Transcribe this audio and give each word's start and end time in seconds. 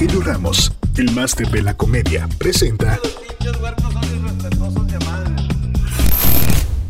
Rogelio 0.00 0.20
Ramos, 0.20 0.70
el 0.96 1.10
máster 1.10 1.48
de 1.48 1.60
la 1.60 1.76
comedia, 1.76 2.28
presenta 2.38 3.00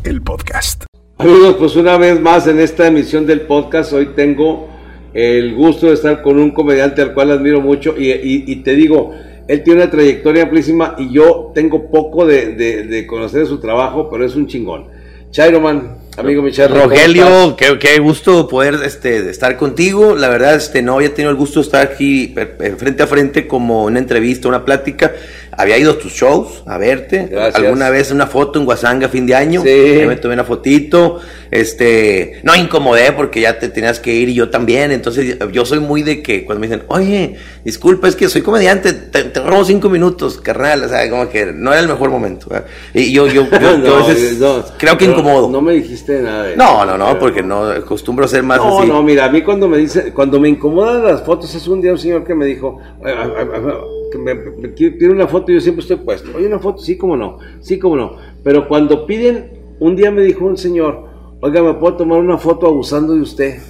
el 0.03 0.21
podcast. 0.21 0.83
Amigos, 1.17 1.55
pues 1.57 1.75
una 1.75 1.97
vez 1.97 2.21
más 2.21 2.45
en 2.45 2.59
esta 2.59 2.85
emisión 2.85 3.25
del 3.25 3.41
podcast, 3.41 3.93
hoy 3.93 4.09
tengo 4.15 4.69
el 5.15 5.55
gusto 5.55 5.87
de 5.87 5.93
estar 5.93 6.21
con 6.21 6.37
un 6.37 6.51
comediante 6.51 7.01
al 7.01 7.15
cual 7.15 7.31
admiro 7.31 7.61
mucho 7.61 7.95
y, 7.97 8.55
te 8.57 8.75
digo, 8.75 9.11
él 9.47 9.63
tiene 9.63 9.81
una 9.81 9.89
trayectoria 9.89 10.43
amplísima 10.43 10.93
y 10.99 11.11
yo 11.11 11.51
tengo 11.55 11.89
poco 11.89 12.27
de, 12.27 12.53
de- 12.53 12.83
de 12.83 13.07
conocer 13.07 13.47
su 13.47 13.59
trabajo, 13.59 14.07
pero 14.11 14.23
es 14.23 14.35
un 14.35 14.45
chingón. 14.45 14.85
Chairoman, 15.31 15.97
amigo 16.17 16.41
mi 16.41 16.51
Chairo, 16.51 16.73
¿cómo 16.73 16.85
Rogelio, 16.87 17.55
qué, 17.55 17.79
qué 17.79 17.99
gusto 17.99 18.47
poder 18.47 18.75
este, 18.85 19.29
estar 19.29 19.55
contigo. 19.57 20.15
La 20.15 20.27
verdad, 20.29 20.55
este, 20.55 20.81
no 20.81 20.95
había 20.95 21.13
tenido 21.13 21.31
el 21.31 21.37
gusto 21.37 21.59
de 21.59 21.65
estar 21.65 21.85
aquí 21.87 22.27
per- 22.27 22.57
per- 22.57 22.75
frente 22.77 23.03
a 23.03 23.07
frente 23.07 23.47
como 23.47 23.85
una 23.85 23.99
entrevista, 23.99 24.47
una 24.47 24.65
plática. 24.65 25.13
Había 25.59 25.77
ido 25.77 25.91
a 25.91 25.97
tus 25.99 26.13
shows 26.13 26.63
a 26.65 26.77
verte. 26.77 27.27
Gracias. 27.29 27.55
Alguna 27.55 27.89
vez 27.89 28.11
una 28.11 28.27
foto 28.27 28.59
en 28.59 28.63
Guasanga 28.65 29.09
fin 29.09 29.25
de 29.25 29.35
año. 29.35 29.61
Sí. 29.61 30.03
Me 30.07 30.15
tomé 30.15 30.35
una 30.35 30.45
fotito. 30.45 31.19
Este, 31.51 32.39
no 32.43 32.55
incomodé 32.55 33.11
porque 33.11 33.41
ya 33.41 33.59
te 33.59 33.67
tenías 33.67 33.99
que 33.99 34.13
ir 34.13 34.29
y 34.29 34.35
yo 34.35 34.49
también. 34.49 34.91
Entonces, 34.93 35.37
yo 35.51 35.65
soy 35.65 35.81
muy 35.81 36.01
de 36.01 36.23
que 36.23 36.45
cuando 36.45 36.61
me 36.61 36.67
dicen, 36.67 36.83
oye, 36.87 37.35
disculpa, 37.65 38.07
es 38.07 38.15
que 38.15 38.29
soy 38.29 38.41
comediante, 38.41 38.93
te, 38.93 39.25
te 39.25 39.39
robo 39.41 39.65
cinco 39.65 39.89
minutos, 39.89 40.39
carnal. 40.39 40.81
O 40.85 40.87
sea, 40.87 41.09
como 41.09 41.27
que 41.27 41.47
no 41.47 41.73
era 41.73 41.81
el 41.81 41.89
mejor 41.89 42.09
momento. 42.09 42.47
¿verdad? 42.49 42.65
Y 42.93 43.11
yo, 43.11 43.27
yo, 43.27 43.43
yo, 43.49 43.59
No, 43.79 43.85
yo 43.85 43.95
a 43.97 44.07
veces 44.07 44.37
no, 44.39 44.63
creo 44.77 44.97
que 44.97 45.07
no, 45.07 45.11
incomodo. 45.11 45.49
No 45.49 45.59
me 45.61 45.73
dijiste 45.73 46.21
nada 46.21 46.43
de 46.43 46.55
No, 46.55 46.83
eso, 46.83 46.85
no, 46.85 46.97
no, 46.97 47.19
porque 47.19 47.43
no 47.43 47.63
acostumbro 47.63 48.23
a 48.23 48.27
ser 48.29 48.43
más 48.43 48.59
No, 48.59 48.79
así. 48.79 48.87
no, 48.87 49.03
mira, 49.03 49.25
a 49.25 49.29
mí 49.29 49.41
cuando 49.41 49.67
me 49.67 49.77
dice, 49.77 50.13
cuando 50.13 50.39
me 50.39 50.47
incomodan 50.47 51.03
las 51.03 51.21
fotos, 51.23 51.53
es 51.53 51.67
un 51.67 51.81
día 51.81 51.91
un 51.91 51.99
señor 51.99 52.23
que 52.23 52.33
me 52.33 52.45
dijo, 52.45 52.79
"Ay, 53.03 53.13
ay, 53.17 53.29
ay, 53.37 53.47
ay, 53.53 53.73
que 54.11 54.17
me, 54.17 54.33
me 54.33 54.73
quiere- 54.73 54.95
pide 54.97 55.09
una 55.09 55.27
foto 55.27 55.51
y 55.51 55.55
yo 55.55 55.61
siempre 55.61 55.81
estoy 55.81 55.97
puesto. 55.97 56.29
Oye, 56.35 56.47
una 56.47 56.59
foto, 56.59 56.81
sí, 56.81 56.97
como 56.97 57.15
no, 57.17 57.37
sí, 57.61 57.77
como 57.79 57.95
no. 57.95 58.17
Pero 58.43 58.67
cuando 58.67 59.05
piden, 59.05 59.51
un 59.79 59.95
día 59.95 60.11
me 60.11 60.21
dijo 60.23 60.45
un 60.45 60.57
señor, 60.57 61.05
oiga, 61.41 61.61
¿me 61.61 61.73
puedo 61.75 61.95
tomar 61.97 62.19
una 62.19 62.37
foto 62.37 62.67
abusando 62.67 63.13
de 63.13 63.21
usted? 63.21 63.59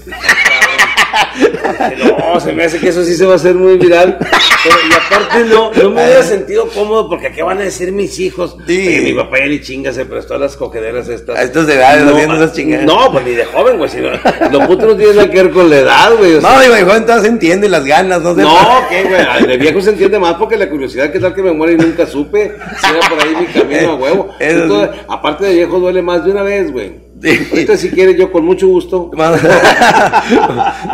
No, 2.34 2.40
se 2.40 2.54
me 2.54 2.64
hace 2.64 2.80
que 2.80 2.90
eso 2.90 3.04
sí 3.04 3.16
se 3.16 3.26
va 3.26 3.34
a 3.34 3.36
hacer 3.36 3.56
muy 3.56 3.78
viral. 3.78 4.18
Pero, 4.64 4.76
y 4.90 4.94
aparte 4.94 5.46
no, 5.46 5.72
no 5.74 5.90
me 5.92 6.04
hubiera 6.04 6.22
sentido 6.24 6.68
cómodo 6.70 7.08
porque 7.10 7.32
¿qué 7.32 7.42
van 7.44 7.60
a 7.60 7.62
decir 7.62 7.92
mis 7.92 8.20
hijos? 8.20 8.58
Sí. 8.68 9.00
Mi 9.04 9.14
papá 9.14 9.40
ya 9.40 9.46
ni 9.46 9.62
chinga 9.62 9.94
se 9.94 10.06
prestó 10.06 10.36
a 10.36 10.38
las 10.38 10.56
cogederas 10.58 11.08
estas. 11.08 11.38
A 11.38 11.44
estos 11.44 11.66
de 11.68 11.76
edades 11.76 12.04
no, 12.06 12.12
haciendo 12.12 12.36
esas 12.36 12.54
chingadas. 12.54 12.86
No, 12.86 13.12
pues 13.12 13.26
ni 13.26 13.32
de 13.32 13.46
joven, 13.46 13.78
güey. 13.78 13.90
Si 13.90 13.98
no, 13.98 14.10
lo 14.52 14.68
puto 14.68 14.88
no 14.88 14.96
tiene 14.98 15.14
nada 15.14 15.30
que 15.30 15.44
ver 15.44 15.52
con 15.52 15.70
la 15.70 15.78
edad, 15.78 16.12
güey. 16.18 16.36
o 16.36 16.42
sea, 16.42 16.50
No, 16.54 16.62
digo, 16.62 16.74
de 16.74 16.84
joven 16.84 17.02
todavía 17.04 17.24
se 17.24 17.30
entiende 17.30 17.70
las 17.70 17.86
ganas, 17.86 18.22
no 18.22 18.36
sé. 18.36 18.42
no, 18.42 18.58
¿qué, 18.90 19.04
güey? 19.04 19.48
De 19.48 19.58
viejo 19.58 19.82
se 19.82 19.92
entiende 19.92 20.20
más 20.20 20.34
porque 20.36 20.58
la 20.58 20.70
curiosidad, 20.70 21.12
¿qué 21.12 21.20
tal 21.20 21.34
que 21.34 21.42
me 21.42 21.54
muera 21.54 21.74
y 21.74 21.78
nunca 21.78 22.06
supe? 22.06 22.54
Si 22.82 22.92
era 22.96 23.08
por 23.10 23.22
ahí 23.22 23.36
mi 23.40 23.46
camino 23.48 23.92
a 23.92 23.96
huevo. 23.96 24.30
Toda- 24.68 24.94
aparte 25.08 25.46
de 25.46 25.54
viejo, 25.54 25.80
duele 25.80 26.02
más 26.02 26.26
de 26.26 26.32
una 26.32 26.44
vez, 26.44 26.72
güey. 26.72 27.09
Ahorita, 27.22 27.76
si 27.76 27.90
quieres, 27.90 28.16
yo 28.18 28.32
con 28.32 28.46
mucho 28.46 28.68
gusto. 28.68 29.12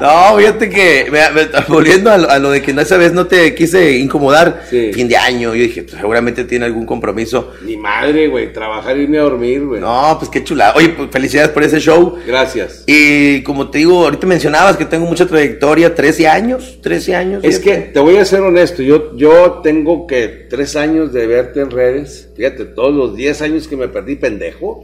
no, 0.01 0.37
fíjate 0.37 0.69
que, 0.69 1.05
me- 1.11 1.29
me- 1.31 1.47
volviendo 1.67 2.11
a 2.11 2.17
lo, 2.17 2.29
a 2.29 2.39
lo 2.39 2.51
de 2.51 2.61
que 2.61 2.71
esa 2.71 2.97
vez 2.97 3.13
no 3.13 3.25
te 3.27 3.53
quise 3.55 3.97
incomodar, 3.97 4.63
Sí. 4.69 4.91
fin 4.93 5.07
de 5.07 5.17
año, 5.17 5.53
yo 5.53 5.63
dije, 5.63 5.83
pues, 5.83 5.95
seguramente 5.97 6.43
tiene 6.45 6.65
algún 6.65 6.85
compromiso. 6.85 7.51
Ni 7.63 7.77
madre, 7.77 8.27
güey. 8.27 8.51
Trabajar 8.51 8.97
y 8.97 9.01
irme 9.03 9.19
a 9.19 9.21
dormir, 9.23 9.65
güey. 9.65 9.81
No, 9.81 10.15
pues 10.19 10.29
qué 10.29 10.43
chulada. 10.43 10.73
Oye, 10.75 10.89
pues, 10.89 11.09
felicidades 11.11 11.51
por 11.51 11.63
ese 11.63 11.79
show. 11.79 12.17
Gracias. 12.25 12.83
Y 12.87 13.41
como 13.43 13.69
te 13.69 13.79
digo, 13.79 14.03
ahorita 14.05 14.27
mencionabas 14.27 14.77
que 14.77 14.85
tengo 14.85 15.05
mucha 15.05 15.25
trayectoria, 15.27 15.93
13 15.93 16.27
años, 16.27 16.79
13 16.81 17.15
años. 17.15 17.43
Es 17.43 17.59
que 17.59 17.75
te 17.77 17.99
voy 17.99 18.17
a 18.17 18.25
ser 18.25 18.41
honesto, 18.41 18.81
yo, 18.81 19.15
yo 19.15 19.61
tengo 19.63 20.07
que 20.07 20.47
tres 20.49 20.75
años 20.75 21.13
de 21.13 21.27
verte 21.27 21.61
en 21.61 21.71
redes, 21.71 22.24
fíjate, 22.35 22.65
todos 22.65 22.93
los 22.93 23.15
10 23.15 23.41
años 23.43 23.67
que 23.67 23.77
me 23.77 23.87
perdí, 23.87 24.15
pendejo, 24.15 24.81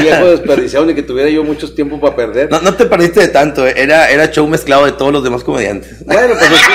viejo 0.00 0.26
desperdiciado, 0.30 0.86
ni 0.86 0.94
que 0.94 1.02
tuviera 1.02 1.28
yo 1.28 1.42
muchos 1.42 1.74
tiempo 1.74 2.00
para 2.00 2.14
perder. 2.14 2.50
No, 2.50 2.60
no 2.60 2.74
te 2.74 2.86
perdiste 2.86 3.20
de 3.20 3.28
tanto, 3.28 3.66
eh, 3.66 3.74
era, 3.76 4.10
era 4.10 4.30
show 4.30 4.46
mezclado 4.46 4.86
de 4.86 4.92
todos 4.92 5.12
los 5.12 5.24
demás 5.24 5.42
comediantes. 5.42 6.04
Bueno, 6.04 6.34
pues 6.38 6.50
así, 6.50 6.72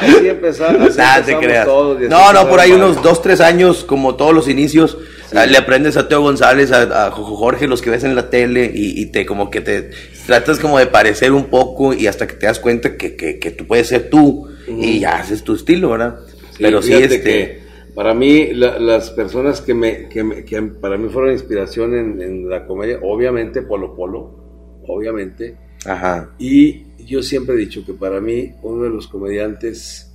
así, 0.00 0.16
así 0.16 0.28
empezar, 0.28 0.76
así 0.80 1.32
te 1.32 1.38
creas. 1.38 1.64
todos, 1.64 1.98
no, 2.00 2.32
no, 2.32 2.48
por 2.48 2.60
ahí 2.60 2.70
mal. 2.72 2.82
unos 2.82 3.02
dos, 3.02 3.22
tres 3.22 3.40
años, 3.40 3.84
como 3.84 4.16
todos 4.16 4.34
los 4.34 4.48
inicios, 4.48 4.98
ah, 5.34 5.46
le 5.46 5.56
aprendes 5.56 5.96
a 5.96 6.08
Teo 6.08 6.20
González, 6.20 6.70
a, 6.70 7.06
a 7.06 7.10
Jojo 7.10 7.36
Jorge, 7.36 7.66
los 7.66 7.80
que 7.80 7.90
ves 7.90 8.04
en 8.04 8.14
la 8.14 8.28
tele, 8.28 8.70
y, 8.74 9.00
y 9.00 9.06
te 9.06 9.24
como 9.24 9.50
que 9.50 9.62
te 9.62 9.90
tratas 10.26 10.58
como 10.58 10.78
de 10.78 10.86
parecer 10.86 11.32
un 11.32 11.44
poco 11.44 11.94
y 11.94 12.06
hasta 12.06 12.26
que 12.26 12.34
te 12.34 12.46
das 12.46 12.58
cuenta 12.58 12.96
que, 12.96 13.16
que, 13.16 13.38
que 13.38 13.50
tú 13.50 13.66
puedes 13.66 13.88
ser 13.88 14.10
tú 14.10 14.48
y 14.66 15.00
ya 15.00 15.16
haces 15.16 15.42
tu 15.42 15.54
estilo, 15.54 15.90
¿verdad? 15.90 16.16
Sí, 16.56 16.58
Pero 16.60 16.82
sí, 16.82 16.92
este... 16.92 17.22
que 17.22 17.63
para 17.94 18.14
mí, 18.14 18.52
la- 18.54 18.78
las 18.78 19.10
personas 19.10 19.60
que, 19.60 19.74
me, 19.74 20.08
que, 20.08 20.24
me- 20.24 20.44
que 20.44 20.60
para 20.62 20.98
mí 20.98 21.08
fueron 21.08 21.32
inspiración 21.32 21.94
en, 21.94 22.20
en 22.22 22.48
la 22.48 22.66
comedia, 22.66 22.98
obviamente 23.02 23.62
Polo 23.62 23.94
Polo, 23.94 24.82
obviamente, 24.86 25.56
Ajá. 25.86 26.34
Y 26.38 26.84
yo 27.04 27.22
siempre 27.22 27.54
he 27.56 27.58
dicho 27.58 27.84
que 27.84 27.92
para 27.92 28.18
mí 28.18 28.52
uno 28.62 28.84
de 28.84 28.88
los 28.88 29.06
comediantes 29.06 30.10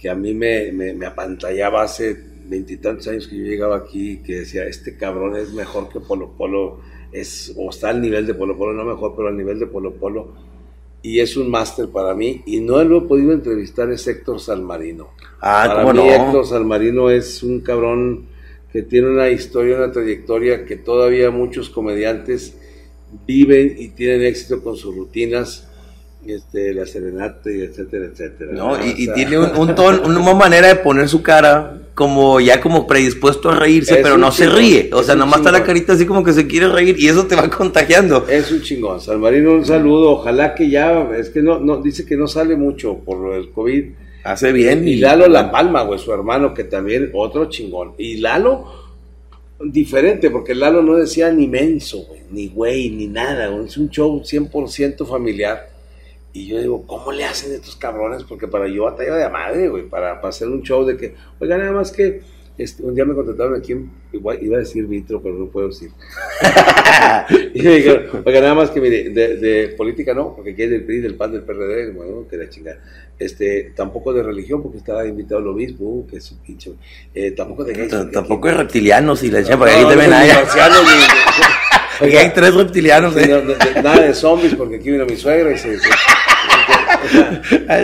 que 0.00 0.08
a 0.08 0.14
mí 0.14 0.32
me, 0.34 0.70
me, 0.70 0.94
me 0.94 1.06
apantallaba 1.06 1.82
hace 1.82 2.16
veintitantos 2.46 3.08
años 3.08 3.26
que 3.26 3.36
yo 3.38 3.42
llegaba 3.44 3.76
aquí, 3.76 4.18
que 4.22 4.36
decía, 4.40 4.64
este 4.66 4.96
cabrón 4.96 5.36
es 5.36 5.52
mejor 5.52 5.88
que 5.88 5.98
Polo 5.98 6.36
Polo, 6.36 6.78
es, 7.10 7.52
o 7.56 7.70
está 7.70 7.88
al 7.88 8.00
nivel 8.00 8.24
de 8.26 8.34
Polo 8.34 8.56
Polo, 8.56 8.72
no 8.72 8.84
mejor, 8.84 9.14
pero 9.16 9.28
al 9.28 9.36
nivel 9.36 9.58
de 9.58 9.66
Polo 9.66 9.94
Polo, 9.94 10.34
y 11.04 11.20
es 11.20 11.36
un 11.36 11.50
máster 11.50 11.88
para 11.90 12.14
mí, 12.14 12.42
y 12.46 12.60
no 12.60 12.82
lo 12.82 12.98
he 12.98 13.02
podido 13.02 13.32
entrevistar, 13.32 13.90
es 13.92 14.06
Héctor 14.08 14.40
Salmarino. 14.40 15.10
Ah, 15.40 15.64
para 15.68 15.82
¿cómo 15.84 15.92
mí 16.02 16.08
no? 16.08 16.14
Héctor 16.14 16.46
Salmarino 16.46 17.10
es 17.10 17.42
un 17.42 17.60
cabrón 17.60 18.26
que 18.72 18.82
tiene 18.82 19.10
una 19.10 19.28
historia, 19.28 19.76
una 19.76 19.92
trayectoria 19.92 20.64
que 20.64 20.76
todavía 20.76 21.30
muchos 21.30 21.68
comediantes 21.70 22.56
viven 23.26 23.76
y 23.78 23.88
tienen 23.90 24.22
éxito 24.22 24.62
con 24.62 24.76
sus 24.76 24.96
rutinas, 24.96 25.68
este, 26.26 26.72
la 26.72 26.86
serenata 26.86 27.50
y 27.52 27.60
etcétera, 27.60 28.06
etcétera. 28.06 28.52
¿no? 28.52 28.76
¿no? 28.76 28.84
Y, 28.86 28.90
O 28.92 28.96
y 28.96 29.04
sea, 29.04 29.14
tiene 29.14 29.38
un, 29.38 29.56
un 29.56 29.74
ton- 29.76 30.00
una 30.06 30.34
manera 30.34 30.68
de 30.68 30.76
poner 30.76 31.08
su 31.08 31.22
cara 31.22 31.82
como 31.94 32.40
ya 32.40 32.60
como 32.60 32.86
predispuesto 32.86 33.50
a 33.50 33.54
reírse, 33.54 33.94
Es 33.94 34.00
pero 34.02 34.18
no 34.18 34.32
se 34.32 34.48
ríe. 34.48 34.90
O 34.92 35.02
sea, 35.02 35.14
nomás 35.14 35.38
está 35.38 35.52
la 35.52 35.62
carita 35.62 35.92
así 35.92 36.04
como 36.06 36.24
que 36.24 36.32
se 36.32 36.46
quiere 36.46 36.68
reír 36.68 36.96
y 36.98 37.08
eso 37.08 37.26
te 37.26 37.36
va 37.36 37.48
contagiando. 37.56 38.26
Es 38.28 38.50
un 38.50 38.62
chingón. 38.62 39.00
Salmarino, 39.00 39.52
un 39.52 39.64
saludo. 39.64 40.10
Ojalá 40.12 40.54
que 40.54 40.68
ya, 40.68 41.08
es 41.16 41.30
que 41.30 41.40
no, 41.40 41.60
no, 41.60 41.80
dice 41.80 42.04
que 42.04 42.16
no 42.16 42.26
sale 42.26 42.56
mucho 42.56 42.98
por 42.98 43.34
del 43.34 43.50
COVID. 43.50 43.84
Hace 44.24 44.52
bien. 44.52 44.88
Y 44.88 44.96
Lalo 44.96 45.28
La 45.28 45.50
Palma, 45.52 45.82
güey, 45.82 45.98
su 45.98 46.12
hermano, 46.12 46.52
que 46.52 46.64
también 46.64 47.10
otro 47.12 47.48
chingón. 47.48 47.92
Y 47.98 48.16
Lalo, 48.16 48.64
diferente, 49.60 50.30
porque 50.30 50.54
Lalo 50.54 50.82
no 50.82 50.96
decía 50.96 51.30
ni 51.30 51.46
menso, 51.46 52.04
güey, 52.08 52.20
ni 52.30 52.48
güey, 52.48 52.90
ni 52.90 53.06
nada. 53.06 53.48
güey. 53.48 53.66
Es 53.66 53.76
un 53.76 53.90
show 53.90 54.20
100% 54.20 55.06
familiar. 55.06 55.73
Y 56.36 56.48
yo 56.48 56.58
digo, 56.60 56.84
¿cómo 56.86 57.12
le 57.12 57.24
hacen 57.24 57.54
estos 57.54 57.76
cabrones? 57.76 58.24
Porque 58.24 58.48
para 58.48 58.66
yo 58.66 58.82
batalla 58.84 59.14
de 59.14 59.28
madre, 59.30 59.68
güey, 59.68 59.84
para, 59.84 60.16
para 60.20 60.30
hacer 60.30 60.48
un 60.48 60.62
show 60.62 60.84
de 60.84 60.96
que, 60.96 61.14
oiga, 61.38 61.56
nada 61.56 61.70
más 61.70 61.92
que 61.92 62.22
este, 62.58 62.82
un 62.82 62.92
día 62.94 63.04
me 63.04 63.14
contrataron 63.14 63.54
aquí, 63.56 63.70
en- 63.72 63.90
igual 64.12 64.38
iba 64.42 64.56
a 64.56 64.60
decir 64.60 64.84
Vitro, 64.86 65.22
pero 65.22 65.36
no 65.36 65.46
puedo 65.46 65.68
decir. 65.68 65.90
y 67.54 67.62
me 67.62 67.76
dijeron, 67.76 68.22
oiga, 68.24 68.40
nada 68.40 68.54
más 68.54 68.70
que 68.70 68.80
mire, 68.80 69.10
de, 69.10 69.36
de 69.36 69.68
política 69.76 70.12
no, 70.12 70.34
porque 70.34 70.54
quiere 70.56 70.72
del 70.72 70.84
PRI, 70.84 71.00
del 71.00 71.14
PAN, 71.16 71.32
del 71.32 71.42
PRD, 71.42 71.92
bueno, 71.92 72.26
que 72.28 72.36
la 72.36 72.48
chingada. 72.48 72.80
Este, 73.16 73.72
tampoco 73.76 74.12
de 74.12 74.24
religión, 74.24 74.60
porque 74.60 74.78
estaba 74.78 75.06
invitado 75.06 75.40
el 75.40 75.46
obispo, 75.46 75.84
uh, 75.84 76.06
que 76.08 76.16
es 76.16 76.32
un 76.32 76.38
pinche. 76.38 76.72
Eh, 77.14 77.30
tampoco 77.30 77.62
de 77.62 77.74
gays, 77.74 77.94
porque 77.94 78.12
Tampoco 78.12 78.48
aquí- 78.48 78.54
es 78.56 78.60
reptilianos 78.60 79.22
y 79.22 79.30
la 79.30 79.38
echa, 79.38 79.56
porque 79.56 79.72
No, 79.80 79.88
aquí 79.88 79.98
te 80.00 80.08
no, 80.08 80.16
Aquí 82.00 82.16
hay 82.16 82.30
tres 82.34 82.52
reptilianos, 82.54 83.16
¿eh? 83.16 83.28
no, 83.28 83.40
no, 83.40 83.54
de- 83.54 83.82
nada 83.82 84.00
de 84.02 84.14
zombies, 84.14 84.54
porque 84.56 84.76
aquí 84.76 84.90
vino 84.90 85.06
mi 85.06 85.14
suegra 85.16 85.52
y 85.52 85.58
se. 85.58 85.78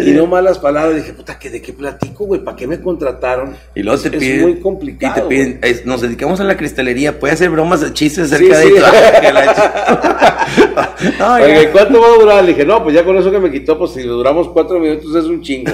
Y 0.06 0.10
no 0.12 0.26
malas 0.26 0.58
palabras, 0.58 0.96
dije, 0.96 1.12
puta, 1.12 1.38
¿que 1.38 1.50
¿de 1.50 1.60
qué 1.62 1.72
platico, 1.72 2.24
güey? 2.26 2.42
¿Para 2.42 2.56
qué 2.56 2.66
me 2.66 2.80
contrataron? 2.80 3.56
Y 3.74 3.82
luego 3.82 4.00
te 4.00 4.08
es, 4.08 4.14
piden. 4.16 4.36
es 4.38 4.42
muy 4.42 4.60
complicado. 4.60 5.14
Y 5.16 5.20
te 5.22 5.26
piden, 5.28 5.58
es- 5.62 5.86
nos 5.86 6.00
dedicamos 6.00 6.40
a 6.40 6.44
la 6.44 6.56
cristalería. 6.56 7.18
Puede 7.18 7.34
hacer 7.34 7.50
bromas, 7.50 7.92
chistes 7.92 8.32
acerca 8.32 8.56
Sí, 8.60 8.68
de 8.68 8.72
sí. 8.72 8.76
eso. 8.78 8.86
Que 9.20 9.32
la 9.32 9.54
ch- 9.54 10.90
No, 11.18 11.38
ya. 11.38 11.44
Oiga, 11.44 11.62
¿y 11.62 11.66
¿cuánto 11.68 12.00
va 12.00 12.06
a 12.08 12.18
durar? 12.18 12.44
Le 12.44 12.52
dije, 12.52 12.64
no, 12.66 12.82
pues 12.82 12.94
ya 12.94 13.04
con 13.04 13.16
eso 13.16 13.30
que 13.30 13.38
me 13.38 13.50
quitó, 13.50 13.78
pues 13.78 13.92
si 13.92 14.02
lo 14.02 14.14
duramos 14.14 14.48
cuatro 14.48 14.78
minutos 14.78 15.14
es 15.14 15.24
un 15.24 15.40
chingo. 15.42 15.72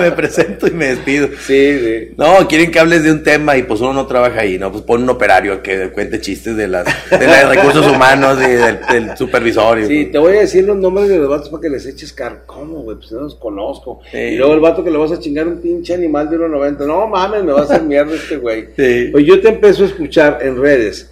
me 0.00 0.10
presento 0.12 0.66
y 0.66 0.70
me 0.72 0.86
despido. 0.88 1.28
Sí, 1.46 1.78
sí. 1.78 2.14
No, 2.16 2.46
quieren 2.48 2.70
que 2.70 2.78
hables 2.80 3.04
de 3.04 3.12
un 3.12 3.22
tema 3.22 3.56
y 3.56 3.62
pues 3.64 3.80
uno 3.80 3.92
no 3.92 4.06
trabaja 4.06 4.40
ahí, 4.40 4.58
¿no? 4.58 4.70
Pues 4.72 4.82
pon 4.84 5.02
un 5.02 5.10
operario 5.10 5.62
que 5.62 5.90
cuente 5.90 6.20
chistes 6.20 6.56
de 6.56 6.68
las 6.68 6.84
de 7.10 7.26
los 7.26 7.48
recursos 7.54 7.86
humanos 7.86 8.38
y 8.42 8.50
del, 8.50 8.80
del 8.90 9.16
supervisor. 9.16 9.78
y- 9.80 9.86
Sí, 9.86 10.04
te 10.06 10.18
voy 10.18 10.36
a 10.36 10.40
decir 10.40 10.64
los 10.64 10.76
nombres 10.76 11.08
de 11.08 11.18
los 11.18 11.28
vatos 11.28 11.48
para 11.48 11.60
que 11.60 11.68
les 11.70 11.86
eches 11.86 12.12
car. 12.12 12.44
¿Cómo, 12.62 12.82
güey? 12.82 12.96
Pues 12.96 13.10
no 13.10 13.22
los 13.22 13.34
conozco. 13.34 14.00
Sí. 14.10 14.18
Y 14.18 14.36
luego 14.36 14.54
el 14.54 14.60
vato 14.60 14.84
que 14.84 14.90
le 14.92 14.96
vas 14.96 15.10
a 15.10 15.18
chingar 15.18 15.48
un 15.48 15.60
pinche 15.60 15.94
animal 15.94 16.30
de 16.30 16.38
1.90. 16.38 16.86
No 16.86 17.08
mames, 17.08 17.42
me 17.42 17.52
va 17.52 17.60
a 17.60 17.64
hacer 17.64 17.82
mierda 17.82 18.14
este 18.14 18.36
güey. 18.36 18.68
Sí. 18.76 19.08
Pues 19.10 19.26
yo 19.26 19.40
te 19.40 19.48
empiezo 19.48 19.82
a 19.82 19.86
escuchar 19.86 20.38
en 20.42 20.60
redes. 20.60 21.10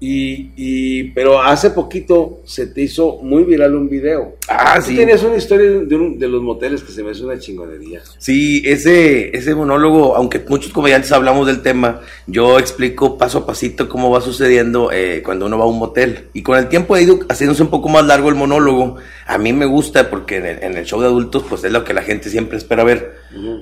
Y, 0.00 0.50
y, 0.56 1.02
pero 1.10 1.42
hace 1.42 1.70
poquito 1.70 2.40
se 2.44 2.68
te 2.68 2.82
hizo 2.82 3.18
muy 3.20 3.42
viral 3.42 3.74
un 3.74 3.88
video. 3.88 4.36
Ah, 4.48 4.74
Tú 4.76 4.82
sí. 4.90 4.94
tienes 4.94 5.22
una 5.24 5.36
historia 5.36 5.70
de, 5.70 5.96
un- 5.96 6.18
de 6.20 6.28
los 6.28 6.40
moteles 6.40 6.84
que 6.84 6.92
se 6.92 7.02
me 7.02 7.10
hace 7.10 7.24
una 7.24 7.36
chingonería. 7.38 8.00
Sí, 8.18 8.62
ese, 8.64 9.36
ese 9.36 9.56
monólogo, 9.56 10.14
aunque 10.14 10.40
muchos 10.48 10.72
comediantes 10.72 11.10
hablamos 11.10 11.48
del 11.48 11.62
tema, 11.62 12.00
yo 12.28 12.60
explico 12.60 13.18
paso 13.18 13.38
a 13.38 13.46
pasito 13.46 13.88
cómo 13.88 14.08
va 14.10 14.20
sucediendo 14.20 14.92
eh, 14.92 15.20
cuando 15.24 15.46
uno 15.46 15.58
va 15.58 15.64
a 15.64 15.68
un 15.68 15.80
motel. 15.80 16.28
Y 16.32 16.42
con 16.42 16.56
el 16.58 16.68
tiempo 16.68 16.94
ha 16.94 17.00
ido 17.00 17.18
haciéndose 17.28 17.62
un 17.64 17.70
poco 17.70 17.88
más 17.88 18.06
largo 18.06 18.28
el 18.28 18.36
monólogo. 18.36 18.96
A 19.26 19.36
mí 19.36 19.52
me 19.52 19.66
gusta 19.66 20.08
porque 20.10 20.36
en 20.36 20.46
el, 20.46 20.62
en 20.62 20.76
el 20.76 20.84
show 20.84 21.00
de 21.00 21.06
adultos, 21.08 21.44
pues 21.48 21.64
es 21.64 21.72
lo 21.72 21.82
que 21.82 21.92
la 21.92 22.02
gente 22.02 22.30
siempre 22.30 22.56
espera 22.56 22.84
ver. 22.84 23.16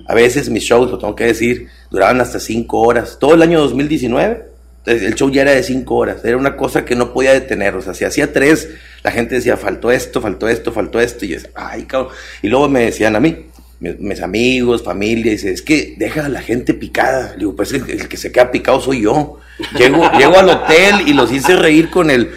A 0.07 0.15
veces 0.15 0.51
mis 0.51 0.63
shows, 0.65 0.91
lo 0.91 0.99
tengo 0.99 1.15
que 1.17 1.25
decir, 1.25 1.69
duraban 1.91 2.21
hasta 2.21 2.39
cinco 2.41 2.81
horas. 2.83 3.17
Todo 3.19 3.35
el 3.35 3.41
año 3.43 3.59
2019, 3.61 4.55
el 4.87 5.15
show 5.15 5.31
ya 5.31 5.43
era 5.43 5.53
de 5.53 5.63
cinco 5.63 5.97
horas. 5.97 6.25
Era 6.25 6.37
una 6.37 6.57
cosa 6.57 6.85
que 6.85 6.95
no 6.95 7.13
podía 7.13 7.33
detener. 7.33 7.75
O 7.75 7.83
sea, 7.83 7.95
si 7.95 8.05
hacía 8.05 8.33
tres, 8.33 8.69
la 9.03 9.11
gente 9.11 9.35
decía, 9.35 9.57
faltó 9.57 9.91
esto, 9.91 10.21
faltó 10.21 10.49
esto, 10.49 10.73
faltó 10.73 11.01
esto. 11.01 11.25
Y 11.25 11.29
yo 11.29 11.39
ay, 11.55 11.85
cabrón. 11.85 12.13
Y 12.43 12.49
luego 12.49 12.69
me 12.69 12.87
decían 12.87 13.17
a 13.17 13.21
mí, 13.21 13.47
mis, 13.79 14.23
amigos, 14.23 14.83
familia, 14.83 15.33
dice, 15.33 15.53
es 15.53 15.61
que 15.61 15.95
deja 15.99 16.27
a 16.27 16.29
la 16.29 16.41
gente 16.41 16.73
picada. 16.73 17.33
Le 17.33 17.41
digo, 17.41 17.57
pues 17.57 17.73
el, 17.73 18.09
que 18.09 18.17
se 18.17 18.33
queda 18.33 18.51
picado 18.51 18.81
soy 18.81 19.03
yo. 19.03 19.39
Llego, 19.77 20.11
llego 20.19 20.37
al 20.37 20.49
hotel 20.49 21.07
y 21.07 21.13
los 21.13 21.31
hice 21.33 21.57
reír 21.57 21.91
con 21.91 22.11
el 22.11 22.31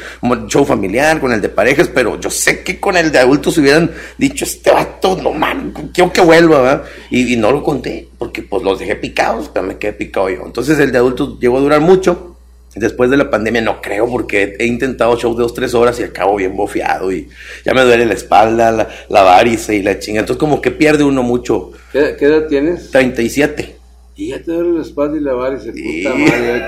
show 0.47 0.65
familiar, 0.65 1.19
con 1.19 1.31
el 1.31 1.41
de 1.41 1.49
parejas, 1.49 1.89
pero 1.93 2.19
yo 2.19 2.29
sé 2.29 2.63
que 2.63 2.79
con 2.79 2.97
el 2.97 3.11
de 3.11 3.19
adultos 3.19 3.57
hubieran 3.57 3.91
dicho, 4.17 4.43
este 4.43 4.71
vato, 4.71 5.17
no 5.21 5.33
man, 5.33 5.73
quiero 5.93 6.11
que 6.11 6.21
vuelva. 6.21 6.83
Y, 7.09 7.33
y 7.33 7.37
no 7.37 7.51
lo 7.51 7.63
conté, 7.63 8.07
porque 8.17 8.41
pues 8.41 8.63
los 8.63 8.79
dejé 8.79 8.95
picados, 8.95 9.49
pero 9.53 9.65
me 9.65 9.77
quedé 9.77 9.93
picado 9.93 10.29
yo. 10.29 10.43
Entonces 10.45 10.77
el 10.79 10.91
de 10.91 10.97
adultos 10.97 11.39
llegó 11.39 11.57
a 11.57 11.61
durar 11.61 11.81
mucho. 11.81 12.37
Después 12.75 13.09
de 13.09 13.17
la 13.17 13.29
pandemia 13.29 13.61
no 13.61 13.81
creo 13.81 14.07
porque 14.07 14.55
he 14.59 14.65
intentado 14.65 15.17
shows 15.17 15.35
de 15.35 15.43
dos, 15.43 15.53
tres 15.55 15.73
horas 15.73 15.99
y 15.99 16.03
acabo 16.03 16.35
bien 16.35 16.55
bofeado 16.55 17.11
y 17.11 17.27
ya 17.65 17.73
me 17.73 17.81
duele 17.81 18.05
la 18.05 18.13
espalda, 18.13 18.71
la, 18.71 18.87
la 19.09 19.23
varice 19.23 19.75
y 19.75 19.81
la 19.81 19.97
chinga. 19.99 20.19
Entonces 20.19 20.39
como 20.39 20.61
que 20.61 20.69
pierde 20.71 21.03
uno 21.03 21.23
mucho. 21.23 21.71
¿Qué, 21.91 22.15
qué 22.17 22.25
edad 22.25 22.45
tienes? 22.47 22.91
37. 22.91 23.75
Y 24.15 24.29
ya 24.29 24.37
te 24.43 24.51
duele 24.51 24.77
la 24.77 24.81
espalda 24.83 25.17
y 25.17 25.21
la 25.21 25.33
varice, 25.33 25.73
Sí. 25.73 26.03
puta 26.03 26.15
madre. 26.15 26.65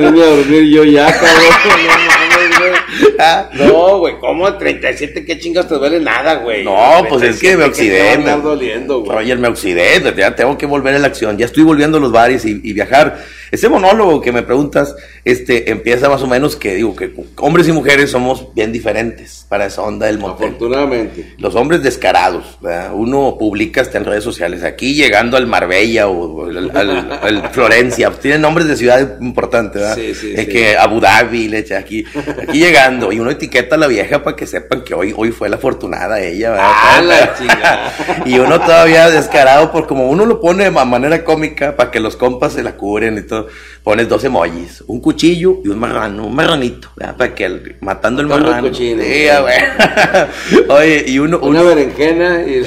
Vine 0.00 0.22
a 0.22 0.26
dormir 0.26 0.62
yo 0.64 0.84
ya, 0.84 1.06
cabrón. 1.12 1.32
No, 1.72 2.08
mames, 2.08 2.58
güey. 2.58 3.14
Ah, 3.20 3.48
No, 3.54 3.98
güey, 4.00 4.18
¿cómo 4.18 4.52
37? 4.56 5.24
¿Qué 5.24 5.38
chingas 5.38 5.68
te 5.68 5.76
duele 5.76 6.00
nada, 6.00 6.34
güey? 6.36 6.64
No, 6.64 7.04
pues 7.08 7.22
es 7.22 7.40
que 7.40 7.56
me 7.56 7.64
37, 7.70 7.96
¿qué 7.96 8.12
oxidé. 8.12 8.36
me- 8.36 8.42
doliendo, 8.42 9.00
güey. 9.04 9.36
Me 9.36 9.48
oxidé, 9.48 10.02
ya 10.16 10.34
tengo 10.34 10.58
que 10.58 10.66
volver 10.66 10.94
a 10.96 10.98
la 10.98 11.06
acción. 11.06 11.38
Ya 11.38 11.46
estoy 11.46 11.62
volviendo 11.62 11.98
a 11.98 12.00
los 12.00 12.10
bares 12.12 12.44
y, 12.44 12.60
y 12.62 12.72
viajar. 12.72 13.18
Ese 13.52 13.68
monólogo 13.68 14.20
que 14.20 14.32
me 14.32 14.42
preguntas, 14.42 14.96
este, 15.24 15.70
empieza 15.70 16.08
más 16.08 16.22
o 16.22 16.26
menos 16.26 16.56
que 16.56 16.74
digo 16.74 16.96
que 16.96 17.12
hombres 17.36 17.68
y 17.68 17.72
mujeres 17.72 18.10
somos 18.10 18.52
bien 18.54 18.72
diferentes 18.72 19.46
para 19.48 19.66
esa 19.66 19.82
onda 19.82 20.06
del 20.06 20.18
motel. 20.18 20.48
Afortunadamente. 20.48 21.34
Los 21.38 21.54
hombres 21.54 21.82
descarados, 21.82 22.58
¿verdad? 22.60 22.90
uno 22.94 23.36
publica 23.38 23.82
hasta 23.82 23.98
en 23.98 24.06
redes 24.06 24.24
sociales, 24.24 24.64
aquí 24.64 24.94
llegando 24.94 25.36
al 25.36 25.46
Marbella 25.46 26.08
o 26.08 26.46
al, 26.46 26.70
al- 26.74 27.12
al 27.22 27.50
Florencia, 27.50 28.10
tienen 28.20 28.40
nombres 28.40 28.66
de 28.66 28.76
ciudad 28.76 29.20
importantes, 29.20 29.82
¿verdad? 29.82 29.96
Sí, 29.96 30.14
sí, 30.14 30.32
Es 30.34 30.40
sí. 30.40 30.46
que 30.46 30.76
Abu 30.78 30.98
Dhabi, 31.00 31.48
le 31.48 31.58
echa 31.58 31.76
aquí, 31.78 32.04
aquí 32.42 32.58
llegando, 32.58 33.12
y 33.12 33.20
uno 33.20 33.30
etiqueta 33.30 33.74
a 33.76 33.78
la 33.78 33.86
vieja 33.86 34.22
para 34.22 34.34
que 34.34 34.46
sepan 34.46 34.82
que 34.82 34.94
hoy, 34.94 35.12
hoy 35.14 35.30
fue 35.30 35.48
la 35.50 35.56
afortunada 35.56 36.20
ella, 36.22 36.50
¿verdad? 36.52 36.66
¡Ah, 36.72 37.02
la! 37.02 37.92
Y 38.24 38.38
uno 38.38 38.58
todavía 38.60 39.10
descarado, 39.10 39.70
por 39.72 39.86
como 39.86 40.08
uno 40.08 40.24
lo 40.24 40.40
pone 40.40 40.64
de 40.64 40.70
ma- 40.70 40.84
manera 40.86 41.22
cómica 41.22 41.76
para 41.76 41.90
que 41.90 42.00
los 42.00 42.16
compas 42.16 42.54
se 42.54 42.62
la 42.62 42.76
cubren 42.76 43.18
y 43.18 43.22
todo, 43.22 43.41
pones 43.82 44.08
dos 44.08 44.22
emojis, 44.24 44.82
un 44.86 45.00
cuchillo 45.00 45.58
y 45.64 45.68
un 45.68 45.78
marrano, 45.78 46.26
un 46.26 46.34
marranito, 46.34 46.88
¿verdad? 46.96 47.16
para 47.16 47.34
que 47.34 47.44
el- 47.44 47.76
matando 47.80 48.20
el 48.22 48.28
marrano. 48.28 48.68
cochino. 48.68 49.02
Sí, 49.02 49.28
ah, 49.28 49.40
güey. 50.60 50.68
Oye, 50.68 51.04
y 51.08 51.18
uno, 51.18 51.38
Una 51.38 51.60
uno- 51.60 51.68
berenjena 51.70 52.42
y... 52.42 52.62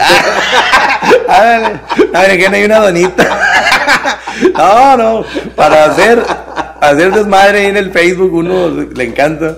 Ándale, 1.28 1.80
a 2.14 2.22
ver, 2.22 2.38
que 2.40 2.50
no 2.50 2.56
hay 2.56 2.66
una 2.66 2.80
donita. 2.80 3.42
No, 4.54 4.98
no, 4.98 5.26
para 5.56 5.86
hacer, 5.86 6.22
hacer 6.82 7.14
desmadre 7.14 7.60
ahí 7.60 7.66
en 7.68 7.78
el 7.78 7.90
Facebook 7.92 8.34
uno 8.34 8.68
le 8.70 9.04
encanta. 9.06 9.56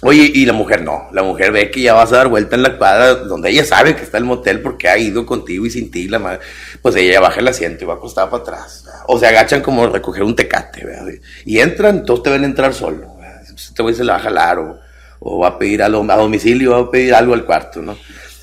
Oye, 0.00 0.30
y 0.32 0.46
la 0.46 0.52
mujer 0.52 0.82
no, 0.82 1.08
la 1.12 1.24
mujer 1.24 1.50
ve 1.50 1.72
que 1.72 1.80
ya 1.80 1.92
vas 1.92 2.12
a 2.12 2.18
dar 2.18 2.28
vuelta 2.28 2.54
en 2.54 2.62
la 2.62 2.78
cuadra 2.78 3.16
donde 3.16 3.50
ella 3.50 3.64
sabe 3.64 3.96
que 3.96 4.04
está 4.04 4.16
el 4.18 4.24
motel 4.24 4.60
porque 4.60 4.88
ha 4.88 4.96
ido 4.96 5.26
contigo 5.26 5.66
y 5.66 5.70
sin 5.70 5.90
ti, 5.90 6.06
la 6.06 6.20
madre, 6.20 6.38
pues 6.80 6.94
ella 6.94 7.20
baja 7.20 7.40
el 7.40 7.48
asiento 7.48 7.82
y 7.82 7.86
va 7.88 7.94
acostada 7.94 8.30
para 8.30 8.42
atrás. 8.42 8.84
O 9.08 9.18
se 9.18 9.26
agachan 9.26 9.60
como 9.60 9.88
recoger 9.88 10.22
un 10.22 10.36
tecate, 10.36 10.84
¿verdad? 10.84 11.08
Y 11.44 11.58
entran, 11.58 12.04
todos 12.04 12.22
te 12.22 12.30
ven 12.30 12.44
entrar 12.44 12.74
solo. 12.74 13.16
Este 13.56 13.82
güey 13.82 13.92
se 13.94 14.04
la 14.04 14.12
va 14.12 14.18
a 14.20 14.22
jalar 14.22 14.58
o, 15.20 15.38
va 15.40 15.48
a 15.48 15.58
pedir 15.58 15.82
algo 15.82 16.06
a 16.08 16.16
domicilio, 16.16 16.70
va 16.70 16.78
a 16.78 16.90
pedir 16.90 17.12
algo 17.12 17.34
al 17.34 17.44
cuarto, 17.44 17.82
¿no? 17.82 17.96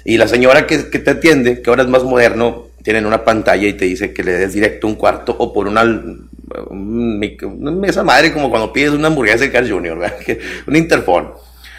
Y 0.03 0.17
la 0.17 0.27
señora 0.27 0.67
que, 0.67 0.77
te 0.77 1.09
atiende, 1.09 1.61
que 1.61 1.69
ahora 1.69 1.83
es 1.83 1.89
más 1.89 2.03
moderno, 2.03 2.67
tienen 2.83 3.05
una 3.05 3.23
pantalla 3.23 3.65
y 3.65 3.73
te 3.73 3.85
dice 3.85 4.13
que 4.13 4.23
le 4.23 4.33
des 4.33 4.53
directo 4.53 4.87
un 4.87 4.95
cuarto 4.95 5.33
o 5.39 5.53
por 5.53 5.67
una- 5.67 5.83
esa 7.87 8.03
madre 8.03 8.33
como 8.33 8.49
cuando 8.49 8.71
pides 8.71 8.91
una 8.91 9.07
hamburguesa 9.07 9.45
de 9.45 9.51
Carl 9.51 9.69
Jr., 9.69 9.99
un 10.67 10.75
interfón. 10.75 11.31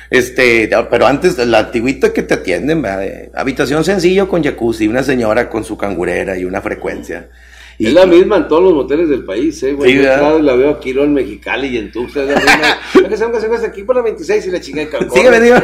Este, 0.08 0.70
pero 0.90 1.06
antes, 1.06 1.36
la 1.38 1.58
antigüita 1.58 2.12
que 2.12 2.22
te 2.22 2.34
atienden, 2.34 2.80
¿verdad? 2.80 3.30
Habitación 3.34 3.84
sencillo 3.84 4.28
con 4.28 4.42
jacuzzi, 4.42 4.86
una 4.86 5.02
señora 5.02 5.48
con 5.48 5.64
su 5.64 5.76
cangurera 5.76 6.38
y 6.38 6.44
una 6.44 6.60
frecuencia. 6.60 7.28
Y, 7.78 7.88
es 7.88 7.92
la 7.92 8.06
misma 8.06 8.36
en 8.38 8.48
todos 8.48 8.62
los 8.62 8.72
moteles 8.72 9.08
del 9.10 9.24
país, 9.24 9.62
¿eh, 9.62 9.74
güey? 9.74 9.92
Sí, 9.92 10.02
Yo 10.02 10.38
la 10.38 10.54
veo 10.54 10.70
aquí, 10.70 10.90
en 10.90 11.12
Mexicali 11.12 11.68
y 11.68 11.76
en 11.76 11.92
Tuxtla, 11.92 12.22
es 12.22 12.28
la 12.28 12.36
misma. 12.36 13.08
Que 13.08 13.16
se 13.16 13.24
hace 13.24 13.66
aquí 13.66 13.82
por 13.82 13.96
la 13.96 14.02
26 14.02 14.46
y 14.46 14.50
la 14.50 14.60
chica 14.60 14.80
de 14.80 14.88
Cancún. 14.88 15.20
Digo. 15.42 15.56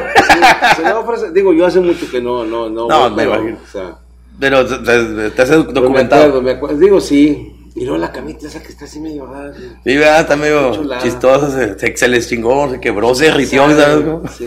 se 0.77 0.83
me 0.83 0.93
ofrece- 0.93 1.33
digo, 1.33 1.55
yo 1.55 1.65
hace 1.65 1.81
mucho 1.81 2.11
que 2.11 2.21
no, 2.21 2.45
no, 2.45 2.69
no. 2.69 2.87
No, 2.87 3.01
voy, 3.01 3.11
me 3.11 3.17
pero, 3.17 3.35
imagino. 3.37 3.59
o 3.67 3.73
sea, 3.73 3.97
Pero 4.39 4.67
te, 4.67 4.73
has 5.43 5.49
pero 5.49 5.65
me 5.65 5.73
documentado. 5.73 6.23
acuerdo, 6.25 6.43
me 6.43 6.51
acuerdo. 6.51 6.79
Digo, 6.79 7.01
sí. 7.01 7.51
Y 7.83 7.85
luego 7.85 7.99
la 7.99 8.13
camita 8.13 8.47
esa 8.47 8.63
que 8.63 8.69
está 8.69 8.85
así 8.85 9.01
medio 9.01 9.27
rara. 9.27 9.53
Sí, 9.85 9.97
¿verdad? 9.97 10.21
Está 10.21 10.37
medio 10.37 10.73
Chulada. 10.75 11.03
chistosa, 11.03 11.51
se, 11.51 11.79
se, 11.79 11.97
se 11.97 12.09
les 12.09 12.29
chingó, 12.29 12.71
se 12.71 12.81
quebró, 12.81 13.15
se 13.15 13.27
Sabe, 13.29 13.47
¿sabes? 13.47 14.05
cómo? 14.05 14.23
sí. 14.39 14.47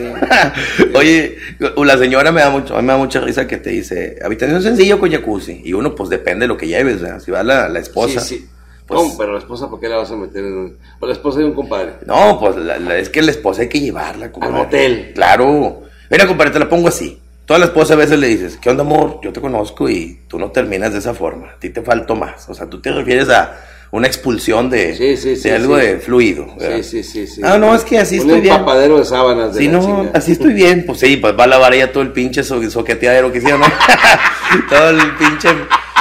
Oye, 0.94 1.38
la 1.84 1.98
señora 1.98 2.32
me 2.32 2.42
da 2.42 2.50
mucho, 2.50 2.76
a 2.76 2.82
mí 2.82 2.88
me 2.88 2.94
da 2.94 2.98
mucha 3.00 3.20
risa 3.20 3.48
que 3.48 3.58
te 3.58 3.72
dice, 3.72 4.18
habitación 4.24 4.62
sencillo 4.62 5.00
con 5.00 5.12
jacuzzi. 5.12 5.62
Y 5.64 5.74
uno, 5.74 5.94
pues 5.96 6.10
depende 6.10 6.44
de 6.44 6.48
lo 6.48 6.58
que 6.58 6.68
lleves, 6.68 7.02
¿verdad? 7.02 7.20
Si 7.20 7.32
va 7.32 7.44
la, 7.44 7.68
la 7.70 7.80
esposa. 7.80 8.20
Sí, 8.22 8.38
sí. 8.38 8.50
pues- 8.88 9.00
¿Cómo? 9.02 9.18
Pero 9.18 9.34
la 9.34 9.40
esposa, 9.40 9.70
¿por 9.70 9.80
qué 9.80 9.90
la 9.90 9.98
vas 9.98 10.12
a 10.12 10.16
meter 10.16 10.44
en 10.46 10.54
un.? 10.58 10.78
O 11.00 11.06
la 11.08 11.14
esposa 11.14 11.40
de 11.40 11.46
un 11.46 11.54
compadre. 11.54 11.94
No, 12.06 12.40
pues 12.40 12.56
la- 12.56 12.80
la- 12.80 12.98
es 12.98 13.10
que 13.10 13.22
la 13.22 13.32
esposa 13.32 13.64
hay 13.64 13.70
que 13.70 13.80
llevarla. 13.82 14.32
compadre. 14.32 14.56
motel. 14.56 15.12
Claro. 15.14 15.82
Mira, 16.10 16.28
compadre, 16.28 16.52
te 16.52 16.60
la 16.60 16.70
pongo 16.70 16.88
así. 16.88 17.20
Toda 17.46 17.60
la 17.60 17.66
esposa 17.66 17.94
a 17.94 17.98
veces 17.98 18.18
le 18.20 18.28
dices, 18.28 18.58
¿qué 18.60 18.70
onda, 18.72 18.82
amor? 18.84 19.20
Yo 19.22 19.32
te 19.32 19.40
conozco 19.40 19.88
y 19.90 20.22
tú 20.28 20.40
no 20.40 20.52
terminas 20.52 20.94
de 20.94 21.00
esa 21.00 21.14
forma. 21.14 21.52
A 21.52 21.60
ti 21.60 21.70
te 21.70 21.82
faltó 21.84 22.16
más. 22.16 22.50
O 22.50 22.54
sea, 22.56 22.68
tú 22.68 22.82
te 22.82 22.92
refieres 22.92 23.30
a 23.30 23.56
una 23.92 24.08
expulsión 24.08 24.70
de, 24.70 24.96
Sí, 24.96 25.16
sí, 25.16 25.36
sí, 25.36 25.50
de 25.50 25.56
algo 25.56 25.78
de 25.78 26.00
fluido. 26.00 26.48
¿verdad? 26.58 26.78
Sí, 26.82 27.04
sí, 27.04 27.28
sí. 27.28 27.42
Ah, 27.44 27.58
no, 27.60 27.76
es 27.76 27.84
que 27.84 28.00
así 28.00 28.16
un 28.16 28.22
estoy 28.28 28.42
bien. 28.42 28.56
empapadero 28.56 28.98
de 28.98 29.06
sábanas 29.06 29.54
de 29.54 29.62
Si 29.62 29.68
no, 29.68 29.80
chinga. 29.80 30.12
así 30.16 30.32
estoy 30.32 30.54
bien. 30.54 30.86
Pues 30.88 31.00
sí, 31.00 31.18
pues 31.18 31.38
va 31.40 31.44
a 31.44 31.48
lavar 31.48 31.74
ella 31.76 31.92
todo 31.92 32.02
el 32.02 32.12
pinche 32.12 32.44
so- 32.44 32.68
soqueteadero 32.70 33.32
que 33.32 33.38
hicieron, 33.38 33.62
¿no? 33.62 33.68
todo 34.70 34.90
el 34.90 35.16
pinche 35.16 35.50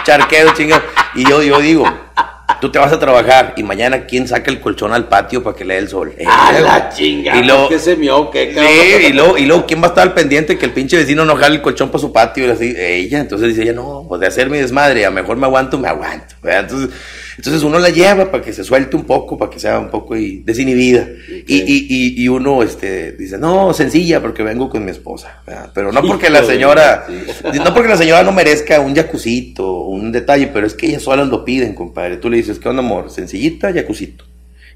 charqueo, 0.05 0.55
chinga. 0.55 0.83
Y 1.15 1.29
yo, 1.29 1.43
yo 1.43 1.61
digo, 1.61 1.85
tú 2.61 2.71
te 2.71 2.79
vas 2.79 2.93
a 2.93 2.99
trabajar 2.99 3.55
y 3.57 3.63
mañana, 3.63 4.07
¿quién 4.07 4.29
saca 4.29 4.51
el 4.51 4.61
colchón 4.61 4.93
al 4.93 5.09
patio 5.09 5.43
para 5.43 5.57
que 5.57 5.65
le 5.65 5.75
dé 5.75 5.81
el 5.81 5.89
sol? 5.89 6.15
¡Ah, 6.27 6.51
Ella, 6.51 6.61
la 6.61 6.89
chinga! 6.91 7.37
Y 7.37 7.45
luego, 7.45 7.69
¿Qué 7.69 7.79
se 7.79 7.97
mió? 7.97 8.31
¿Qué 8.31 8.53
cabrón? 8.53 8.73
Sí, 8.73 9.07
y 9.09 9.13
luego, 9.13 9.39
y 9.39 9.47
luego, 9.47 9.67
¿quién 9.67 9.81
va 9.83 9.87
a 9.87 9.89
estar 9.89 10.03
al 10.03 10.15
pendiente 10.15 10.59
que 10.59 10.67
el 10.67 10.73
pinche 10.73 10.97
vecino 10.97 11.25
no 11.25 11.37
jale 11.37 11.57
el 11.57 11.63
colchón 11.63 11.89
para 11.89 12.01
su 12.01 12.13
patio? 12.13 12.47
Y 12.47 12.51
así, 12.51 12.75
ella, 12.77 13.21
entonces 13.21 13.49
dice 13.49 13.63
ella, 13.63 13.73
no, 13.73 14.05
pues 14.09 14.21
de 14.21 14.27
hacer 14.27 14.51
mi 14.51 14.59
desmadre, 14.59 15.05
a 15.05 15.11
lo 15.11 15.15
mejor 15.15 15.37
me 15.37 15.47
aguanto, 15.47 15.79
me 15.79 15.89
aguanto. 15.89 16.35
¿verdad? 16.43 16.61
Entonces, 16.61 16.91
entonces 17.37 17.63
uno 17.63 17.79
la 17.79 17.91
lleva 17.91 18.31
para 18.31 18.43
que 18.43 18.53
se 18.53 18.65
suelte 18.65 18.97
un 18.97 19.05
poco, 19.05 19.37
para 19.39 19.51
que 19.51 19.59
sea 19.59 19.79
un 19.79 19.91
poco 19.91 20.17
y- 20.17 20.39
desinhibida. 20.45 21.09
Y, 21.47 21.57
y, 21.57 21.87
y, 21.89 22.23
y 22.23 22.29
uno 22.29 22.63
este, 22.63 23.13
dice, 23.13 23.39
no, 23.39 23.73
sencilla, 23.75 24.21
porque 24.21 24.43
vengo 24.43 24.71
con 24.71 24.85
mi 24.85 24.91
esposa. 24.91 25.43
¿verdad? 25.47 25.71
Pero 25.75 25.93
no 25.93 26.03
porque 26.03 26.31
la 26.31 26.45
señora, 26.45 27.07
no 27.55 27.75
porque 27.75 27.89
la 27.89 27.97
señora 27.97 28.23
no 28.23 28.33
merezca 28.33 28.81
un 28.81 28.95
jacucito, 28.95 29.83
un 29.83 30.13
detalle, 30.13 30.47
pero 30.49 30.67
es 30.67 30.75
que 30.75 30.87
ellas 30.87 31.03
solas 31.03 31.29
lo 31.29 31.45
piden, 31.45 31.75
compadre. 31.75 32.17
Tú 32.19 32.31
le 32.31 32.37
dices, 32.39 32.59
¿qué 32.59 32.69
onda, 32.69 32.83
amor? 32.83 33.11
Sencillita, 33.11 33.73
jacucito. 33.73 34.25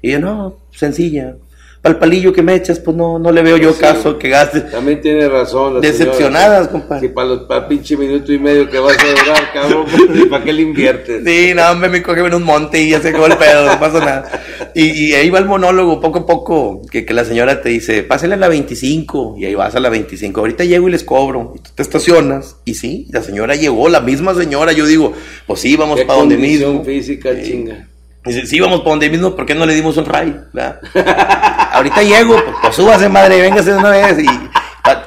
Y 0.01 0.09
ella, 0.09 0.19
no, 0.19 0.57
sencilla. 0.71 1.35
Para 1.81 1.93
el 1.93 1.99
palillo 1.99 2.33
que 2.33 2.41
me 2.41 2.55
echas, 2.55 2.77
pues 2.79 2.97
no, 2.97 3.17
no 3.19 3.31
le 3.31 3.41
veo 3.41 3.55
yo 3.55 3.71
Sí. 3.71 3.79
caso 3.79 4.17
que 4.19 4.27
gastes. 4.27 4.69
También 4.69 4.99
tiene 4.99 5.29
razón. 5.29 5.75
la 5.75 5.79
Decepcionadas, 5.79 6.65
señora. 6.67 6.71
compadre. 6.71 7.07
Si 7.07 7.13
para 7.13 7.27
los 7.29 7.39
para 7.43 7.67
pinche 7.69 7.95
minuto 7.95 8.33
y 8.33 8.37
medio 8.39 8.69
que 8.69 8.79
vas 8.79 8.97
a 8.99 9.07
durar, 9.09 9.51
cabrón, 9.53 9.85
pues, 9.89 10.25
¿para 10.25 10.43
qué 10.43 10.51
le 10.51 10.61
inviertes? 10.63 11.23
Sí, 11.25 11.53
no, 11.55 11.71
hombre, 11.71 11.87
me 11.87 12.03
coge 12.03 12.19
en 12.19 12.33
un 12.33 12.43
monte 12.43 12.81
y 12.81 12.89
ya 12.89 12.99
se 13.01 13.09
acabó 13.09 13.27
el 13.27 13.37
pedo, 13.37 13.65
no 13.65 13.79
pasa 13.79 13.99
nada. 13.99 14.29
Y, 14.75 14.87
y 14.91 15.13
ahí 15.13 15.29
va 15.29 15.39
el 15.39 15.45
monólogo, 15.45 16.01
poco 16.01 16.19
a 16.19 16.25
poco, 16.25 16.81
que, 16.91 17.05
que 17.05 17.13
la 17.13 17.23
señora 17.23 17.61
te 17.61 17.69
dice, 17.69 18.03
pásale 18.03 18.33
a 18.33 18.37
la 18.37 18.49
25, 18.49 19.35
y 19.37 19.45
ahí 19.45 19.55
vas 19.55 19.73
a 19.73 19.79
la 19.79 19.87
25, 19.89 20.39
ahorita 20.41 20.65
llego 20.65 20.89
y 20.89 20.91
les 20.91 21.05
cobro, 21.05 21.53
y 21.55 21.59
tú 21.59 21.71
te 21.75 21.81
estacionas, 21.81 22.57
y 22.65 22.73
sí, 22.73 23.07
la 23.11 23.21
señora 23.23 23.55
llegó, 23.55 23.87
la 23.87 24.01
misma 24.01 24.35
señora, 24.35 24.73
yo 24.73 24.85
digo, 24.85 25.13
pues 25.47 25.61
sí, 25.61 25.77
vamos 25.77 25.97
¿Qué 25.97 26.05
para 26.05 26.19
donde 26.19 26.35
mismo. 26.37 26.83
física, 26.83 27.29
chinga? 27.41 27.87
Dice, 28.25 28.45
sí, 28.45 28.59
vamos 28.59 28.79
para 28.81 28.91
donde 28.91 29.09
mismo, 29.09 29.35
¿por 29.35 29.45
qué 29.45 29.55
no 29.55 29.65
le 29.65 29.73
dimos 29.73 29.95
un 29.97 30.05
ray? 30.05 30.35
ahorita 31.71 32.03
llego, 32.03 32.33
pues, 32.33 32.55
pues 32.61 32.75
súbase, 32.75 33.07
madre, 33.07 33.41
véngase 33.41 33.71
de 33.71 33.77
una 33.77 33.89
vez. 33.91 34.19
Y 34.19 34.27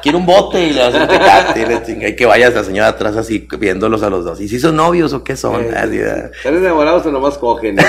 quiero 0.03 0.19
un 0.19 0.27
bote 0.27 0.63
y 0.63 0.73
le 0.73 0.83
vas 0.83 0.95
a 0.95 1.07
tecate, 1.07 2.09
y 2.09 2.17
que 2.17 2.27
vaya 2.27 2.49
esa 2.49 2.65
señora 2.65 2.89
atrás 2.89 3.17
así 3.17 3.47
viéndolos 3.59 4.03
a 4.03 4.11
los 4.11 4.25
dos. 4.25 4.41
¿Y 4.41 4.49
si 4.49 4.59
son 4.59 4.77
novios 4.77 5.13
o 5.13 5.23
qué 5.23 5.37
son? 5.37 5.65
Están 5.65 6.57
enamorados 6.57 7.07
o 7.07 7.13
nomás 7.13 7.39
cogen. 7.39 7.77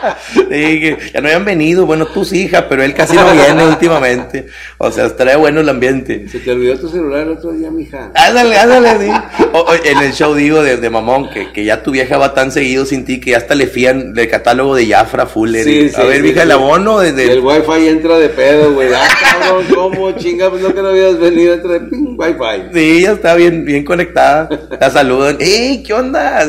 Sí, 0.50 0.96
ya 1.14 1.20
no 1.20 1.28
habían 1.28 1.44
venido, 1.44 1.86
bueno, 1.86 2.06
tú 2.06 2.24
sí, 2.24 2.44
hija, 2.44 2.68
pero 2.68 2.82
él 2.82 2.94
casi 2.94 3.14
no 3.16 3.30
viene 3.32 3.64
últimamente. 3.68 4.46
O 4.78 4.90
sea, 4.90 5.06
estaría 5.06 5.36
bueno 5.36 5.60
el 5.60 5.68
ambiente. 5.68 6.26
Se 6.28 6.40
te 6.40 6.50
olvidó 6.52 6.78
tu 6.78 6.88
celular 6.88 7.22
el 7.22 7.30
otro 7.32 7.52
día, 7.52 7.70
mija. 7.70 8.10
Ándale, 8.14 8.58
ándale, 8.58 8.98
sí. 9.06 9.12
O- 9.52 9.60
o 9.60 9.74
en 9.74 9.98
el 9.98 10.12
show 10.12 10.34
digo 10.34 10.62
de, 10.62 10.76
de 10.76 10.90
mamón 10.90 11.30
que, 11.30 11.52
que 11.52 11.64
ya 11.64 11.82
tu 11.82 11.90
vieja 11.92 12.18
va 12.18 12.34
tan 12.34 12.50
seguido 12.52 12.84
sin 12.84 13.04
ti 13.04 13.20
que 13.20 13.30
ya 13.32 13.36
hasta 13.38 13.54
le 13.54 13.66
fían 13.66 14.12
del 14.14 14.28
catálogo 14.28 14.74
de 14.74 14.86
Jafra 14.86 15.26
Fuller. 15.26 15.64
Sí, 15.64 15.70
y, 15.78 15.88
sí, 15.90 16.00
a 16.00 16.04
ver, 16.04 16.22
mija, 16.22 16.42
el 16.42 16.50
abono 16.52 17.02
Y 17.04 17.08
el 17.08 17.16
desde. 17.16 17.40
wifi 17.40 17.88
entra 17.88 18.18
de 18.18 18.28
pedo, 18.28 18.72
güey. 18.72 18.88
Ah, 18.92 19.06
cabrón, 19.40 19.66
¿cómo? 19.74 20.12
Chinga, 20.12 20.50
pues 20.50 20.62
no 20.62 20.74
que 20.74 20.82
no 20.82 20.88
habías 20.88 21.18
venido, 21.18 21.54
entra 21.54 21.72
de 21.74 21.80
ping, 21.80 22.16
wifi. 22.18 22.62
Sí, 22.74 23.02
ya 23.02 23.12
está 23.12 23.34
bien, 23.34 23.64
bien 23.64 23.84
conectada. 23.84 24.48
La 24.80 24.90
saludan. 24.90 25.36
¡Ey, 25.40 25.82
qué 25.82 25.92
onda! 25.94 26.46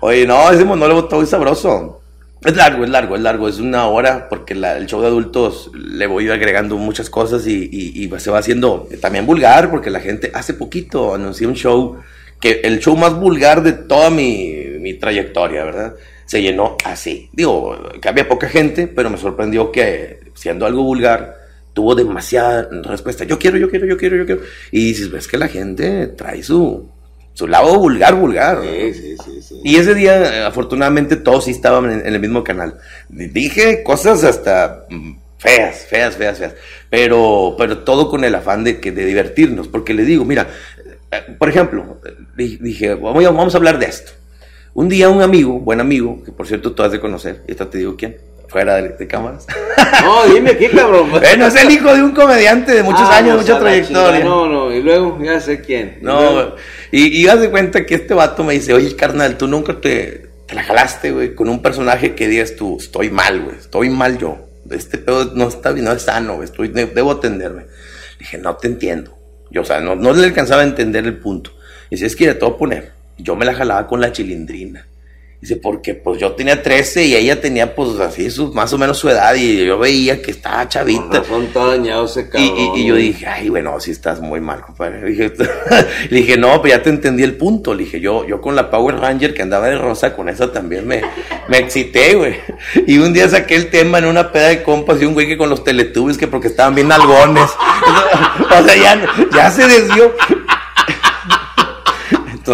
Oye, 0.00 0.26
no, 0.26 0.50
ese 0.50 0.64
monólogo 0.64 1.00
está 1.02 1.16
muy 1.16 1.26
sabroso. 1.26 2.01
Es 2.44 2.56
largo, 2.56 2.82
es 2.84 2.90
largo, 2.90 3.14
es 3.16 3.22
largo. 3.22 3.48
Es 3.48 3.58
una 3.60 3.86
hora 3.86 4.28
porque 4.28 4.54
la- 4.54 4.76
el 4.76 4.86
show 4.86 5.00
de 5.00 5.06
adultos 5.06 5.70
le 5.74 6.06
voy 6.06 6.28
agregando 6.28 6.76
muchas 6.76 7.08
cosas 7.08 7.46
y, 7.46 7.68
y- 7.70 8.04
y 8.04 8.20
se 8.20 8.30
va 8.30 8.38
haciendo 8.38 8.88
también 9.00 9.26
vulgar 9.26 9.70
porque 9.70 9.90
la 9.90 10.00
gente 10.00 10.30
hace 10.34 10.54
poquito 10.54 11.14
anuncié 11.14 11.46
un 11.46 11.54
show 11.54 11.98
que 12.40 12.60
el 12.64 12.80
show 12.80 12.96
más 12.96 13.14
vulgar 13.14 13.62
de 13.62 13.72
toda 13.72 14.10
mi, 14.10 14.54
mi 14.80 14.94
trayectoria, 14.94 15.64
¿verdad? 15.64 15.94
Se 16.26 16.42
llenó 16.42 16.76
así. 16.84 17.30
Digo, 17.32 17.78
que 18.00 18.08
había 18.08 18.26
poca 18.28 18.48
gente, 18.48 18.88
pero 18.88 19.08
me 19.10 19.18
sorprendió 19.18 19.70
que 19.70 20.18
siendo 20.34 20.66
algo 20.66 20.82
vulgar 20.82 21.36
tuvo 21.72 21.94
demasiada 21.94 22.68
respuesta. 22.84 23.24
Yo 23.24 23.38
quiero, 23.38 23.56
yo 23.58 23.70
quiero, 23.70 23.86
yo 23.86 23.96
quiero, 23.96 24.16
yo 24.16 24.26
quiero. 24.26 24.40
Y 24.72 24.86
dices, 24.88 25.10
ves 25.12 25.28
que 25.28 25.38
la 25.38 25.46
gente 25.48 26.08
trae 26.08 26.42
su, 26.42 26.90
su 27.34 27.46
lado 27.46 27.78
vulgar, 27.78 28.14
vulgar. 28.14 28.60
Sí, 28.62 28.94
sí, 28.94 29.16
sí, 29.24 29.42
sí. 29.42 29.60
Y 29.64 29.76
ese 29.76 29.94
día, 29.94 30.46
afortunadamente, 30.46 31.16
todos 31.16 31.44
sí 31.44 31.50
estaban 31.52 31.90
en, 31.90 32.06
en 32.06 32.14
el 32.14 32.20
mismo 32.20 32.44
canal. 32.44 32.78
Dije 33.08 33.82
cosas 33.82 34.24
hasta 34.24 34.86
mm, 34.90 35.12
feas, 35.38 35.86
feas, 35.86 36.16
feas, 36.16 36.38
feas. 36.38 36.54
Pero, 36.90 37.54
pero 37.58 37.78
todo 37.78 38.08
con 38.10 38.24
el 38.24 38.34
afán 38.34 38.64
de, 38.64 38.80
que, 38.80 38.92
de 38.92 39.04
divertirnos. 39.06 39.68
Porque 39.68 39.94
le 39.94 40.04
digo, 40.04 40.24
mira, 40.24 40.48
eh, 41.10 41.34
por 41.38 41.48
ejemplo, 41.48 41.98
di- 42.36 42.58
dije, 42.58 42.94
vamos 42.94 43.24
a, 43.24 43.30
vamos 43.30 43.54
a 43.54 43.58
hablar 43.58 43.78
de 43.78 43.86
esto. 43.86 44.12
Un 44.74 44.88
día 44.88 45.10
un 45.10 45.20
amigo, 45.20 45.58
buen 45.60 45.80
amigo, 45.80 46.22
que 46.24 46.32
por 46.32 46.46
cierto 46.46 46.72
tú 46.72 46.82
has 46.82 46.92
de 46.92 46.98
conocer, 47.00 47.42
y 47.46 47.50
esta 47.50 47.68
te 47.68 47.76
digo 47.76 47.94
quién, 47.94 48.16
fuera 48.52 48.76
de, 48.76 48.90
de 48.90 49.06
cámaras. 49.08 49.46
No, 50.04 50.26
dime 50.32 50.50
aquí, 50.50 50.68
cabrón. 50.68 51.10
bueno, 51.10 51.46
es 51.46 51.54
el 51.56 51.70
hijo 51.70 51.94
de 51.94 52.02
un 52.02 52.12
comediante 52.12 52.72
de 52.72 52.82
muchos 52.82 53.00
Ah, 53.02 53.16
años, 53.18 53.38
mucha 53.38 53.58
trayectoria. 53.58 54.18
chingada, 54.18 54.18
No, 54.24 54.46
no, 54.46 54.72
y 54.72 54.82
luego 54.82 55.18
ya 55.22 55.40
sé 55.40 55.60
quién. 55.62 55.98
Y 56.00 56.04
No, 56.04 56.20
luego, 56.20 56.56
y, 56.90 57.06
y 57.22 57.26
haz 57.28 57.40
de 57.40 57.50
cuenta 57.50 57.84
que 57.86 57.94
este 57.94 58.14
vato 58.14 58.44
me 58.44 58.52
dice, 58.54 58.74
oye, 58.74 58.94
carnal, 58.94 59.36
tú 59.38 59.46
nunca 59.48 59.80
te, 59.80 60.28
te 60.46 60.54
la 60.54 60.62
jalaste, 60.62 61.10
güey, 61.12 61.34
con 61.34 61.48
un 61.48 61.62
personaje 61.62 62.14
que 62.14 62.28
digas 62.28 62.54
tú, 62.56 62.76
estoy 62.78 63.10
mal, 63.10 63.40
güey, 63.42 63.56
estoy 63.56 63.88
mal 63.90 64.18
yo. 64.18 64.48
Este 64.70 64.98
pedo 64.98 65.32
no 65.34 65.48
está 65.48 65.72
bien, 65.72 65.86
no 65.86 65.92
es 65.92 66.02
sano, 66.02 66.34
güey, 66.36 66.44
estoy, 66.44 66.68
de- 66.68 66.86
debo 66.86 67.12
atenderme. 67.12 67.62
Le 67.62 68.18
dije, 68.20 68.38
no 68.38 68.56
te 68.56 68.68
entiendo. 68.68 69.16
Yo, 69.50 69.62
o 69.62 69.64
sea, 69.64 69.80
no, 69.80 69.94
no 69.96 70.12
le 70.12 70.24
alcanzaba 70.26 70.62
a 70.62 70.64
entender 70.64 71.04
el 71.04 71.18
punto. 71.18 71.50
Y 71.90 71.96
dice, 71.96 72.06
es 72.06 72.16
que 72.16 72.32
voy 72.34 72.50
a 72.50 72.56
poner. 72.56 72.92
Yo 73.18 73.36
me 73.36 73.44
la 73.44 73.54
jalaba 73.54 73.86
con 73.86 74.00
la 74.00 74.12
chilindrina. 74.12 74.86
Dice, 75.42 75.56
porque 75.56 75.94
pues 75.94 76.20
yo 76.20 76.32
tenía 76.36 76.62
13 76.62 77.04
y 77.04 77.16
ella 77.16 77.40
tenía 77.40 77.74
pues 77.74 77.98
así 77.98 78.30
su, 78.30 78.52
más 78.54 78.72
o 78.74 78.78
menos 78.78 78.96
su 78.96 79.08
edad 79.08 79.34
y 79.34 79.66
yo 79.66 79.76
veía 79.76 80.22
que 80.22 80.30
estaba 80.30 80.68
chavita. 80.68 81.20
está 81.42 81.64
dañado 81.66 82.04
ese 82.04 82.20
Y, 82.20 82.24
cabrón. 82.26 82.56
y- 82.76 82.80
y 82.80 82.86
yo 82.86 82.94
dije, 82.94 83.26
ay, 83.26 83.48
bueno, 83.48 83.80
sí 83.80 83.90
estás 83.90 84.20
muy 84.20 84.40
mal, 84.40 84.60
compadre. 84.60 85.00
Le 85.02 85.08
dije, 85.10 85.32
le 86.10 86.16
dije, 86.16 86.36
no, 86.38 86.62
pero 86.62 86.76
ya 86.76 86.82
te 86.84 86.90
entendí 86.90 87.24
el 87.24 87.34
punto. 87.36 87.74
Le 87.74 87.82
dije, 87.82 88.00
yo, 88.00 88.24
yo 88.24 88.40
con 88.40 88.54
la 88.54 88.70
Power 88.70 88.98
Ranger 89.00 89.34
que 89.34 89.42
andaba 89.42 89.66
de 89.66 89.76
rosa, 89.78 90.14
con 90.14 90.28
esa 90.28 90.52
también 90.52 90.86
me, 90.86 91.02
me 91.48 91.58
excité, 91.58 92.14
güey. 92.14 92.36
Y 92.86 92.98
un 92.98 93.12
día 93.12 93.28
saqué 93.28 93.56
el 93.56 93.68
tema 93.68 93.98
en 93.98 94.04
una 94.04 94.30
peda 94.30 94.46
de 94.46 94.62
compas 94.62 95.02
y 95.02 95.06
un 95.06 95.14
güey 95.14 95.26
que 95.26 95.36
con 95.36 95.50
los 95.50 95.64
teletubbies 95.64 96.18
que 96.18 96.28
porque 96.28 96.46
estaban 96.46 96.76
bien 96.76 96.92
algones. 96.92 97.50
o 98.48 98.64
sea, 98.64 98.76
ya, 98.76 99.04
ya 99.34 99.50
se 99.50 99.66
desvió. 99.66 100.14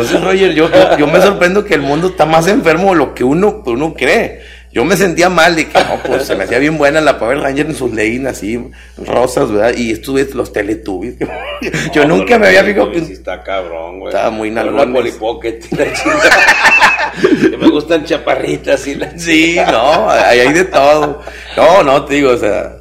Entonces, 0.01 0.23
Roger, 0.23 0.55
yo, 0.55 0.71
yo, 0.71 0.99
yo 0.99 1.07
me 1.07 1.21
sorprendo 1.21 1.65
que 1.65 1.75
el 1.75 1.83
mundo 1.83 2.09
está 2.09 2.27
más 2.27 2.47
enfermo 2.47 2.91
de 2.91 2.97
lo 2.97 3.15
que 3.15 3.25
uno, 3.25 3.63
uno 3.67 3.95
cree. 3.95 4.41
Yo 4.71 4.85
me 4.85 4.97
sentía 4.97 5.31
mal 5.31 5.57
de 5.57 5.67
que 5.67 5.79
no, 5.79 5.99
pues 6.05 6.27
se 6.27 6.37
me 6.37 6.45
hacía 6.45 6.59
bien 6.59 6.77
buena 6.77 7.01
la 7.01 7.19
Power 7.19 7.41
Ranger 7.41 7.67
en 7.67 7.75
sus 7.75 7.93
leggings 7.93 8.27
así, 8.27 8.63
rosas, 8.99 9.51
¿verdad? 9.51 9.73
Y 9.75 9.93
estuve 9.93 10.29
los 10.35 10.53
Teletubbies. 10.53 11.15
Yo 11.93 12.05
No, 12.07 12.17
nunca 12.19 12.39
me 12.39 12.49
había 12.49 12.63
fijado 12.65 12.93
que. 12.93 12.99
está 12.99 13.43
cabrón, 13.43 14.01
güey. 14.01 14.13
Estaba 14.15 14.31
muy 14.31 14.51
nalgones. 14.51 14.87
La 14.89 14.93
Polly 14.93 15.13
Pocket 15.13 15.61
y 15.71 15.75
la 15.75 15.93
chingada. 15.93 17.13
Que 17.51 17.57
me 17.57 17.69
gustan 17.71 18.05
chaparritas 18.05 18.87
y 18.87 18.95
la 18.95 19.19
Sí, 19.19 19.57
no, 19.71 20.11
ahí 20.11 20.41
hay 20.41 20.53
de 20.53 20.65
todo. 20.67 21.23
No, 21.57 21.83
no, 21.83 22.05
te 22.05 22.15
digo, 22.15 22.33
o 22.33 22.37
sea, 22.37 22.77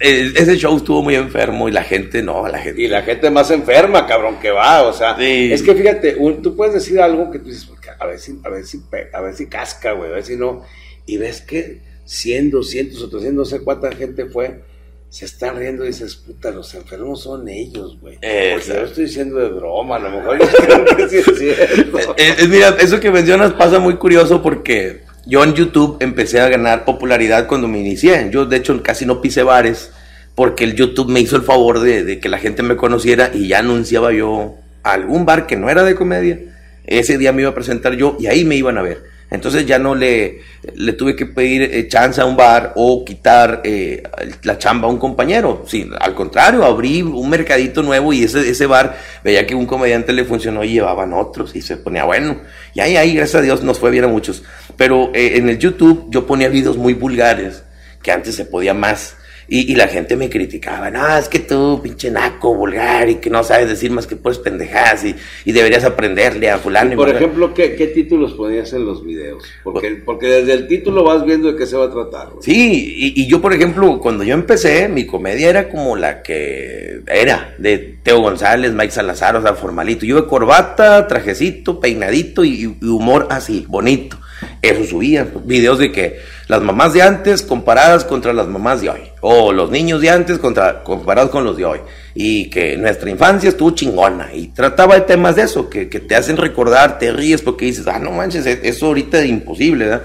ese 0.00 0.56
show 0.56 0.76
estuvo 0.76 1.02
muy 1.02 1.14
enfermo 1.14 1.68
y 1.68 1.72
la 1.72 1.82
gente, 1.82 2.22
no, 2.22 2.46
la 2.48 2.58
gente. 2.58 2.82
Y 2.82 2.88
la 2.88 3.02
gente 3.02 3.30
más 3.30 3.50
enferma, 3.50 4.06
cabrón, 4.06 4.38
que 4.40 4.50
va, 4.50 4.82
o 4.82 4.92
sea, 4.92 5.16
Sí. 5.16 5.52
es 5.52 5.62
que 5.62 5.74
fíjate, 5.74 6.16
un- 6.16 6.42
tú 6.42 6.56
puedes 6.56 6.74
decir 6.74 7.00
algo 7.00 7.30
que 7.30 7.38
tú 7.38 7.46
dices, 7.46 7.68
a 7.98 8.06
ver 8.06 8.18
si, 8.18 8.38
a 8.44 8.48
ver 8.48 8.64
si, 8.64 8.80
a 9.12 9.20
ver 9.20 9.34
si 9.34 9.46
casca, 9.46 9.92
güey, 9.92 10.10
a 10.10 10.14
ver 10.14 10.24
si 10.24 10.36
no, 10.36 10.62
y 11.06 11.16
ves 11.16 11.40
que 11.40 11.80
100, 12.04 12.50
200 12.50 13.02
o 13.02 13.08
300, 13.08 13.34
no 13.34 13.44
sé 13.44 13.62
cuánta 13.64 13.90
gente 13.92 14.26
fue, 14.26 14.62
se 15.10 15.24
están 15.24 15.56
riendo 15.56 15.84
y 15.84 15.88
dices, 15.88 16.16
puta, 16.16 16.50
los 16.50 16.74
enfermos 16.74 17.22
son 17.22 17.48
ellos, 17.48 17.98
güey. 18.00 18.16
Porque 18.16 18.62
yo 18.66 18.74
estoy 18.84 19.04
diciendo 19.06 19.38
de 19.38 19.48
broma, 19.48 19.96
a 19.96 20.00
lo 20.00 20.10
mejor 20.10 20.36
ellos 20.36 20.50
creen 20.54 20.84
que 20.96 21.08
sí 21.08 21.16
es 21.16 21.38
cierto. 21.38 22.14
Eh, 22.18 22.34
eh, 22.40 22.46
mira, 22.48 22.76
eso 22.78 23.00
que 23.00 23.10
mencionas 23.10 23.52
pasa 23.54 23.78
muy 23.78 23.94
curioso 23.96 24.42
porque 24.42 25.00
yo 25.28 25.44
en 25.44 25.52
YouTube 25.52 25.98
empecé 26.00 26.40
a 26.40 26.48
ganar 26.48 26.86
popularidad 26.86 27.46
cuando 27.46 27.68
me 27.68 27.78
inicié. 27.78 28.30
Yo, 28.32 28.46
de 28.46 28.56
hecho, 28.56 28.82
casi 28.82 29.04
no 29.04 29.20
pise 29.20 29.42
bares 29.42 29.92
porque 30.34 30.64
el 30.64 30.74
YouTube 30.74 31.10
me 31.10 31.20
hizo 31.20 31.36
el 31.36 31.42
favor 31.42 31.80
de, 31.80 32.18
que 32.18 32.30
la 32.30 32.38
gente 32.38 32.62
me 32.62 32.76
conociera 32.76 33.30
y 33.34 33.48
ya 33.48 33.58
anunciaba 33.58 34.10
yo 34.12 34.54
algún 34.82 35.26
bar 35.26 35.46
que 35.46 35.56
no 35.56 35.68
era 35.68 35.84
de 35.84 35.94
comedia. 35.94 36.40
Ese 36.86 37.18
día 37.18 37.32
me 37.32 37.42
iba 37.42 37.50
a 37.50 37.54
presentar 37.54 37.92
yo 37.92 38.16
y 38.18 38.26
ahí 38.26 38.46
me 38.46 38.56
iban 38.56 38.78
a 38.78 38.82
ver. 38.82 39.04
Entonces 39.30 39.66
ya 39.66 39.78
no 39.78 39.94
le, 39.94 40.40
le 40.74 40.92
tuve 40.94 41.14
que 41.14 41.26
pedir 41.26 41.62
eh, 41.62 41.86
chance 41.86 42.20
a 42.20 42.24
un 42.24 42.36
bar 42.36 42.72
o 42.76 43.04
quitar 43.04 43.60
eh, 43.62 44.02
la 44.42 44.56
chamba 44.56 44.88
a 44.88 44.90
un 44.90 44.98
compañero. 44.98 45.64
Sí, 45.66 45.88
al 46.00 46.14
contrario, 46.14 46.64
abrí 46.64 47.02
un 47.02 47.28
mercadito 47.28 47.82
nuevo 47.82 48.12
y 48.12 48.24
ese, 48.24 48.48
ese 48.48 48.66
bar 48.66 48.96
veía 49.22 49.46
que 49.46 49.54
un 49.54 49.66
comediante 49.66 50.14
le 50.14 50.24
funcionó 50.24 50.64
y 50.64 50.72
llevaban 50.72 51.12
otros 51.12 51.54
y 51.54 51.60
se 51.60 51.76
ponía 51.76 52.04
bueno. 52.04 52.40
Y 52.74 52.80
ahí, 52.80 52.96
ahí, 52.96 53.14
gracias 53.14 53.40
a 53.40 53.44
Dios, 53.44 53.62
nos 53.62 53.78
fue 53.78 53.90
bien 53.90 54.04
a 54.04 54.08
muchos. 54.08 54.42
Pero 54.78 55.10
eh, 55.14 55.36
en 55.36 55.48
el 55.50 55.58
YouTube 55.58 56.06
yo 56.08 56.26
ponía 56.26 56.48
videos 56.48 56.78
muy 56.78 56.94
vulgares, 56.94 57.64
que 58.02 58.12
antes 58.12 58.34
se 58.34 58.46
podía 58.46 58.72
más. 58.72 59.17
Y, 59.50 59.72
y 59.72 59.76
la 59.76 59.88
gente 59.88 60.14
me 60.14 60.28
criticaba, 60.28 60.90
no, 60.90 61.16
es 61.16 61.28
que 61.28 61.38
tú, 61.38 61.80
pinche 61.82 62.10
naco, 62.10 62.54
vulgar, 62.54 63.08
y 63.08 63.14
que 63.14 63.30
no 63.30 63.42
sabes 63.42 63.68
decir 63.68 63.90
más 63.90 64.06
que 64.06 64.14
pues 64.14 64.38
pendejadas, 64.38 65.04
y, 65.04 65.16
y 65.46 65.52
deberías 65.52 65.84
aprenderle 65.84 66.50
a 66.50 66.58
fulano. 66.58 66.92
y 66.92 66.96
Por 66.96 67.06
mengano". 67.06 67.24
ejemplo, 67.24 67.54
¿qué, 67.54 67.74
¿qué 67.74 67.86
títulos 67.86 68.34
ponías 68.34 68.72
en 68.74 68.84
los 68.84 69.02
videos? 69.02 69.42
Porque, 69.64 70.02
porque 70.04 70.26
desde 70.26 70.52
el 70.52 70.68
título 70.68 71.02
vas 71.02 71.24
viendo 71.24 71.50
de 71.50 71.56
qué 71.58 71.66
se 71.66 71.76
va 71.78 71.86
a 71.86 71.90
tratar. 71.90 72.28
Sí, 72.40 72.94
y, 72.94 73.22
y 73.22 73.26
yo, 73.26 73.40
por 73.40 73.54
ejemplo, 73.54 73.98
cuando 74.00 74.22
yo 74.22 74.34
empecé, 74.34 74.88
mi 74.88 75.06
comedia 75.06 75.48
era 75.48 75.68
como 75.70 75.96
la 75.96 76.22
que 76.22 77.00
era, 77.06 77.54
de 77.58 77.98
Teo 78.02 78.20
González, 78.20 78.72
Mike 78.74 78.90
Salazar, 78.92 79.34
o 79.36 79.40
sea, 79.42 79.54
formalito. 79.54 80.04
Yo 80.04 80.16
de 80.16 80.26
corbata, 80.26 81.06
trajecito, 81.08 81.80
peinadito 81.80 82.44
y 82.44 82.66
humor 82.82 83.26
así, 83.30 83.64
bonito. 83.66 84.18
Eso 84.62 84.84
subía, 84.84 85.26
videos 85.44 85.78
de 85.78 85.92
que 85.92 86.20
las 86.48 86.62
mamás 86.62 86.92
de 86.92 87.02
antes 87.02 87.42
comparadas 87.42 88.04
contra 88.04 88.32
las 88.32 88.46
mamás 88.46 88.80
de 88.80 88.90
hoy, 88.90 89.00
o 89.20 89.52
los 89.52 89.70
niños 89.70 90.00
de 90.00 90.10
antes 90.10 90.38
contra, 90.38 90.82
comparados 90.82 91.30
con 91.30 91.44
los 91.44 91.56
de 91.56 91.64
hoy, 91.64 91.80
y 92.14 92.50
que 92.50 92.76
nuestra 92.76 93.10
infancia 93.10 93.48
estuvo 93.48 93.70
chingona, 93.72 94.34
y 94.34 94.48
trataba 94.48 94.94
de 94.94 95.02
temas 95.02 95.36
de 95.36 95.42
eso, 95.42 95.68
que, 95.68 95.88
que 95.88 96.00
te 96.00 96.16
hacen 96.16 96.36
recordar, 96.36 96.98
te 96.98 97.12
ríes 97.12 97.42
porque 97.42 97.66
dices, 97.66 97.86
ah, 97.86 97.98
no 97.98 98.10
manches, 98.10 98.46
eso 98.46 98.86
ahorita 98.86 99.20
es 99.20 99.28
imposible, 99.28 99.86
¿verdad? 99.86 100.02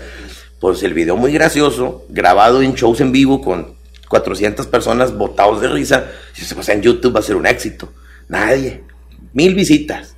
pues 0.63 0.81
el 0.83 0.93
video 0.93 1.17
muy 1.17 1.33
gracioso, 1.33 2.05
grabado 2.07 2.61
en 2.61 2.73
shows 2.73 3.01
en 3.01 3.11
vivo 3.11 3.41
con 3.41 3.75
400 4.07 4.65
personas 4.67 5.13
botados 5.13 5.59
de 5.59 5.67
risa, 5.67 6.05
si 6.31 6.45
se 6.45 6.55
pasa 6.55 6.71
en 6.71 6.81
YouTube 6.81 7.13
va 7.13 7.19
a 7.19 7.23
ser 7.23 7.35
un 7.35 7.45
éxito. 7.45 7.91
Nadie, 8.29 8.81
mil 9.33 9.55
visitas. 9.55 10.15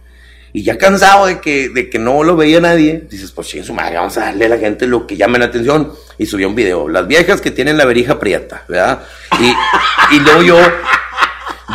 Y 0.56 0.64
ya 0.64 0.78
cansado 0.78 1.26
de 1.26 1.42
que, 1.42 1.68
de 1.68 1.90
que 1.90 2.00
no 2.00 2.24
lo 2.24 2.38
veía 2.38 2.62
nadie, 2.62 3.04
dices, 3.10 3.30
pues 3.34 3.50
sí, 3.50 3.62
su 3.62 3.74
madre, 3.74 3.98
vamos 3.98 4.18
a 4.18 4.22
darle 4.22 4.46
a 4.46 4.48
la 4.48 4.58
gente 4.58 4.88
lo 4.88 5.06
que 5.06 5.18
llame 5.18 5.38
la 5.38 5.48
atención. 5.48 5.92
Y 6.18 6.28
subió 6.28 6.48
un 6.48 6.56
video, 6.56 6.88
las 6.88 7.06
viejas 7.08 7.42
que 7.42 7.52
tienen 7.52 7.78
la 7.78 7.84
verija 7.84 8.20
prieta, 8.20 8.64
¿verdad? 8.70 9.02
Y, 9.42 10.16
y 10.16 10.20
luego 10.22 10.44
yo, 10.44 10.58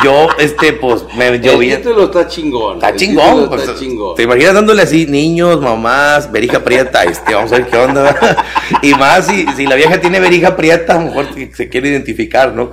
yo, 0.03 0.29
este, 0.39 0.73
pues, 0.73 1.03
me 1.15 1.39
llovía. 1.39 1.75
El 1.75 1.83
título 1.83 2.05
está 2.05 2.27
chingón. 2.27 2.77
Está 2.77 2.95
chingón, 2.95 3.49
pues, 3.49 3.61
está 3.61 3.75
chingón. 3.75 4.15
te 4.15 4.23
imaginas 4.23 4.55
dándole 4.55 4.81
así 4.81 5.05
niños, 5.05 5.61
mamás, 5.61 6.31
verija 6.31 6.63
prieta, 6.63 7.03
este, 7.03 7.35
vamos 7.35 7.51
a 7.51 7.57
ver 7.57 7.67
qué 7.67 7.77
onda. 7.77 8.47
y 8.81 8.95
más 8.95 9.27
si, 9.27 9.45
si 9.55 9.67
la 9.67 9.75
vieja 9.75 10.01
tiene 10.01 10.19
verija 10.19 10.55
prieta, 10.55 10.95
a 10.95 11.03
lo 11.03 11.05
mejor 11.05 11.27
se 11.53 11.69
quiere 11.69 11.89
identificar, 11.89 12.51
¿no? 12.55 12.71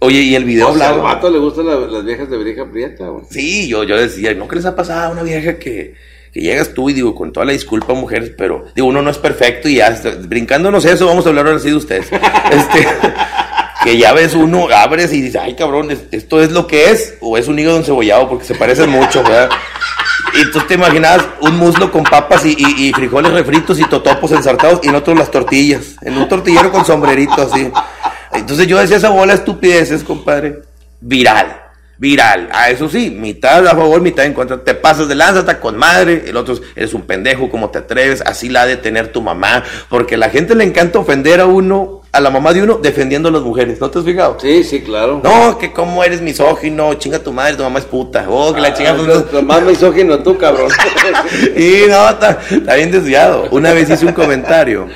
Oye, 0.00 0.20
y 0.20 0.34
el 0.36 0.44
video 0.44 0.68
O 0.68 0.76
sea, 0.76 0.86
al 0.88 0.92
hablaba. 0.94 1.14
vato 1.14 1.30
le 1.30 1.38
gustan 1.38 1.66
la- 1.66 1.74
las 1.76 2.04
viejas 2.04 2.30
de 2.30 2.36
verija 2.38 2.64
prieta, 2.70 3.06
güey. 3.08 3.24
Sí, 3.30 3.66
yo, 3.68 3.82
yo 3.84 3.96
decía, 3.96 4.32
¿no 4.34 4.46
que 4.46 4.56
les 4.56 4.64
ha 4.66 4.76
pasado 4.76 5.08
a 5.08 5.10
una 5.10 5.22
vieja 5.24 5.58
que, 5.58 5.94
que 6.32 6.40
llegas 6.40 6.72
tú 6.72 6.88
y 6.88 6.92
digo, 6.92 7.14
con 7.16 7.32
toda 7.32 7.46
la 7.46 7.52
disculpa, 7.52 7.94
mujeres, 7.94 8.30
pero 8.38 8.66
digo, 8.76 8.86
uno 8.86 9.02
no 9.02 9.10
es 9.10 9.18
perfecto 9.18 9.68
y 9.68 9.76
ya, 9.76 10.00
brincándonos 10.20 10.84
eso, 10.84 11.06
vamos 11.06 11.26
a 11.26 11.30
hablar 11.30 11.46
ahora 11.48 11.58
sí 11.58 11.70
de 11.70 11.76
ustedes. 11.76 12.06
Este, 12.52 12.86
que 13.84 13.96
ya 13.96 14.12
ves 14.12 14.34
uno, 14.34 14.68
abres 14.74 15.12
y 15.12 15.20
dices, 15.22 15.40
ay 15.42 15.54
cabrón, 15.54 15.90
es- 15.90 16.04
esto 16.12 16.40
es 16.42 16.52
lo 16.52 16.66
que 16.68 16.90
es, 16.90 17.14
o 17.20 17.36
es 17.36 17.48
un 17.48 17.58
hígado 17.58 17.76
encebollado, 17.78 18.28
porque 18.28 18.44
se 18.44 18.54
parecen 18.54 18.90
mucho, 18.90 19.22
¿verdad? 19.22 19.50
Y 20.40 20.50
tú 20.52 20.60
te 20.68 20.74
imaginabas 20.74 21.26
un 21.40 21.56
muslo 21.56 21.90
con 21.90 22.04
papas 22.04 22.44
y, 22.46 22.50
y- 22.56 22.88
y 22.88 22.92
frijoles 22.92 23.32
refritos 23.32 23.80
y 23.80 23.84
totopos 23.84 24.30
ensartados 24.32 24.80
y 24.84 24.88
en 24.88 24.94
otros 24.94 25.18
las 25.18 25.30
tortillas, 25.30 25.96
en 26.02 26.16
un 26.18 26.28
tortillero 26.28 26.70
con 26.70 26.84
sombrerito 26.84 27.34
así. 27.42 27.68
Entonces 28.32 28.66
yo 28.66 28.78
decía 28.78 28.96
esa 28.96 29.10
bola 29.10 29.32
de 29.32 29.38
estupideces, 29.40 30.02
compadre, 30.04 30.60
viral, 31.00 31.62
viral. 31.98 32.48
Ah, 32.52 32.70
eso 32.70 32.88
sí, 32.88 33.10
mitad 33.10 33.66
a 33.66 33.70
favor, 33.70 34.00
mitad 34.00 34.24
en 34.24 34.34
contra. 34.34 34.62
Te 34.62 34.74
pasas 34.74 35.08
de 35.08 35.14
lanza, 35.14 35.58
con 35.60 35.76
madre, 35.76 36.24
el 36.26 36.36
otro 36.36 36.54
es, 36.54 36.62
eres 36.76 36.94
un 36.94 37.02
pendejo, 37.02 37.50
¿cómo 37.50 37.70
te 37.70 37.78
atreves? 37.78 38.22
Así 38.24 38.48
la 38.48 38.62
ha 38.62 38.66
de 38.66 38.76
tener 38.76 39.08
tu 39.12 39.20
mamá, 39.22 39.64
porque 39.88 40.14
a 40.14 40.18
la 40.18 40.30
gente 40.30 40.54
le 40.54 40.64
encanta 40.64 40.98
ofender 40.98 41.40
a 41.40 41.46
uno, 41.46 42.02
a 42.12 42.20
la 42.20 42.30
mamá 42.30 42.52
de 42.52 42.62
uno, 42.62 42.78
defendiendo 42.80 43.28
a 43.28 43.32
las 43.32 43.42
mujeres, 43.42 43.80
¿no 43.80 43.90
te 43.90 43.98
has 43.98 44.04
fijado? 44.04 44.38
Sí, 44.40 44.62
sí, 44.64 44.80
claro. 44.82 45.20
No, 45.22 45.58
que 45.58 45.72
cómo 45.72 46.02
eres 46.04 46.20
misógino, 46.20 46.94
chinga 46.94 47.18
tu 47.18 47.32
madre, 47.32 47.56
tu 47.56 47.62
mamá 47.64 47.80
es 47.80 47.84
puta. 47.84 48.24
Oh, 48.28 48.54
que 48.54 48.60
la 48.60 48.72
chinga. 48.72 48.92
Ah, 48.92 49.24
tú- 49.30 49.42
más 49.42 49.62
misógino 49.62 50.18
tú, 50.22 50.38
cabrón. 50.38 50.70
Y 51.56 51.88
no, 51.88 52.08
está, 52.10 52.38
está 52.50 52.74
bien 52.76 52.90
desviado. 52.90 53.48
Una 53.50 53.72
vez 53.72 53.90
hice 53.90 54.06
un 54.06 54.12
comentario 54.12 54.88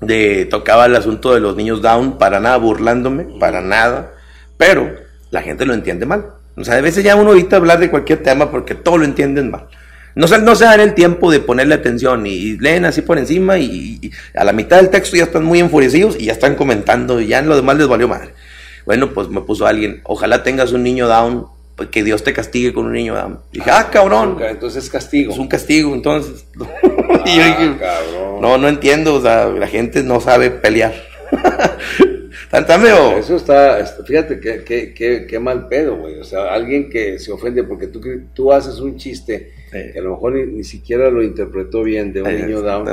de 0.00 0.46
tocaba 0.46 0.86
el 0.86 0.96
asunto 0.96 1.34
de 1.34 1.40
los 1.40 1.56
niños 1.56 1.82
down, 1.82 2.18
para 2.18 2.40
nada 2.40 2.56
burlándome, 2.56 3.24
para 3.38 3.60
nada, 3.60 4.12
pero 4.56 4.90
la 5.30 5.42
gente 5.42 5.66
lo 5.66 5.74
entiende 5.74 6.06
mal. 6.06 6.26
O 6.56 6.64
sea, 6.64 6.74
a 6.74 6.80
veces 6.80 7.04
ya 7.04 7.16
uno 7.16 7.32
evita 7.32 7.56
hablar 7.56 7.78
de 7.78 7.90
cualquier 7.90 8.22
tema 8.22 8.50
porque 8.50 8.74
todo 8.74 8.98
lo 8.98 9.04
entienden 9.04 9.50
mal. 9.50 9.66
No 10.14 10.26
se, 10.26 10.38
no 10.38 10.56
se 10.56 10.64
dan 10.64 10.80
el 10.80 10.94
tiempo 10.94 11.30
de 11.30 11.40
ponerle 11.40 11.74
atención 11.74 12.26
y, 12.26 12.58
leen 12.58 12.84
así 12.84 13.00
por 13.02 13.18
encima 13.18 13.58
y, 13.58 14.10
a 14.34 14.44
la 14.44 14.52
mitad 14.52 14.78
del 14.78 14.90
texto 14.90 15.16
ya 15.16 15.24
están 15.24 15.44
muy 15.44 15.60
enfurecidos 15.60 16.16
y 16.18 16.26
ya 16.26 16.32
están 16.32 16.56
comentando 16.56 17.20
y 17.20 17.28
ya 17.28 17.38
en 17.38 17.48
lo 17.48 17.56
demás 17.56 17.76
les 17.76 17.86
valió 17.86 18.08
madre. 18.08 18.34
Bueno, 18.86 19.10
pues 19.12 19.28
me 19.28 19.42
puso 19.42 19.66
alguien, 19.66 20.00
ojalá 20.04 20.42
tengas 20.42 20.72
un 20.72 20.82
niño 20.82 21.06
down, 21.06 21.46
que 21.90 22.02
Dios 22.04 22.22
te 22.24 22.32
castigue 22.32 22.72
con 22.72 22.86
un 22.86 22.92
niño. 22.92 23.42
Dije, 23.52 23.70
ah, 23.70 23.88
cabrón, 23.90 24.36
Entonces 24.42 24.84
es 24.84 24.90
castigo. 24.90 25.32
es 25.32 25.38
un 25.38 25.48
castigo, 25.48 25.94
entonces. 25.94 26.44
y 26.54 27.36
yo 27.36 27.42
Ah, 27.42 27.56
dije, 27.58 27.76
cabrón. 27.78 28.40
no, 28.40 28.58
no 28.58 28.68
entiendo, 28.68 29.14
o 29.14 29.20
sea, 29.22 29.46
la 29.46 29.66
gente 29.66 30.02
no 30.02 30.20
sabe 30.20 30.50
pelear. 30.50 30.92
Medio- 32.80 33.16
Eso 33.18 33.36
está, 33.36 33.84
fíjate 34.06 34.40
qué 34.40 34.64
qué- 34.64 34.92
qué- 34.94 35.26
qué 35.28 35.38
mal 35.38 35.68
pedo, 35.68 35.96
güey. 35.96 36.18
O 36.18 36.24
sea, 36.24 36.52
alguien 36.52 36.90
que 36.90 37.18
se 37.18 37.30
ofende 37.32 37.62
porque 37.64 37.86
tú, 37.86 38.00
tú 38.34 38.52
haces 38.52 38.80
un 38.80 38.96
chiste. 38.96 39.52
Que 39.70 39.98
a 39.98 40.02
lo 40.02 40.10
mejor 40.10 40.32
ni, 40.34 40.46
ni 40.52 40.64
siquiera 40.64 41.10
lo 41.10 41.22
interpretó 41.22 41.82
bien 41.82 42.12
de 42.12 42.22
un 42.22 42.34
niño 42.34 42.60
down. 42.62 42.86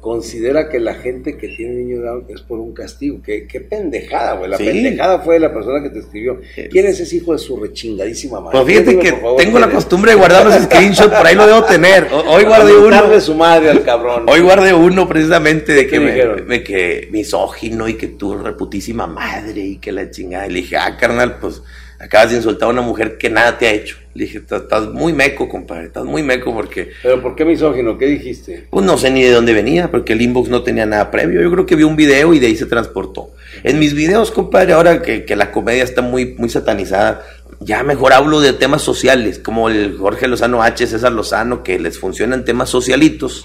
Considera 0.00 0.68
que 0.68 0.80
la 0.80 0.94
gente 0.94 1.36
que 1.36 1.48
tiene 1.48 1.74
niño 1.74 2.00
down 2.00 2.24
es 2.28 2.40
por 2.42 2.58
un 2.58 2.74
castigo. 2.74 3.20
Qué, 3.24 3.46
qué 3.46 3.60
pendejada, 3.60 4.34
güey. 4.34 4.50
La 4.50 4.56
Sí. 4.58 4.64
pendejada 4.64 5.20
fue 5.20 5.34
de 5.34 5.40
la 5.40 5.52
persona 5.54 5.82
que 5.82 5.90
te 5.90 6.00
escribió. 6.00 6.40
Es- 6.56 6.68
¿Quién 6.68 6.86
es 6.86 7.00
ese 7.00 7.16
hijo 7.16 7.32
de 7.32 7.38
su 7.38 7.56
rechingadísima 7.56 8.40
madre? 8.40 8.58
Pues 8.60 8.66
fíjate 8.74 8.98
que 8.98 9.12
favor, 9.12 9.36
tengo 9.40 9.58
la 9.58 9.70
costumbre 9.70 10.12
de 10.12 10.16
guardar 10.18 10.44
los 10.46 10.54
screenshots, 10.64 11.14
por 11.16 11.26
ahí 11.26 11.34
lo 11.34 11.46
debo 11.46 11.64
tener. 11.64 12.08
Hoy 12.12 12.44
guardé 12.44 12.76
uno. 12.76 13.20
su 13.20 13.34
madre 13.34 13.70
al 13.70 13.82
cabrón. 13.82 14.26
Hoy 14.28 14.40
guardé 14.40 14.74
uno 14.74 15.08
precisamente 15.08 15.72
de 15.72 15.86
¿Qué 15.86 15.90
que 15.92 16.00
me, 16.00 16.42
me- 16.42 16.62
que 16.62 17.08
misógino 17.10 17.88
y 17.88 17.94
que 17.94 18.08
tu 18.08 18.36
reputísima 18.36 19.06
madre 19.06 19.60
y 19.60 19.76
que 19.78 19.92
la 19.92 20.10
chingada. 20.10 20.46
Y 20.46 20.50
le 20.50 20.56
dije, 20.60 20.76
ah, 20.76 20.96
carnal, 20.98 21.38
pues 21.40 21.62
acabas 21.98 22.30
de 22.30 22.36
insultar 22.36 22.68
a 22.68 22.72
una 22.72 22.82
mujer 22.82 23.16
que 23.18 23.30
nada 23.30 23.56
te 23.58 23.66
ha 23.66 23.72
hecho. 23.72 23.96
Le 24.16 24.24
dije, 24.24 24.38
"Estás- 24.38 24.88
muy 24.92 25.12
meco, 25.12 25.48
compadre, 25.48 25.86
estás 25.86 26.04
muy 26.04 26.22
meco 26.22 26.52
porque 26.54 26.90
Pero 27.02 27.20
¿por 27.22 27.36
qué 27.36 27.44
misógino? 27.44 27.98
¿Qué 27.98 28.06
dijiste? 28.06 28.66
Pues 28.70 28.84
no 28.86 28.96
sé 28.96 29.10
ni 29.10 29.22
de 29.22 29.30
dónde 29.30 29.52
venía, 29.52 29.90
porque 29.90 30.14
el 30.14 30.22
inbox 30.22 30.48
no 30.48 30.62
tenía 30.62 30.86
nada 30.86 31.10
previo. 31.10 31.42
Yo 31.42 31.50
creo 31.52 31.66
que 31.66 31.76
vio 31.76 31.86
un 31.86 31.96
video 31.96 32.32
y 32.34 32.38
de 32.38 32.46
ahí 32.46 32.56
se 32.56 32.66
transportó. 32.66 33.30
En 33.62 33.78
mis 33.78 33.92
videos, 33.94 34.30
compadre, 34.30 34.72
ahora 34.72 35.02
que, 35.02 35.24
que 35.24 35.36
la 35.36 35.52
comedia 35.52 35.84
está 35.84 36.00
muy, 36.02 36.34
muy 36.38 36.48
satanizada, 36.48 37.22
ya 37.60 37.82
mejor 37.82 38.12
hablo 38.12 38.40
de 38.40 38.52
temas 38.52 38.82
sociales, 38.82 39.38
como 39.38 39.68
el 39.68 39.96
Jorge 39.98 40.28
Lozano 40.28 40.62
H, 40.62 40.86
César 40.86 41.12
Lozano, 41.12 41.62
que 41.62 41.78
les 41.78 41.98
funcionan 41.98 42.44
temas 42.44 42.70
socialitos. 42.70 43.44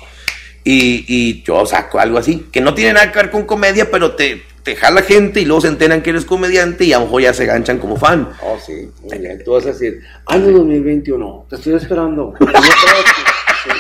Y, 0.64 1.06
y 1.08 1.42
yo 1.44 1.66
saco 1.66 2.00
algo 2.00 2.18
así, 2.20 2.46
que 2.52 2.62
no 2.62 2.74
tiene 2.76 2.94
nada 2.94 3.12
que 3.12 3.18
ver 3.18 3.32
con 3.32 3.46
comedia, 3.46 3.90
pero 3.90 4.12
te, 4.16 4.44
te 4.64 4.76
jala 4.76 5.02
gente 5.02 5.42
y 5.42 5.46
luego 5.46 5.62
se 5.62 5.68
enteran 5.70 6.02
que 6.02 6.12
eres 6.12 6.26
comediante 6.26 6.86
y 6.86 6.94
a 6.94 7.00
lo 7.00 7.06
mejor 7.06 7.22
ya 7.24 7.34
se 7.34 7.46
ganchan 7.46 7.80
como 7.80 7.98
fan. 7.98 8.30
Oh, 8.42 8.58
sí, 8.64 8.92
muy 9.04 9.18
bien. 9.18 9.44
Tú 9.44 9.52
vas 9.54 9.66
a 9.66 9.70
decir, 9.70 10.02
año 10.28 10.52
2021, 10.52 11.46
te 11.50 11.56
estoy 11.56 11.74
esperando. 11.76 12.34
No 12.40 12.46
creas 12.48 12.64
que- 12.66 13.72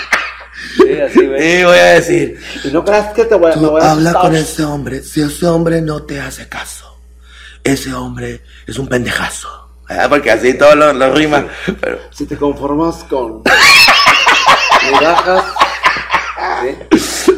sí, 0.73 0.83
sí, 0.93 1.01
así, 1.01 1.27
voy 1.27 1.77
a 1.79 1.85
decir, 1.95 2.39
Y 2.63 2.67
no 2.69 2.83
creas 2.85 3.13
que 3.13 3.25
te 3.25 3.35
voy, 3.35 3.51
a- 3.51 3.53
Tú 3.55 3.69
voy 3.71 3.81
a 3.81 3.91
habla 3.91 4.13
con 4.13 4.35
ese 4.35 4.63
hombre. 4.63 5.01
Si 5.03 5.21
ese 5.21 5.45
hombre 5.47 5.81
no 5.81 6.03
te 6.03 6.19
hace 6.19 6.47
caso, 6.47 6.97
ese 7.63 7.93
hombre 7.93 8.41
es 8.67 8.77
un 8.79 8.87
pendejazo. 8.87 9.47
Ah, 9.89 10.05
Porque 10.07 10.31
así 10.31 10.53
todo 10.57 10.75
lo, 10.75 10.93
lo 10.93 11.13
rima. 11.13 11.45
Pero, 11.81 11.99
Si 12.11 12.25
te 12.25 12.37
conformas 12.37 13.03
con 13.09 13.43
migajas, 14.91 15.43
¿sí? 16.61 17.30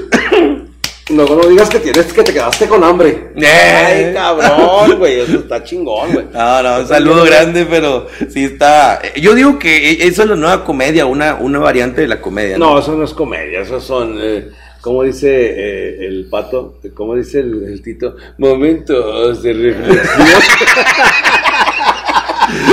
Luego 1.16 1.36
no 1.36 1.48
digas 1.48 1.70
que 1.70 1.80
tienes 1.80 2.12
que 2.12 2.24
te 2.24 2.34
quedaste 2.34 2.68
con 2.68 2.84
hambre. 2.84 3.30
Eh. 3.36 3.46
Ay, 3.46 4.14
cabrón, 4.14 4.98
güey, 4.98 5.20
eso 5.20 5.40
está 5.40 5.64
chingón, 5.64 6.14
güey. 6.14 6.26
no, 6.34 6.64
no, 6.64 6.80
un 6.80 6.88
saludo 6.88 7.24
grande, 7.24 7.66
pero 7.70 8.08
sí 8.30 8.46
está. 8.46 9.02
Yo 9.16 9.36
digo 9.36 9.60
que 9.60 10.06
eso 10.06 10.24
es 10.24 10.30
la 10.30 10.36
nueva 10.36 10.64
comedia, 10.64 11.06
una, 11.06 11.36
una 11.36 11.60
variante 11.60 12.02
de 12.02 12.08
la 12.08 12.22
comedia. 12.22 12.58
No, 12.58 12.80
eso 12.80 12.96
no 12.96 13.04
es 13.04 13.14
comedia, 13.14 13.62
eso 13.62 13.80
son, 13.80 14.18
eh, 14.22 14.48
como 14.82 15.04
dice 15.04 15.30
eh, 15.30 16.06
el 16.06 16.28
pato, 16.30 16.80
como 16.94 17.16
dice 17.16 17.40
el, 17.40 17.64
el 17.64 17.82
tito, 17.82 18.16
momentos 18.38 19.42
de 19.44 19.54
reflexión. 19.54 20.08
Sí. 22.54 22.70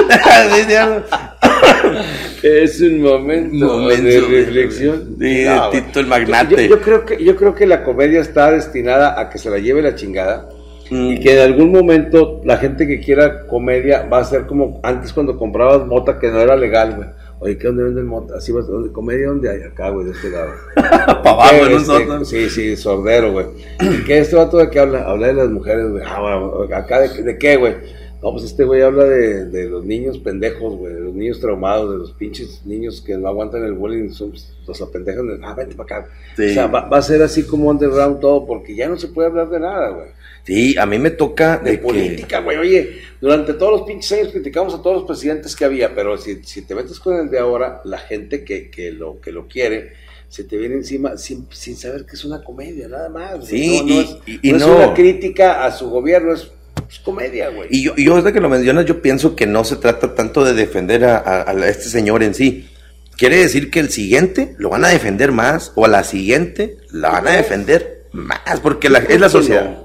Es 2.43 2.81
un 2.81 3.03
momento, 3.03 3.67
Momento 3.67 4.03
de 4.05 4.11
de- 4.13 4.21
reflexión. 4.21 5.17
Sí, 5.21 5.45
No. 5.45 5.71
Tito 5.71 6.01
el 6.01 6.07
magnate. 6.07 6.69
Yo, 6.69 6.77
yo 6.77 6.81
creo 6.81 7.05
que, 7.05 7.23
yo 7.23 7.37
creo 7.37 7.55
que 7.55 7.67
la 7.67 7.83
comedia 7.85 8.21
está 8.21 8.51
destinada 8.53 9.21
a 9.21 9.29
que 9.31 9.39
se 9.39 9.51
la 9.51 9.59
lleve 9.59 9.83
la 9.83 9.95
chingada. 9.95 10.49
Mm. 10.91 11.11
Y 11.13 11.21
que 11.21 11.35
en 11.35 11.39
algún 11.41 11.71
momento 11.71 12.41
la 12.45 12.57
gente 12.57 12.87
que 12.87 12.99
quiera 13.01 13.47
comedia 13.47 14.03
va 14.13 14.19
a 14.19 14.25
ser 14.25 14.47
como 14.47 14.81
antes 14.83 15.13
cuando 15.13 15.37
comprabas 15.39 15.87
mota 15.87 16.19
que 16.19 16.29
no 16.29 16.41
era 16.41 16.57
legal, 16.57 16.95
güey. 16.97 17.09
Oye, 17.43 17.57
¿qué 17.57 17.69
dónde 17.69 17.85
venden 17.85 18.05
mota? 18.07 18.35
Así 18.37 18.53
vas, 18.53 18.67
¿dónde? 18.67 18.93
¿Comedia 18.93 19.29
dónde 19.29 19.49
hay? 19.49 19.63
Acá, 19.63 19.89
güey, 19.91 20.07
de 20.07 20.13
este 20.13 20.29
lado. 20.31 20.51
Pa' 20.75 21.31
abajo, 21.31 21.51
¿Qué, 21.53 21.57
en 21.61 21.67
un 21.69 21.73
este? 21.75 21.85
sótano. 21.87 22.25
Sí, 22.25 22.51
sí, 22.51 22.77
sordero, 22.77 23.33
güey. 23.33 23.47
¿Y 23.81 24.05
¿Qué 24.05 24.19
este 24.19 24.37
vato 24.37 24.59
de 24.59 24.69
qué 24.69 24.79
habla? 24.81 25.05
Habla 25.05 25.29
de 25.29 25.33
las 25.35 25.49
mujeres, 25.49 25.89
güey. 25.91 26.03
Ah, 26.07 26.21
bueno, 26.21 26.75
acá 26.77 27.01
de, 27.01 27.23
de 27.23 27.39
qué, 27.39 27.57
güey. 27.57 27.77
No, 28.23 28.33
pues 28.33 28.45
este 28.45 28.65
güey 28.65 28.83
habla 28.83 29.05
de, 29.05 29.47
de 29.47 29.65
los 29.69 29.85
niños 29.85 30.19
pendejos, 30.19 30.77
güey, 30.77 30.93
de 30.93 31.01
los 31.01 31.15
niños 31.15 31.41
traumados, 31.41 31.91
de 31.91 31.97
los 31.99 32.13
pinches 32.13 32.61
niños 32.67 33.01
que 33.01 33.17
no 33.17 33.29
aguantan 33.29 33.65
el 33.65 33.73
bullying, 33.73 34.11
son, 34.11 34.33
los 34.67 34.83
apendejan. 34.83 35.27
de, 35.27 35.39
Ah, 35.43 35.55
vente 35.55 35.75
para 35.75 36.01
acá. 36.01 36.11
Sí. 36.37 36.51
O 36.51 36.53
sea, 36.55 36.67
va, 36.67 36.87
va 36.89 36.99
a 36.99 37.03
ser 37.03 37.23
así 37.23 37.45
como 37.45 37.71
underground 37.71 38.21
todo, 38.21 38.47
porque 38.47 38.75
ya 38.75 38.89
no 38.89 38.99
se 38.99 39.09
puede 39.09 39.29
hablar 39.29 39.49
de 39.49 39.61
nada, 39.61 39.89
güey. 39.91 40.09
Sí, 40.45 40.77
a 40.79 40.85
mí 40.87 40.99
me 40.99 41.11
toca 41.11 41.59
De 41.59 41.79
política, 41.79 42.41
güey. 42.41 42.57
Oye, 42.59 42.99
durante 43.21 43.55
todos 43.55 43.73
los 43.73 43.83
pinches 43.89 44.13
años 44.13 44.29
criticamos 44.33 44.75
a 44.75 44.83
todos 44.83 44.97
los 44.97 45.05
presidentes 45.07 45.55
que 45.57 45.65
había, 45.65 45.95
pero 45.95 46.19
si, 46.19 46.43
si 46.45 46.63
te 46.63 46.75
metes 46.75 46.99
con 47.01 47.17
el 47.17 47.31
de 47.31 47.39
ahora, 47.39 47.81
la 47.85 47.99
gente 47.99 48.45
que, 48.45 48.71
que, 48.71 48.91
lo, 48.93 49.21
que 49.21 49.33
lo 49.33 49.49
quiere 49.49 49.93
se 50.29 50.45
te 50.45 50.57
viene 50.59 50.77
encima 50.77 51.17
sin, 51.17 51.47
sin 51.51 51.75
saber 51.77 52.07
que 52.07 52.15
es 52.17 52.25
una 52.25 52.43
comedia, 52.45 52.87
nada 52.87 53.09
más. 53.09 53.47
Sí, 53.47 53.83
no, 53.85 54.01
es, 54.01 54.17
y- 54.27 54.49
y 54.49 54.53
no 54.53 54.59
es 54.59 54.67
no. 54.67 54.77
una 54.77 54.95
crítica 54.95 55.65
a 55.65 55.73
su 55.73 55.91
gobierno, 55.91 56.33
es, 56.33 56.51
es 56.91 56.99
comedia, 56.99 57.49
güey. 57.51 57.69
Y 57.71 57.85
yo, 57.85 57.93
y 57.97 58.05
yo 58.05 58.17
desde 58.17 58.33
que 58.33 58.41
lo 58.41 58.49
mencionas, 58.49 58.85
yo 58.85 59.01
pienso 59.01 59.37
que 59.37 59.47
no 59.47 59.65
se 59.65 59.77
trata 59.77 60.15
tanto 60.15 60.45
de 60.45 60.55
defender 60.55 61.05
a, 61.05 61.17
a- 61.19 61.51
a 61.51 61.69
este 61.69 61.89
señor 61.89 62.23
en 62.23 62.35
sí. 62.35 62.69
Quiere 63.17 63.37
decir 63.37 63.71
que 63.71 63.81
el 63.81 63.91
siguiente 63.91 64.55
lo 64.59 64.71
van 64.71 64.85
a 64.85 64.89
defender 64.89 65.31
más, 65.31 65.73
o 65.77 65.85
a 65.85 65.89
la 65.89 66.03
siguiente 66.05 66.79
la 66.91 67.11
van 67.11 67.29
a 67.29 67.33
defender 67.33 68.03
más, 68.13 68.61
porque 68.63 68.89
la- 68.91 68.99
es 68.99 69.21
la 69.21 69.29
sociedad. 69.29 69.79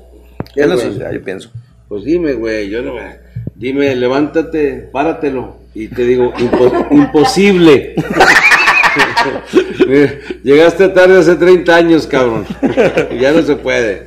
¿Qué, 0.54 0.62
Es 0.62 0.68
la 0.68 0.78
sociedad, 0.78 1.12
yo 1.12 1.22
pienso. 1.24 1.52
Pues 1.88 2.04
dime, 2.06 2.34
güey, 2.34 2.70
yo 2.70 2.82
no 2.82 2.96
Dime, 3.56 3.96
levántate, 3.96 4.90
páratelo. 4.92 5.58
Y 5.74 5.88
te 5.90 6.04
digo, 6.04 6.34
impo- 6.34 6.88
imposible. 6.92 7.96
Llegaste 10.44 10.90
tarde 10.90 11.20
hace 11.20 11.36
30 11.36 11.76
años, 11.76 12.08
cabrón. 12.08 12.46
ya 13.20 13.32
no 13.32 13.42
se 13.44 13.56
puede. 13.56 14.06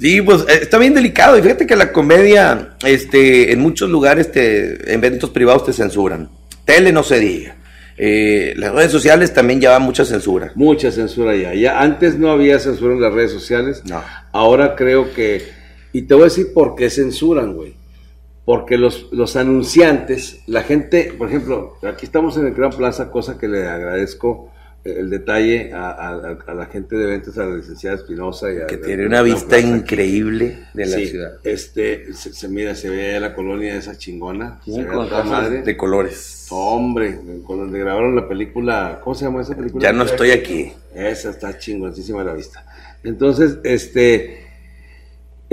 Sí, 0.00 0.22
pues 0.22 0.42
eh, 0.42 0.60
está 0.62 0.78
bien 0.78 0.94
delicado. 0.94 1.36
Y 1.38 1.42
fíjate 1.42 1.66
que 1.66 1.76
la 1.76 1.92
comedia, 1.92 2.76
este, 2.84 3.52
en 3.52 3.60
muchos 3.60 3.90
lugares, 3.90 4.32
te, 4.32 4.92
en 4.92 5.04
eventos 5.04 5.30
privados 5.30 5.66
te 5.66 5.72
censuran. 5.72 6.30
Tele 6.64 6.90
no 6.90 7.02
se 7.02 7.18
diga. 7.20 7.56
Eh, 7.98 8.54
las 8.56 8.72
redes 8.72 8.90
sociales 8.90 9.34
también 9.34 9.60
llevan 9.60 9.82
mucha 9.82 10.06
censura. 10.06 10.52
Mucha 10.54 10.90
censura 10.90 11.36
ya. 11.36 11.52
ya. 11.52 11.80
Antes 11.80 12.18
no 12.18 12.30
había 12.30 12.58
censura 12.58 12.94
en 12.94 13.02
las 13.02 13.12
redes 13.12 13.30
sociales. 13.30 13.82
No. 13.84 14.02
Ahora 14.32 14.74
creo 14.74 15.12
que. 15.12 15.42
Y 15.92 16.02
te 16.02 16.14
voy 16.14 16.22
a 16.22 16.24
decir 16.24 16.54
por 16.54 16.76
qué 16.76 16.88
censuran, 16.88 17.52
güey. 17.52 17.74
Porque 18.46 18.78
los, 18.78 19.08
los 19.12 19.36
anunciantes, 19.36 20.40
la 20.46 20.62
gente, 20.62 21.12
por 21.16 21.28
ejemplo, 21.28 21.76
aquí 21.82 22.06
estamos 22.06 22.38
en 22.38 22.46
el 22.46 22.54
Gran 22.54 22.70
Plaza, 22.70 23.10
cosa 23.10 23.36
que 23.36 23.48
le 23.48 23.68
agradezco 23.68 24.50
el 24.84 25.10
detalle 25.10 25.72
a, 25.74 25.90
a- 25.90 26.38
a 26.46 26.54
la 26.54 26.66
gente 26.66 26.96
de 26.96 27.06
ventas, 27.06 27.36
a 27.38 27.44
la 27.44 27.56
licenciada 27.56 27.96
Espinosa. 27.96 28.52
y 28.52 28.58
a- 28.58 28.66
Que 28.66 28.76
tiene 28.78 29.06
una 29.06 29.22
vista 29.22 29.56
aquí. 29.56 29.66
increíble 29.66 30.58
de 30.74 30.86
la 30.86 30.96
Sí, 30.96 31.06
ciudad. 31.08 31.32
Este, 31.44 32.12
se, 32.14 32.32
se 32.32 32.48
mira, 32.48 32.74
se 32.74 32.88
ve 32.88 33.18
la 33.20 33.34
colonia 33.34 33.74
esa 33.76 33.96
chingona. 33.98 34.60
Se 34.64 34.82
ve 34.82 34.90
toda 34.90 35.22
madre. 35.24 35.62
de 35.62 35.76
colores. 35.76 36.46
Hombre, 36.50 37.18
con 37.44 37.58
donde 37.58 37.78
grabaron 37.78 38.16
la 38.16 38.26
película, 38.28 39.00
¿cómo 39.04 39.14
se 39.14 39.24
llama 39.24 39.42
esa 39.42 39.54
película? 39.54 39.82
Ya 39.82 39.92
no 39.92 40.04
estoy 40.04 40.30
aquí. 40.30 40.72
Esa 40.94 41.30
está 41.30 41.56
chingoncísima 41.58 42.24
la 42.24 42.32
vista. 42.34 42.64
Entonces, 43.04 43.58
este, 43.64 44.39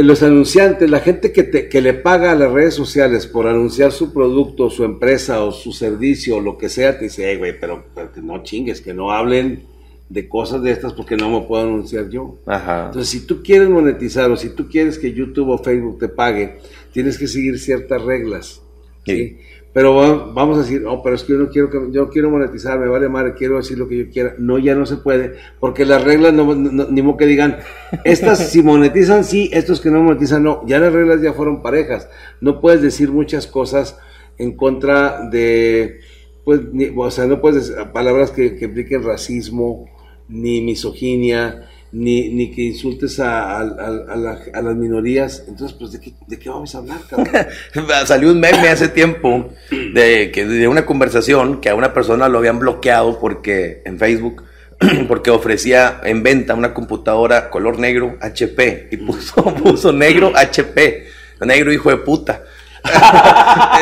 los 0.04 0.22
anunciantes, 0.22 0.90
la 0.90 1.00
gente 1.00 1.32
que, 1.32 1.44
te- 1.44 1.70
que 1.70 1.82
le 1.82 1.94
paga 1.94 2.32
a 2.32 2.36
las 2.36 2.52
redes 2.52 2.76
sociales 2.76 3.26
por 3.26 3.48
anunciar 3.48 3.92
su 3.92 4.14
producto, 4.14 4.70
su 4.70 4.84
empresa 4.84 5.44
o 5.44 5.52
su 5.52 5.72
servicio 5.72 6.38
o 6.38 6.42
lo 6.42 6.58
que 6.58 6.70
sea, 6.70 6.98
te 7.00 7.06
dice, 7.06 7.30
hey, 7.30 7.38
güey, 7.38 7.60
pero, 7.60 7.86
pero 7.96 8.12
que 8.12 8.22
no 8.22 8.44
chingues, 8.44 8.80
que 8.82 8.94
no 8.94 9.12
hablen 9.12 9.64
de 10.10 10.30
cosas 10.30 10.62
de 10.62 10.72
estas 10.72 10.94
porque 10.94 11.18
no 11.18 11.30
me 11.30 11.46
puedo 11.48 11.64
anunciar 11.64 12.10
yo. 12.10 12.38
Ajá. 12.46 12.86
Entonces, 12.88 13.10
si 13.10 13.26
tú 13.26 13.42
quieres 13.44 13.70
monetizar 13.70 14.30
o 14.32 14.38
si 14.38 14.50
tú 14.50 14.70
quieres 14.70 15.00
que 15.00 15.12
YouTube 15.14 15.50
o 15.50 15.58
Facebook 15.58 15.98
te 16.00 16.08
pague, 16.10 16.60
tienes 16.94 17.18
que 17.18 17.28
seguir 17.28 17.60
ciertas 17.60 18.02
reglas. 18.04 18.62
¿sí? 19.06 19.16
Sí. 19.16 19.38
Pero 19.78 19.94
va- 19.94 20.32
vamos 20.34 20.58
a 20.58 20.62
decir, 20.62 20.82
no, 20.82 21.04
pero 21.04 21.16
es 21.16 21.24
que 21.24 21.34
yo 21.34 21.38
no 21.38 21.50
quiero 21.50 21.92
yo 21.92 22.10
quiero 22.10 22.32
monetizar, 22.32 22.80
me 22.80 22.88
vale 22.88 23.10
madre, 23.10 23.36
quiero 23.38 23.58
decir 23.58 23.78
lo 23.78 23.88
que 23.88 23.96
yo 23.96 24.10
quiera. 24.10 24.34
No, 24.40 24.58
ya 24.58 24.74
no 24.74 24.88
se 24.88 24.98
puede, 24.98 25.36
porque 25.60 25.86
las 25.86 26.04
reglas 26.04 26.34
no, 26.34 26.56
ni 26.56 27.02
modo 27.04 27.18
que 27.18 27.28
digan, 27.28 27.60
estas 28.04 28.50
si 28.50 28.64
monetizan 28.64 29.24
sí, 29.24 29.52
estos 29.54 29.80
que 29.80 29.92
no 29.92 30.02
monetizan 30.02 30.42
no. 30.42 30.66
Ya 30.66 30.80
las 30.80 30.92
reglas 30.92 31.22
ya 31.22 31.34
fueron 31.34 31.62
parejas. 31.62 32.10
No 32.42 32.60
puedes 32.60 32.82
decir 32.82 33.12
muchas 33.12 33.46
cosas 33.46 34.00
en 34.40 34.58
contra 34.58 35.30
de, 35.30 36.00
pues, 36.44 36.62
ni- 36.74 36.90
o 36.98 37.12
sea, 37.12 37.28
no 37.28 37.40
puedes 37.40 37.68
decir 37.68 37.92
palabras 37.94 38.32
que 38.32 38.58
impliquen 38.60 39.04
racismo, 39.04 39.86
ni 40.28 40.60
misoginia, 40.62 41.70
ni, 41.92 42.30
ni 42.30 42.52
que 42.52 42.62
insultes 42.64 43.20
a, 43.20 43.58
a- 43.58 43.62
a- 43.62 44.14
a 44.14 44.16
la- 44.16 44.40
a 44.54 44.62
las 44.62 44.76
minorías. 44.76 45.44
Entonces, 45.48 45.76
pues, 45.80 45.92
¿de 45.94 46.00
qué, 46.02 46.14
de 46.28 46.38
qué 46.40 46.50
vamos 46.50 46.74
a 46.76 46.80
hablar? 46.80 47.00
Salió 48.06 48.32
un 48.32 48.40
meme 48.40 48.68
hace 48.70 48.90
tiempo 48.90 49.50
de, 49.72 50.32
que, 50.34 50.46
de 50.46 50.68
una 50.68 50.86
conversación 50.86 51.62
que 51.62 51.70
a 51.70 51.76
una 51.76 51.94
persona 51.94 52.28
lo 52.30 52.40
habían 52.40 52.60
bloqueado 52.60 53.20
porque 53.20 53.82
en 53.86 53.98
Facebook 54.00 54.44
porque 55.08 55.32
ofrecía 55.32 56.02
en 56.04 56.22
venta 56.22 56.54
una 56.54 56.74
computadora 56.74 57.50
color 57.50 57.80
negro 57.80 58.16
HP 58.22 58.90
y 58.92 58.98
puso, 58.98 59.44
puso 59.64 59.92
negro 59.92 60.32
HP, 60.36 61.08
negro 61.46 61.72
hijo 61.74 61.90
de 61.90 61.98
puta. 61.98 62.44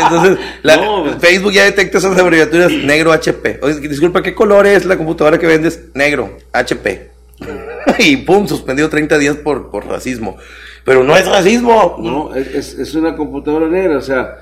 Entonces, 0.04 0.38
la- 0.64 0.78
No. 0.78 1.20
Facebook 1.20 1.52
ya 1.52 1.64
detecta 1.66 1.98
esas 1.98 2.18
abreviaturas 2.18 2.72
negro 2.72 3.12
HP. 3.12 3.60
Oye, 3.62 3.80
disculpa, 3.88 4.22
¿qué 4.24 4.34
color 4.34 4.68
es 4.68 4.86
la 4.86 4.98
computadora 4.98 5.38
que 5.38 5.48
vendes? 5.48 5.80
Negro, 5.94 6.38
HP. 6.54 7.10
y 8.00 8.18
pum, 8.18 8.48
suspendido 8.48 8.90
30 8.90 9.18
días 9.18 9.36
por, 9.38 9.70
por 9.70 9.86
racismo. 9.88 10.38
Pero 10.84 11.04
no 11.04 11.16
es 11.18 11.28
racismo. 11.28 11.98
No, 12.00 12.36
es, 12.36 12.74
es- 12.76 12.96
una 12.96 13.16
computadora 13.16 13.68
negra, 13.68 13.98
o 13.98 14.02
sea, 14.02 14.36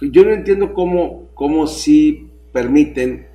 yo 0.00 0.24
no 0.24 0.32
entiendo 0.32 0.72
cómo, 0.74 1.28
cómo 1.34 1.66
sí 1.66 2.30
permiten, 2.52 3.28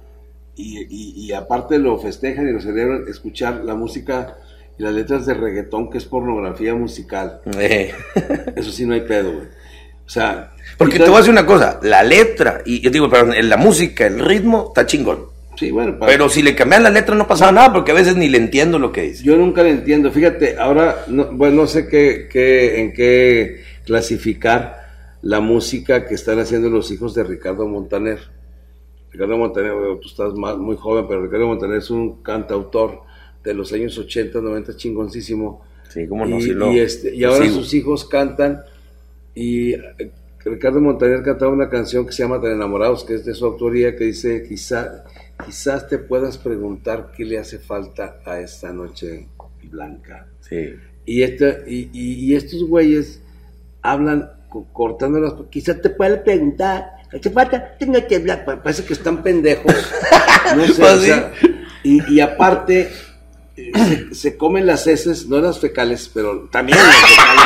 y, 0.56 0.80
y- 0.90 1.14
y 1.28 1.32
aparte 1.34 1.78
lo 1.80 1.98
festejan 2.00 2.48
y 2.50 2.52
lo 2.52 2.60
celebran, 2.60 3.06
escuchar 3.08 3.64
la 3.64 3.76
música 3.76 4.38
y 4.78 4.84
las 4.84 4.94
letras 4.94 5.26
de 5.26 5.34
reggaetón, 5.36 5.90
que 5.90 5.98
es 6.00 6.06
pornografía 6.06 6.74
musical. 6.76 7.42
Eh. 7.58 7.94
Eso 8.56 8.72
sí 8.72 8.86
no 8.86 8.94
hay 8.94 9.02
pedo, 9.02 9.32
güey. 9.32 9.46
O 10.06 10.10
sea... 10.10 10.52
Porque 10.78 10.98
te 10.98 11.06
voy 11.06 11.16
a 11.16 11.18
decir 11.20 11.32
una 11.32 11.46
cosa, 11.46 11.80
la 11.84 12.04
letra, 12.04 12.62
y 12.66 12.80
yo 12.82 12.90
digo, 12.90 13.10
perdón, 13.10 13.36
la 13.48 13.58
música, 13.58 14.08
el 14.08 14.20
ritmo, 14.26 14.66
está 14.70 14.86
chingón. 14.86 15.26
Sí, 15.60 15.72
bueno, 15.72 16.00
para- 16.00 16.10
Pero 16.10 16.30
si 16.30 16.42
le 16.42 16.56
cambian 16.56 16.84
la 16.84 16.90
letra 16.90 17.16
no 17.16 17.28
pasaba 17.28 17.52
nada, 17.52 17.74
porque 17.74 17.92
a 17.92 17.96
veces 17.96 18.16
ni 18.16 18.30
le 18.30 18.38
entiendo 18.38 18.80
lo 18.80 18.94
que 18.94 19.02
dice. 19.02 19.24
Yo 19.26 19.36
nunca 19.36 19.62
le 19.62 19.72
entiendo. 19.72 20.10
Fíjate, 20.10 20.58
ahora, 20.58 21.04
no, 21.10 21.26
bueno, 21.34 21.58
no 21.58 21.68
sé 21.68 21.88
qué, 21.90 22.30
qué- 22.32 22.80
en 22.80 22.94
qué 22.94 23.62
clasificar 23.86 24.78
la 25.22 25.42
música 25.42 26.06
que 26.06 26.16
están 26.16 26.40
haciendo 26.40 26.70
los 26.70 26.90
hijos 26.92 27.14
de 27.14 27.26
Ricardo 27.26 27.68
Montaner. 27.68 28.20
Ricardo 29.12 29.38
Montaner, 29.38 29.74
tú 30.02 30.08
estás 30.08 30.34
más- 30.36 30.58
muy 30.58 30.78
joven, 30.78 31.06
pero 31.10 31.22
Ricardo 31.24 31.48
Montaner 31.48 31.80
es 31.80 31.90
un 31.90 32.22
cantautor 32.24 33.02
de 33.44 33.54
los 33.54 33.74
años 33.74 33.98
80, 33.98 34.40
90, 34.40 34.78
chingoncísimo. 34.78 35.62
Sí, 35.90 36.08
cómo 36.08 36.26
no, 36.26 36.38
y, 36.38 36.42
sí 36.42 36.50
lo- 36.52 36.72
y 36.72 36.80
este, 36.80 37.14
y 37.14 37.24
ahora 37.26 37.44
sigo. 37.46 37.56
sus 37.58 37.74
hijos 37.74 38.06
cantan 38.06 38.62
y 39.36 39.74
eh, 39.74 40.12
Ricardo 40.46 40.80
Montaner 40.80 41.22
cantaba 41.24 41.52
una 41.52 41.70
canción 41.70 42.06
que 42.06 42.14
se 42.14 42.24
llama 42.24 42.40
Tan 42.40 42.52
enamorados, 42.54 43.04
que 43.04 43.16
es 43.16 43.26
de 43.26 43.34
su 43.34 43.46
autoría, 43.46 43.96
que 43.98 44.06
dice, 44.06 44.46
quizá, 44.48 45.04
quizás 45.46 45.88
te 45.88 45.98
puedas 45.98 46.38
preguntar 46.38 47.12
qué 47.16 47.26
le 47.26 47.40
hace 47.40 47.60
falta 47.60 48.18
a 48.26 48.40
esta 48.40 48.72
noche 48.74 49.28
blanca. 49.64 50.28
Sí. 50.42 50.76
Y, 51.06 51.24
este, 51.24 51.64
y, 51.68 51.90
y- 51.94 52.14
y 52.26 52.36
estos 52.36 52.64
güeyes 52.64 53.22
hablan 53.82 54.30
co- 54.50 54.68
cortando 54.74 55.20
las... 55.20 55.34
Quizás 55.50 55.82
te 55.82 55.90
puedas 55.90 56.20
preguntar, 56.20 56.92
¿qué 57.22 57.30
falta? 57.30 57.78
Tengo 57.78 58.06
que 58.08 58.16
hablar. 58.18 58.46
Pa- 58.46 58.62
Parece 58.62 58.84
que 58.86 58.94
están 58.94 59.24
pendejos. 59.24 59.74
No 60.56 60.66
sé, 60.66 60.74
Pues 60.82 60.94
o 60.94 61.00
sea, 61.02 61.32
y, 61.84 62.14
y 62.14 62.20
aparte, 62.22 62.90
eh, 63.56 63.72
se, 64.10 64.16
se 64.16 64.38
comen 64.38 64.66
las 64.66 64.88
heces, 64.88 65.28
no 65.28 65.40
las 65.40 65.60
fecales, 65.60 66.10
pero 66.12 66.48
también 66.52 66.78
las 66.80 66.96
fecales. 66.96 67.44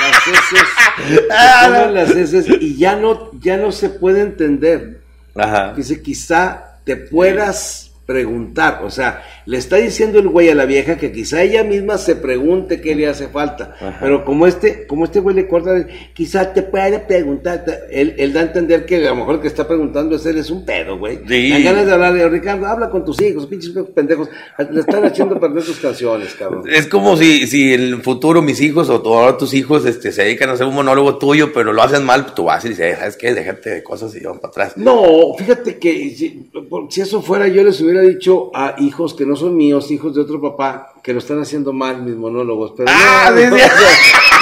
Las 0.00 0.26
heces, 0.26 0.68
se 1.08 1.28
comen 1.76 1.94
las 1.94 2.10
heces 2.10 2.46
y 2.60 2.76
ya 2.76 2.96
no, 2.96 3.30
ya 3.38 3.58
no 3.58 3.70
se 3.70 3.90
puede 3.90 4.22
entender. 4.22 5.02
Ajá. 5.36 5.72
Dice, 5.76 6.02
quizá 6.02 6.71
te 6.84 6.96
puedas 6.96 7.91
preguntar, 8.06 8.80
o 8.84 8.90
sea, 8.90 9.22
le 9.46 9.58
está 9.58 9.76
diciendo 9.76 10.18
el 10.18 10.28
güey 10.28 10.48
a 10.48 10.54
la 10.54 10.64
vieja 10.64 10.98
que 10.98 11.12
quizá 11.12 11.42
ella 11.42 11.62
misma 11.62 11.98
se 11.98 12.16
pregunte 12.16 12.80
qué 12.80 12.94
le 12.94 13.06
hace 13.06 13.28
falta, 13.28 13.76
Ajá. 13.80 13.98
pero 14.00 14.24
como 14.24 14.46
este, 14.46 14.86
como 14.86 15.04
este 15.04 15.20
güey 15.20 15.36
le 15.36 15.46
corta, 15.46 15.86
quizá 16.12 16.52
te 16.52 16.62
puede 16.62 16.98
preguntar, 16.98 17.64
él, 17.90 18.14
él 18.18 18.32
da 18.32 18.40
a 18.40 18.44
entender 18.44 18.86
que 18.86 18.96
a 19.06 19.10
lo 19.10 19.16
mejor 19.16 19.36
el 19.36 19.40
que 19.40 19.48
está 19.48 19.68
preguntando 19.68 20.16
es 20.16 20.26
él, 20.26 20.38
es 20.38 20.50
un 20.50 20.64
pedo, 20.64 20.98
güey. 20.98 21.20
Sí. 21.28 21.50
Dan 21.50 21.64
ganas 21.64 21.86
de 21.86 21.92
hablarle, 21.92 22.28
Ricardo, 22.28 22.66
habla 22.66 22.90
con 22.90 23.04
tus 23.04 23.20
hijos, 23.22 23.46
pinches 23.46 23.72
pendejos, 23.94 24.28
le 24.70 24.80
están 24.80 25.04
haciendo 25.04 25.38
perder 25.38 25.62
tus 25.62 25.78
canciones, 25.78 26.34
cabrón. 26.34 26.64
Es 26.68 26.88
como 26.88 27.16
si, 27.16 27.46
si 27.46 27.72
en 27.72 27.82
el 27.82 28.02
futuro 28.02 28.42
mis 28.42 28.60
hijos 28.60 28.88
o 28.90 29.02
ahora 29.04 29.36
tus 29.38 29.54
hijos 29.54 29.86
este, 29.86 30.10
se 30.10 30.24
dedican 30.24 30.50
a 30.50 30.52
hacer 30.54 30.66
un 30.66 30.74
monólogo 30.74 31.18
tuyo, 31.18 31.52
pero 31.52 31.72
lo 31.72 31.82
hacen 31.82 32.04
mal, 32.04 32.34
tú 32.34 32.44
vas 32.44 32.64
y 32.64 32.70
dices, 32.70 32.98
¿sabes 32.98 33.16
qué? 33.16 33.32
Déjate 33.32 33.70
de 33.70 33.82
cosas 33.82 34.14
y 34.16 34.20
van 34.20 34.40
para 34.40 34.48
atrás. 34.48 34.76
No, 34.76 35.34
fíjate 35.38 35.78
que 35.78 36.10
si, 36.16 36.50
si 36.90 37.00
eso 37.00 37.22
fuera, 37.22 37.46
yo 37.48 37.62
les 37.62 37.80
hubiera 37.80 37.91
dicho 38.00 38.50
a 38.54 38.74
hijos 38.78 39.14
que 39.14 39.26
no 39.26 39.36
son 39.36 39.56
míos, 39.56 39.90
hijos 39.90 40.14
de 40.14 40.22
otro 40.22 40.40
papá, 40.40 40.94
que 41.02 41.12
lo 41.12 41.18
están 41.18 41.40
haciendo 41.40 41.72
mal 41.72 42.02
mis 42.02 42.16
monólogos. 42.16 42.72
Pero 42.76 42.90
Ah, 42.92 43.30
no, 43.32 43.38
sí, 43.40 43.46
no, 43.46 43.56
sí. 43.56 43.62
o 43.62 43.68
sea, 43.68 43.88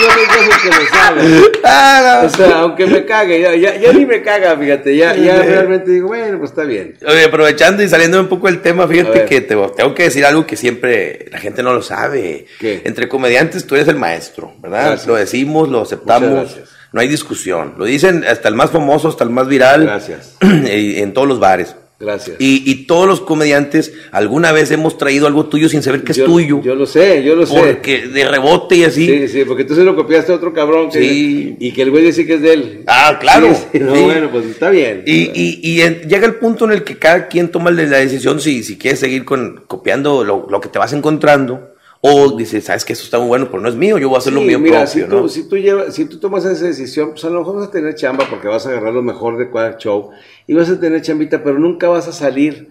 yo 0.00 0.06
no 0.08 0.62
que 0.62 0.68
lo 0.82 0.88
saben. 0.88 1.42
Ah, 1.64 2.22
O 2.24 2.28
sea, 2.28 2.58
aunque 2.60 2.86
me 2.86 3.04
cague, 3.04 3.40
ya, 3.40 3.54
ya, 3.54 3.76
ya 3.76 3.92
ni 3.92 4.06
me 4.06 4.22
caga, 4.22 4.56
fíjate, 4.56 4.96
ya, 4.96 5.14
ya 5.16 5.42
realmente 5.42 5.90
digo, 5.90 6.08
bueno, 6.08 6.38
pues 6.38 6.50
está 6.50 6.64
bien. 6.64 6.96
Oye, 7.06 7.24
aprovechando 7.24 7.82
y 7.82 7.88
saliendo 7.88 8.20
un 8.20 8.28
poco 8.28 8.46
del 8.46 8.60
tema, 8.62 8.86
fíjate 8.86 9.24
que 9.24 9.40
te, 9.40 9.56
tengo 9.76 9.94
que 9.94 10.04
decir 10.04 10.24
algo 10.24 10.46
que 10.46 10.56
siempre 10.56 11.26
la 11.30 11.38
gente 11.38 11.62
no 11.62 11.72
lo 11.72 11.82
sabe. 11.82 12.46
¿Qué? 12.58 12.82
Entre 12.84 13.08
comediantes 13.08 13.66
tú 13.66 13.74
eres 13.74 13.88
el 13.88 13.96
maestro, 13.96 14.52
¿verdad? 14.60 14.86
Gracias. 14.86 15.06
Lo 15.06 15.14
decimos, 15.16 15.68
lo 15.68 15.78
Muchas 15.78 15.92
aceptamos, 15.92 16.30
gracias. 16.30 16.68
no 16.92 17.00
hay 17.00 17.08
discusión. 17.08 17.74
Lo 17.78 17.84
dicen 17.84 18.24
hasta 18.26 18.48
el 18.48 18.54
más 18.54 18.70
famoso, 18.70 19.08
hasta 19.08 19.24
el 19.24 19.30
más 19.30 19.48
viral. 19.48 19.84
Gracias. 19.84 20.36
en 20.40 21.12
todos 21.12 21.28
los 21.28 21.40
bares. 21.40 21.74
Gracias. 22.00 22.36
Y, 22.38 22.62
y 22.70 22.86
todos 22.86 23.06
los 23.06 23.20
comediantes 23.20 23.92
alguna 24.10 24.52
vez 24.52 24.70
hemos 24.70 24.96
traído 24.96 25.26
algo 25.26 25.46
tuyo 25.46 25.68
sin 25.68 25.82
saber 25.82 26.02
que 26.02 26.12
es 26.12 26.18
Yo- 26.18 26.24
tuyo. 26.24 26.62
Yo 26.62 26.74
lo 26.74 26.86
sé, 26.86 27.22
yo 27.22 27.36
lo 27.36 27.44
sé. 27.44 27.54
porque 27.54 28.08
de 28.08 28.24
rebote 28.26 28.76
y 28.76 28.84
así. 28.84 29.06
Sí, 29.06 29.28
sí, 29.28 29.44
porque 29.44 29.64
tú 29.64 29.74
se 29.74 29.84
lo 29.84 29.94
copiaste 29.94 30.32
a 30.32 30.36
otro 30.36 30.54
cabrón 30.54 30.88
que, 30.90 30.98
Sí. 30.98 31.56
y 31.60 31.72
que 31.72 31.82
el 31.82 31.90
güey 31.90 32.02
dice 32.04 32.26
que 32.26 32.34
es 32.36 32.40
de 32.40 32.52
él. 32.54 32.82
Ah, 32.86 33.18
claro. 33.20 33.54
Sí, 33.70 33.78
no, 33.78 33.94
Sí. 33.94 34.02
bueno, 34.02 34.30
pues 34.30 34.46
está 34.46 34.70
bien. 34.70 35.02
Y, 35.06 35.30
y, 35.34 35.74
llega 36.08 36.26
el 36.26 36.36
punto 36.36 36.64
en 36.64 36.72
el 36.72 36.84
que 36.84 36.96
cada 36.96 37.28
quien 37.28 37.50
toma 37.50 37.70
la 37.70 37.82
decisión 37.82 38.40
si, 38.40 38.62
si 38.62 38.78
quieres 38.78 38.98
seguir 38.98 39.26
con, 39.26 39.64
copiando 39.66 40.24
lo, 40.24 40.46
lo 40.48 40.58
que 40.60 40.70
te 40.70 40.78
vas 40.78 40.94
encontrando 40.94 41.74
o 42.02 42.36
dices, 42.36 42.64
sabes 42.64 42.84
que 42.84 42.94
eso 42.94 43.04
está 43.04 43.18
muy 43.18 43.28
bueno, 43.28 43.48
pero 43.50 43.62
no 43.62 43.68
es 43.68 43.74
mío, 43.76 43.98
yo 43.98 44.08
voy 44.08 44.16
a 44.16 44.18
hacer 44.18 44.32
lo 44.32 44.40
Sí, 44.40 44.46
mío 44.46 44.58
mira, 44.58 44.84
propio, 44.84 45.04
si, 45.04 45.10
¿no? 45.10 45.20
tú, 45.22 45.28
si, 45.28 45.48
tú 45.48 45.56
llevas, 45.58 45.94
si 45.94 46.06
tú 46.06 46.18
tomas 46.18 46.44
esa 46.46 46.64
decisión, 46.66 47.10
pues 47.10 47.24
a 47.24 47.30
lo 47.30 47.40
mejor 47.40 47.56
vas 47.56 47.68
a 47.68 47.70
tener 47.70 47.94
chamba 47.94 48.24
porque 48.30 48.48
vas 48.48 48.66
a 48.66 48.70
agarrar 48.70 48.94
lo 48.94 49.02
mejor 49.02 49.36
de 49.36 49.50
cada 49.50 49.76
show 49.76 50.10
y 50.46 50.54
vas 50.54 50.70
a 50.70 50.80
tener 50.80 51.02
chambita, 51.02 51.42
pero 51.44 51.58
nunca 51.58 51.88
vas 51.88 52.08
a 52.08 52.12
salir 52.12 52.68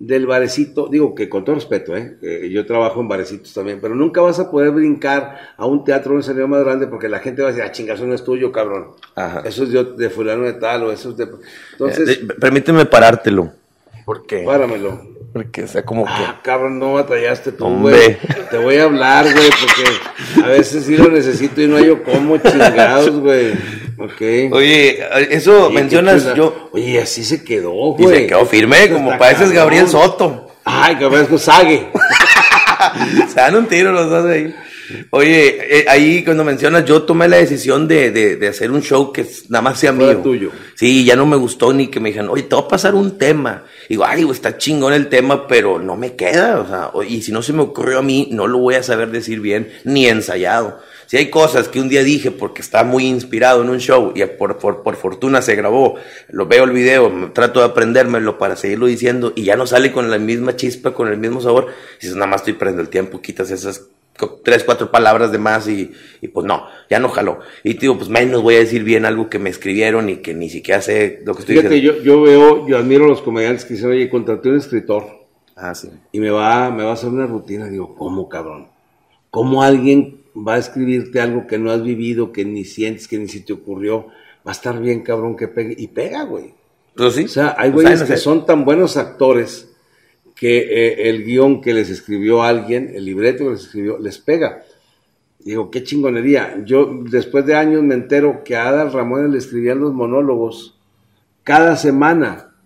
del 0.00 0.26
barecito, 0.26 0.88
digo 0.88 1.14
que 1.14 1.28
con 1.28 1.44
todo 1.44 1.54
respeto, 1.54 1.96
¿eh? 1.96 2.16
Eh, 2.22 2.50
yo 2.50 2.66
trabajo 2.66 3.00
en 3.00 3.06
barecitos 3.06 3.54
también, 3.54 3.78
pero 3.80 3.94
nunca 3.94 4.20
vas 4.20 4.40
a 4.40 4.50
poder 4.50 4.72
brincar 4.72 5.38
a 5.56 5.64
un 5.66 5.84
teatro, 5.84 6.14
un 6.14 6.18
escenario 6.18 6.48
más 6.48 6.64
grande 6.64 6.88
porque 6.88 7.08
la 7.08 7.20
gente 7.20 7.40
va 7.42 7.50
a 7.50 7.52
decir, 7.52 7.64
ah, 7.64 7.70
chingazo 7.70 8.04
no 8.04 8.14
es 8.14 8.24
tuyo, 8.24 8.50
cabrón. 8.50 8.88
Ajá. 9.14 9.42
Eso 9.44 9.62
es 9.62 9.70
de, 9.70 9.84
de 9.84 10.10
fulano 10.10 10.42
de 10.42 10.54
tal 10.54 10.82
o 10.82 10.90
eso 10.90 11.10
es 11.10 11.16
de... 11.18 11.28
Entonces, 11.72 12.08
Eh, 12.08 12.24
de- 12.26 12.34
permíteme 12.34 12.84
parártelo. 12.84 13.52
¿Por 14.04 14.26
qué? 14.26 14.42
páramelo. 14.44 15.00
Porque, 15.32 15.62
o 15.62 15.66
sea, 15.68 15.82
como 15.82 16.04
que. 16.04 16.10
Ah, 16.12 16.40
cabrón, 16.42 16.78
no 16.78 16.92
batallaste 16.94 17.52
tú, 17.52 17.66
güey. 17.78 18.18
Te 18.50 18.58
voy 18.58 18.76
a 18.76 18.84
hablar, 18.84 19.24
güey, 19.32 19.48
porque 19.48 20.42
a 20.44 20.48
veces 20.48 20.84
sí 20.84 20.96
lo 20.96 21.08
necesito 21.08 21.62
y 21.62 21.66
no 21.68 21.76
hay 21.78 21.86
yo 21.86 22.02
como 22.02 22.36
chingados, 22.36 23.10
güey. 23.18 23.52
Ok. 23.98 24.52
Oye, 24.52 25.02
eso 25.34 25.70
mencionas 25.70 26.34
yo. 26.34 26.68
Oye, 26.72 27.00
así 27.00 27.24
se 27.24 27.42
quedó, 27.44 27.96
Y 27.98 28.02
güey. 28.02 28.16
se 28.20 28.26
quedó 28.26 28.44
firme, 28.44 28.90
como 28.90 29.10
pareces 29.16 29.38
cabrón. 29.48 29.54
Gabriel 29.56 29.88
Soto. 29.88 30.48
Ay, 30.64 30.96
que 30.96 31.08
parezco 31.08 31.38
Sague. 31.38 31.88
Se 33.28 33.34
dan 33.34 33.56
un 33.56 33.66
tiro 33.66 33.92
los 33.92 34.10
dos 34.10 34.26
ahí. 34.26 34.54
Oye, 35.10 35.78
eh, 35.80 35.84
ahí 35.88 36.24
cuando 36.24 36.44
mencionas, 36.44 36.84
yo 36.84 37.02
tomé 37.02 37.28
la 37.28 37.36
decisión 37.36 37.86
de, 37.88 38.10
de- 38.10 38.36
de 38.36 38.48
hacer 38.48 38.70
un 38.70 38.82
show 38.82 39.12
que 39.12 39.26
nada 39.48 39.62
más 39.62 39.78
sea 39.78 39.92
mío. 39.92 40.18
tuyo. 40.18 40.50
Sí, 40.74 41.04
ya 41.04 41.16
no 41.16 41.26
me 41.26 41.36
gustó 41.36 41.72
ni 41.72 41.88
que 41.88 42.00
me 42.00 42.08
dijeran, 42.10 42.28
oye, 42.30 42.42
te 42.44 42.54
va 42.54 42.62
a 42.62 42.68
pasar 42.68 42.94
un 42.94 43.18
tema. 43.18 43.64
Digo, 43.88 44.04
ay, 44.04 44.26
está 44.30 44.56
chingón 44.58 44.92
el 44.92 45.08
tema, 45.08 45.46
pero 45.46 45.78
no 45.78 45.96
me 45.96 46.14
queda. 46.16 46.60
O 46.60 46.66
sea, 46.66 47.06
y 47.08 47.22
si 47.22 47.32
no 47.32 47.42
se 47.42 47.52
me 47.52 47.62
ocurrió 47.62 47.98
a 47.98 48.02
mí, 48.02 48.28
no 48.32 48.46
lo 48.46 48.58
voy 48.58 48.74
a 48.76 48.82
saber 48.82 49.10
decir 49.10 49.40
bien, 49.40 49.70
ni 49.84 50.06
ensayado. 50.06 50.80
Si 51.06 51.18
hay 51.18 51.28
cosas 51.28 51.68
que 51.68 51.78
un 51.78 51.90
día 51.90 52.02
dije 52.02 52.30
porque 52.30 52.62
estaba 52.62 52.84
muy 52.84 53.04
inspirado 53.04 53.60
en 53.62 53.68
un 53.68 53.80
show 53.80 54.12
y 54.14 54.24
por, 54.24 54.56
por, 54.56 54.82
por 54.82 54.96
fortuna 54.96 55.42
se 55.42 55.54
grabó, 55.56 55.96
lo 56.30 56.46
veo 56.46 56.64
el 56.64 56.70
video, 56.70 57.30
trato 57.34 57.60
de 57.60 57.66
aprendérmelo 57.66 58.38
para 58.38 58.56
seguirlo 58.56 58.86
diciendo 58.86 59.30
y 59.36 59.42
ya 59.44 59.54
no 59.56 59.66
sale 59.66 59.92
con 59.92 60.10
la 60.10 60.18
misma 60.18 60.56
chispa, 60.56 60.94
con 60.94 61.08
el 61.08 61.18
mismo 61.18 61.42
sabor, 61.42 61.66
y 61.98 62.02
dices, 62.02 62.14
nada 62.16 62.28
más 62.28 62.40
estoy 62.40 62.54
perdiendo 62.54 62.80
el 62.80 62.88
tiempo, 62.88 63.20
quitas 63.20 63.50
esas 63.50 63.82
tres, 64.44 64.64
cuatro 64.64 64.90
palabras 64.90 65.32
de 65.32 65.38
más 65.38 65.68
y, 65.68 65.90
y 66.20 66.28
pues 66.28 66.46
no, 66.46 66.64
ya 66.90 66.98
no 67.00 67.08
jaló. 67.08 67.40
Y 67.64 67.74
te 67.74 67.80
digo, 67.82 67.96
pues 67.98 68.08
menos 68.08 68.42
voy 68.42 68.54
a 68.56 68.58
decir 68.60 68.84
bien 68.84 69.04
algo 69.04 69.28
que 69.28 69.38
me 69.38 69.50
escribieron 69.50 70.08
y 70.08 70.16
que 70.16 70.34
ni 70.34 70.48
siquiera 70.48 70.80
sé 70.82 71.22
lo 71.24 71.34
que 71.34 71.40
estoy 71.40 71.56
Fíjate, 71.56 71.74
diciendo. 71.74 71.98
yo, 72.02 72.04
yo 72.04 72.22
veo, 72.22 72.68
yo 72.68 72.78
admiro 72.78 73.04
a 73.06 73.08
los 73.08 73.22
comediantes 73.22 73.64
que 73.64 73.74
dicen, 73.74 73.90
oye, 73.90 74.08
contraté 74.10 74.48
un 74.50 74.56
escritor 74.56 75.22
Ah, 75.56 75.74
sí. 75.74 75.90
y 76.12 76.20
me 76.20 76.30
va, 76.30 76.70
me 76.70 76.82
va 76.84 76.90
a 76.90 76.94
hacer 76.94 77.10
una 77.10 77.26
rutina. 77.26 77.68
Digo, 77.68 77.94
¿cómo, 77.96 78.28
cabrón? 78.28 78.68
¿Cómo 79.30 79.62
alguien 79.62 80.18
va 80.36 80.54
a 80.54 80.58
escribirte 80.58 81.20
algo 81.20 81.46
que 81.46 81.58
no 81.58 81.70
has 81.70 81.82
vivido, 81.82 82.32
que 82.32 82.44
ni 82.44 82.64
sientes, 82.64 83.08
que 83.08 83.18
ni 83.18 83.28
se 83.28 83.40
te 83.40 83.52
ocurrió? 83.52 84.06
Va 84.46 84.50
a 84.50 84.52
estar 84.52 84.80
bien, 84.80 85.02
cabrón, 85.02 85.36
que 85.36 85.48
pegue. 85.48 85.74
Y 85.78 85.88
pega, 85.88 86.24
güey. 86.24 86.54
Pues 86.96 87.14
sí. 87.14 87.24
O 87.24 87.28
sea, 87.28 87.54
hay 87.58 87.70
Pues, 87.70 87.84
güeyes 87.86 88.02
que 88.04 88.16
son 88.16 88.44
tan 88.46 88.64
buenos 88.64 88.96
actores 88.96 89.71
que 90.42 90.58
eh, 90.58 91.08
el 91.08 91.22
guion 91.22 91.60
que 91.60 91.72
les 91.72 91.88
escribió 91.88 92.42
alguien, 92.42 92.90
el 92.96 93.04
libreto 93.04 93.44
que 93.44 93.50
les 93.50 93.60
escribió, 93.60 93.96
les 94.00 94.18
pega. 94.18 94.64
Digo, 95.38 95.70
qué 95.70 95.84
chingonería. 95.84 96.64
Yo 96.66 97.04
después 97.08 97.46
de 97.46 97.54
años 97.54 97.84
me 97.84 97.94
entero 97.94 98.42
que 98.44 98.56
a 98.56 98.66
Adal 98.66 98.92
Ramones 98.92 99.30
le 99.30 99.38
escribían 99.38 99.78
los 99.78 99.92
monólogos 99.92 100.76
cada 101.44 101.76
semana. 101.76 102.56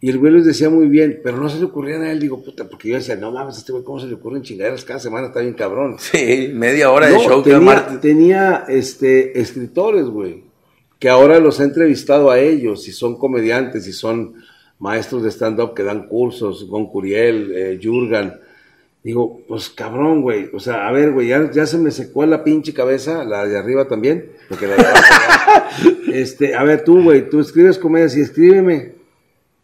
Y 0.00 0.10
el 0.10 0.18
güey 0.18 0.34
les 0.34 0.44
decía 0.44 0.70
muy 0.70 0.86
bien, 0.86 1.18
pero 1.24 1.38
no 1.38 1.48
se 1.48 1.58
le 1.58 1.64
ocurrían 1.64 2.02
a 2.02 2.12
él. 2.12 2.20
Digo, 2.20 2.44
puta, 2.44 2.68
porque 2.68 2.90
yo 2.90 2.94
decía, 2.94 3.16
no 3.16 3.32
mames, 3.32 3.58
este 3.58 3.72
güey, 3.72 3.82
¿cómo 3.82 3.98
se 3.98 4.06
le 4.06 4.14
ocurren 4.14 4.42
chingaderas 4.42 4.84
cada 4.84 5.00
semana? 5.00 5.26
Está 5.26 5.40
bien 5.40 5.54
cabrón. 5.54 5.96
Sí, 5.98 6.52
media 6.54 6.92
hora 6.92 7.08
de 7.08 7.18
show 7.18 7.42
tenía, 7.42 7.98
tenía, 8.00 8.64
este, 8.68 9.36
escritores, 9.40 10.04
güey, 10.04 10.44
que 11.00 11.08
ahora 11.08 11.40
los 11.40 11.58
ha 11.58 11.64
entrevistado 11.64 12.30
a 12.30 12.38
ellos, 12.38 12.86
y 12.86 12.92
son 12.92 13.18
comediantes, 13.18 13.88
y 13.88 13.92
son 13.92 14.36
maestros 14.80 15.22
de 15.22 15.30
stand-up 15.30 15.74
que 15.74 15.84
dan 15.84 16.08
cursos, 16.08 16.66
Gon 16.66 16.86
Curiel, 16.90 17.52
eh, 17.54 17.80
Jurgan. 17.80 18.40
Digo, 19.02 19.40
pues 19.48 19.70
cabrón, 19.70 20.20
güey, 20.20 20.50
o 20.52 20.60
sea, 20.60 20.86
a 20.86 20.92
ver, 20.92 21.12
güey, 21.12 21.28
ya, 21.28 21.50
ya 21.50 21.64
se 21.64 21.78
me 21.78 21.90
secó 21.90 22.26
la 22.26 22.44
pinche 22.44 22.74
cabeza, 22.74 23.24
la 23.24 23.46
de 23.46 23.56
arriba 23.56 23.88
también, 23.88 24.32
porque 24.48 24.66
la 24.66 24.76
de 24.76 24.82
abajo 24.86 25.62
Este, 26.12 26.54
a 26.54 26.64
ver, 26.64 26.84
tú, 26.84 27.02
güey, 27.02 27.30
tú 27.30 27.40
escribes 27.40 27.78
comedias 27.78 28.14
y 28.16 28.20
escríbeme 28.20 28.92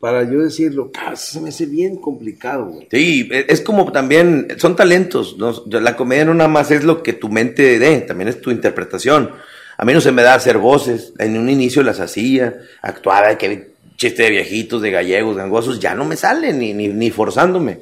para 0.00 0.22
yo 0.30 0.42
decirlo. 0.42 0.90
Casi 0.92 1.32
se 1.34 1.40
me 1.40 1.48
hace 1.50 1.66
bien 1.66 1.96
complicado, 1.96 2.66
güey. 2.66 2.88
Sí, 2.90 3.28
e- 3.30 3.46
es 3.48 3.60
como 3.60 3.90
también, 3.92 4.48
son 4.56 4.76
talentos, 4.76 5.36
¿no? 5.36 5.52
la 5.80 5.96
comedia 5.96 6.24
no 6.24 6.34
nada 6.34 6.48
más 6.48 6.70
es 6.70 6.84
lo 6.84 7.02
que 7.02 7.12
tu 7.12 7.28
mente 7.28 7.78
dé, 7.78 8.00
también 8.02 8.28
es 8.28 8.40
tu 8.40 8.50
interpretación. 8.50 9.30
A 9.78 9.84
mí 9.84 9.92
no 9.92 10.00
se 10.00 10.12
me 10.12 10.22
da 10.22 10.34
hacer 10.34 10.56
voces, 10.56 11.12
en 11.18 11.36
un 11.36 11.50
inicio 11.50 11.82
las 11.82 12.00
hacía, 12.00 12.56
actuaba, 12.80 13.36
que 13.36 13.75
chiste 13.96 14.24
de 14.24 14.30
viejitos, 14.30 14.82
de 14.82 14.90
gallegos, 14.90 15.36
gangosos, 15.36 15.80
ya 15.80 15.94
no 15.94 16.04
me 16.04 16.16
sale, 16.16 16.52
ni, 16.52 16.72
ni, 16.74 16.88
ni 16.88 17.10
forzándome. 17.10 17.80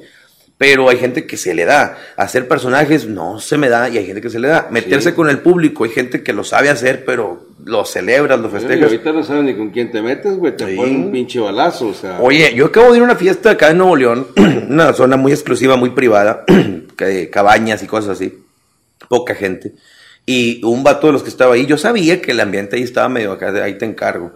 Pero 0.57 0.87
hay 0.87 0.95
gente 0.97 1.27
que 1.27 1.35
se 1.35 1.53
le 1.53 1.65
da. 1.65 1.97
Hacer 2.15 2.47
personajes 2.47 3.05
no 3.07 3.41
se 3.41 3.57
me 3.57 3.67
da 3.67 3.89
y 3.89 3.97
hay 3.97 4.05
gente 4.05 4.21
que 4.21 4.29
se 4.29 4.39
le 4.39 4.47
da. 4.47 4.69
Meterse 4.71 5.09
Sí. 5.09 5.15
con 5.15 5.29
el 5.29 5.39
público, 5.39 5.83
hay 5.83 5.89
gente 5.89 6.23
que 6.23 6.31
lo 6.31 6.45
sabe 6.45 6.69
hacer, 6.69 7.03
pero 7.03 7.45
lo 7.65 7.83
celebras, 7.83 8.39
lo 8.39 8.49
festejas. 8.49 8.83
ahorita 8.85 9.11
no 9.11 9.21
sabes 9.23 9.43
ni 9.43 9.53
con 9.57 9.71
quién 9.71 9.91
te 9.91 10.01
metes, 10.01 10.37
güey, 10.37 10.55
te 10.55 10.65
Sí. 10.69 10.75
ponen 10.77 10.95
un 10.95 11.11
pinche 11.11 11.41
balazo, 11.41 11.87
o 11.89 11.93
sea. 11.93 12.19
Oye, 12.21 12.53
yo 12.55 12.67
acabo 12.67 12.91
de 12.91 12.97
ir 12.97 13.01
a 13.01 13.05
una 13.05 13.15
fiesta 13.17 13.49
acá 13.51 13.71
en 13.71 13.79
Nuevo 13.79 13.97
León, 13.97 14.27
una 14.69 14.93
zona 14.93 15.17
muy 15.17 15.33
exclusiva, 15.33 15.75
muy 15.75 15.89
privada, 15.89 16.45
cabañas 17.31 17.83
y 17.83 17.87
cosas 17.87 18.11
así, 18.11 18.33
poca 19.09 19.35
gente. 19.35 19.73
Y 20.25 20.63
un 20.63 20.83
vato 20.83 21.07
de 21.07 21.13
los 21.13 21.21
que 21.23 21.29
estaba 21.29 21.55
ahí, 21.55 21.65
yo 21.65 21.77
sabía 21.77 22.21
que 22.21 22.31
el 22.31 22.39
ambiente 22.39 22.77
ahí 22.77 22.83
estaba 22.83 23.09
medio 23.09 23.33
acá, 23.33 23.51
de 23.51 23.61
ahí 23.61 23.77
te 23.77 23.83
encargo. 23.85 24.31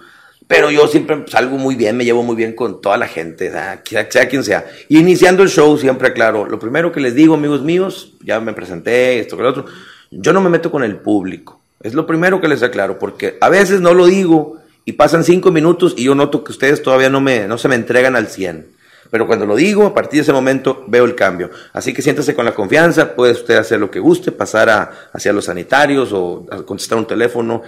Pero 0.50 0.72
yo 0.72 0.88
siempre 0.88 1.26
salgo 1.28 1.60
muy 1.60 1.76
bien, 1.76 1.96
me 1.96 2.04
llevo 2.04 2.24
muy 2.24 2.36
bien 2.36 2.56
con 2.56 2.82
toda 2.82 2.98
la 2.98 3.08
gente, 3.08 3.52
sea, 3.52 3.84
quien 3.84 4.44
sea. 4.44 4.66
Y 4.88 4.98
iniciando 4.98 5.44
el 5.44 5.50
show, 5.50 5.78
siempre 5.78 6.08
aclaro, 6.08 6.48
lo 6.48 6.58
primero 6.58 6.92
que 6.92 7.00
les 7.00 7.14
digo, 7.14 7.36
amigos 7.36 7.62
míos, 7.62 8.16
ya 8.24 8.40
me 8.40 8.54
presenté, 8.54 9.20
esto 9.20 9.38
que 9.38 9.44
lo 9.44 9.50
otro, 9.50 9.66
yo 10.10 10.34
no 10.34 10.42
me 10.42 10.50
meto 10.50 10.72
con 10.72 10.84
el 10.84 10.96
público. 10.96 11.62
Es 11.84 11.94
lo 11.94 12.08
primero 12.08 12.42
que 12.42 12.48
les 12.48 12.64
aclaro, 12.64 12.98
porque 12.98 13.38
a 13.42 13.50
veces 13.50 13.80
no 13.80 13.94
lo 13.94 14.08
digo 14.08 14.58
y 14.86 14.94
pasan 14.94 15.24
cinco 15.24 15.52
minutos 15.52 15.94
y 15.96 16.06
yo 16.06 16.16
noto 16.16 16.44
que 16.44 16.52
ustedes 16.52 16.82
todavía 16.82 17.12
no, 17.12 17.22
me, 17.22 17.48
no 17.48 17.60
se 17.60 17.68
me 17.68 17.76
entregan 17.76 18.16
al 18.16 18.26
100. 18.26 18.79
Pero 19.12 19.26
cuando 19.26 19.46
lo 19.46 19.56
digo, 19.56 19.86
a 19.86 19.94
partir 19.94 20.20
de 20.20 20.22
ese 20.24 20.34
momento 20.34 20.84
veo 20.88 21.06
el 21.06 21.16
cambio. 21.16 21.50
Así 21.74 21.94
que 21.94 22.02
siéntase 22.02 22.36
con 22.36 22.46
la 22.46 22.54
confianza, 22.54 23.16
puede 23.16 23.34
usted 23.34 23.58
hacer 23.58 23.80
lo 23.80 23.90
que 23.90 24.00
guste, 24.00 24.32
pasar 24.32 24.70
a, 24.70 24.92
hacia 25.14 25.34
los 25.34 25.46
sanitarios 25.46 26.12
o 26.14 26.46
a 26.52 26.58
contestar 26.58 26.98
un 26.98 27.08
teléfono. 27.08 27.64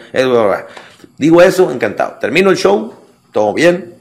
Digo 1.17 1.41
eso, 1.41 1.71
encantado. 1.71 2.17
Termino 2.19 2.51
el 2.51 2.57
show, 2.57 2.93
todo 3.31 3.53
bien. 3.53 3.95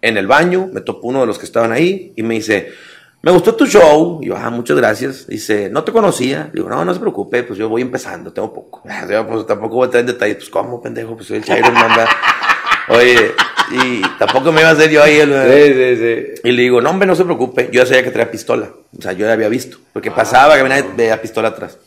En 0.00 0.16
el 0.16 0.26
baño 0.26 0.70
me 0.72 0.80
topó 0.80 1.08
uno 1.08 1.20
de 1.20 1.26
los 1.26 1.38
que 1.38 1.44
estaban 1.44 1.72
ahí 1.72 2.12
y 2.16 2.22
me 2.22 2.34
dice, 2.34 2.72
me 3.20 3.32
gustó 3.32 3.54
tu 3.54 3.66
show. 3.66 4.20
Y 4.22 4.26
yo, 4.28 4.36
ah, 4.36 4.50
muchas 4.50 4.76
gracias. 4.76 5.26
Dice, 5.26 5.68
no 5.70 5.84
te 5.84 5.92
conocía. 5.92 6.50
Digo, 6.52 6.68
no, 6.68 6.84
no 6.84 6.94
se 6.94 7.00
preocupe, 7.00 7.42
pues 7.42 7.58
yo 7.58 7.68
voy 7.68 7.82
empezando, 7.82 8.32
tengo 8.32 8.52
poco. 8.52 8.82
Yo, 9.10 9.26
pues 9.26 9.46
tampoco 9.46 9.76
voy 9.76 9.82
a 9.82 9.86
entrar 9.86 10.00
en 10.00 10.06
detalles. 10.06 10.36
Pues, 10.36 10.50
¿cómo, 10.50 10.80
pendejo? 10.80 11.16
Pues 11.16 11.26
soy 11.26 11.38
el 11.38 11.44
Chairo, 11.44 11.70
manda. 11.72 12.08
Oye, 12.90 13.32
y 13.70 14.02
tampoco 14.18 14.50
me 14.52 14.60
iba 14.60 14.70
a 14.70 14.72
hacer 14.72 14.90
yo 14.90 15.02
ahí 15.02 15.16
el... 15.16 15.30
Sí, 15.30 15.74
sí, 15.74 15.96
sí. 15.96 16.40
Y 16.48 16.52
le 16.52 16.62
digo, 16.62 16.80
no, 16.80 16.90
hombre, 16.90 17.06
no 17.06 17.14
se 17.14 17.24
preocupe. 17.24 17.68
Yo 17.72 17.82
ya 17.82 17.86
sabía 17.86 18.02
que 18.02 18.10
traía 18.10 18.30
pistola. 18.30 18.70
O 18.96 19.02
sea, 19.02 19.12
yo 19.12 19.26
ya 19.26 19.32
había 19.32 19.48
visto. 19.48 19.78
Porque 19.92 20.10
pasaba 20.10 20.56
que 20.56 20.62
venía 20.62 20.84
veía 20.96 21.20
pistola 21.20 21.48
atrás. 21.48 21.78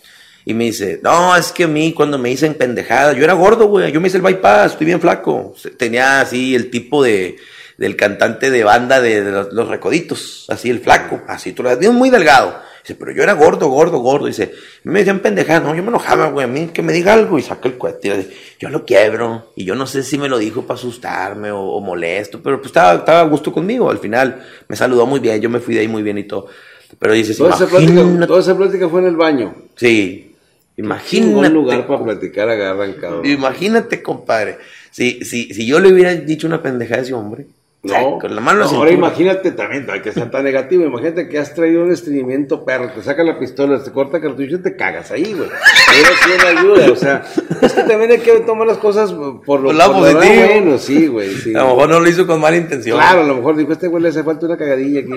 Y 0.45 0.53
me 0.53 0.65
dice, 0.65 0.99
no, 1.03 1.35
es 1.35 1.51
que 1.51 1.65
a 1.65 1.67
mí 1.67 1.93
cuando 1.93 2.17
me 2.17 2.29
dicen 2.29 2.55
pendejada, 2.55 3.13
yo 3.13 3.23
era 3.23 3.33
gordo, 3.33 3.67
güey. 3.67 3.91
Yo 3.91 4.01
me 4.01 4.07
hice 4.07 4.17
el 4.17 4.23
bypass, 4.23 4.73
estoy 4.73 4.85
bien 4.85 5.01
flaco. 5.01 5.55
Tenía 5.77 6.21
así 6.21 6.55
el 6.55 6.69
tipo 6.69 7.03
de 7.03 7.37
del 7.81 7.95
cantante 7.95 8.51
de 8.51 8.63
banda 8.63 9.01
de, 9.01 9.23
de 9.23 9.31
los, 9.31 9.53
los 9.53 9.67
recoditos, 9.67 10.45
así 10.49 10.69
el 10.69 10.81
flaco, 10.81 11.19
así 11.27 11.51
tú 11.51 11.63
lo 11.63 11.75
ves, 11.75 11.89
muy 11.89 12.11
delgado. 12.11 12.61
Dice, 12.81 12.95
pero 12.95 13.11
yo 13.11 13.21
era 13.23 13.33
gordo, 13.33 13.67
gordo, 13.69 13.99
gordo. 13.99 14.25
Dice, 14.25 14.51
me 14.83 14.99
decían 14.99 15.19
pendejada, 15.19 15.59
no, 15.59 15.75
yo 15.75 15.83
me 15.83 15.89
enojaba, 15.89 16.29
güey, 16.29 16.45
a 16.45 16.47
mí 16.47 16.69
que 16.73 16.81
me 16.81 16.93
diga 16.93 17.13
algo 17.13 17.37
y 17.37 17.41
saca 17.41 17.67
el 17.69 17.77
cohete. 17.77 18.07
Y 18.07 18.11
dice, 18.11 18.29
Yo 18.59 18.69
lo 18.69 18.85
quiebro. 18.85 19.51
Y 19.55 19.65
yo 19.65 19.75
no 19.75 19.85
sé 19.85 20.03
si 20.03 20.17
me 20.17 20.27
lo 20.29 20.37
dijo 20.39 20.63
para 20.63 20.79
asustarme 20.79 21.51
o, 21.51 21.59
o 21.59 21.79
molesto, 21.81 22.41
pero 22.41 22.57
pues 22.57 22.67
estaba, 22.67 22.95
estaba 22.99 23.19
a 23.21 23.25
gusto 23.25 23.51
conmigo. 23.51 23.89
Al 23.89 23.99
final 23.99 24.43
me 24.67 24.75
saludó 24.75 25.05
muy 25.05 25.19
bien, 25.19 25.39
yo 25.41 25.49
me 25.49 25.59
fui 25.59 25.75
de 25.75 25.81
ahí 25.81 25.87
muy 25.87 26.01
bien 26.03 26.17
y 26.17 26.23
todo. 26.23 26.47
Pero 26.99 27.13
dices, 27.13 27.37
Toda 27.37 27.55
esa, 27.55 27.67
plática, 27.67 28.27
toda 28.27 28.39
esa 28.41 28.57
plática 28.57 28.89
fue 28.89 29.01
en 29.01 29.07
el 29.07 29.15
baño. 29.15 29.55
Sí, 29.75 30.35
Un 30.77 30.85
imagínate. 30.85 31.49
lugar 31.49 31.87
para 31.87 32.03
platicar 32.03 32.49
agarran, 32.49 32.93
cabrón. 32.93 33.25
Imagínate, 33.25 34.01
compadre. 34.03 34.57
Si, 34.89 35.23
si, 35.23 35.53
si 35.53 35.65
yo 35.65 35.79
le 35.79 35.93
hubiera 35.93 36.13
dicho 36.15 36.47
una 36.47 36.61
pendejada 36.61 36.99
a 37.01 37.03
ese 37.03 37.13
hombre, 37.13 37.45
sea, 37.87 38.01
No, 38.01 38.19
con 38.19 38.35
la 38.35 38.41
mano 38.41 38.59
no, 38.59 38.69
ahora 38.77 38.91
imagínate 38.91 39.51
también, 39.51 39.87
que 40.03 40.11
ser 40.11 40.29
tan 40.29 40.43
negativo. 40.43 40.83
Imagínate 40.83 41.27
que 41.27 41.39
has 41.39 41.53
traído 41.53 41.83
un 41.83 41.91
estreñimiento 41.91 42.63
perro, 42.63 42.91
te 42.91 43.01
saca 43.01 43.23
la 43.23 43.39
pistola, 43.39 43.83
te 43.83 43.91
corta 43.91 44.21
cartucho 44.21 44.57
y 44.57 44.61
te 44.61 44.75
cagas 44.75 45.11
ahí, 45.11 45.33
güey. 45.33 45.49
Pero 45.49 46.09
sí 46.23 46.47
ayuda, 46.57 46.91
o 46.91 46.95
sea, 46.95 47.23
es 47.61 47.73
que 47.73 47.83
también 47.83 48.11
hay 48.11 48.19
que 48.19 48.39
tomar 48.41 48.67
las 48.67 48.77
cosas 48.77 49.11
por 49.11 49.61
lo, 49.61 49.73
lado 49.73 49.93
por 49.93 50.07
lo 50.07 50.13
positivo. 50.13 50.45
bueno, 50.45 50.77
sí, 50.77 51.07
güey. 51.07 51.29
Sí. 51.35 51.55
A 51.55 51.59
lo 51.59 51.69
mejor 51.69 51.89
no 51.89 51.99
lo 51.99 52.09
hizo 52.09 52.27
con 52.27 52.39
mala 52.39 52.57
intención. 52.57 52.97
Claro, 52.97 53.21
a 53.21 53.25
lo 53.25 53.35
mejor 53.35 53.55
dijo, 53.55 53.71
este 53.71 53.87
güey 53.87 54.03
le 54.03 54.09
hace 54.09 54.23
falta 54.23 54.45
una 54.45 54.57
cagadilla 54.57 54.99
aquí. 54.99 55.11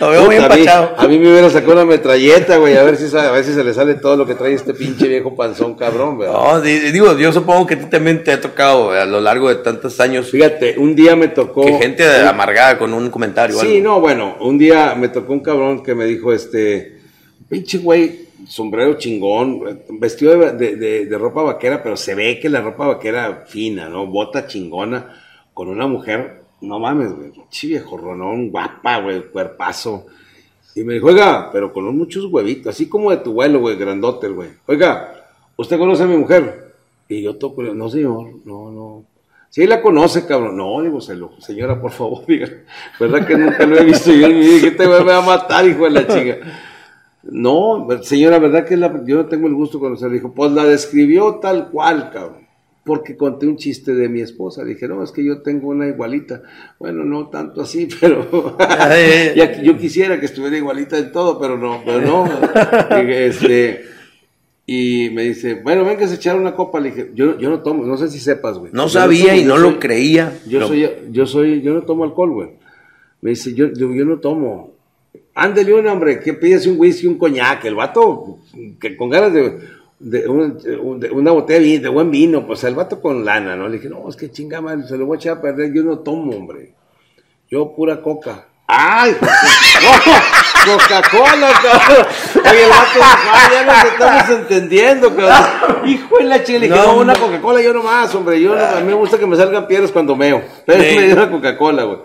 Lo 0.00 0.10
veo 0.10 0.24
muy 0.26 0.36
Puta, 0.36 0.46
a, 0.46 0.48
mí, 0.56 0.60
empachado. 0.62 0.94
a 0.98 1.08
mí 1.08 1.18
me 1.18 1.30
hubiera 1.30 1.50
sacado 1.50 1.72
una 1.72 1.84
metralleta, 1.84 2.56
güey, 2.58 2.76
a 2.76 2.82
ver 2.82 2.96
si 2.96 3.16
a 3.16 3.30
ver 3.30 3.44
si 3.44 3.52
se 3.54 3.62
le 3.64 3.72
sale 3.74 3.94
todo 3.94 4.16
lo 4.16 4.26
que 4.26 4.34
trae 4.34 4.52
este 4.54 4.74
pinche 4.74 5.08
viejo 5.08 5.34
panzón 5.36 5.74
cabrón, 5.74 6.18
¿verdad? 6.18 6.34
No, 6.34 6.60
di- 6.60 6.90
digo, 6.92 7.16
yo 7.18 7.32
supongo 7.32 7.66
que 7.66 7.74
a 7.74 7.78
ti 7.78 7.86
también 7.86 8.22
te 8.24 8.32
ha 8.32 8.40
tocado 8.40 8.90
a 8.90 9.04
lo 9.04 9.20
largo 9.20 9.48
de 9.48 9.56
tantos 9.56 9.98
años 10.00 10.30
Fíjate, 10.30 10.76
un 10.78 10.94
día 10.94 11.16
me 11.16 11.28
tocó. 11.28 11.64
que 11.66 11.74
gente 11.74 12.04
amargada 12.26 12.78
con 12.78 12.92
un 12.94 13.10
comentario. 13.10 13.56
Sí, 13.58 13.76
algo. 13.78 13.84
no, 13.84 14.00
bueno, 14.00 14.36
un 14.40 14.58
día 14.58 14.94
me 14.96 15.08
tocó 15.08 15.32
un 15.32 15.40
cabrón 15.40 15.82
que 15.82 15.94
me 15.94 16.04
dijo, 16.04 16.32
este, 16.32 16.98
pinche 17.48 17.78
güey, 17.78 18.28
sombrero 18.48 18.94
chingón, 18.94 19.60
vestido 20.00 20.36
de, 20.38 20.52
de- 20.52 20.76
de- 20.76 21.06
de 21.06 21.18
ropa 21.18 21.42
vaquera, 21.42 21.82
pero 21.82 21.96
se 21.96 22.14
ve 22.14 22.40
que 22.40 22.48
la 22.48 22.60
ropa 22.60 22.86
vaquera 22.86 23.44
fina, 23.46 23.88
¿no? 23.88 24.06
Bota 24.06 24.46
chingona, 24.46 25.20
con 25.54 25.68
una 25.68 25.86
mujer, 25.86 26.41
no 26.62 26.78
mames, 26.78 27.14
güey, 27.14 27.30
pinche 27.30 27.66
viejo 27.66 27.96
ronón, 27.96 28.50
guapa, 28.50 29.00
güey, 29.00 29.30
cuerpazo. 29.30 30.06
Y 30.74 30.84
me 30.84 30.94
dijo, 30.94 31.08
oiga, 31.08 31.50
pero 31.52 31.72
con 31.72 31.96
muchos 31.96 32.24
huevitos, 32.26 32.74
así 32.74 32.88
como 32.88 33.10
de 33.10 33.18
tu 33.18 33.30
abuelo, 33.30 33.60
güey, 33.60 33.76
grandote, 33.76 34.28
güey. 34.28 34.50
Oiga, 34.66 35.26
¿usted 35.56 35.78
conoce 35.78 36.04
a 36.04 36.06
mi 36.06 36.16
mujer? 36.16 36.74
Y 37.08 37.22
yo 37.22 37.36
toco, 37.36 37.62
no, 37.62 37.88
señor, 37.90 38.30
no, 38.44 38.70
no. 38.70 39.04
Sí, 39.50 39.66
la 39.66 39.82
conoce, 39.82 40.26
cabrón. 40.26 40.56
No, 40.56 40.80
digo, 40.80 40.98
señora, 41.00 41.78
por 41.78 41.90
favor, 41.90 42.24
diga. 42.26 42.48
¿Verdad 42.98 43.26
que 43.26 43.36
nunca 43.36 43.66
lo 43.66 43.76
he 43.76 43.84
visto 43.84 44.10
yo 44.10 44.28
vida? 44.28 44.60
Que 44.62 44.68
este 44.68 44.86
güey 44.86 45.00
me 45.00 45.12
va 45.12 45.18
a 45.18 45.20
matar, 45.20 45.66
hijo 45.66 45.84
de 45.84 45.90
la 45.90 46.06
chica. 46.06 46.38
No, 47.22 47.86
señora, 48.02 48.38
¿verdad 48.38 48.66
que 48.66 48.78
yo 49.04 49.16
no 49.16 49.26
tengo 49.26 49.48
el 49.48 49.54
gusto 49.54 49.76
de 49.76 49.82
conocerla? 49.82 50.14
Dijo, 50.14 50.32
pues 50.32 50.52
la 50.52 50.64
describió 50.64 51.34
tal 51.34 51.68
cual, 51.70 52.10
cabrón. 52.10 52.46
Porque 52.84 53.16
conté 53.16 53.46
un 53.46 53.56
chiste 53.56 53.94
de 53.94 54.08
mi 54.08 54.20
esposa. 54.20 54.64
Dije, 54.64 54.88
no, 54.88 55.04
es 55.04 55.12
que 55.12 55.24
yo 55.24 55.40
tengo 55.42 55.68
una 55.68 55.86
igualita. 55.86 56.42
Bueno, 56.80 57.04
no 57.04 57.28
tanto 57.28 57.62
así, 57.62 57.86
pero 58.00 58.56
ya 59.36 59.52
que 59.52 59.60
yo 59.62 59.78
quisiera 59.78 60.18
que 60.18 60.26
estuviera 60.26 60.56
igualita 60.56 60.98
en 60.98 61.12
todo, 61.12 61.38
pero 61.38 61.56
no, 61.56 61.80
pero 61.84 62.00
no. 62.00 62.28
Este, 63.08 63.84
y 64.66 65.10
me 65.10 65.22
dice, 65.22 65.54
bueno, 65.62 65.84
venga 65.84 66.06
a 66.06 66.12
echar 66.14 66.36
una 66.36 66.54
copa. 66.56 66.80
Le 66.80 66.90
dije, 66.90 67.10
yo, 67.14 67.38
yo 67.38 67.50
no 67.50 67.60
tomo, 67.60 67.84
no 67.84 67.96
sé 67.96 68.08
si 68.08 68.18
sepas, 68.18 68.58
güey. 68.58 68.72
No 68.72 68.84
Yo 68.84 68.88
sabía 68.88 69.26
tomo, 69.28 69.40
y 69.40 69.44
no 69.44 69.54
soy- 69.58 69.62
lo 69.72 69.78
creía. 69.78 70.32
yo 70.48 70.66
soy, 70.66 70.88
yo 71.12 71.26
soy, 71.26 71.62
yo 71.62 71.74
no 71.74 71.82
tomo 71.82 72.02
alcohol, 72.04 72.30
güey. 72.32 72.48
Me 73.20 73.30
dice, 73.30 73.54
yo, 73.54 73.72
yo, 73.72 73.92
yo 73.94 74.04
no 74.04 74.18
tomo. 74.18 74.72
Ándele 75.34 75.72
un 75.74 75.86
hombre, 75.86 76.18
que 76.20 76.34
pides 76.34 76.66
un 76.66 76.78
whisky, 76.78 77.06
un 77.06 77.16
coñac, 77.16 77.64
el 77.64 77.74
vato 77.76 78.38
que 78.80 78.96
con 78.96 79.08
ganas 79.08 79.32
de, 79.32 79.56
de, 80.10 80.26
un- 80.28 80.58
de 81.00 81.10
una 81.10 81.30
botella 81.30 81.80
de, 81.80 81.88
buen 81.88 82.10
vino, 82.10 82.46
pues 82.46 82.64
el 82.64 82.74
vato 82.74 83.00
con 83.00 83.24
lana, 83.24 83.56
¿no? 83.56 83.68
Le 83.68 83.76
dije, 83.78 83.88
no, 83.88 84.08
es 84.08 84.16
que 84.16 84.30
chinga 84.30 84.60
madre, 84.60 84.86
se 84.86 84.96
lo 84.96 85.06
voy 85.06 85.16
a 85.16 85.20
echar 85.20 85.38
a 85.38 85.42
perder, 85.42 85.72
yo 85.72 85.82
no 85.82 85.98
tomo, 86.00 86.36
hombre. 86.36 86.74
Yo 87.50 87.74
pura 87.74 88.00
coca. 88.02 88.46
¡Ay! 88.66 89.14
no, 89.20 90.72
Coca-Cola, 90.72 91.50
cabrón. 91.62 92.06
Oye, 92.50 92.64
el 92.64 92.70
vato 92.70 93.00
"Ah, 93.02 93.50
ya 93.52 93.64
nos 93.66 93.84
estamos 93.92 94.40
entendiendo, 94.40 95.14
cabrón. 95.14 95.88
Hijo 95.88 96.18
de 96.18 96.24
la 96.24 96.42
chile, 96.44 96.68
No, 96.68 96.96
una. 96.98 97.14
Coca-Cola 97.14 97.60
yo 97.60 97.74
nomás, 97.74 98.14
hombre. 98.14 98.40
Yo 98.40 98.54
no- 98.54 98.64
a 98.64 98.80
mí 98.80 98.86
me 98.86 98.94
gusta 98.94 99.18
que 99.18 99.26
me 99.26 99.36
salgan 99.36 99.66
piedras 99.66 99.90
cuando 99.92 100.16
meo. 100.16 100.42
Pero 100.64 100.82
Sí. 100.82 100.96
me 100.96 101.02
dio 101.06 101.14
una 101.14 101.30
Coca-Cola, 101.30 101.84
güey. 101.84 101.98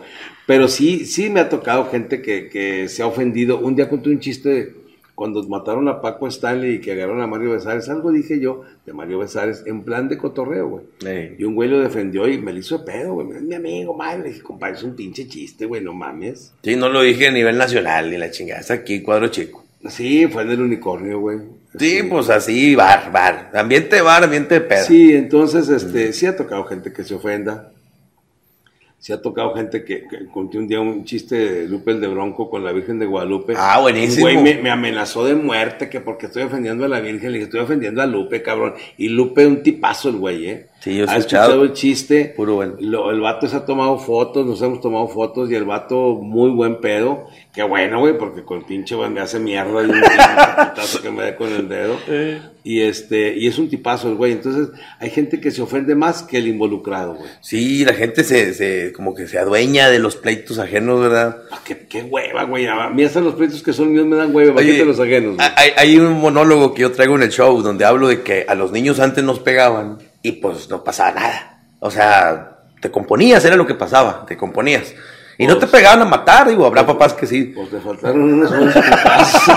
Pero 0.46 0.68
sí, 0.68 1.06
sí 1.06 1.30
me 1.30 1.40
ha 1.42 1.50
tocado 1.50 1.90
gente 1.90 2.22
que, 2.22 2.50
que 2.50 2.88
se 2.90 3.04
ha 3.04 3.08
ofendido. 3.08 3.60
Un 3.60 3.76
día 3.76 3.88
conté 3.90 4.10
un 4.10 4.20
chiste 4.20 4.74
cuando 5.18 5.42
mataron 5.50 5.88
a 5.88 6.00
Paco 6.00 6.28
Stanley 6.28 6.76
y 6.76 6.80
que 6.80 6.92
agarraron 6.92 7.24
a 7.24 7.26
Mario 7.26 7.54
Besares. 7.54 7.90
Algo 7.90 8.12
dije 8.12 8.40
yo 8.40 8.62
de 8.86 8.94
Mario 8.94 9.18
Besares 9.18 9.64
en 9.66 9.82
plan 9.82 10.08
de 10.08 10.16
cotorreo, 10.16 10.68
güey. 10.70 10.86
Sí. 11.00 11.36
Y 11.40 11.44
un 11.44 11.56
güey 11.56 11.68
lo 11.68 11.80
defendió 11.80 12.28
y 12.28 12.38
me 12.38 12.54
lo 12.54 12.60
hizo 12.60 12.78
de 12.78 12.86
pedo, 12.86 13.16
güey. 13.16 13.36
Es 13.36 13.42
mi 13.42 13.56
amigo, 13.56 13.96
madre. 13.96 14.20
Le 14.20 14.30
dije, 14.30 14.44
compadre, 14.44 14.76
es 14.76 14.84
un 14.84 14.96
pinche 14.96 15.28
chiste, 15.28 15.66
güey, 15.66 15.84
no 15.84 15.92
mames. 15.92 16.54
Sí, 16.62 16.76
no 16.76 16.88
lo 16.90 17.02
dije 17.02 17.30
a 17.30 17.32
nivel 17.32 17.58
nacional 17.58 18.12
ni 18.12 18.18
la 18.18 18.30
chingada. 18.30 18.62
Es 18.62 18.70
aquí, 18.70 19.02
cuadro 19.02 19.30
chico. 19.30 19.66
Sí, 19.90 20.28
fue 20.28 20.44
en 20.44 20.52
el 20.52 20.62
unicornio, 20.62 21.20
güey. 21.20 21.40
Sí, 21.80 22.04
pues 22.08 22.30
así, 22.30 22.76
bar, 22.76 23.12
bar. 23.12 23.50
Ambiente 23.56 24.02
bar, 24.02 24.24
ambiente 24.24 24.54
de 24.54 24.62
pedo. 24.62 24.86
Sí, 24.86 25.14
entonces, 25.14 25.68
este, 25.70 26.14
sí 26.14 26.28
ha 26.28 26.38
tocado 26.38 26.64
gente 26.66 26.94
que 26.94 27.04
se 27.04 27.16
ofenda. 27.16 27.72
Sí 29.08 29.14
ha 29.14 29.22
tocado 29.22 29.56
gente 29.56 29.86
que, 29.86 30.06
que 30.06 30.28
conté 30.28 30.58
un 30.58 30.68
día 30.68 30.82
un 30.82 31.06
chiste 31.06 31.36
de 31.36 31.68
Lupe 31.70 31.92
el 31.92 32.02
de 32.02 32.10
Bronco 32.10 32.50
con 32.50 32.62
la 32.66 32.74
Virgen 32.74 33.00
de 33.00 33.06
Guadalupe. 33.06 33.54
Ah, 33.56 33.80
buenísimo. 33.80 34.28
Un 34.28 34.34
güey 34.34 34.44
me, 34.44 34.62
me 34.62 34.70
amenazó 34.70 35.24
de 35.24 35.34
muerte 35.34 35.90
que 35.90 36.02
porque 36.02 36.26
estoy 36.26 36.44
ofendiendo 36.44 36.84
a 36.84 36.90
la 36.90 37.00
Virgen. 37.00 37.32
Le 37.32 37.38
dije, 37.38 37.46
estoy 37.46 37.62
ofendiendo 37.62 38.02
a 38.02 38.06
Lupe, 38.06 38.42
cabrón. 38.42 38.74
Y 38.98 39.08
Lupe 39.08 39.48
un 39.48 39.64
tipazo 39.64 40.10
el 40.10 40.18
güey, 40.18 40.50
¿eh? 40.50 40.68
Sí, 40.88 40.96
yo 40.98 41.04
he 41.06 41.10
Ha 41.10 41.18
escuchado. 41.18 41.44
escuchado 41.44 41.64
el 41.64 41.74
chiste. 41.74 42.34
Puro 42.36 42.56
bueno. 42.56 42.76
Lo- 42.80 43.12
el 43.12 43.20
vato 43.20 43.48
se 43.48 43.56
ha 43.58 43.66
tomado 43.66 43.98
fotos, 44.00 44.46
nos 44.46 44.62
hemos 44.62 44.80
tomado 44.82 45.08
fotos 45.08 45.52
y 45.52 45.56
el 45.56 45.66
vato 45.66 46.16
muy 46.16 46.52
buen 46.52 46.80
pedo. 46.80 47.26
Qué 47.54 47.64
bueno, 47.64 48.00
güey, 48.00 48.18
porque 48.18 48.44
con 48.44 48.64
pinche 48.64 48.94
güey 48.96 49.10
me 49.10 49.20
hace 49.20 49.40
mierda 49.40 49.82
y 49.82 49.86
un 49.86 49.92
pinche 49.92 50.08
putazo 50.70 51.02
que 51.02 51.10
me 51.12 51.24
da 51.24 51.36
con 51.36 51.52
el 51.52 51.68
dedo. 51.68 51.96
Y 52.64 52.82
este, 52.82 53.36
y 53.36 53.48
es 53.48 53.58
un 53.58 53.68
tipazo 53.70 54.10
el 54.10 54.16
güey. 54.16 54.32
Entonces, 54.34 54.70
hay 55.00 55.10
gente 55.10 55.40
que 55.40 55.52
se 55.52 55.62
ofende 55.62 55.96
más 55.96 56.22
que 56.24 56.38
el 56.38 56.48
involucrado, 56.48 57.16
güey. 57.16 57.30
Sí, 57.42 57.84
la 57.84 57.94
gente 57.94 58.24
se, 58.24 58.54
se, 58.54 58.94
como 58.94 59.16
que 59.16 59.28
se 59.28 59.40
adueña 59.40 59.90
de 59.90 60.00
los 60.00 60.16
pleitos 60.18 60.60
ajenos, 60.60 61.00
¿verdad? 61.02 61.38
Ah, 61.52 61.60
qué, 61.66 61.88
qué 61.90 62.04
hueva, 62.04 62.44
güey. 62.44 62.68
A 62.68 62.90
mí 62.90 63.04
hasta 63.04 63.22
los 63.22 63.34
proyectos 63.36 63.64
que 63.64 63.74
son 63.74 63.92
míos 63.92 64.06
me 64.06 64.18
dan 64.18 64.36
hueva. 64.36 64.56
Oye, 64.60 64.86
los 64.86 65.00
ajenos. 65.00 65.36
güey. 65.38 65.48
Hay, 65.56 65.72
hay 65.78 65.98
un 65.98 66.14
monólogo 66.20 66.74
que 66.74 66.84
yo 66.84 66.92
traigo 66.92 67.16
en 67.16 67.24
el 67.24 67.30
show 67.32 67.62
donde 67.64 67.86
hablo 67.86 68.08
de 68.08 68.22
que 68.22 68.46
a 68.48 68.54
los 68.54 68.72
niños 68.72 69.00
antes 69.00 69.24
nos 69.24 69.40
pegaban 69.40 69.98
y 70.28 70.32
pues 70.34 70.70
no 70.70 70.84
pasaba 70.84 71.12
nada. 71.12 71.60
O 71.80 71.90
sea, 71.92 72.58
te 72.82 72.92
componías, 72.92 73.44
era 73.46 73.56
lo 73.56 73.66
que 73.66 73.76
pasaba, 73.76 74.26
te 74.28 74.36
componías. 74.36 74.94
Y 75.40 75.46
no 75.46 75.58
te 75.58 75.68
pegaban 75.68 76.02
a 76.02 76.06
matar, 76.06 76.48
digo, 76.50 76.66
habrá 76.66 76.86
papás 76.86 77.14
que 77.14 77.28
sí. 77.28 77.54
Pues 77.56 77.70
te 77.70 77.80
faltaron 77.88 78.22
unos 78.24 78.50
buenos 78.50 78.74
putazos. 78.74 79.54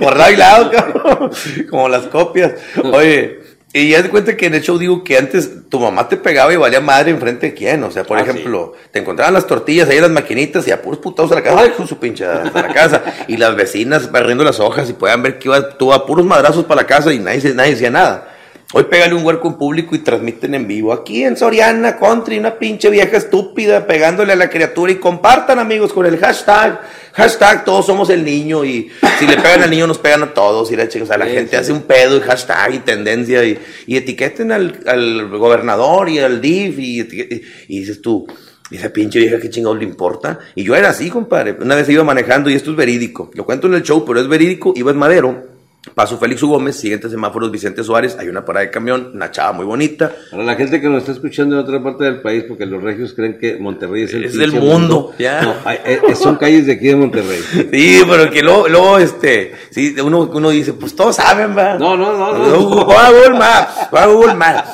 Por 0.00 0.16
lado 0.16 0.30
y 0.32 0.36
lado, 0.36 0.70
cabrón. 0.70 1.30
Como 1.68 1.88
las 1.88 2.06
copias. 2.06 2.52
Oye, 2.92 3.40
y 3.72 3.90
ya 3.90 4.02
te 4.02 4.08
cuenta 4.10 4.36
que 4.36 4.46
en 4.46 4.54
el 4.54 4.62
show 4.62 4.78
digo 4.78 5.02
que 5.04 5.18
antes 5.18 5.68
tu 5.68 5.78
mamá 5.80 6.08
te 6.08 6.16
pegaba 6.16 6.52
y 6.52 6.56
valía 6.56 6.80
madre 6.80 7.10
enfrente 7.10 7.48
de 7.48 7.54
quién. 7.54 7.82
O 7.82 7.90
sea, 7.90 8.04
por 8.04 8.16
Ah, 8.16 8.22
ejemplo, 8.22 8.74
te 8.92 9.00
encontraban 9.00 9.34
las 9.34 9.46
tortillas 9.46 9.88
ahí 9.88 9.96
en 9.96 10.02
las 10.02 10.10
maquinitas 10.12 10.66
y 10.68 10.70
a 10.70 10.80
puros 10.80 11.00
putados 11.00 11.32
a 11.32 11.34
la 11.34 11.42
casa. 11.42 11.60
Ay, 11.62 11.70
con 11.70 11.86
su 11.88 11.98
pinche 11.98 12.24
a 12.24 12.44
la 12.44 12.68
casa. 12.72 13.02
Y 13.26 13.36
las 13.36 13.56
vecinas 13.56 14.10
barriendo 14.12 14.44
las 14.44 14.60
hojas 14.60 14.88
y 14.88 14.92
podían 14.92 15.22
ver 15.22 15.38
que 15.38 15.48
ibas 15.48 15.76
tú 15.78 15.92
a 15.92 16.06
puros 16.06 16.24
madrazos 16.24 16.64
para 16.64 16.82
la 16.82 16.86
casa 16.86 17.12
y 17.12 17.18
nadie, 17.18 17.52
nadie 17.54 17.72
decía 17.72 17.90
nada. 17.90 18.36
Hoy 18.74 18.84
pégale 18.84 19.14
un 19.14 19.24
huerco 19.24 19.48
en 19.48 19.54
público 19.54 19.94
y 19.94 20.00
transmiten 20.00 20.54
en 20.54 20.66
vivo. 20.68 20.92
Aquí 20.92 21.24
en 21.24 21.38
Soriana, 21.38 21.96
Country, 21.96 22.38
una 22.38 22.58
pinche 22.58 22.90
vieja 22.90 23.16
estúpida 23.16 23.86
pegándole 23.86 24.34
a 24.34 24.36
la 24.36 24.50
criatura 24.50 24.92
y 24.92 24.96
compartan 24.96 25.58
amigos 25.58 25.90
con 25.94 26.04
el 26.04 26.18
hashtag. 26.18 26.78
Hashtag 27.14 27.64
todos 27.64 27.86
somos 27.86 28.10
el 28.10 28.22
niño 28.26 28.66
y 28.66 28.90
si 29.18 29.26
le 29.26 29.36
pegan 29.36 29.62
al 29.62 29.70
niño 29.70 29.86
nos 29.86 29.96
pegan 29.98 30.22
a 30.22 30.34
todos. 30.34 30.70
Y 30.70 30.76
la, 30.76 30.86
chica, 30.86 31.04
o 31.04 31.06
sea, 31.06 31.16
la 31.16 31.24
Sí, 31.24 31.32
gente 31.32 31.50
sí. 31.52 31.56
hace 31.56 31.72
un 31.72 31.82
pedo 31.82 32.18
y 32.18 32.20
hashtag 32.20 32.74
y 32.74 32.78
tendencia 32.80 33.42
y, 33.42 33.58
y 33.86 33.96
etiqueten 33.96 34.52
al, 34.52 34.78
al 34.86 35.28
gobernador 35.28 36.10
y 36.10 36.18
al 36.18 36.42
DIF 36.42 36.78
y, 36.78 37.00
etiquet- 37.00 37.42
y 37.68 37.80
dices 37.80 38.02
tú, 38.02 38.26
¿y 38.70 38.76
esa 38.76 38.90
pinche 38.90 39.18
vieja 39.18 39.40
qué 39.40 39.48
chingados 39.48 39.78
le 39.78 39.84
importa? 39.84 40.40
Y 40.54 40.64
yo 40.64 40.76
era 40.76 40.90
así, 40.90 41.08
compadre. 41.08 41.56
Una 41.58 41.74
vez 41.74 41.88
iba 41.88 42.04
manejando 42.04 42.50
y 42.50 42.54
esto 42.54 42.72
es 42.72 42.76
verídico. 42.76 43.30
Lo 43.32 43.46
cuento 43.46 43.66
en 43.66 43.72
el 43.74 43.82
show, 43.82 44.04
pero 44.04 44.20
es 44.20 44.28
verídico. 44.28 44.74
Iba 44.76 44.90
en 44.90 44.98
Madero. 44.98 45.57
Paso 45.94 46.18
Félix 46.18 46.42
U. 46.42 46.48
Gómez, 46.48 46.76
siguientes 46.76 47.10
semáforos 47.10 47.50
Vicente 47.50 47.82
Suárez, 47.84 48.16
hay 48.18 48.28
una 48.28 48.44
parada 48.44 48.66
de 48.66 48.70
camión, 48.70 49.12
una 49.14 49.30
chava 49.30 49.52
muy 49.52 49.64
bonita. 49.64 50.12
Para 50.30 50.42
la 50.42 50.54
gente 50.56 50.80
que 50.80 50.88
nos 50.88 50.98
está 50.98 51.12
escuchando 51.12 51.54
en 51.56 51.62
otra 51.64 51.82
parte 51.82 52.04
del 52.04 52.20
país, 52.20 52.44
porque 52.46 52.66
los 52.66 52.82
regios 52.82 53.14
creen 53.14 53.38
que 53.38 53.56
Monterrey 53.58 54.02
es 54.02 54.12
el 54.12 54.24
Es 54.24 54.34
del 54.36 54.52
mundo, 54.52 55.14
ya. 55.18 55.40
No, 55.40 55.54
hay- 55.64 55.78
eh, 55.86 56.00
son 56.14 56.36
calles 56.36 56.66
de 56.66 56.72
aquí 56.74 56.88
de 56.88 56.96
Monterrey. 56.96 57.40
Sí, 57.72 58.02
pero 58.08 58.30
que 58.30 58.42
luego, 58.42 58.68
luego 58.68 58.98
este, 58.98 59.52
sí, 59.70 59.94
uno, 60.02 60.28
uno 60.32 60.50
dice, 60.50 60.72
pues 60.74 60.94
todos 60.94 61.16
saben, 61.16 61.56
va. 61.56 61.78
No, 61.78 61.96
no, 61.96 62.12
no, 62.16 62.36
no. 62.36 62.86
Va 62.86 63.06
a 63.06 63.10
Google 63.12 63.38
Maps, 63.38 63.72
va 63.94 64.02
a 64.02 64.06
Google 64.08 64.34
Maps. 64.34 64.68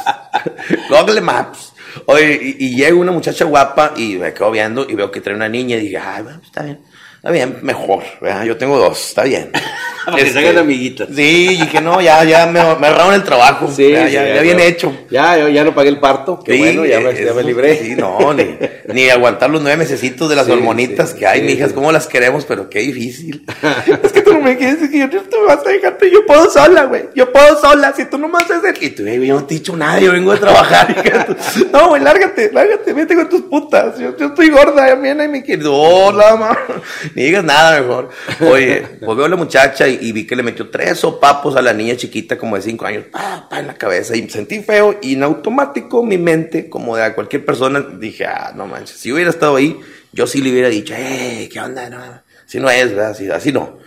Google 0.89 1.21
Maps. 1.21 1.73
Oye, 2.07 2.57
y, 2.59 2.67
y 2.67 2.77
llega 2.77 2.97
una 2.97 3.13
muchacha 3.13 3.45
guapa 3.45 3.93
y 3.97 4.17
me 4.17 4.33
quedo 4.35 4.51
viendo 4.51 4.85
y 4.89 4.95
veo 4.95 5.11
que 5.11 5.21
trae 5.21 5.37
una 5.37 5.49
niña 5.49 5.77
y 5.77 5.81
dije, 5.81 5.99
ay, 5.99 6.23
bueno, 6.25 6.41
está 6.43 6.63
bien. 6.65 6.81
Está 7.25 7.33
bien, 7.33 7.57
mejor. 7.63 8.03
¿verdad? 8.21 8.45
Yo 8.45 8.59
tengo 8.59 8.77
dos, 8.77 9.03
está 9.09 9.23
bien. 9.23 9.51
Para 10.05 10.19
que 10.19 10.27
se 10.31 10.39
hagan 10.41 10.59
amiguitas. 10.59 11.09
Sí, 11.17 11.59
y 11.59 11.67
que 11.69 11.81
no, 11.81 11.99
ya, 12.03 12.23
ya 12.25 12.45
me, 12.45 12.61
me 12.61 12.87
ahorraron 12.89 13.15
el 13.15 13.25
trabajo. 13.25 13.73
Sí, 13.75 13.91
ya, 13.93 14.07
sí, 14.07 14.13
ya, 14.13 14.27
ya 14.27 14.35
ya, 14.35 14.43
bien 14.43 14.61
hecho. 14.61 14.95
Ya, 15.11 15.39
ya, 15.39 15.49
ya 15.49 15.65
no 15.65 15.75
pagué 15.75 15.89
el 15.89 15.99
parto. 15.99 16.39
Qué 16.45 16.53
Sí, 16.53 16.59
bueno, 16.59 16.85
ya 16.85 17.01
me, 17.01 17.15
ya 17.15 17.21
eso- 17.23 17.35
me 17.35 17.43
libré. 17.43 17.79
Sí, 17.79 17.95
no, 17.97 18.35
ni, 18.35 18.59
ni 18.93 19.09
aguantar 19.09 19.49
los 19.49 19.63
nueve 19.63 19.79
mesecitos 19.79 20.29
de 20.29 20.37
las 20.37 20.47
hormonitas 20.51 21.15
que 21.15 21.27
hay, 21.27 21.41
mijas, 21.41 21.73
cómo 21.73 21.91
las 21.91 22.07
queremos, 22.07 22.45
pero 22.45 22.69
qué 22.69 22.81
difícil. 22.81 23.47
es 24.03 24.13
que 24.13 24.21
tú 24.21 24.35
no 24.35 24.41
me 24.43 24.59
quieres, 24.59 24.75
es 24.75 24.84
que 24.84 24.84
yo 25.11 25.23
no 25.23 25.29
te 25.29 25.37
vas 25.43 25.67
a 25.67 25.69
dejar, 25.69 25.99
pero 25.99 26.13
yo 26.13 26.27
puedo 26.27 26.51
sola, 26.51 26.85
güey. 26.85 27.09
Yo 27.15 27.33
puedo 27.33 27.61
sola, 27.61 27.93
si 27.95 28.05
tú 28.07 28.19
no 28.19 28.29
me 28.29 28.39
haces 28.39 28.63
el... 28.65 28.83
Y 28.83 28.91
tú, 28.91 29.03
güey, 29.03 29.27
yo 29.27 29.35
no 29.35 29.45
te 29.45 29.55
he 29.55 29.59
dicho 29.59 29.77
nada, 29.77 30.01
yo 30.01 30.13
vengo 30.13 30.33
a 30.33 30.37
trabajar. 30.39 31.37
no, 31.73 31.89
güey, 31.89 32.03
lárgate, 32.03 32.51
lárgate, 32.53 32.93
vete 32.93 33.15
con 33.15 33.29
tus 33.29 33.43
putas. 33.43 33.99
Yo, 33.99 34.17
yo 34.17 34.27
estoy 34.27 34.51
gorda, 34.51 34.87
también, 34.87 35.21
ay, 35.21 35.29
mi 35.29 35.43
querido. 35.43 35.75
Hola, 35.75 36.37
mamá. 36.37 36.59
Ni 37.15 37.25
digas 37.25 37.45
nada 37.45 37.81
mejor. 37.81 38.11
Oye, 38.41 38.87
pues 39.01 39.17
veo 39.17 39.27
a 39.27 39.29
la 39.29 39.37
muchacha 39.37 39.89
y, 39.89 39.99
y 40.01 40.13
vi 40.13 40.27
que 40.27 40.37
le 40.37 40.43
metió 40.43 40.71
tres 40.71 40.99
sopapos 40.99 41.57
a 41.57 41.63
la 41.63 41.73
niña 41.73 41.97
chiquita 41.97 42.39
como 42.39 42.57
de 42.57 42.63
cinco 42.63 42.87
años, 42.87 43.05
pa, 43.11 43.49
pa, 43.49 43.61
en 43.61 43.67
la 43.67 43.75
cabeza. 43.75 44.17
Y 44.17 44.29
sentí 44.29 44.63
feo 44.63 44.99
y 45.03 45.15
en 45.15 45.23
automático 45.23 46.03
mi 46.03 46.19
mente, 46.19 46.69
como 46.69 46.97
de 46.97 47.05
a 47.05 47.15
cualquier 47.15 47.45
persona, 47.45 47.81
dije, 47.81 48.27
ah, 48.27 48.53
no 48.55 48.67
manches, 48.67 48.99
si 48.99 49.13
hubiera 49.13 49.31
estado 49.31 49.57
ahí, 49.57 49.79
yo 50.13 50.27
sí 50.27 50.41
le 50.41 50.51
hubiera 50.51 50.69
dicho, 50.69 50.95
eh, 50.97 51.49
¿qué 51.53 51.61
onda? 51.61 51.89
No, 51.91 51.99
así 52.47 52.61
no 52.61 52.71
es, 52.71 52.91
¿verdad? 52.91 53.11
Así, 53.11 53.29
así 53.31 53.53
no. 53.53 53.79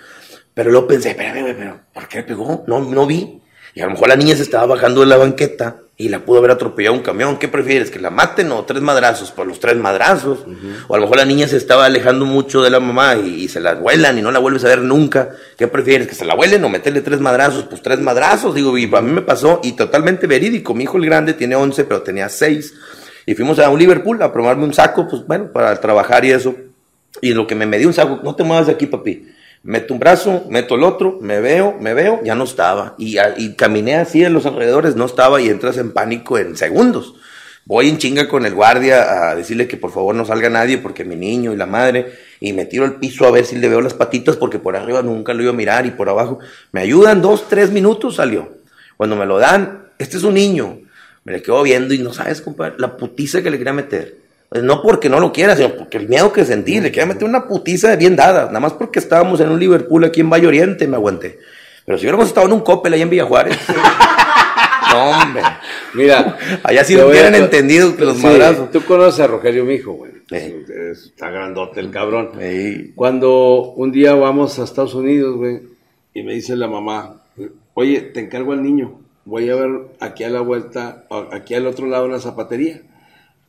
Pero 0.58 0.72
luego 0.72 0.88
pensé, 0.88 1.10
espérame, 1.10 1.54
pero 1.56 1.82
¿por 1.94 2.08
qué 2.08 2.18
le 2.18 2.24
pegó? 2.24 2.64
No, 2.66 2.80
no 2.80 3.06
vi. 3.06 3.40
Y 3.76 3.82
a 3.82 3.86
lo 3.86 3.92
mejor 3.92 4.08
la 4.08 4.16
niña 4.16 4.36
se 4.36 4.42
estaba 4.42 4.66
bajando 4.66 5.02
de 5.02 5.06
la 5.06 5.16
banqueta 5.16 5.82
y 5.96 6.10
la 6.10 6.26
pudo 6.26 6.40
haber 6.40 6.50
atropellado 6.50 6.96
un 6.96 7.04
camión. 7.04 7.38
¿Qué 7.38 7.48
prefieres? 7.48 7.92
¿Que 7.92 8.00
la 8.00 8.10
maten 8.10 8.52
o 8.52 8.66
tres 8.66 8.82
madrazos? 8.82 9.30
Por 9.30 9.46
los 9.46 9.60
tres 9.60 9.78
madrazos. 9.78 10.48
O 10.88 10.96
a 10.96 10.98
lo 10.98 11.04
mejor 11.04 11.18
la 11.18 11.26
niña 11.26 11.48
se 11.48 11.58
estaba 11.58 11.86
alejando 11.86 12.26
mucho 12.26 12.64
de 12.64 12.72
la 12.72 12.80
mamá 12.80 13.18
y, 13.18 13.44
y 13.44 13.50
se 13.50 13.60
la 13.60 13.76
vuelan 13.76 14.18
y 14.18 14.24
no 14.24 14.32
la 14.32 14.40
vuelves 14.40 14.66
a 14.66 14.70
ver 14.70 14.82
nunca. 14.82 15.30
¿Qué 15.60 15.68
prefieres? 15.68 16.08
¿Que 16.08 16.16
se 16.16 16.26
la 16.26 16.34
vuelen 16.34 16.64
o 16.64 16.70
meterle 16.70 17.02
tres 17.02 17.20
madrazos? 17.20 17.66
Pues 17.66 17.84
tres 17.84 18.00
madrazos, 18.00 18.56
digo, 18.56 18.76
y 18.80 18.90
a 18.92 19.02
mí 19.02 19.12
me 19.12 19.22
pasó 19.22 19.60
y 19.62 19.74
totalmente 19.74 20.26
verídico. 20.26 20.74
Mi 20.74 20.86
hijo 20.86 20.98
el 20.98 21.06
grande 21.06 21.36
tiene 21.36 21.56
11, 21.56 21.84
pero 21.84 22.02
tenía 22.02 22.30
6. 22.30 22.74
Y 23.28 23.36
fuimos 23.36 23.60
a 23.60 23.70
un 23.70 23.78
Liverpool 23.78 24.20
a 24.24 24.34
probarme 24.34 24.64
un 24.64 24.74
saco, 24.74 25.08
pues 25.08 25.24
bueno, 25.28 25.52
para 25.52 25.80
trabajar 25.80 26.26
y 26.26 26.32
eso. 26.32 26.56
Y 27.22 27.36
lo 27.36 27.46
que 27.46 27.54
me 27.54 27.68
medí 27.68 27.86
un 27.86 27.94
saco, 27.94 28.22
no 28.24 28.34
te 28.34 28.44
muevas 28.44 28.66
de 28.66 28.74
aquí, 28.74 28.88
papi. 28.88 29.37
Meto 29.64 29.94
un 29.94 30.00
brazo, 30.00 30.46
meto 30.50 30.76
el 30.76 30.84
otro, 30.84 31.20
me 31.22 31.42
veo, 31.42 31.76
me 31.80 31.94
veo, 31.94 32.22
ya 32.24 32.36
no 32.36 32.44
estaba. 32.44 32.96
Y, 32.98 33.18
caminé 33.56 33.96
así 33.96 34.24
en 34.24 34.34
los 34.34 34.46
alrededores, 34.46 34.96
no 34.96 35.06
estaba 35.06 35.42
y 35.42 35.50
entras 35.50 35.78
en 35.78 35.92
pánico 35.92 36.38
en 36.38 36.56
segundos. 36.56 37.16
Voy 37.66 37.90
en 37.90 37.98
chinga 37.98 38.30
con 38.30 38.46
el 38.46 38.54
guardia 38.54 39.30
a 39.30 39.36
decirle 39.36 39.68
que 39.68 39.76
por 39.76 39.92
favor 39.92 40.16
no 40.16 40.24
salga 40.24 40.50
nadie 40.50 40.78
porque 40.78 41.04
mi 41.04 41.18
niño 41.18 41.52
y 41.52 41.58
la 41.58 41.66
madre. 41.66 42.14
Y 42.40 42.54
me 42.54 42.66
tiro 42.66 42.86
al 42.86 42.96
piso 42.96 43.26
a 43.26 43.32
ver 43.32 43.46
si 43.46 43.58
le 43.58 43.68
veo 43.68 43.82
las 43.82 43.94
patitas 43.94 44.38
porque 44.38 44.58
por 44.58 44.78
arriba 44.78 45.02
nunca 45.02 45.34
lo 45.34 45.44
iba 45.44 45.52
a 45.52 45.56
mirar 45.56 45.86
y 45.86 45.92
por 45.92 46.08
abajo. 46.08 46.40
Me 46.72 46.80
ayudan 46.80 47.22
dos, 47.22 47.50
tres 47.50 47.72
minutos, 47.72 48.16
salió. 48.16 48.56
Cuando 48.96 49.18
me 49.18 49.26
lo 49.26 49.38
dan, 49.38 49.90
este 49.98 50.16
es 50.16 50.24
un 50.24 50.36
niño. 50.36 50.80
Me 51.26 51.34
le 51.34 51.42
quedo 51.42 51.62
viendo 51.64 51.94
y 51.94 52.00
no 52.00 52.14
sabes, 52.14 52.42
compadre, 52.42 52.76
la 52.78 52.96
putiza 52.96 53.42
que 53.42 53.52
le 53.52 53.58
quería 53.58 53.74
meter. 53.74 54.27
Pues 54.50 54.64
no 54.64 54.82
porque 54.82 55.10
no 55.10 55.20
lo 55.20 55.34
quiera, 55.34 55.56
sino 55.56 55.76
porque 55.76 55.98
el 55.98 56.08
miedo 56.08 56.32
que 56.32 56.46
sentí, 56.46 56.80
le 56.80 56.90
quería 56.92 57.06
meter 57.06 57.26
una 57.28 57.48
putiza 57.48 57.90
de 57.90 57.98
bien 57.98 58.16
dada, 58.16 58.46
nada 58.46 58.60
más 58.62 58.74
porque 58.74 59.00
estábamos 59.00 59.40
en 59.42 59.50
un 59.50 59.60
Liverpool 59.60 60.06
aquí 60.06 60.22
en 60.22 60.30
Valle 60.30 60.48
Oriente, 60.48 60.88
me 60.88 60.96
aguanté. 60.96 61.40
Pero 61.86 61.98
si 61.98 62.06
hubiéramos 62.06 62.28
estado 62.28 62.48
en 62.48 62.54
un 62.54 62.62
Coppel 62.62 62.94
ahí 62.94 63.02
en 63.02 63.10
Villa 63.10 63.26
Juárez. 63.26 63.58
no, 64.92 65.10
hombre. 65.10 65.42
Mira. 65.94 66.38
Allá 66.64 66.84
sí 66.84 66.96
voy 66.96 67.06
hubieran 67.12 67.34
a- 67.34 67.38
entendido 67.38 67.96
que 67.96 68.06
los 68.06 68.18
Sí, 68.18 68.24
madrazos. 68.24 68.72
Tú 68.72 68.82
conoces 68.86 69.20
a 69.20 69.28
Rogelio, 69.28 69.66
mi 69.66 69.76
hijo, 69.76 69.94
güey. 69.94 70.12
Está 70.30 71.30
grandote 71.30 71.80
el 71.80 71.92
cabrón. 71.92 72.32
Cuando 72.96 73.74
un 73.76 73.92
día 73.92 74.14
vamos 74.16 74.60
a 74.60 74.64
Estados 74.64 74.94
Unidos, 74.94 75.36
güey, 75.38 75.60
y 76.14 76.24
me 76.24 76.34
dice 76.34 76.56
la 76.56 76.68
mamá, 76.68 77.22
oye, 77.74 78.02
te 78.02 78.20
encargo 78.22 78.52
al 78.54 78.64
niño, 78.64 79.00
voy 79.26 79.50
a 79.50 79.56
ver 79.56 79.70
aquí 80.00 80.24
a 80.24 80.30
la 80.30 80.42
vuelta, 80.42 81.04
aquí 81.32 81.54
al 81.54 81.68
otro 81.68 81.88
lado 81.88 82.06
una 82.06 82.20
zapatería. 82.20 82.82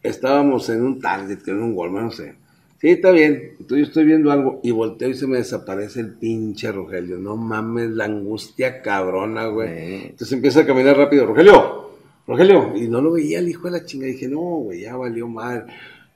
Estábamos 0.02 0.68
en 0.68 0.82
un 0.82 1.00
Target, 1.00 1.42
que 1.42 1.50
en 1.50 1.62
un 1.62 1.74
Walmart, 1.74 2.04
no 2.04 2.10
sé. 2.12 2.34
Sí, 2.80 2.90
está 2.90 3.10
bien. 3.10 3.56
Entonces 3.58 3.78
yo 3.78 3.84
estoy 3.84 4.04
viendo 4.04 4.30
algo 4.30 4.60
y 4.62 4.70
volteo 4.70 5.08
y 5.08 5.14
se 5.14 5.26
me 5.26 5.38
desaparece 5.38 5.98
el 5.98 6.14
pinche 6.14 6.70
Rogelio. 6.70 7.18
No 7.18 7.36
mames, 7.36 7.90
la 7.90 8.04
angustia 8.04 8.82
cabrona, 8.82 9.46
güey. 9.46 10.06
Entonces 10.06 10.32
empieza 10.32 10.60
a 10.60 10.66
caminar 10.66 10.96
rápido. 10.96 11.26
Rogelio, 11.26 11.90
Rogelio. 12.26 12.76
Y 12.76 12.86
no 12.86 13.00
lo 13.00 13.12
veía 13.12 13.40
el 13.40 13.48
hijo 13.48 13.64
de 13.68 13.72
la 13.72 13.84
chinga. 13.84 14.06
Dije, 14.06 14.28
no, 14.28 14.38
güey, 14.38 14.82
ya 14.82 14.96
valió 14.96 15.26
mal. 15.26 15.66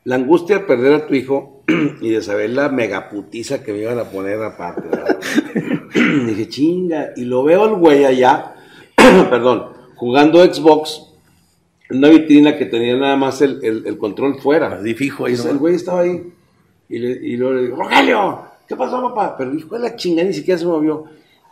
La 0.04 0.14
angustia 0.14 0.58
de 0.58 0.64
perder 0.64 0.94
a 0.94 1.06
tu 1.08 1.14
hijo 1.14 1.64
y 2.00 2.10
de 2.10 2.22
saber 2.22 2.50
la 2.50 2.68
megaputiza 2.68 3.64
que 3.64 3.72
me 3.72 3.80
iban 3.80 3.98
a 3.98 4.04
poner 4.04 4.40
aparte. 4.40 4.88
Dije, 6.26 6.48
chinga. 6.48 7.10
Y 7.16 7.24
lo 7.24 7.42
veo 7.42 7.64
al 7.64 7.74
güey 7.74 8.04
allá, 8.04 8.54
perdón, 8.96 9.64
jugando 9.96 10.44
Xbox 10.44 11.11
una 11.97 12.09
vitrina 12.09 12.57
que 12.57 12.66
tenía 12.66 12.97
nada 12.97 13.16
más 13.16 13.40
el, 13.43 13.61
el- 13.64 13.86
el 13.86 13.99
control 13.99 14.40
fuera. 14.40 14.68
Así 14.74 14.95
fijo 14.95 15.26
ahí. 15.26 15.32
Entonces, 15.32 15.53
el 15.53 15.59
güey 15.59 15.74
estaba 15.74 16.01
ahí. 16.01 16.22
Y, 16.88 16.99
le, 16.99 17.11
y 17.26 17.36
luego 17.36 17.55
le 17.55 17.62
digo, 17.62 17.76
Rogelio, 17.76 18.43
¿qué 18.68 18.76
pasó, 18.76 19.01
papá? 19.03 19.34
Pero 19.36 19.53
de 19.53 19.78
la 19.78 19.97
chingada 19.97 20.28
ni 20.28 20.34
siquiera 20.34 20.59
se 20.59 20.66
movió. 20.66 21.05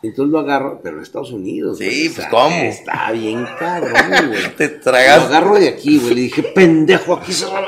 Entonces 0.02 0.32
lo 0.32 0.38
agarro, 0.38 0.80
pero 0.82 0.96
en 0.96 1.02
Estados 1.02 1.30
Unidos. 1.30 1.76
Sí, 1.76 2.10
pues, 2.14 2.26
¿cómo? 2.28 2.56
Está 2.56 3.12
bien 3.12 3.44
cabrón, 3.58 3.92
güey. 4.28 4.40
Te 4.56 4.68
Lo 4.70 4.80
tragas. 4.80 5.24
agarro 5.26 5.56
de 5.58 5.68
aquí, 5.68 5.98
güey. 5.98 6.14
Le 6.14 6.20
dije, 6.22 6.42
pendejo, 6.42 7.12
aquí 7.14 7.34
se 7.34 7.44
roban. 7.44 7.64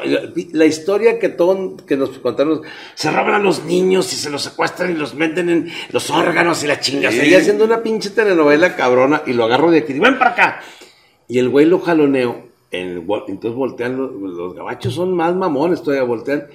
La 0.53 0.65
historia 0.65 1.19
que 1.19 1.29
todo, 1.29 1.77
que 1.87 1.95
nos 1.99 2.09
contaron, 2.21 2.63
se 2.95 3.11
roban 3.11 3.35
a 3.35 3.39
los 3.39 3.65
niños 3.67 4.11
y 4.15 4.17
se 4.17 4.31
los 4.31 4.41
secuestran 4.45 4.93
y 4.93 4.95
los 4.95 5.15
meten 5.15 5.51
en 5.51 5.69
los 5.91 6.09
órganos 6.09 6.65
y 6.65 6.69
la 6.69 6.81
chingada. 6.81 7.13
Sí. 7.13 7.21
Seguía 7.21 7.37
haciendo 7.37 7.67
una 7.67 7.83
pinche 7.83 8.09
telenovela 8.09 8.77
cabrona 8.77 9.23
y 9.27 9.35
lo 9.35 9.45
agarro 9.45 9.71
de 9.71 9.81
aquí. 9.81 9.93
Ven 9.93 10.19
para 10.19 10.31
acá. 10.31 10.61
Y 11.29 11.39
el 11.39 11.51
güey 11.51 11.67
lo 11.67 11.81
jaloneo. 11.81 12.49
En 12.73 13.07
entonces 13.29 13.55
voltean, 13.55 13.97
los, 13.99 14.11
los 14.13 14.55
gabachos 14.55 14.95
son 14.95 15.15
más 15.15 15.35
mamones 15.37 15.83
todavía, 15.83 16.05
voltean. 16.05 16.47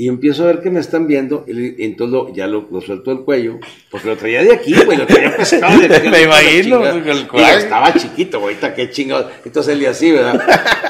Y 0.00 0.06
empiezo 0.06 0.44
a 0.44 0.46
ver 0.46 0.60
que 0.60 0.70
me 0.70 0.78
están 0.78 1.08
viendo. 1.08 1.44
Y, 1.48 1.84
entonces 1.84 2.12
lo- 2.12 2.32
ya 2.32 2.46
lo, 2.46 2.68
lo 2.70 2.80
suelto 2.80 3.10
del 3.14 3.24
cuello. 3.24 3.58
Porque 3.90 4.06
lo 4.08 4.16
traía 4.16 4.42
de 4.44 4.52
aquí, 4.54 4.72
güey. 4.84 4.96
Lo 4.96 5.06
traía 5.06 5.36
pescado 5.36 5.76
de 5.80 5.86
aquí. 5.96 6.08
Me 6.08 6.22
imagino, 6.22 6.78
con 6.78 7.08
el 7.08 7.26
coraje. 7.26 7.58
estaba 7.58 7.92
chiquito, 7.92 8.38
güey. 8.40 8.54
Qué 8.76 8.90
chingados. 8.90 9.26
Entonces 9.44 9.74
él 9.74 9.82
y 9.82 9.86
así, 9.86 10.12
¿verdad? 10.12 10.40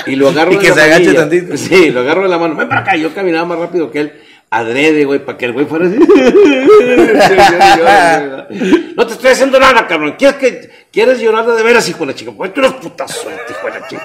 Y 0.06 0.14
lo 0.14 0.28
agarro 0.30 0.52
Y 0.52 0.56
de 0.56 0.60
que 0.60 0.68
la 0.68 0.74
se 0.74 0.80
agache 0.82 1.14
tantito. 1.14 1.56
Sí, 1.56 1.90
lo 1.90 2.00
agarro 2.00 2.22
de 2.24 2.28
la 2.28 2.38
mano. 2.38 2.54
Ven 2.54 2.68
para 2.68 2.82
acá. 2.82 2.96
Yo 2.96 3.12
caminaba 3.14 3.46
más 3.46 3.58
rápido 3.58 3.90
que 3.90 4.00
él. 4.00 4.12
Adrede, 4.50 5.04
güey, 5.04 5.22
para 5.24 5.36
que 5.36 5.44
el 5.44 5.52
güey 5.52 5.66
fuera 5.66 5.86
así. 5.86 5.98
no 8.96 9.06
te 9.06 9.12
estoy 9.12 9.30
haciendo 9.30 9.60
nada, 9.60 9.86
cabrón. 9.86 10.14
¿Quieres, 10.18 10.36
que, 10.38 10.70
¿Quieres 10.90 11.20
llorar 11.20 11.46
de 11.46 11.62
veras, 11.62 11.86
hijo 11.88 12.00
de 12.00 12.06
la 12.06 12.14
chica? 12.14 12.32
Pues 12.32 12.54
tú 12.54 12.60
eres 12.60 12.72
puta 12.74 13.06
suerte, 13.06 13.52
hijo 13.52 13.66
de 13.66 13.78
la 13.78 13.88
chica. 13.88 14.02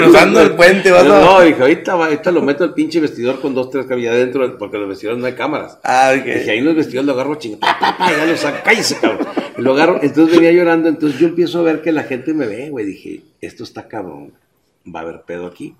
Cruzando 0.00 0.40
el 0.40 0.54
puente, 0.54 0.90
vas 0.90 1.04
a- 1.04 1.08
No, 1.08 1.40
dije, 1.42 1.60
ahorita, 1.60 1.92
ahorita 1.92 2.30
lo 2.30 2.40
meto 2.40 2.64
al 2.64 2.72
pinche 2.72 3.00
vestidor 3.00 3.38
con 3.40 3.54
dos, 3.54 3.68
tres 3.70 3.84
cabillas 3.86 4.14
adentro, 4.14 4.56
porque 4.58 4.76
en 4.76 4.82
los 4.82 4.88
vestidores 4.88 5.20
no 5.20 5.26
hay 5.26 5.34
cámaras. 5.34 5.78
Ah, 5.84 6.14
ok. 6.18 6.24
Dije, 6.24 6.50
ahí 6.50 6.58
en 6.58 6.64
los 6.64 6.76
vestidores 6.76 7.06
lo 7.06 7.12
agarro 7.12 7.34
chingo, 7.34 7.58
pa, 7.60 7.76
pa, 7.78 7.98
pa, 7.98 8.16
ya 8.16 8.24
lo 8.24 8.36
saco, 8.38 8.58
cállese, 8.64 8.96
cabrón. 8.98 9.28
Y 9.58 9.62
lo 9.62 9.72
agarro, 9.74 10.00
entonces 10.02 10.36
venía 10.36 10.52
llorando, 10.52 10.88
entonces 10.88 11.20
yo 11.20 11.28
empiezo 11.28 11.58
a 11.58 11.62
ver 11.62 11.82
que 11.82 11.92
la 11.92 12.04
gente 12.04 12.32
me 12.32 12.46
ve, 12.46 12.70
güey. 12.70 12.86
Dije, 12.86 13.20
esto 13.42 13.62
está 13.62 13.88
cabrón, 13.88 14.32
va 14.86 15.00
a 15.00 15.02
haber 15.02 15.20
pedo 15.22 15.46
aquí. 15.46 15.74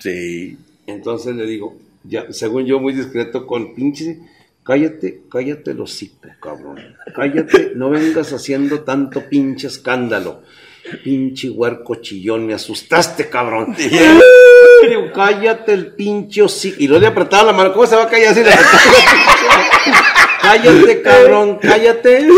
Sí. 0.00 0.58
Entonces 0.86 1.34
le 1.36 1.46
digo, 1.46 1.76
ya, 2.04 2.26
según 2.30 2.66
yo, 2.66 2.80
muy 2.80 2.92
discreto, 2.92 3.46
con 3.46 3.74
pinche, 3.74 4.18
cállate, 4.62 5.22
cállate 5.30 5.70
el 5.70 5.80
hocico, 5.80 6.28
cabrón. 6.40 6.96
Cállate, 7.14 7.72
no 7.74 7.90
vengas 7.90 8.32
haciendo 8.32 8.80
tanto 8.80 9.22
pinche 9.28 9.68
escándalo. 9.68 10.42
Pinche 11.02 11.48
huerco 11.48 11.94
chillón, 11.96 12.46
me 12.46 12.52
asustaste, 12.52 13.30
cabrón. 13.30 13.74
Cállate 15.14 15.72
el 15.72 15.94
pinche 15.94 16.42
hocico. 16.42 16.76
Y 16.78 16.88
no 16.88 16.98
le 16.98 17.06
apretaba 17.06 17.44
la 17.44 17.52
mano, 17.54 17.72
¿cómo 17.72 17.86
se 17.86 17.96
va 17.96 18.02
a 18.02 18.08
callar 18.08 18.32
así? 18.32 18.42
Cállate, 20.42 21.00
cabrón, 21.00 21.58
cállate. 21.58 22.28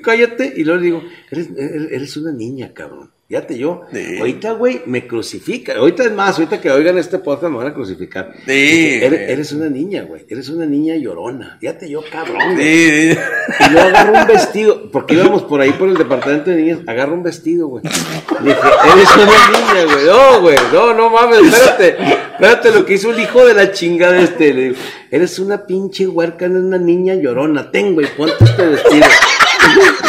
Cállate. 0.00 0.52
Y 0.56 0.62
luego 0.62 0.80
le 0.80 0.86
digo, 0.86 1.02
eres, 1.28 1.48
eres 1.56 1.90
eres 1.90 2.16
una 2.18 2.30
niña, 2.30 2.72
cabrón. 2.72 3.10
Fíjate 3.30 3.58
yo, 3.58 3.82
Sí. 3.92 4.16
ahorita, 4.20 4.52
güey, 4.52 4.80
me 4.86 5.06
crucifica. 5.06 5.74
Ahorita 5.76 6.02
es 6.02 6.12
más, 6.12 6.38
ahorita 6.38 6.62
que 6.62 6.70
oigan 6.70 6.96
este 6.96 7.18
podcast 7.18 7.52
me 7.52 7.58
van 7.58 7.66
a 7.66 7.74
crucificar. 7.74 8.32
Sí, 8.46 9.00
eres, 9.02 9.52
una 9.52 9.68
niña, 9.68 10.04
güey. 10.04 10.24
Eres 10.30 10.48
una 10.48 10.64
niña 10.64 10.96
llorona. 10.96 11.58
Fíjate 11.60 11.90
yo, 11.90 12.02
cabrón. 12.10 12.38
Sí. 12.56 13.10
Y 13.12 13.70
luego 13.70 13.86
agarro 13.88 14.18
un 14.18 14.26
vestido, 14.28 14.90
porque 14.90 15.12
íbamos 15.12 15.42
por 15.42 15.60
ahí 15.60 15.72
por 15.72 15.90
el 15.90 15.98
departamento 15.98 16.48
de 16.48 16.56
niñas, 16.56 16.78
agarro 16.86 17.12
un 17.12 17.22
vestido, 17.22 17.66
güey. 17.68 17.82
Dije, 17.84 18.56
eres 18.94 19.08
una 19.16 19.24
niña, 19.58 19.92
güey. 19.92 20.06
No, 20.06 20.40
güey, 20.40 20.56
no, 20.72 20.94
no 20.94 21.10
mames, 21.10 21.40
espérate. 21.52 21.96
Espérate 22.32 22.70
lo 22.72 22.86
que 22.86 22.94
hizo 22.94 23.10
el 23.12 23.20
hijo 23.20 23.44
de 23.44 23.52
la 23.52 23.72
chingada 23.72 24.22
este. 24.22 24.54
Le 24.54 24.62
digo, 24.62 24.76
eres 25.10 25.38
una 25.38 25.66
pinche 25.66 26.06
huerca, 26.06 26.48
no 26.48 26.56
es 26.60 26.64
una 26.64 26.78
niña 26.78 27.14
llorona. 27.14 27.70
Ten, 27.70 27.92
güey, 27.92 28.06
ponte 28.16 28.42
este 28.42 28.66
vestido. 28.68 29.06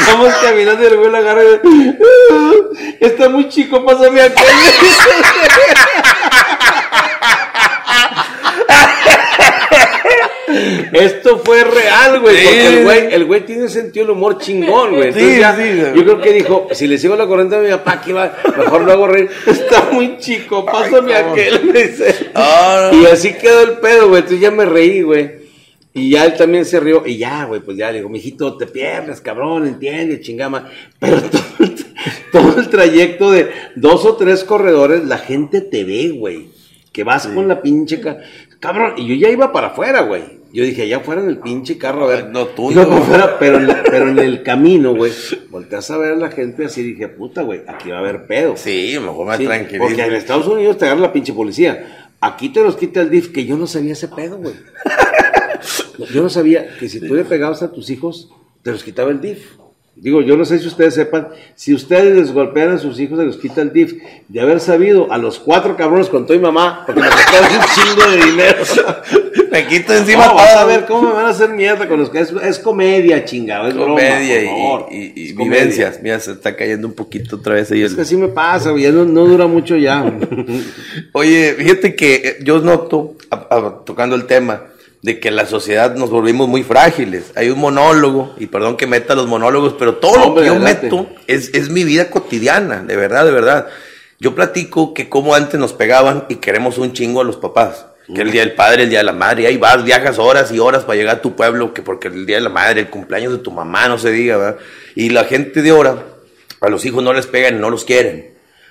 Vamos 0.07 0.33
caminando 0.41 0.83
y 0.83 0.87
el 0.87 0.97
güey 0.97 1.11
lo 1.11 1.17
agarra 1.17 1.43
y 1.43 1.47
dice, 1.47 1.97
"Ah, 2.31 2.51
está 2.99 3.29
muy 3.29 3.47
chico, 3.49 3.83
pásame 3.85 4.21
aquel. 4.21 4.45
Esto 10.93 11.41
fue 11.45 11.63
real, 11.63 12.19
güey, 12.21 12.35
Sí. 12.37 12.43
porque 12.45 12.67
el 12.67 12.83
güey, 12.83 13.13
el 13.13 13.25
güey 13.25 13.45
tiene 13.45 13.69
sentido 13.69 14.05
del 14.07 14.15
humor 14.15 14.39
chingón, 14.39 14.95
güey. 14.95 15.09
Entonces 15.09 15.33
Sí, 15.35 15.39
ya, 15.39 15.55
sí, 15.55 15.81
yo 15.95 16.03
creo 16.03 16.21
que 16.21 16.33
dijo, 16.33 16.67
si 16.71 16.87
le 16.87 16.97
sigo 16.97 17.15
la 17.15 17.27
corriente 17.27 17.55
a 17.55 17.59
mi 17.59 17.69
papá, 17.69 18.01
que 18.01 18.13
va, 18.13 18.33
mejor 18.57 18.81
lo 18.81 18.91
hago 18.91 19.07
reír. 19.07 19.29
Está 19.45 19.89
muy 19.91 20.17
chico, 20.17 20.65
pásame 20.65 21.13
aquel, 21.15 21.65
me 21.65 21.83
dice. 21.83 22.31
Y 22.93 23.05
así 23.05 23.33
quedó 23.33 23.61
el 23.61 23.73
pedo, 23.73 24.07
güey. 24.09 24.19
Entonces 24.21 24.41
ya 24.41 24.51
me 24.51 24.65
reí, 24.65 25.01
güey. 25.03 25.38
Y 25.99 26.11
ya 26.11 26.25
él 26.25 26.35
también 26.35 26.65
se 26.65 26.79
rió. 26.79 27.03
Y 27.05 27.17
ya, 27.17 27.45
güey, 27.45 27.61
pues 27.61 27.77
ya 27.77 27.91
le 27.91 27.97
digo, 27.97 28.09
mijito, 28.09 28.55
te 28.57 28.65
pierdes, 28.67 29.21
cabrón, 29.21 29.67
entiende, 29.67 30.21
chingama. 30.21 30.69
Pero 30.99 31.21
todo 31.31 31.41
el, 31.59 31.75
todo 32.31 32.59
el 32.59 32.69
trayecto 32.69 33.31
de 33.31 33.49
dos 33.75 34.05
o 34.05 34.15
tres 34.15 34.43
corredores, 34.43 35.05
la 35.05 35.17
gente 35.17 35.61
te 35.61 35.83
ve, 35.83 36.09
güey. 36.09 36.47
Que 36.91 37.03
vas 37.03 37.27
con 37.27 37.47
la 37.47 37.61
pinche 37.61 38.01
ca- 38.01 38.17
cabrón. 38.59 38.93
Y 38.97 39.07
yo 39.07 39.15
ya 39.15 39.29
iba 39.29 39.51
para 39.51 39.67
afuera, 39.67 40.01
güey. 40.01 40.39
Yo 40.51 40.63
dije, 40.63 40.81
allá 40.81 40.97
afuera 40.97 41.21
en 41.21 41.29
el 41.29 41.37
pinche 41.37 41.77
carro, 41.77 42.05
a 42.05 42.07
ver. 42.07 42.29
No, 42.29 42.47
tú 42.47 42.71
no. 42.71 42.83
para 42.87 42.97
afuera, 43.01 43.35
pero, 43.39 43.57
en 43.57 43.67
la- 43.67 43.83
pero 43.89 44.09
en 44.09 44.17
el 44.17 44.41
camino, 44.41 44.95
güey. 44.95 45.11
Volteas 45.51 45.91
a 45.91 45.97
ver 45.99 46.13
a 46.13 46.15
la 46.15 46.31
gente 46.31 46.65
así, 46.65 46.81
dije, 46.81 47.07
puta, 47.07 47.43
güey, 47.43 47.61
aquí 47.67 47.91
va 47.91 47.97
a 47.97 47.99
haber 47.99 48.25
pedo. 48.25 48.57
sí, 48.57 48.97
mejor 48.99 49.27
me 49.27 49.37
Sí, 49.37 49.45
tranquilizo. 49.45 49.83
Porque 49.85 50.01
en 50.03 50.13
Estados 50.15 50.47
Unidos 50.47 50.77
te 50.79 50.85
agarra 50.85 51.01
la 51.01 51.13
pinche 51.13 51.33
policía. 51.33 52.07
Aquí 52.21 52.49
te 52.49 52.61
los 52.63 52.75
quita 52.75 52.99
el 53.01 53.09
DIF, 53.11 53.31
que 53.31 53.45
yo 53.45 53.55
no 53.57 53.67
sabía 53.67 53.93
ese 53.93 54.07
pedo, 54.07 54.37
güey. 54.37 54.55
Yo 56.07 56.21
no 56.23 56.29
sabía 56.29 56.75
que 56.79 56.87
si 56.89 56.99
tú 56.99 57.13
le 57.15 57.23
pegabas 57.25 57.61
a 57.63 57.71
tus 57.71 57.89
hijos, 57.89 58.29
te 58.63 58.71
los 58.71 58.83
quitaba 58.83 59.11
el 59.11 59.21
DIF. 59.21 59.39
Digo, 59.95 60.21
yo 60.21 60.37
no 60.37 60.45
sé 60.45 60.59
si 60.59 60.67
ustedes 60.67 60.93
sepan, 60.93 61.27
si 61.55 61.73
ustedes 61.73 62.15
les 62.15 62.31
golpean 62.31 62.69
a 62.69 62.77
sus 62.77 62.97
hijos, 63.01 63.19
se 63.19 63.25
los 63.25 63.35
quita 63.35 63.61
el 63.61 63.73
DIF. 63.73 63.95
De 64.29 64.39
haber 64.39 64.61
sabido, 64.61 65.11
a 65.11 65.17
los 65.17 65.39
cuatro 65.39 65.75
cabrones 65.75 66.07
contó 66.07 66.31
mi 66.33 66.39
mamá, 66.39 66.83
porque 66.85 67.01
me 67.01 67.09
costaron 67.09 67.49
un 67.57 67.65
chingo 67.75 68.09
de 68.09 68.25
dinero. 68.31 68.63
Me 69.51 69.65
quito 69.65 69.93
encima 69.95 70.27
No, 70.27 70.35
vas 70.35 70.55
a 70.57 70.63
ver 70.65 70.85
cómo 70.85 71.07
me 71.09 71.11
van 71.15 71.25
a 71.25 71.29
hacer 71.29 71.49
mierda 71.49 71.87
con 71.87 71.99
los 71.99 72.11
que 72.11 72.19
es, 72.19 72.31
es 72.43 72.59
comedia, 72.59 73.25
chingado, 73.25 73.67
es 73.67 73.73
broma, 73.73 73.95
comedia 73.95 74.41
por 74.41 74.45
favor. 74.59 74.85
y, 74.91 74.95
y- 74.95 75.13
y 75.15 75.25
Es 75.29 75.33
comedia. 75.33 75.59
vivencias. 75.63 75.99
Mira, 76.03 76.19
se 76.19 76.31
está 76.33 76.55
cayendo 76.55 76.87
un 76.87 76.93
poquito 76.93 77.37
otra 77.37 77.55
vez 77.55 77.71
ahí. 77.71 77.81
Es 77.81 77.89
el- 77.91 77.95
que 77.95 78.01
así 78.03 78.15
me 78.15 78.27
pasa, 78.27 78.69
güey, 78.69 78.83
ya 78.83 78.91
no, 78.91 79.05
no 79.05 79.25
dura 79.25 79.47
mucho 79.47 79.75
ya. 79.75 80.03
Oye, 81.13 81.55
fíjate 81.57 81.95
que 81.95 82.15
eh, 82.15 82.37
yo 82.43 82.59
noto, 82.59 83.15
a- 83.31 83.47
a- 83.49 83.83
tocando 83.85 84.15
el 84.15 84.25
tema, 84.25 84.65
de 85.01 85.19
que 85.19 85.31
la 85.31 85.45
sociedad 85.45 85.95
nos 85.95 86.09
volvimos 86.09 86.47
muy 86.47 86.63
frágiles. 86.63 87.31
Hay 87.35 87.49
un 87.49 87.59
monólogo, 87.59 88.33
y 88.37 88.47
perdón 88.47 88.75
que 88.75 88.87
meta 88.87 89.15
los 89.15 89.27
monólogos, 89.27 89.75
pero 89.79 89.95
todo 89.95 90.17
lo 90.17 90.35
que 90.35 90.45
yo 90.45 90.53
adelante. 90.53 90.83
meto 90.83 91.09
es, 91.27 91.51
es 91.53 91.69
mi 91.69 91.83
vida 91.83 92.09
cotidiana, 92.09 92.83
de 92.83 92.95
verdad, 92.95 93.25
de 93.25 93.31
verdad. 93.31 93.67
Yo 94.19 94.35
platico 94.35 94.93
que 94.93 95.07
como 95.07 95.35
antes 95.35 95.59
nos 95.59 95.71
pegaban 95.71 96.25
y 96.27 96.35
queremos 96.35 96.77
un 96.77 96.91
chingo 96.91 97.21
a 97.21 97.23
los 97.23 97.37
papás. 97.37 97.85
Que 98.13 98.21
el 98.21 98.31
día 98.31 98.41
del 98.41 98.55
padre, 98.55 98.83
el 98.83 98.89
día 98.89 98.99
de 98.99 99.05
la 99.05 99.13
madre, 99.13 99.43
y 99.43 99.45
ahí 99.45 99.57
vas, 99.57 99.83
viajas 99.83 100.17
horas 100.17 100.51
y 100.51 100.57
horas 100.57 100.83
para 100.83 100.97
llegar 100.97 101.17
a 101.17 101.21
tu 101.21 101.35
pueblo, 101.35 101.75
que 101.75 101.83
porque 101.83 102.07
el 102.07 102.25
día 102.25 102.37
de 102.37 102.41
la 102.41 102.49
madre, 102.49 102.81
el 102.81 102.89
cumpleaños 102.89 103.31
de 103.31 103.37
tu 103.37 103.51
mamá, 103.51 103.87
no 103.87 103.99
se 103.99 104.09
diga, 104.09 104.35
¿verdad? 104.35 104.57
Y 104.95 105.09
la 105.09 105.25
gente 105.25 105.61
de 105.61 105.69
ahora, 105.69 106.05
a 106.59 106.69
los 106.69 106.83
hijos 106.85 107.03
no 107.03 107.13
les 107.13 107.27
pegan 107.27 107.57
y 107.57 107.59
no 107.59 107.69
los 107.69 107.85
quieren. 107.85 108.28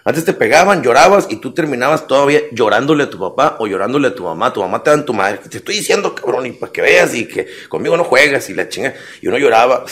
Antes 0.08 0.24
te 0.24 0.32
pegaban, 0.32 0.82
llorabas 0.82 1.26
y 1.28 1.36
tú 1.36 1.52
terminabas 1.52 2.06
todavía 2.06 2.40
llorándole 2.52 3.04
a 3.04 3.10
tu 3.10 3.18
papá 3.18 3.56
o 3.58 3.66
llorándole 3.66 4.08
a 4.08 4.14
tu 4.14 4.24
mamá. 4.24 4.50
Tu 4.54 4.58
mamá 4.58 4.82
te 4.82 4.88
dan 4.88 5.04
tu 5.04 5.12
madre. 5.12 5.36
Te 5.50 5.58
estoy 5.58 5.76
diciendo, 5.76 6.14
cabrón, 6.14 6.46
y 6.46 6.52
para 6.52 6.72
que 6.72 6.80
veas 6.80 7.14
y 7.14 7.28
que 7.28 7.46
conmigo 7.68 7.94
no 7.94 8.04
juegas 8.04 8.48
y 8.48 8.54
la 8.54 8.70
chinga. 8.70 8.94
Y 9.20 9.28
uno 9.28 9.36
lloraba 9.36 9.84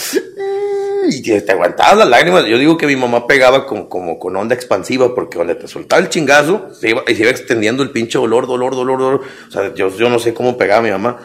y 1.11 1.21
te 1.21 1.53
aguantabas 1.53 1.99
las 1.99 2.09
lágrimas. 2.09 2.47
Yo 2.47 2.57
digo 2.57 2.79
que 2.79 2.87
mi 2.87 2.97
mamá 2.97 3.27
pegaba 3.27 3.67
con, 3.67 3.91
como 3.91 4.19
con 4.19 4.35
onda 4.37 4.55
expansiva 4.55 5.15
porque 5.15 5.37
donde 5.37 5.55
te 5.55 5.69
soltaba 5.69 6.01
el 6.01 6.09
chingazo 6.09 6.69
se 6.73 6.89
iba, 6.89 7.03
se 7.07 7.13
iba 7.13 7.29
extendiendo 7.29 7.83
el 7.83 7.91
pinche 7.91 8.17
dolor, 8.17 8.47
dolor, 8.47 8.75
dolor, 8.75 8.99
dolor. 8.99 9.21
O 9.49 9.51
sea, 9.51 9.75
yo, 9.75 9.95
yo 9.95 10.09
no 10.09 10.19
sé 10.19 10.33
cómo 10.33 10.57
pegaba 10.57 10.81
mi 10.81 10.93
mamá. 10.93 11.19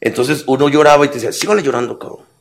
Entonces 0.00 0.44
uno 0.46 0.70
lloraba 0.70 1.04
y 1.04 1.08
te 1.08 1.16
decía, 1.16 1.30
sígale 1.30 1.62
llorando, 1.62 1.98
cabrón. 1.98 2.33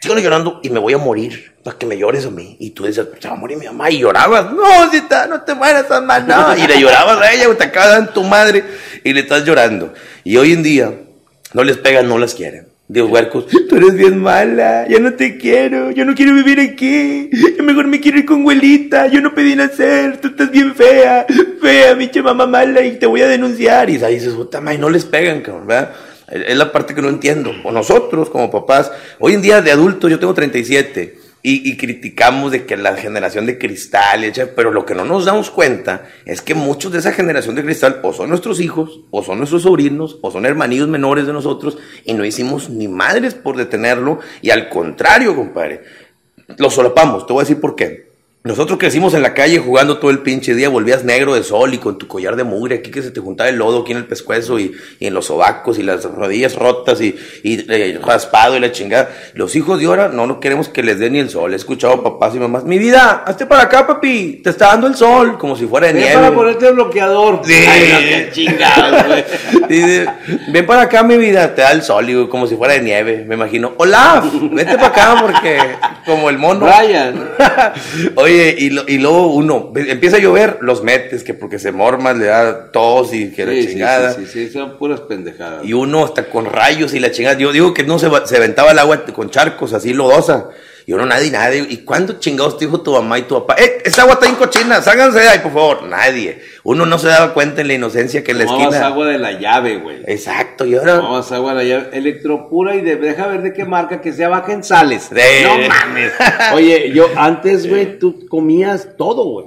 Sígale 0.00 0.22
llorando 0.22 0.60
y 0.62 0.70
me 0.70 0.78
voy 0.78 0.92
a 0.94 0.98
morir 0.98 1.52
para 1.64 1.76
que 1.76 1.86
me 1.86 1.98
llores 1.98 2.24
a 2.26 2.30
mí. 2.30 2.56
Y 2.60 2.70
tú 2.70 2.84
decías, 2.84 3.06
se 3.18 3.28
va 3.28 3.34
a 3.34 3.36
morir 3.36 3.56
mi 3.56 3.66
mamá. 3.66 3.90
Y 3.90 3.98
llorabas, 3.98 4.52
no, 4.52 4.90
Cita, 4.90 5.26
no 5.26 5.42
te 5.42 5.54
mueras, 5.54 5.88
mamá, 5.90 6.20
no. 6.20 6.56
Y 6.56 6.66
le 6.66 6.80
llorabas 6.80 7.20
a 7.20 7.32
ella, 7.32 7.46
te 7.56 7.64
acaba 7.64 7.86
de 7.86 7.92
dar 8.00 8.12
tu 8.12 8.22
madre 8.22 8.64
y 9.02 9.12
le 9.12 9.20
estás 9.20 9.44
llorando. 9.44 9.92
Y 10.24 10.36
hoy 10.36 10.52
en 10.52 10.62
día, 10.62 10.94
no 11.52 11.64
les 11.64 11.76
pegan, 11.76 12.08
no 12.08 12.18
las 12.18 12.34
quieren. 12.34 12.68
De 12.86 13.02
huercos, 13.02 13.44
tú 13.68 13.76
eres 13.76 13.92
bien 13.96 14.16
mala, 14.16 14.88
ya 14.88 14.98
no 14.98 15.12
te 15.12 15.36
quiero, 15.36 15.90
yo 15.90 16.06
no 16.06 16.14
quiero 16.14 16.32
vivir 16.32 16.58
aquí, 16.58 17.28
yo 17.54 17.62
mejor 17.62 17.86
me 17.86 18.00
quiero 18.00 18.16
ir 18.16 18.24
con 18.24 18.40
abuelita, 18.40 19.08
yo 19.08 19.20
no 19.20 19.34
pedí 19.34 19.54
nacer, 19.54 20.16
tú 20.22 20.28
estás 20.28 20.50
bien 20.50 20.74
fea, 20.74 21.26
fea, 21.60 21.92
biche 21.92 22.22
mamá 22.22 22.46
mala 22.46 22.80
y 22.80 22.98
te 22.98 23.04
voy 23.04 23.20
a 23.20 23.28
denunciar. 23.28 23.90
Y 23.90 24.02
ahí 24.02 24.14
dices, 24.14 24.32
puta 24.32 24.62
madre, 24.62 24.78
no 24.78 24.88
les 24.88 25.04
pegan, 25.04 25.42
cabrón, 25.42 25.66
¿verdad? 25.66 25.92
Es 26.30 26.56
la 26.56 26.72
parte 26.72 26.94
que 26.94 27.02
no 27.02 27.08
entiendo. 27.08 27.52
O 27.64 27.72
nosotros, 27.72 28.30
como 28.30 28.50
papás, 28.50 28.90
hoy 29.18 29.34
en 29.34 29.42
día 29.42 29.62
de 29.62 29.72
adultos, 29.72 30.10
yo 30.10 30.18
tengo 30.18 30.34
37, 30.34 31.18
y, 31.42 31.70
y 31.70 31.76
criticamos 31.76 32.52
de 32.52 32.66
que 32.66 32.76
la 32.76 32.96
generación 32.96 33.46
de 33.46 33.58
cristal, 33.58 34.32
pero 34.56 34.70
lo 34.70 34.84
que 34.84 34.94
no 34.94 35.04
nos 35.04 35.24
damos 35.24 35.50
cuenta 35.50 36.06
es 36.24 36.42
que 36.42 36.54
muchos 36.54 36.92
de 36.92 36.98
esa 36.98 37.12
generación 37.12 37.54
de 37.54 37.62
cristal 37.62 38.00
o 38.02 38.12
son 38.12 38.28
nuestros 38.28 38.60
hijos, 38.60 39.00
o 39.10 39.22
son 39.22 39.38
nuestros 39.38 39.62
sobrinos, 39.62 40.18
o 40.20 40.30
son 40.30 40.46
hermanillos 40.46 40.88
menores 40.88 41.26
de 41.26 41.32
nosotros, 41.32 41.78
y 42.04 42.12
no 42.14 42.24
hicimos 42.24 42.68
ni 42.68 42.88
madres 42.88 43.34
por 43.34 43.56
detenerlo, 43.56 44.18
y 44.42 44.50
al 44.50 44.68
contrario, 44.68 45.36
compadre, 45.36 45.82
lo 46.56 46.70
solapamos. 46.70 47.26
Te 47.26 47.32
voy 47.32 47.42
a 47.42 47.44
decir 47.44 47.60
por 47.60 47.76
qué. 47.76 48.07
Nosotros 48.44 48.78
crecimos 48.78 49.14
en 49.14 49.22
la 49.22 49.34
calle 49.34 49.58
jugando 49.58 49.98
todo 49.98 50.12
el 50.12 50.20
pinche 50.20 50.54
día, 50.54 50.68
volvías 50.68 51.02
negro 51.04 51.34
de 51.34 51.42
sol 51.42 51.74
y 51.74 51.78
con 51.78 51.98
tu 51.98 52.06
collar 52.06 52.36
de 52.36 52.44
mugre, 52.44 52.76
aquí 52.76 52.90
que 52.92 53.02
se 53.02 53.10
te 53.10 53.18
juntaba 53.20 53.50
el 53.50 53.56
lodo 53.56 53.80
aquí 53.80 53.90
en 53.90 53.98
el 53.98 54.06
pescuezo 54.06 54.60
y, 54.60 54.72
y 55.00 55.08
en 55.08 55.12
los 55.12 55.26
sobacos 55.26 55.76
y 55.78 55.82
las 55.82 56.04
rodillas 56.04 56.54
rotas 56.54 57.00
y, 57.00 57.16
y 57.42 57.66
eh, 57.68 58.00
raspado 58.02 58.56
y 58.56 58.60
la 58.60 58.70
chingada. 58.70 59.10
Los 59.34 59.56
hijos 59.56 59.80
de 59.80 59.86
ahora 59.86 60.08
no, 60.08 60.28
no 60.28 60.38
queremos 60.38 60.68
que 60.68 60.84
les 60.84 61.00
dé 61.00 61.10
ni 61.10 61.18
el 61.18 61.30
sol. 61.30 61.52
He 61.52 61.56
escuchado 61.56 61.94
a 61.94 62.02
papás 62.04 62.36
y 62.36 62.38
mamás, 62.38 62.62
mi 62.62 62.78
vida, 62.78 63.24
hazte 63.26 63.44
para 63.44 63.64
acá, 63.64 63.86
papi, 63.88 64.40
te 64.42 64.50
está 64.50 64.68
dando 64.68 64.86
el 64.86 64.94
sol, 64.94 65.36
como 65.36 65.56
si 65.56 65.66
fuera 65.66 65.88
de 65.88 65.94
Ven 65.94 66.02
nieve. 66.04 66.20
para 66.20 66.34
ponerte 66.34 66.68
el 66.68 66.74
bloqueador. 66.74 67.40
Sí. 67.44 67.54
Ay, 67.54 68.56
no, 68.58 69.08
güey. 69.08 69.24
Dice, 69.68 70.06
ven 70.52 70.64
para 70.64 70.82
acá, 70.82 71.02
mi 71.02 71.18
vida, 71.18 71.54
te 71.54 71.62
da 71.62 71.72
el 71.72 71.82
sol, 71.82 72.06
digo, 72.06 72.30
como 72.30 72.46
si 72.46 72.54
fuera 72.54 72.74
de 72.74 72.82
nieve, 72.82 73.24
me 73.26 73.34
imagino. 73.34 73.74
Olaf, 73.78 74.24
vete 74.52 74.76
para 74.76 74.86
acá 74.86 75.16
porque 75.20 75.58
como 76.06 76.30
el 76.30 76.38
mono. 76.38 76.66
Brian. 76.66 77.30
Oye, 78.28 78.54
y, 78.58 78.70
lo- 78.70 78.84
y 78.86 78.98
luego 78.98 79.28
uno 79.34 79.72
empieza 79.74 80.16
a 80.16 80.20
llover, 80.20 80.58
los 80.60 80.82
metes, 80.82 81.24
que 81.24 81.34
porque 81.34 81.58
se 81.58 81.72
morman, 81.72 82.18
le 82.18 82.26
da 82.26 82.70
tos 82.70 83.14
y 83.14 83.30
que 83.32 83.46
la 83.46 83.52
Sí, 83.52 83.68
chingada. 83.68 84.12
sí, 84.14 84.26
sí, 84.26 84.46
sí, 84.46 84.52
son 84.52 84.76
puras 84.78 85.00
pendejadas. 85.00 85.64
Y 85.64 85.72
uno 85.72 86.04
hasta 86.04 86.28
con 86.30 86.44
rayos 86.44 86.94
y 86.94 87.00
la 87.00 87.10
chingada. 87.10 87.38
Yo 87.38 87.52
digo 87.52 87.72
que 87.74 87.84
no 87.84 87.98
se, 87.98 88.08
se 88.26 88.36
aventaba 88.36 88.72
el 88.72 88.78
agua 88.78 89.04
con 89.14 89.30
charcos 89.30 89.72
así 89.72 89.92
lodosa. 89.94 90.48
Y 90.88 90.94
uno 90.94 91.04
nadie, 91.04 91.30
nadie. 91.30 91.66
¿Y 91.68 91.76
cuándo 91.84 92.18
chingados 92.18 92.56
te 92.56 92.64
dijo 92.64 92.80
tu 92.80 92.92
mamá 92.92 93.18
y 93.18 93.22
tu 93.24 93.34
papá? 93.34 93.56
¡Eh, 93.62 93.82
esa 93.84 94.04
agua 94.04 94.14
está 94.14 94.24
bien 94.24 94.38
cochina! 94.38 94.80
¡Ságanse 94.80 95.18
de 95.20 95.28
ahí, 95.28 95.40
por 95.40 95.52
favor! 95.52 95.82
Nadie. 95.82 96.38
Uno 96.64 96.86
no 96.86 96.98
se 96.98 97.08
daba 97.08 97.34
cuenta 97.34 97.60
en 97.60 97.68
la 97.68 97.74
inocencia 97.74 98.24
que 98.24 98.30
en 98.30 98.38
la 98.38 98.46
Tomabas 98.46 98.68
esquina. 98.68 98.86
agua 98.86 99.06
de 99.08 99.18
la 99.18 99.38
llave, 99.38 99.76
güey. 99.76 99.98
Exacto, 100.06 100.64
y 100.64 100.76
ahora. 100.76 100.96
Tomabas 100.96 101.30
agua 101.30 101.52
de 101.52 101.56
la 101.56 101.64
llave. 101.68 101.98
Electropura 101.98 102.74
y 102.74 102.80
de, 102.80 102.96
deja 102.96 103.26
ver 103.26 103.42
de 103.42 103.52
qué 103.52 103.66
marca 103.66 104.00
que 104.00 104.14
sea 104.14 104.30
baja 104.30 104.50
en 104.50 104.64
sales. 104.64 105.10
No 105.12 105.68
mames. 105.68 106.12
Oye, 106.54 106.90
yo 106.94 107.10
antes, 107.16 107.68
güey, 107.68 107.98
tú 107.98 108.26
comías 108.26 108.96
todo, 108.96 109.24
güey. 109.24 109.46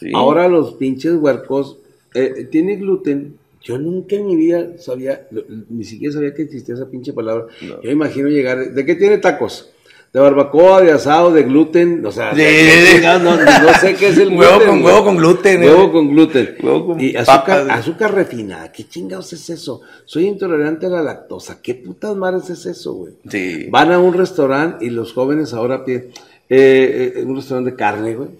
Sí. 0.00 0.10
Ahora 0.12 0.48
los 0.48 0.74
pinches 0.74 1.14
huercos 1.14 1.78
eh, 2.14 2.48
tiene 2.50 2.74
gluten. 2.74 3.36
Yo 3.62 3.78
nunca 3.78 4.16
en 4.16 4.26
mi 4.26 4.34
vida 4.34 4.66
sabía, 4.80 5.28
ni 5.68 5.84
siquiera 5.84 6.14
sabía 6.14 6.34
que 6.34 6.42
existía 6.42 6.74
esa 6.74 6.90
pinche 6.90 7.12
palabra. 7.12 7.46
Yo 7.60 7.78
me 7.84 7.92
imagino 7.92 8.26
llegar. 8.26 8.72
¿De 8.72 8.84
qué 8.84 8.96
tiene 8.96 9.18
tacos? 9.18 9.70
De 10.12 10.18
barbacoa, 10.18 10.80
de 10.82 10.90
asado, 10.90 11.32
de 11.32 11.44
gluten, 11.44 12.04
o 12.04 12.10
sea, 12.10 12.34
de- 12.34 13.00
no, 13.22 13.36
no 13.36 13.74
sé 13.80 13.94
qué 13.94 14.08
es 14.08 14.18
el 14.18 14.28
Huevo 14.36 14.54
gluten. 14.58 14.66
con- 14.68 14.82
huevo 14.84 15.04
con 15.04 15.16
gluten, 15.16 15.62
Huevo 15.62 15.84
eh. 15.84 15.92
con 15.92 16.08
gluten. 16.10 16.56
Huevo 16.60 16.86
con 16.86 17.00
y 17.00 17.14
azúcar, 17.14 17.62
papas. 17.66 17.78
azúcar 17.78 18.14
refinada. 18.14 18.72
¿Qué 18.72 18.88
chingados 18.88 19.32
es 19.32 19.48
eso? 19.50 19.82
Soy 20.04 20.26
intolerante 20.26 20.86
a 20.86 20.88
la 20.88 21.02
lactosa. 21.02 21.62
¿Qué 21.62 21.76
putas 21.76 22.16
madres 22.16 22.50
es 22.50 22.66
eso, 22.66 22.92
güey? 22.94 23.12
Sí. 23.28 23.68
Van 23.70 23.92
a 23.92 24.00
un 24.00 24.12
restaurante 24.14 24.84
y 24.84 24.90
los 24.90 25.12
jóvenes 25.12 25.54
ahora 25.54 25.84
piden 25.84 26.08
eh, 26.48 27.12
eh, 27.16 27.22
un 27.24 27.36
restaurante 27.36 27.70
de 27.70 27.76
carne, 27.76 28.14
güey. 28.16 28.30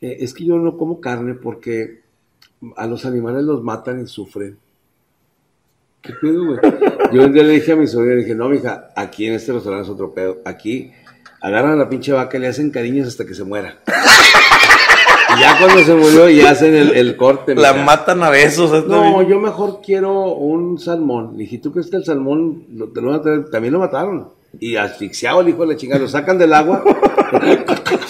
Eh, 0.00 0.16
es 0.20 0.32
que 0.32 0.46
yo 0.46 0.56
no 0.56 0.78
como 0.78 1.00
carne 1.02 1.34
porque 1.34 2.00
a 2.74 2.86
los 2.86 3.04
animales 3.04 3.44
los 3.44 3.62
matan 3.62 4.02
y 4.02 4.06
sufren. 4.06 4.56
¿Qué 6.02 6.12
pedo, 6.20 6.44
güey? 6.46 6.58
Yo 7.12 7.24
un 7.24 7.32
día 7.32 7.42
le 7.42 7.54
dije 7.54 7.72
a 7.72 7.76
mi 7.76 7.86
sobrina, 7.86 8.14
le 8.14 8.22
dije, 8.22 8.34
no, 8.34 8.48
mija, 8.48 8.88
aquí 8.94 9.26
en 9.26 9.34
este 9.34 9.52
restaurante 9.52 9.86
es 9.88 9.90
otro 9.92 10.14
pedo. 10.14 10.38
Aquí 10.44 10.92
agarran 11.40 11.72
a 11.72 11.76
la 11.76 11.88
pinche 11.88 12.12
vaca 12.12 12.36
y 12.36 12.40
le 12.40 12.48
hacen 12.48 12.70
cariños 12.70 13.08
hasta 13.08 13.24
que 13.26 13.34
se 13.34 13.42
muera. 13.44 13.78
Y 15.36 15.40
ya 15.40 15.58
cuando 15.58 15.82
se 15.82 15.94
murió, 15.94 16.28
ya 16.30 16.50
hacen 16.50 16.74
el, 16.76 16.94
el 16.96 17.16
corte. 17.16 17.54
La 17.56 17.72
mija. 17.72 17.84
matan 17.84 18.22
a 18.22 18.30
besos. 18.30 18.86
No, 18.86 19.22
yo 19.28 19.40
mejor 19.40 19.80
quiero 19.84 20.34
un 20.34 20.78
salmón. 20.78 21.32
Le 21.32 21.40
dije, 21.44 21.58
¿tú 21.58 21.72
crees 21.72 21.88
que 21.90 21.96
el 21.96 22.04
salmón 22.04 22.64
lo, 22.72 22.88
te 22.92 23.00
lo 23.00 23.08
van 23.10 23.20
a 23.20 23.22
traer? 23.22 23.50
También 23.50 23.72
lo 23.74 23.80
mataron. 23.80 24.30
Y 24.60 24.76
asfixiado 24.76 25.40
el 25.40 25.48
hijo 25.48 25.62
de 25.62 25.74
la 25.74 25.76
chingada, 25.76 26.00
lo 26.00 26.08
sacan 26.08 26.38
del 26.38 26.52
agua. 26.54 26.82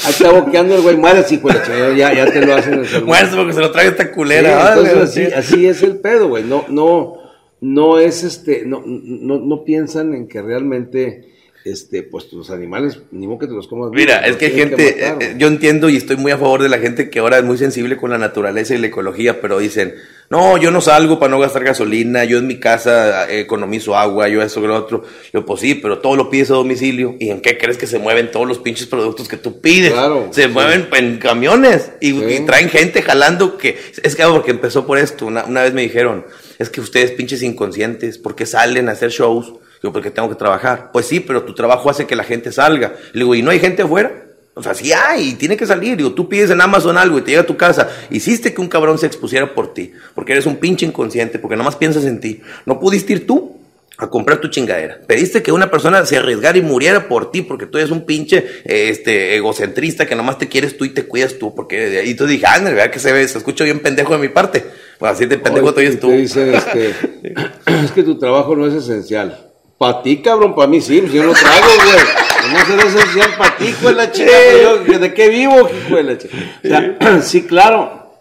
Está 0.09 0.31
boqueando 0.31 0.77
el 0.77 0.83
güey, 0.83 0.97
mueres 0.97 1.33
hijo 1.33 1.49
de 1.49 1.55
la 1.55 1.63
chingada, 1.65 1.93
ya, 1.97 2.13
ya 2.15 2.27
te 2.31 2.45
lo 2.45 2.55
hacen 2.55 2.75
el 2.75 2.87
salmón. 2.87 3.17
Porque 3.35 3.53
se 3.55 3.61
lo 3.61 3.71
trae 3.73 3.89
esta 3.89 4.05
Sí, 4.05 4.11
culera. 4.11 4.69
entonces 4.69 4.93
Órale, 4.93 5.03
así, 5.05 5.27
sí. 5.27 5.33
así 5.33 5.67
es 5.67 5.83
el 5.83 5.97
pedo, 5.97 6.29
güey. 6.29 6.45
No, 6.45 6.65
no, 6.69 7.15
no 7.61 7.99
es 7.99 8.23
este, 8.23 8.65
no, 8.67 8.83
no, 8.87 9.39
no 9.39 9.65
piensan 9.65 10.15
en 10.15 10.29
que 10.29 10.43
realmente, 10.43 11.33
este, 11.65 12.03
pues 12.03 12.33
los 12.33 12.51
animales, 12.51 13.01
ni 13.11 13.27
modo 13.27 13.39
que 13.41 13.47
te 13.47 13.55
los 13.55 13.67
comas. 13.67 13.91
Mira, 13.93 14.19
es 14.27 14.37
que 14.37 14.51
gente, 14.51 14.97
matar, 15.01 15.23
eh, 15.23 15.35
yo 15.39 15.49
entiendo 15.49 15.89
y 15.89 15.97
estoy 15.97 16.17
muy 16.17 16.33
a 16.33 16.39
favor 16.39 16.63
de 16.63 16.69
la 16.69 16.79
gente 16.79 17.11
que 17.11 17.19
ahora 17.19 17.39
es 17.39 17.45
muy 17.45 17.59
sensible 17.59 17.97
con 17.97 18.11
la 18.11 18.19
naturaleza 18.19 18.75
y 18.75 18.79
la 18.79 18.89
ecología, 18.89 19.41
pero 19.41 19.59
dicen, 19.59 19.95
no, 20.29 20.59
yo 20.59 20.71
no 20.71 20.81
salgo 20.81 21.19
para 21.19 21.31
no 21.31 21.39
gastar 21.39 21.65
gasolina, 21.65 22.25
yo 22.25 22.39
en 22.39 22.47
mi 22.47 22.59
casa 22.61 23.31
eh, 23.31 23.41
economizo 23.41 23.97
agua, 23.97 24.29
yo 24.29 24.43
eso 24.43 24.61
que 24.61 24.67
lo 24.67 24.77
otro. 24.77 25.05
Yo, 25.33 25.47
pues 25.47 25.61
sí, 25.61 25.77
pero 25.77 25.99
todo 26.01 26.17
lo 26.17 26.29
pides 26.29 26.51
a 26.51 26.55
domicilio. 26.55 27.17
¿Y 27.19 27.31
en 27.31 27.41
qué 27.41 27.57
crees 27.57 27.79
que 27.79 27.87
se 27.87 27.99
mueven 27.99 28.31
todos 28.31 28.47
los 28.47 28.59
pinches 28.59 28.87
productos 28.87 29.29
que 29.29 29.37
tú 29.37 29.61
pides? 29.61 29.93
Claro, 29.93 30.29
se 30.33 30.43
sí. 30.45 30.49
mueven 30.49 30.89
en 30.93 31.19
camiones 31.19 31.93
y, 32.01 32.11
Sí. 32.11 32.25
y 32.29 32.41
traen 32.41 32.69
gente 32.69 33.03
jalando 33.03 33.57
que... 33.57 33.79
Es 34.03 34.15
que 34.17 34.25
porque 34.25 34.51
empezó 34.51 34.85
por 34.87 34.99
esto, 34.99 35.27
una, 35.27 35.45
una 35.45 35.63
vez 35.63 35.73
me 35.73 35.83
dijeron, 35.83 36.25
es 36.59 36.71
que 36.71 36.81
ustedes 36.81 37.13
pinches 37.13 37.43
inconscientes, 37.43 38.19
¿por 38.19 38.35
qué 38.35 38.47
salen 38.47 38.89
a 38.89 38.93
hacer 38.93 39.11
shows? 39.11 39.55
Digo, 39.83 39.93
porque 39.93 40.11
tengo 40.11 40.29
que 40.29 40.35
trabajar. 40.35 40.91
Pues 40.93 41.07
sí, 41.07 41.21
pero 41.21 41.45
tu 41.45 41.55
trabajo 41.55 41.91
hace 41.91 42.07
que 42.07 42.17
la 42.17 42.25
gente 42.25 42.51
salga. 42.53 42.95
Le 43.13 43.21
digo, 43.21 43.35
¿y 43.35 43.43
no 43.43 43.51
hay 43.51 43.61
gente 43.61 43.83
afuera? 43.83 44.27
O 44.55 44.63
sea, 44.63 44.75
sí 44.75 44.91
hay, 44.91 45.35
tiene 45.35 45.57
que 45.57 45.67
salir. 45.67 45.99
Digo, 45.99 46.13
tú 46.13 46.31
pides 46.31 46.51
en 46.51 46.63
Amazon 46.63 46.97
algo 46.97 47.19
y 47.19 47.21
te 47.21 47.33
llega 47.33 47.43
a 47.43 47.47
tu 47.47 47.59
casa. 47.59 47.91
Hiciste 48.11 48.55
que 48.55 48.61
un 48.63 48.69
cabrón 48.69 48.99
se 48.99 49.07
expusiera 49.07 49.55
por 49.55 49.75
ti, 49.75 49.93
porque 50.15 50.33
eres 50.33 50.47
un 50.47 50.57
pinche 50.57 50.87
inconsciente, 50.87 51.39
porque 51.39 51.57
nomás 51.57 51.77
piensas 51.77 52.07
en 52.07 52.21
ti. 52.21 52.41
No 52.65 52.81
pudiste 52.81 53.13
ir 53.13 53.27
tú. 53.27 53.61
A 53.99 54.09
comprar 54.09 54.41
tu 54.41 54.49
chingadera. 54.49 55.01
Pediste 55.07 55.43
que 55.43 55.53
una 55.53 55.71
persona 55.71 56.05
se 56.05 56.19
arriesgara 56.19 56.59
y 56.59 56.63
muriera 56.63 57.09
por 57.09 57.31
ti 57.31 57.43
porque 57.43 57.67
tú 57.67 57.79
eres 57.79 57.91
un 57.91 58.05
pinche 58.05 58.45
este, 58.65 59.37
egocentrista 59.37 60.07
que 60.07 60.15
nomás 60.15 60.39
te 60.39 60.49
quieres 60.49 60.77
tú 60.77 60.85
y 60.85 60.91
te 60.91 61.07
cuidas 61.07 61.39
tú. 61.39 61.55
Porque, 61.55 62.03
y 62.05 62.15
tú 62.15 62.27
dije, 62.27 62.45
ah, 62.47 62.59
¿verdad 62.59 62.91
que 62.91 62.99
se 62.99 63.13
ve? 63.13 63.27
Se 63.27 63.39
escucha 63.39 63.65
bien 63.65 63.81
pendejo 63.81 64.13
de 64.13 64.19
mi 64.19 64.29
parte. 64.29 64.65
Pues 64.99 65.13
así 65.13 65.27
de 65.27 65.39
pendejo 65.39 65.73
tú 65.73 65.81
eres 65.81 65.99
tú. 65.99 66.09
Te 66.09 66.17
dicen, 66.17 66.55
este, 66.55 66.95
es 67.85 67.93
que 67.93 68.03
tu 68.03 68.19
trabajo 68.19 68.55
no 68.55 68.67
es 68.67 68.75
esencial. 68.75 69.51
Para 69.79 70.03
ti, 70.03 70.19
cabrón, 70.23 70.55
para 70.55 70.69
mí 70.69 70.81
sí, 70.81 71.01
pues 71.01 71.13
yo 71.13 71.23
lo 71.25 71.33
traigo, 71.33 71.67
güey. 71.67 72.53
No 72.53 72.65
será 72.65 72.83
esencial 72.83 73.31
para 73.37 73.57
ti, 73.57 73.75
la 73.95 74.13
chica. 74.13 74.99
¿De 74.99 75.15
qué 75.15 75.29
vivo, 75.29 75.69
hijo 75.69 75.97
de 75.97 76.03
la 76.03 76.19
chica? 76.19 76.37
O 76.65 76.69
sea, 76.69 77.21
sí, 77.23 77.43
claro, 77.43 78.15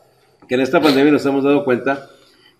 que 0.47 0.55
en 0.55 0.61
esta 0.61 0.81
pandemia 0.81 1.11
nos 1.11 1.25
hemos 1.25 1.43
dado 1.43 1.63
cuenta 1.63 2.09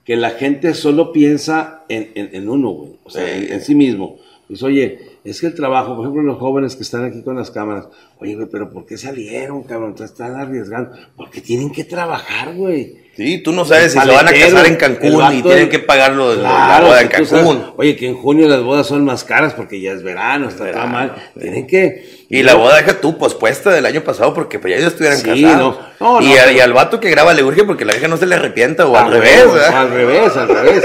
que 0.06 0.16
la 0.16 0.32
gente 0.32 0.74
solo 0.76 1.12
piensa 1.12 1.84
en, 1.90 2.12
en, 2.16 2.30
en 2.34 2.48
uno, 2.48 2.70
güey. 2.70 2.92
O 3.04 3.10
sea, 3.10 3.36
en, 3.36 3.52
en, 3.52 3.62
sí 3.62 3.74
mismo. 3.76 4.18
Dice, 4.48 4.66
oye, 4.66 5.00
es 5.26 5.42
que 5.42 5.48
el 5.48 5.56
trabajo, 5.56 5.96
por 5.96 6.06
ejemplo, 6.06 6.22
los 6.22 6.38
jóvenes 6.38 6.76
que 6.76 6.84
están 6.84 7.04
aquí 7.04 7.24
con 7.24 7.36
las 7.36 7.50
cámaras, 7.50 7.88
oye, 8.20 8.36
güey, 8.36 8.48
pero 8.52 8.70
¿por 8.70 8.86
qué 8.86 8.96
salieron, 8.96 9.64
cabrón? 9.64 9.96
Te 9.96 10.04
están 10.04 10.36
arriesgando. 10.36 10.92
Porque 11.16 11.42
tienen 11.42 11.72
que 11.72 11.84
trabajar, 11.84 12.54
güey. 12.54 13.06
Sí, 13.18 13.40
tú 13.40 13.52
no 13.52 13.66
sabes 13.66 13.94
si 13.94 14.00
se 14.00 14.08
van 14.08 14.28
a 14.28 14.32
casar 14.32 14.68
en 14.68 14.76
Cancún 14.76 15.34
y 15.34 15.42
tienen 15.42 15.70
que 15.70 15.80
pagarlo 15.80 16.36
de 16.36 16.44
la 16.44 16.80
boda 16.82 17.02
en 17.02 17.08
Cancún. 17.08 17.28
Sabes, 17.28 17.64
oye, 17.78 17.96
que 17.96 18.08
en 18.08 18.18
junio 18.18 18.48
las 18.48 18.62
bodas 18.62 18.86
son 18.86 19.04
más 19.04 19.24
caras 19.24 19.54
porque 19.54 19.80
ya 19.82 19.94
es 19.94 20.04
verano, 20.04 20.50
está 20.50 20.86
mal. 20.86 21.16
Tienen 21.40 21.66
que. 21.66 22.26
Y 22.30 22.44
la 22.44 22.56
boda 22.56 22.78
deja 22.78 23.00
tú 23.00 23.18
pospuesta 23.18 23.72
del 23.72 23.86
año 23.86 24.02
pasado 24.02 24.34
porque 24.34 24.60
pues 24.60 24.74
ya 24.74 24.78
ellos 24.78 24.92
estuvieran 24.92 25.20
sí, 25.20 25.44
casados. 25.44 25.80
No, 26.00 26.20
no, 26.20 26.28
y, 26.28 26.60
al 26.60 26.74
vato 26.74 27.00
que 27.00 27.10
graba 27.10 27.34
le 27.34 27.44
urge 27.44 27.64
porque 27.64 27.86
la 27.86 27.94
vieja 27.94 28.08
no 28.08 28.18
se 28.18 28.26
le 28.26 28.36
arrepienta 28.36 28.86
o 28.86 28.96
al, 28.96 29.06
al 29.06 29.12
revés. 29.14 29.52
¿verdad? 29.52 29.78
Al 29.78 29.90
revés, 29.92 30.38
al 30.38 30.48
revés. 30.50 30.84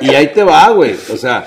y 0.00 0.14
ahí 0.14 0.28
te 0.28 0.44
va, 0.44 0.70
güey. 0.70 0.94
O 1.12 1.16
sea, 1.16 1.46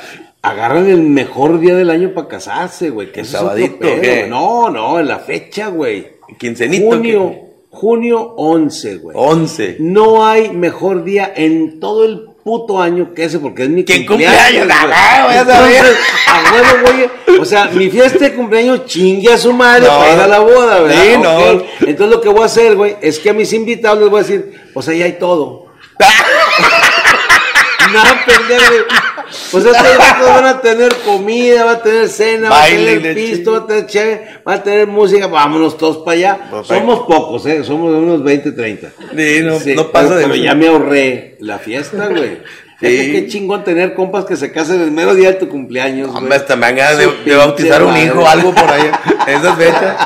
agarran 0.50 0.89
el 0.89 1.02
mejor 1.02 1.60
día 1.60 1.76
del 1.76 1.89
año 1.89 2.14
para 2.14 2.28
casarse, 2.28 2.89
güey. 2.89 3.12
Que 3.12 3.26
sabadito, 3.26 3.80
pedo, 3.80 4.02
¿qué? 4.02 4.28
No, 4.28 4.70
no, 4.70 5.00
en 5.00 5.08
la 5.08 5.20
fecha, 5.20 5.68
güey. 5.68 6.08
Quincenito. 6.38 6.86
Junio. 6.88 7.32
¿qué? 7.32 7.46
Junio 7.70 8.34
11, 8.38 8.98
güey. 8.98 9.18
11. 9.20 9.78
No 9.80 10.26
hay 10.26 10.50
mejor 10.52 11.04
día 11.04 11.34
en 11.36 11.82
todo 11.82 12.06
el 12.06 12.30
puto 12.41 12.80
año 12.80 13.14
que 13.14 13.26
ese, 13.26 13.39
porque 13.39 13.64
es 13.64 13.70
mi 13.70 13.84
¿Qué 13.84 14.06
cumpleaños? 14.06 14.68
cumpleaños 14.68 15.98
a 16.28 16.82
güey. 16.82 17.39
O 17.39 17.43
sea, 17.43 17.66
mi 17.66 17.89
fiesta 17.89 18.20
de 18.20 18.34
cumpleaños 18.34 18.86
chingue 18.86 19.34
a 19.34 19.38
su 19.38 19.52
madre 19.52 19.88
no, 19.88 19.98
para 19.98 20.14
ir 20.14 20.20
a 20.20 20.28
la 20.28 20.39
boda, 20.39 20.80
¿verdad? 20.80 21.04
Sí, 21.04 21.18
no. 21.22 21.38
Okay. 21.38 21.70
Entonces 21.88 22.16
lo 22.16 22.22
que 22.22 22.30
voy 22.30 22.43
a 22.43 22.46
hacer, 22.46 22.76
güey, 22.76 22.96
es 23.02 23.20
que 23.20 23.32
a 23.32 23.34
mis 23.34 23.52
invitados 23.52 24.00
les 24.00 24.10
voy 24.10 24.20
a 24.20 24.24
decir, 24.24 24.54
o 24.74 24.82
sea, 24.82 24.93
ya 24.93 25.06
hay 25.06 25.14
todo. 25.14 25.66
Nada, 27.96 28.26
pendejo. 28.26 28.86
Pues 29.52 29.66
estos 29.66 29.98
vatos 29.98 30.28
van 30.28 30.46
a 30.46 30.62
tener 30.62 30.96
comida, 31.06 31.66
va 31.66 31.72
a 31.72 31.84
tener 31.84 32.10
cena, 32.10 32.50
va 32.50 32.64
a 32.64 32.68
tener 32.68 33.16
pisto, 33.16 33.52
va 33.54 33.58
a 33.60 33.68
tener 33.68 33.88
chévere, 33.88 34.28
va 34.48 34.54
a 34.54 34.64
tener 34.64 34.88
música, 34.88 35.28
vámonos 35.28 35.78
todos 35.78 35.98
para 35.98 36.18
allá. 36.18 36.38
Perfecto. 36.50 36.76
Somos 36.76 37.00
pocos, 37.08 37.46
¿eh? 37.46 37.64
Somos 37.64 37.93
unos 37.93 38.24
20, 38.24 38.52
30. 38.52 38.88
Sí, 39.16 39.39
no, 39.43 39.60
sí, 39.60 39.76
no 39.76 39.91
pasa 39.91 40.10
pero, 40.10 40.20
de 40.20 40.24
Pero 40.28 40.36
ya 40.36 40.56
me 40.56 40.68
ahorré 40.68 41.38
la 41.39 41.60
fiesta, 41.60 42.08
güey. 42.08 42.39
Sí. 42.80 42.88
Es 42.88 43.06
que 43.06 43.12
qué 43.12 43.28
chingón 43.28 43.64
tener 43.64 43.94
compas 43.94 44.26
que 44.26 44.36
se 44.36 44.52
casen 44.52 44.82
el 44.82 44.92
mero 44.92 45.16
día 45.16 45.32
de 45.32 45.38
tu 45.38 45.48
cumpleaños. 45.48 46.10
Hombre, 46.14 46.36
hasta 46.36 46.56
me 46.56 46.66
han 46.66 46.76
de, 46.76 47.10
de, 47.26 47.36
bautizar 47.36 47.84
un 47.84 47.96
hijo 47.96 48.20
o 48.20 48.28
algo 48.28 48.54
por 48.54 48.70
ahí. 48.70 48.92
Esas 49.28 49.58
fechas. 49.58 49.98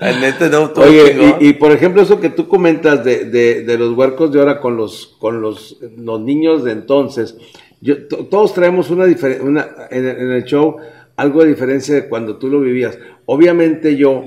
Neta, 0.00 0.48
no, 0.48 0.72
Oye, 0.76 1.36
y, 1.40 1.48
y, 1.48 1.52
por 1.54 1.72
ejemplo, 1.72 2.02
eso 2.02 2.20
que 2.20 2.30
tú 2.30 2.48
comentas 2.48 3.04
de, 3.04 3.24
de, 3.24 3.62
de 3.62 3.78
los 3.78 3.96
huercos 3.96 4.32
de 4.32 4.38
ahora 4.38 4.60
con 4.60 4.76
los, 4.76 5.16
con 5.18 5.40
los, 5.40 5.78
los 5.96 6.20
niños 6.20 6.64
de 6.64 6.72
entonces, 6.72 7.36
yo, 7.80 8.06
todos 8.06 8.54
traemos 8.54 8.90
una 8.90 9.04
diferencia, 9.04 9.46
en, 9.90 10.06
en, 10.06 10.32
el 10.32 10.44
show, 10.44 10.76
algo 11.16 11.42
de 11.42 11.48
diferencia 11.48 11.94
de 11.94 12.08
cuando 12.08 12.36
tú 12.36 12.48
lo 12.48 12.60
vivías. 12.60 12.98
Obviamente 13.26 13.96
yo, 13.96 14.24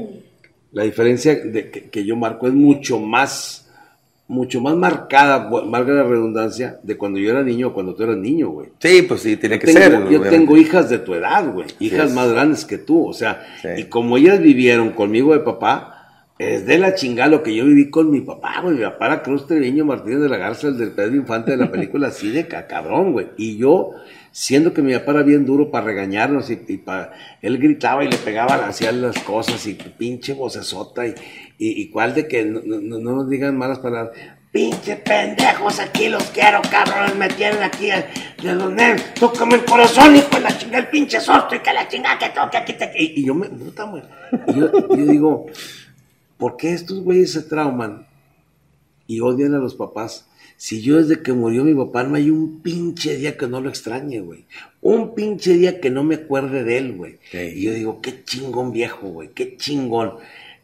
la 0.71 0.83
diferencia 0.83 1.35
de, 1.35 1.71
que, 1.71 1.89
que, 1.89 2.05
yo 2.05 2.15
marco 2.15 2.47
es 2.47 2.53
mucho 2.53 2.99
más, 2.99 3.68
mucho 4.29 4.61
más 4.61 4.75
marcada, 4.75 5.49
valga 5.49 5.91
la 5.93 6.03
redundancia, 6.03 6.79
de 6.83 6.95
cuando 6.97 7.19
yo 7.19 7.31
era 7.31 7.43
niño 7.43 7.67
o 7.69 7.73
cuando 7.73 7.95
tú 7.95 8.03
eras 8.03 8.15
niño, 8.15 8.49
güey. 8.49 8.69
Sí, 8.79 9.01
pues 9.01 9.21
sí, 9.21 9.35
tiene 9.37 9.55
yo 9.55 9.59
que 9.59 9.65
tengo, 9.67 9.79
ser. 9.79 9.91
Yo 9.91 9.97
obviamente. 10.05 10.29
tengo 10.29 10.55
hijas 10.55 10.89
de 10.89 10.99
tu 10.99 11.15
edad, 11.15 11.51
güey, 11.51 11.67
hijas 11.79 12.11
Sí. 12.11 12.15
más 12.15 12.31
grandes 12.31 12.63
que 12.63 12.77
tú, 12.77 13.07
o 13.07 13.13
sea, 13.13 13.43
Sí. 13.61 13.69
y 13.79 13.83
como 13.85 14.17
ellas 14.17 14.39
vivieron 14.39 14.91
conmigo 14.91 15.33
de 15.33 15.39
papá, 15.39 15.95
es 16.37 16.65
de 16.65 16.77
la 16.77 16.95
chingada 16.95 17.27
lo 17.29 17.43
que 17.43 17.53
yo 17.53 17.65
viví 17.65 17.89
con 17.89 18.11
mi 18.11 18.21
papá, 18.21 18.61
güey. 18.63 18.75
Mi 18.77 18.83
papá 18.83 19.07
era 19.07 19.23
Cruz 19.23 19.45
Treviño 19.45 19.83
Martínez 19.83 20.21
de 20.21 20.29
la 20.29 20.37
Garza, 20.37 20.67
el 20.69 20.77
del 20.77 20.91
Pedro 20.91 21.15
Infante 21.15 21.51
de 21.51 21.57
la 21.57 21.69
película 21.69 22.07
así 22.07 22.29
de 22.29 22.47
cabrón, 22.47 23.11
güey. 23.11 23.27
Y 23.35 23.57
yo, 23.57 23.91
siendo 24.31 24.73
que 24.73 24.81
mi 24.81 24.93
papá 24.93 25.11
era 25.11 25.23
bien 25.23 25.43
duro 25.45 25.69
para 25.69 25.87
regañarnos 25.87 26.49
y, 26.49 26.61
y 26.67 26.77
para... 26.77 27.11
Él 27.41 27.57
gritaba 27.57 28.05
y 28.05 28.09
le 28.09 28.15
pegaba, 28.15 28.55
hacía 28.67 28.93
las 28.93 29.19
cosas 29.19 29.67
y 29.67 29.73
pinche 29.73 30.33
vocesota 30.33 31.05
y, 31.07 31.13
y, 31.59 31.81
y 31.81 31.89
cuál 31.89 32.15
de 32.15 32.27
que 32.27 32.45
no, 32.45 32.61
no, 32.65 32.79
no, 32.79 32.99
nos 32.99 33.29
digan 33.29 33.55
malas 33.55 33.77
palabras. 33.77 34.17
Pinche 34.51 34.95
pendejos, 34.95 35.79
aquí 35.79 36.09
los 36.09 36.23
quiero, 36.31 36.59
cabrones, 36.71 37.15
me 37.15 37.27
tienen 37.27 37.61
aquí 37.61 37.89
de 38.41 38.55
los 38.55 38.73
nervios. 38.73 39.13
Tócame 39.13 39.57
el 39.57 39.65
corazón, 39.65 40.15
hijo 40.15 40.29
de 40.31 40.39
la 40.39 40.57
chingada, 40.57 40.79
el 40.79 40.89
pinche 40.89 41.21
sosto 41.21 41.53
y 41.53 41.59
que 41.59 41.71
la 41.71 41.87
chingada 41.87 42.17
que 42.17 42.29
toque 42.29 42.57
aquí 42.57 42.73
te... 42.73 42.91
Y, 42.97 43.21
y 43.21 43.25
yo 43.25 43.35
me... 43.35 43.47
Puta, 43.47 43.83
güey. 43.83 44.01
Y 44.47 44.59
yo, 44.59 44.71
yo 44.89 45.05
digo... 45.05 45.45
¿Por 46.39 46.55
qué 46.55 46.71
estos 46.71 47.01
güeyes 47.01 47.33
se 47.33 47.41
trauman 47.41 48.07
y 49.07 49.19
odian 49.19 49.55
a 49.55 49.57
los 49.57 49.75
papás? 49.75 50.29
Si 50.55 50.81
yo 50.81 50.95
desde 50.95 51.21
que 51.21 51.33
murió 51.33 51.65
mi 51.65 51.73
papá 51.73 52.03
no 52.03 52.15
hay 52.15 52.29
un 52.29 52.61
pinche 52.61 53.17
día 53.17 53.35
que 53.35 53.47
no 53.47 53.59
lo 53.59 53.67
extrañe, 53.67 54.21
güey. 54.21 54.45
Un 54.79 55.13
pinche 55.15 55.55
día 55.55 55.81
que 55.81 55.89
no 55.89 56.05
me 56.05 56.15
acuerde 56.15 56.63
de 56.63 56.77
él, 56.77 56.93
güey. 56.93 57.17
Sí. 57.29 57.39
Y 57.39 57.63
yo 57.63 57.73
digo, 57.73 58.01
qué 58.01 58.23
chingón 58.23 58.71
viejo, 58.71 59.09
güey, 59.09 59.31
qué 59.33 59.57
chingón. 59.57 60.13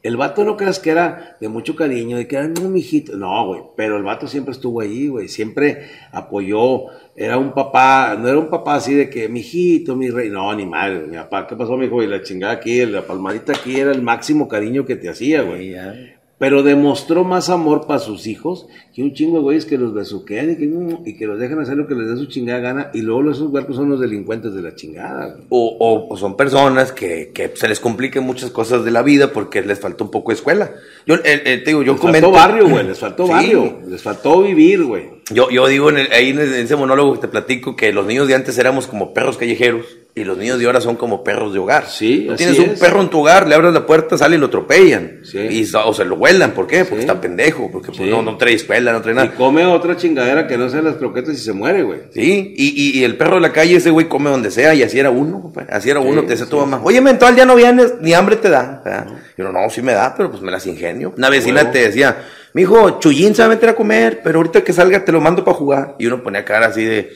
El 0.06 0.18
vato 0.18 0.44
no 0.44 0.56
creas 0.56 0.78
que 0.78 0.92
era 0.92 1.36
de 1.42 1.50
mucho 1.50 1.76
cariño, 1.76 2.18
de 2.18 2.28
que 2.28 2.36
era 2.36 2.46
un 2.46 2.72
mijito. 2.72 3.18
No, 3.18 3.48
güey, 3.48 3.62
pero 3.76 3.98
el 3.98 4.04
vato 4.04 4.28
siempre 4.28 4.52
estuvo 4.52 4.80
ahí, 4.80 5.08
güey. 5.08 5.28
Siempre 5.28 5.88
apoyó. 6.12 6.90
Era 7.16 7.40
un 7.40 7.54
papá, 7.54 8.16
no 8.16 8.28
era 8.28 8.38
un 8.38 8.48
papá 8.48 8.76
así 8.76 8.94
de 8.94 9.10
que, 9.10 9.28
mijito, 9.28 9.96
mi 9.96 10.12
rey. 10.12 10.30
No, 10.30 10.54
ni 10.54 10.68
madre, 10.68 11.08
mi 11.08 11.18
papá, 11.18 11.48
¿qué 11.48 11.56
pasó, 11.56 11.76
mijo? 11.76 12.04
Y 12.04 12.08
la 12.08 12.22
chingada 12.22 12.54
aquí, 12.54 12.86
la 12.86 13.02
palmadita 13.02 13.54
aquí 13.54 13.80
era 13.80 13.92
el 13.92 14.04
máximo 14.04 14.48
cariño 14.48 14.86
que 14.86 14.96
te 14.96 15.10
hacía, 15.10 15.42
güey. 15.42 15.74
Sí, 15.74 16.12
Pero 16.38 16.64
demostró 16.64 17.24
más 17.24 17.50
amor 17.50 17.88
para 17.88 18.00
sus 18.00 18.28
hijos 18.28 18.68
que 18.94 19.02
un 19.02 19.14
chingo 19.14 19.38
de 19.38 19.44
güeyes 19.44 19.66
que 19.66 19.78
los 19.78 19.94
besuquean 19.94 20.52
y 20.52 20.58
que, 20.58 21.10
y 21.10 21.18
que 21.18 21.28
los 21.28 21.40
dejan 21.40 21.60
hacer 21.60 21.78
lo 21.78 21.88
que 21.88 21.96
les 21.96 22.10
dé 22.10 22.18
su 22.18 22.26
chingada 22.26 22.60
gana. 22.60 22.92
Y 22.94 23.02
luego 23.02 23.32
esos 23.32 23.50
huercos 23.52 23.78
son 23.78 23.90
los 23.90 24.02
delincuentes 24.02 24.54
de 24.54 24.62
la 24.62 24.76
chingada. 24.76 25.38
O, 25.50 25.78
o, 25.80 26.14
o, 26.14 26.18
son 26.18 26.36
personas 26.36 26.92
que, 26.92 27.32
que, 27.34 27.52
se 27.56 27.68
les 27.70 27.80
compliquen 27.80 28.24
muchas 28.24 28.52
cosas 28.52 28.84
de 28.84 28.92
la 28.92 29.02
vida 29.02 29.32
porque 29.32 29.62
les 29.62 29.80
faltó 29.80 30.04
un 30.04 30.12
poco 30.12 30.32
de 30.32 30.36
escuela. 30.36 30.72
Yo 31.06 31.16
eh, 31.16 31.22
eh, 31.24 31.62
te 31.64 31.72
digo, 31.72 31.84
yo 31.84 31.94
les 31.94 32.02
comento. 32.02 32.32
faltó 32.32 32.48
barrio, 32.50 32.70
güey, 32.70 32.86
les 32.86 33.00
faltó 33.00 33.26
sí. 33.28 33.32
barrio, 33.32 33.80
les 33.88 34.02
faltó 34.02 34.42
vivir, 34.42 34.84
güey. 34.84 35.16
Yo, 35.32 35.50
yo 35.50 35.68
digo 35.68 35.90
en 35.90 36.00
el, 36.00 36.12
ahí 36.12 36.30
en 36.30 36.40
ese 36.40 36.76
monólogo 36.76 37.14
que 37.14 37.20
te 37.20 37.28
platico 37.30 37.76
que 37.76 37.94
los 37.94 38.06
niños 38.06 38.28
de 38.28 38.36
antes 38.36 38.58
éramos 38.58 38.88
como 38.88 39.14
perros 39.14 39.38
callejeros 39.38 39.86
y 40.18 40.24
los 40.24 40.38
niños 40.38 40.58
de 40.60 40.66
ahora 40.66 40.80
son 40.80 40.96
como 40.96 41.26
perros 41.26 41.52
de 41.52 41.60
hogar. 41.60 41.88
Sí, 41.90 42.26
Tú 42.30 42.36
tienes 42.38 42.58
un 42.58 42.70
es. 42.70 42.80
perro 42.80 43.02
en 43.02 43.10
tu 43.10 43.20
hogar, 43.20 43.50
le 43.50 43.54
abres 43.56 43.74
la 43.74 43.86
puerta, 43.86 44.18
sale 44.18 44.38
y 44.38 44.40
lo 44.40 44.46
atropellan. 44.46 45.20
Sí. 45.26 45.38
Y, 45.40 45.70
o 45.76 45.94
se 45.94 46.06
lo 46.06 46.16
huelan, 46.16 46.52
¿por 46.52 46.68
qué? 46.68 46.86
Porque 46.86 47.04
Sí. 47.04 47.08
está 47.10 47.20
pendejo, 47.20 47.70
porque 47.70 47.88
pues, 47.88 47.98
Sí. 47.98 48.06
no, 48.06 48.22
no 48.22 48.38
trae 48.38 48.54
escuela, 48.54 48.94
no 48.94 49.02
trae 49.02 49.14
Y 49.14 49.18
nada. 49.18 49.32
come 49.36 49.66
otra 49.66 49.98
chingadera 49.98 50.48
que 50.48 50.58
no 50.58 50.70
sean 50.70 50.86
las 50.86 50.96
croquetas 50.96 51.34
y 51.34 51.38
se 51.38 51.52
muere, 51.52 51.84
güey. 51.84 52.00
Sí, 52.14 52.54
y, 52.56 52.68
y, 52.98 53.00
y, 53.00 53.04
el 53.04 53.18
perro 53.18 53.36
de 53.36 53.42
la 53.42 53.52
calle, 53.52 53.76
ese 53.76 53.90
güey 53.90 54.08
come 54.08 54.30
donde 54.30 54.52
sea, 54.52 54.74
y 54.74 54.84
así 54.84 54.98
era 54.98 55.10
uno, 55.10 55.52
así 55.70 55.90
era 55.90 56.00
uno, 56.00 56.22
te 56.22 56.30
decía 56.30 56.46
tu 56.46 56.58
mamá, 56.60 56.80
oye, 56.84 57.02
mental, 57.02 57.36
ya 57.36 57.46
no 57.46 57.56
vienes, 57.56 57.96
ni 58.00 58.14
hambre 58.14 58.38
te 58.38 58.50
da. 58.50 58.82
¿verdad? 58.86 59.08
Y 59.38 59.42
uno, 59.42 59.52
no, 59.52 59.70
sí 59.70 59.82
me 59.82 59.92
da, 59.92 60.16
pero 60.16 60.32
pues 60.32 60.42
me 60.42 60.50
las 60.52 60.66
ingenio. 60.66 61.14
Una 61.18 61.30
vecina 61.30 61.70
te 61.72 61.80
decía, 61.80 62.24
mijo, 62.54 63.00
Chuyín 63.02 63.36
se 63.36 63.42
va 63.42 63.48
a 63.48 63.50
meter 63.50 63.68
a 63.68 63.76
comer, 63.76 64.22
pero 64.24 64.40
ahorita 64.40 64.64
que 64.64 64.72
salga 64.72 65.04
te 65.04 65.12
lo 65.12 65.20
mando 65.20 65.44
para 65.44 65.58
jugar. 65.58 65.96
Y 66.00 66.06
uno 66.06 66.24
ponía 66.24 66.46
cara 66.46 66.68
así 66.68 66.86
de, 66.86 67.12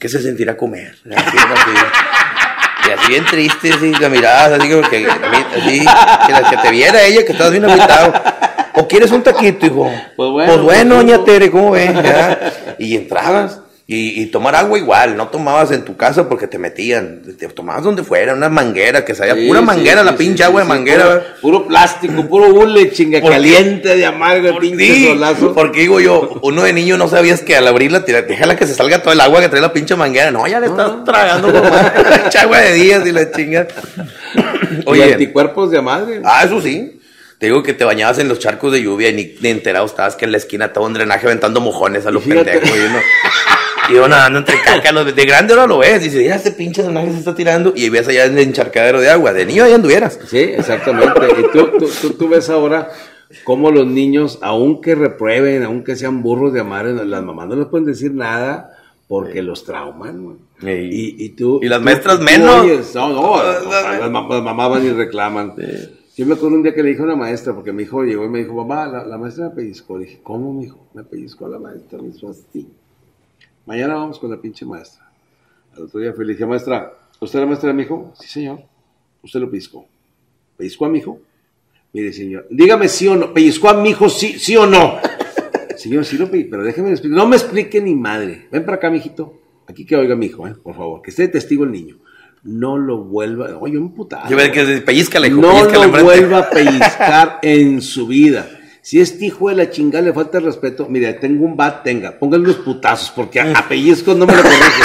¿qué 0.00 0.08
se 0.08 0.20
sentirá 0.20 0.56
comer? 0.56 0.96
Así, 1.14 1.36
así, 2.94 3.08
bien 3.08 3.24
triste, 3.26 3.72
así, 3.72 3.92
la 4.00 4.08
mirada, 4.08 4.56
así 4.56 4.68
como 4.70 4.82
que, 4.88 5.06
así, 5.06 5.80
que, 6.26 6.32
la- 6.32 6.50
que 6.50 6.56
te 6.56 6.70
viera 6.70 7.02
ella, 7.02 7.24
que 7.24 7.32
estabas 7.32 7.52
bien 7.52 7.64
agüitado. 7.64 8.12
¿O 8.74 8.86
quieres 8.86 9.10
un 9.10 9.22
taquito, 9.22 9.66
hijo? 9.66 9.90
Pues 10.16 10.30
bueno, 10.30 10.52
Pues 10.52 10.62
bueno, 10.62 10.94
pues, 10.96 11.06
doña 11.06 11.24
Tere, 11.24 11.50
¿cómo 11.50 11.72
ves? 11.72 11.90
Y 12.78 12.96
entrabas. 12.96 13.58
Y, 13.92 14.22
y 14.22 14.26
tomar 14.26 14.54
agua 14.54 14.78
igual, 14.78 15.16
no 15.16 15.26
tomabas 15.30 15.72
en 15.72 15.84
tu 15.84 15.96
casa 15.96 16.28
porque 16.28 16.46
te 16.46 16.58
metían, 16.58 17.22
te 17.36 17.48
tomabas 17.48 17.82
donde 17.82 18.04
fuera, 18.04 18.34
una 18.34 18.48
manguera, 18.48 19.04
que 19.04 19.16
sabía 19.16 19.34
Sí, 19.34 19.48
pura 19.48 19.62
manguera, 19.62 20.02
sí, 20.02 20.06
la 20.06 20.12
sí, 20.12 20.18
pinche 20.18 20.44
agua 20.44 20.62
de 20.62 20.68
manguera. 20.68 21.04
Puro, 21.06 21.24
puro 21.40 21.66
plástico, 21.66 22.24
puro 22.28 22.54
hule, 22.54 22.92
chinga 22.92 23.20
¿Por 23.20 23.32
caliente 23.32 23.96
de 23.96 24.06
amargo, 24.06 24.46
el 24.46 24.58
pinche 24.58 25.08
solazo. 25.08 25.52
porque 25.54 25.80
digo 25.80 25.98
yo, 25.98 26.38
uno 26.44 26.62
de 26.62 26.72
niño 26.72 26.96
no 26.98 27.08
sabías 27.08 27.40
que 27.40 27.56
al 27.56 27.66
abrirla, 27.66 28.04
tira- 28.04 28.22
déjala 28.22 28.54
que 28.56 28.68
se 28.68 28.74
salga 28.76 29.02
todo 29.02 29.12
el 29.12 29.20
agua 29.20 29.40
que 29.40 29.48
trae 29.48 29.60
la 29.60 29.72
pinche 29.72 29.96
manguera. 29.96 30.30
No, 30.30 30.46
ya 30.46 30.60
le 30.60 30.66
estás 30.68 31.02
tragando 31.04 31.52
como 31.52 31.66
agua 31.66 32.58
de 32.60 32.72
días 32.74 33.04
y 33.04 33.10
la 33.10 33.28
chinga. 33.32 33.66
y 34.36 34.82
Oye, 34.86 35.14
anticuerpos 35.14 35.72
de 35.72 35.82
madre. 35.82 36.20
ah, 36.24 36.44
eso 36.44 36.60
sí. 36.60 36.96
Te 37.38 37.46
digo 37.46 37.62
que 37.64 37.72
te 37.72 37.84
bañabas 37.84 38.18
en 38.20 38.28
los 38.28 38.38
charcos 38.38 38.70
de 38.70 38.82
lluvia 38.82 39.08
y 39.08 39.14
ni, 39.14 39.34
ni 39.40 39.48
enterado 39.48 39.86
estabas 39.86 40.14
que 40.14 40.26
en 40.26 40.30
la 40.32 40.36
esquina 40.36 40.66
estaba 40.66 40.84
un 40.86 40.92
drenaje 40.92 41.26
aventando 41.26 41.60
mojones 41.60 42.04
a 42.06 42.10
los 42.12 42.24
Y 42.24 42.28
pendejos. 42.28 42.68
Y, 42.68 42.78
uno- 42.82 43.00
Y 43.90 43.94
yo 43.94 44.08
nadando 44.08 44.38
entre 44.40 44.56
caca, 44.64 44.92
los- 44.92 45.14
de 45.14 45.24
grande 45.24 45.54
ahora 45.54 45.66
lo 45.66 45.78
ves, 45.78 46.02
dices, 46.02 46.20
mira, 46.22 46.36
este 46.36 46.52
pinche 46.52 46.82
personaje 46.82 47.12
se 47.12 47.18
está 47.18 47.34
tirando, 47.34 47.72
y 47.74 47.88
ves 47.88 48.06
allá 48.08 48.24
en 48.26 48.32
el 48.38 48.44
encharcadero 48.48 49.00
de 49.00 49.10
agua, 49.10 49.32
de 49.32 49.44
niño 49.46 49.64
ahí 49.64 49.72
anduvieras. 49.72 50.18
Sí, 50.26 50.38
exactamente. 50.38 51.20
Y 51.38 51.42
tú, 51.52 51.70
tú, 51.78 51.88
tú, 52.00 52.10
tú 52.14 52.28
ves 52.28 52.48
ahora 52.50 52.88
cómo 53.44 53.70
los 53.70 53.86
niños, 53.86 54.38
aunque 54.42 54.94
reprueben, 54.94 55.62
aunque 55.64 55.96
sean 55.96 56.22
burros 56.22 56.52
de 56.52 56.60
amar, 56.60 56.86
las 56.86 57.22
mamás 57.22 57.48
no 57.48 57.56
les 57.56 57.66
pueden 57.66 57.86
decir 57.86 58.12
nada 58.12 58.76
porque 59.08 59.42
los 59.42 59.64
trauman. 59.64 60.22
güey. 60.24 60.36
Sí. 60.60 60.68
Y, 61.18 61.24
y 61.24 61.28
tú, 61.30 61.58
Y 61.62 61.68
las 61.68 61.78
tú- 61.78 61.84
maestras 61.84 62.18
tú 62.18 62.24
menos. 62.24 62.60
oyes, 62.60 62.94
no, 62.94 63.08
no, 63.12 63.42
Las- 63.42 63.64
las, 63.64 63.98
las 64.00 64.10
mam- 64.10 64.28
las 64.30 64.42
mamás 64.42 64.70
van 64.70 64.86
y 64.86 64.90
reclaman. 64.90 65.54
Yo 66.16 66.26
me 66.26 66.34
acuerdo 66.34 66.56
un 66.56 66.62
día 66.62 66.74
que 66.74 66.82
le 66.82 66.90
dije 66.90 67.00
a 67.00 67.04
una 67.06 67.16
maestra, 67.16 67.54
porque 67.54 67.72
mi 67.72 67.84
hijo 67.84 68.02
llegó 68.02 68.24
y 68.24 68.28
me 68.28 68.40
dijo, 68.40 68.52
mamá, 68.52 68.86
la, 68.86 69.04
la 69.06 69.16
maestra 69.16 69.48
me 69.48 69.54
pellizcó. 69.54 69.96
Le 69.96 70.04
dije, 70.04 70.20
¿cómo, 70.22 70.52
mi 70.52 70.64
hijo? 70.66 70.86
Me 70.92 71.02
pellizcó 71.02 71.48
la 71.48 71.58
maestra, 71.58 71.98
me 72.02 72.08
hizo 72.08 72.28
así. 72.28 72.68
Mañana 73.70 73.94
vamos 73.94 74.18
con 74.18 74.28
la 74.28 74.36
pinche 74.36 74.66
maestra. 74.66 75.08
Al 75.76 75.84
otro 75.84 76.00
día 76.00 76.12
fui 76.12 76.24
y 76.24 76.26
le 76.26 76.32
dije, 76.32 76.44
maestra, 76.44 76.92
¿usted 77.20 77.38
la 77.38 77.46
maestra 77.46 77.68
de 77.68 77.74
mi 77.74 77.84
hijo? 77.84 78.12
Sí, 78.18 78.26
señor. 78.26 78.64
Usted 79.22 79.38
lo 79.38 79.48
pellizcó. 79.48 79.86
¿Pellizcó 80.56 80.86
a 80.86 80.88
mi 80.88 80.98
hijo? 80.98 81.20
Mire, 81.92 82.12
señor, 82.12 82.48
dígame 82.50 82.88
sí 82.88 83.06
o 83.06 83.14
no. 83.14 83.32
¿Pellizcó 83.32 83.68
a 83.68 83.74
mi 83.74 83.90
hijo 83.90 84.08
sí, 84.08 84.40
sí 84.40 84.56
o 84.56 84.66
no? 84.66 84.98
Señor, 85.76 86.04
sí 86.04 86.18
lo 86.18 86.28
pellizco, 86.28 86.50
pero 86.50 86.64
déjeme 86.64 86.90
explicar. 86.90 87.16
No 87.16 87.28
me 87.28 87.36
explique 87.36 87.80
ni 87.80 87.94
madre. 87.94 88.48
Ven 88.50 88.64
para 88.64 88.78
acá, 88.78 88.90
mijito. 88.90 89.40
Aquí 89.68 89.86
que 89.86 89.94
oiga 89.94 90.16
mi 90.16 90.26
hijo, 90.26 90.48
eh, 90.48 90.54
por 90.60 90.74
favor. 90.74 91.00
Que 91.00 91.10
esté 91.10 91.22
de 91.22 91.28
testigo 91.28 91.62
el 91.62 91.70
niño. 91.70 91.98
No 92.42 92.76
lo 92.76 93.04
vuelva. 93.04 93.56
Oye, 93.60 93.78
un 93.78 93.94
putazo. 93.94 94.28
Yo 94.28 94.36
veo 94.36 94.50
que 94.50 94.64
pellizca, 94.80 95.24
hijo, 95.24 95.40
No 95.40 95.64
lo 95.64 96.02
vuelva 96.02 96.38
a 96.40 96.50
pellizcar 96.50 97.38
en 97.40 97.80
su 97.80 98.08
vida. 98.08 98.50
Si 98.82 99.00
este 99.00 99.26
hijo 99.26 99.48
de 99.48 99.56
la 99.56 99.70
chingada 99.70 100.04
le 100.04 100.12
falta 100.12 100.38
el 100.38 100.44
respeto, 100.44 100.86
mire, 100.88 101.12
tengo 101.14 101.44
un 101.44 101.56
bat, 101.56 101.82
tenga, 101.82 102.18
póngale 102.18 102.44
unos 102.44 102.56
putazos, 102.56 103.10
porque 103.10 103.40
a, 103.40 103.52
a 103.58 103.68
pellizcos 103.68 104.16
no 104.16 104.26
me 104.26 104.34
lo 104.34 104.42
corrige. 104.42 104.82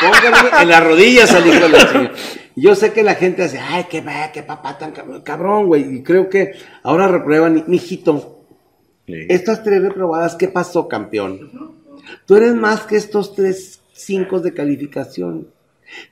Póngale 0.00 0.62
en 0.62 0.68
las 0.68 0.84
rodillas 0.84 1.32
al 1.32 1.46
hijo 1.46 1.60
de 1.60 1.68
la 1.68 1.78
chingada. 1.78 2.12
Yo 2.56 2.74
sé 2.74 2.92
que 2.92 3.02
la 3.02 3.14
gente 3.14 3.44
hace, 3.44 3.58
ay, 3.58 3.86
qué, 3.88 4.00
va, 4.00 4.32
qué 4.32 4.42
papá 4.42 4.76
tan 4.76 4.90
cabrón, 4.92 5.22
cabrón, 5.22 5.66
güey. 5.66 5.96
Y 5.96 6.02
creo 6.02 6.28
que 6.28 6.52
ahora 6.82 7.06
reprueban, 7.06 7.64
mijito, 7.68 8.44
estas 9.06 9.62
tres 9.62 9.80
reprobadas, 9.80 10.34
¿qué 10.34 10.48
pasó, 10.48 10.88
campeón? 10.88 11.78
Tú 12.26 12.36
eres 12.36 12.54
más 12.54 12.80
que 12.80 12.96
estos 12.96 13.34
tres 13.34 13.80
cinco 13.92 14.40
de 14.40 14.54
calificación. 14.54 15.48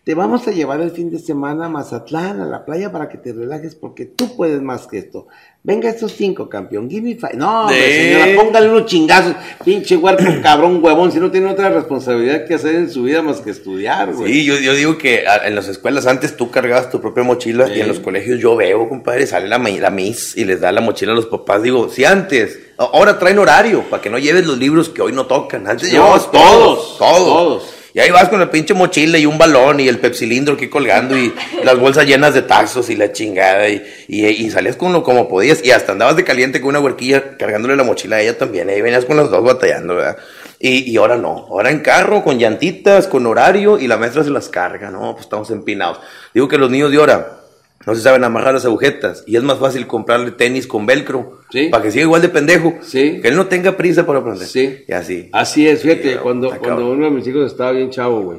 Te 0.05 0.15
vamos 0.15 0.47
a 0.49 0.53
llevar 0.53 0.81
el 0.81 0.91
fin 0.91 1.11
de 1.11 1.19
semana 1.19 1.67
a 1.67 1.69
Mazatlán, 1.69 2.41
a 2.41 2.47
la 2.47 2.65
playa, 2.65 2.91
para 2.93 3.09
que 3.09 3.19
te 3.19 3.33
relajes, 3.33 3.75
porque 3.75 4.05
tú 4.07 4.37
puedes 4.37 4.63
más 4.63 4.87
que 4.87 4.99
esto. 4.99 5.27
Venga 5.63 5.91
estos 5.91 6.13
cinco, 6.13 6.49
campeón. 6.49 6.89
Give 6.89 7.03
me 7.03 7.17
five. 7.17 7.35
No, 7.35 7.69
señora, 7.69 8.27
póngale 8.41 8.69
unos 8.71 8.87
chingazos. 8.87 9.35
Pinche 9.65 9.97
huerco, 9.97 10.23
cabrón, 10.43 10.79
huevón. 10.83 11.11
Si 11.11 11.19
no 11.19 11.31
tiene 11.31 11.51
otra 11.51 11.71
responsabilidad 11.71 12.47
que 12.47 12.55
hacer 12.55 12.77
en 12.77 12.89
su 12.91 13.03
vida 13.03 13.21
más 13.21 13.41
que 13.41 13.51
estudiar, 13.51 14.13
güey. 14.15 14.33
Sí, 14.33 14.45
yo, 14.45 14.59
yo 14.61 14.75
digo 14.75 14.97
que 14.97 15.27
a- 15.27 15.47
en 15.49 15.57
las 15.57 15.67
escuelas 15.69 16.07
antes 16.07 16.37
tú 16.37 16.51
cargabas 16.53 16.89
tu 16.91 17.01
propia 17.01 17.25
mochila 17.25 17.69
y 17.69 17.81
en 17.81 17.89
los 17.89 17.99
colegios 17.99 18.39
yo 18.39 18.55
veo, 18.55 18.89
compadre, 18.89 19.27
sale 19.27 19.49
la, 19.49 19.59
la 19.59 19.91
miss 19.91 20.37
y 20.37 20.45
les 20.45 20.61
da 20.61 20.71
la 20.71 20.81
mochila 20.81 21.13
a 21.13 21.17
los 21.17 21.27
papás. 21.27 21.63
Digo, 21.63 21.89
si 21.89 22.05
antes, 22.05 22.61
ahora 22.79 23.19
traen 23.19 23.39
horario 23.41 23.83
para 23.91 24.01
que 24.01 24.09
no 24.09 24.19
lleves 24.19 24.47
los 24.47 24.57
libros 24.59 24.89
que 24.89 25.03
hoy 25.03 25.13
no 25.13 25.27
tocan. 25.27 25.67
Antes 25.67 25.89
No, 25.89 25.95
llevabas 25.95 26.31
todos, 26.31 26.97
todos, 26.97 26.99
todos. 26.99 27.27
todos. 27.27 27.76
Y 27.97 28.01
ahí 28.01 28.11
vas 28.11 28.29
con 28.29 28.39
la 28.39 28.51
pinche 28.51 28.75
mochila 28.75 29.17
y 29.17 29.25
un 29.25 29.39
balón 29.39 29.81
y 29.81 29.89
el 29.89 29.99
pepsilindro 29.99 30.57
aquí 30.57 30.69
colgando 30.69 31.17
y 31.17 31.33
las 31.65 31.79
bolsas 31.79 32.05
llenas 32.05 32.35
de 32.35 32.43
tazos 32.43 32.91
y 32.91 32.95
la 32.95 33.11
chingada 33.11 33.71
y, 33.71 33.83
y, 34.07 34.27
y 34.27 34.51
salías 34.51 34.77
con 34.77 34.93
lo 34.93 35.03
como 35.03 35.31
podías 35.31 35.65
y 35.65 35.71
hasta 35.71 35.93
andabas 35.93 36.15
de 36.15 36.23
caliente 36.23 36.61
con 36.61 36.69
una 36.69 36.81
huerquilla 36.81 37.39
cargándole 37.39 37.75
la 37.75 37.85
mochila 37.85 38.17
a 38.17 38.21
ella 38.21 38.37
también. 38.37 38.69
Ahí 38.69 38.83
venías 38.83 39.07
con 39.07 39.17
los 39.17 39.31
dos 39.31 39.43
batallando, 39.43 39.95
¿verdad? 39.95 40.19
Y, 40.59 40.93
y 40.93 40.99
ahora 40.99 41.17
no, 41.17 41.47
ahora 41.49 41.71
en 41.71 41.81
carro, 41.81 42.23
con 42.23 42.39
llantitas, 42.39 43.07
con 43.07 43.25
horario 43.25 43.79
y 43.79 43.87
la 43.87 43.97
maestra 43.97 44.23
se 44.23 44.29
las 44.29 44.51
carga, 44.51 44.91
¿no? 44.91 45.13
Pues 45.15 45.25
estamos 45.25 45.51
empinados. 45.51 45.99
Digo 46.35 46.49
que 46.49 46.59
los 46.59 46.71
niños 46.71 46.91
de 46.91 46.99
ahora 46.99 47.46
no 47.87 47.95
se 47.95 48.01
saben 48.03 48.25
amarrar 48.25 48.53
las 48.55 48.65
agujetas 48.65 49.23
y 49.27 49.37
es 49.37 49.43
más 49.45 49.59
fácil 49.59 49.87
comprarle 49.87 50.33
tenis 50.33 50.67
con 50.67 50.87
velcro 50.87 51.39
Sí. 51.51 51.69
para 51.71 51.85
que 51.85 51.93
siga 51.93 52.03
igual 52.05 52.21
de 52.21 52.29
pendejo. 52.29 52.75
Sí. 52.83 53.21
Que 53.23 53.29
él 53.29 53.37
no 53.37 53.47
tenga 53.47 53.77
prisa 53.77 54.05
para 54.05 54.19
aprender. 54.19 54.47
Sí. 54.49 54.79
Y 54.89 54.93
así. 54.93 55.29
Así 55.33 55.69
es, 55.69 55.83
fíjate, 55.83 56.17
cuando, 56.19 56.51
cuando 56.59 56.91
uno 56.91 57.05
de 57.05 57.11
mis 57.13 57.27
hijos 57.29 57.47
estaba 57.51 57.71
bien 57.73 57.91
chavo, 57.91 58.23
güey. 58.23 58.39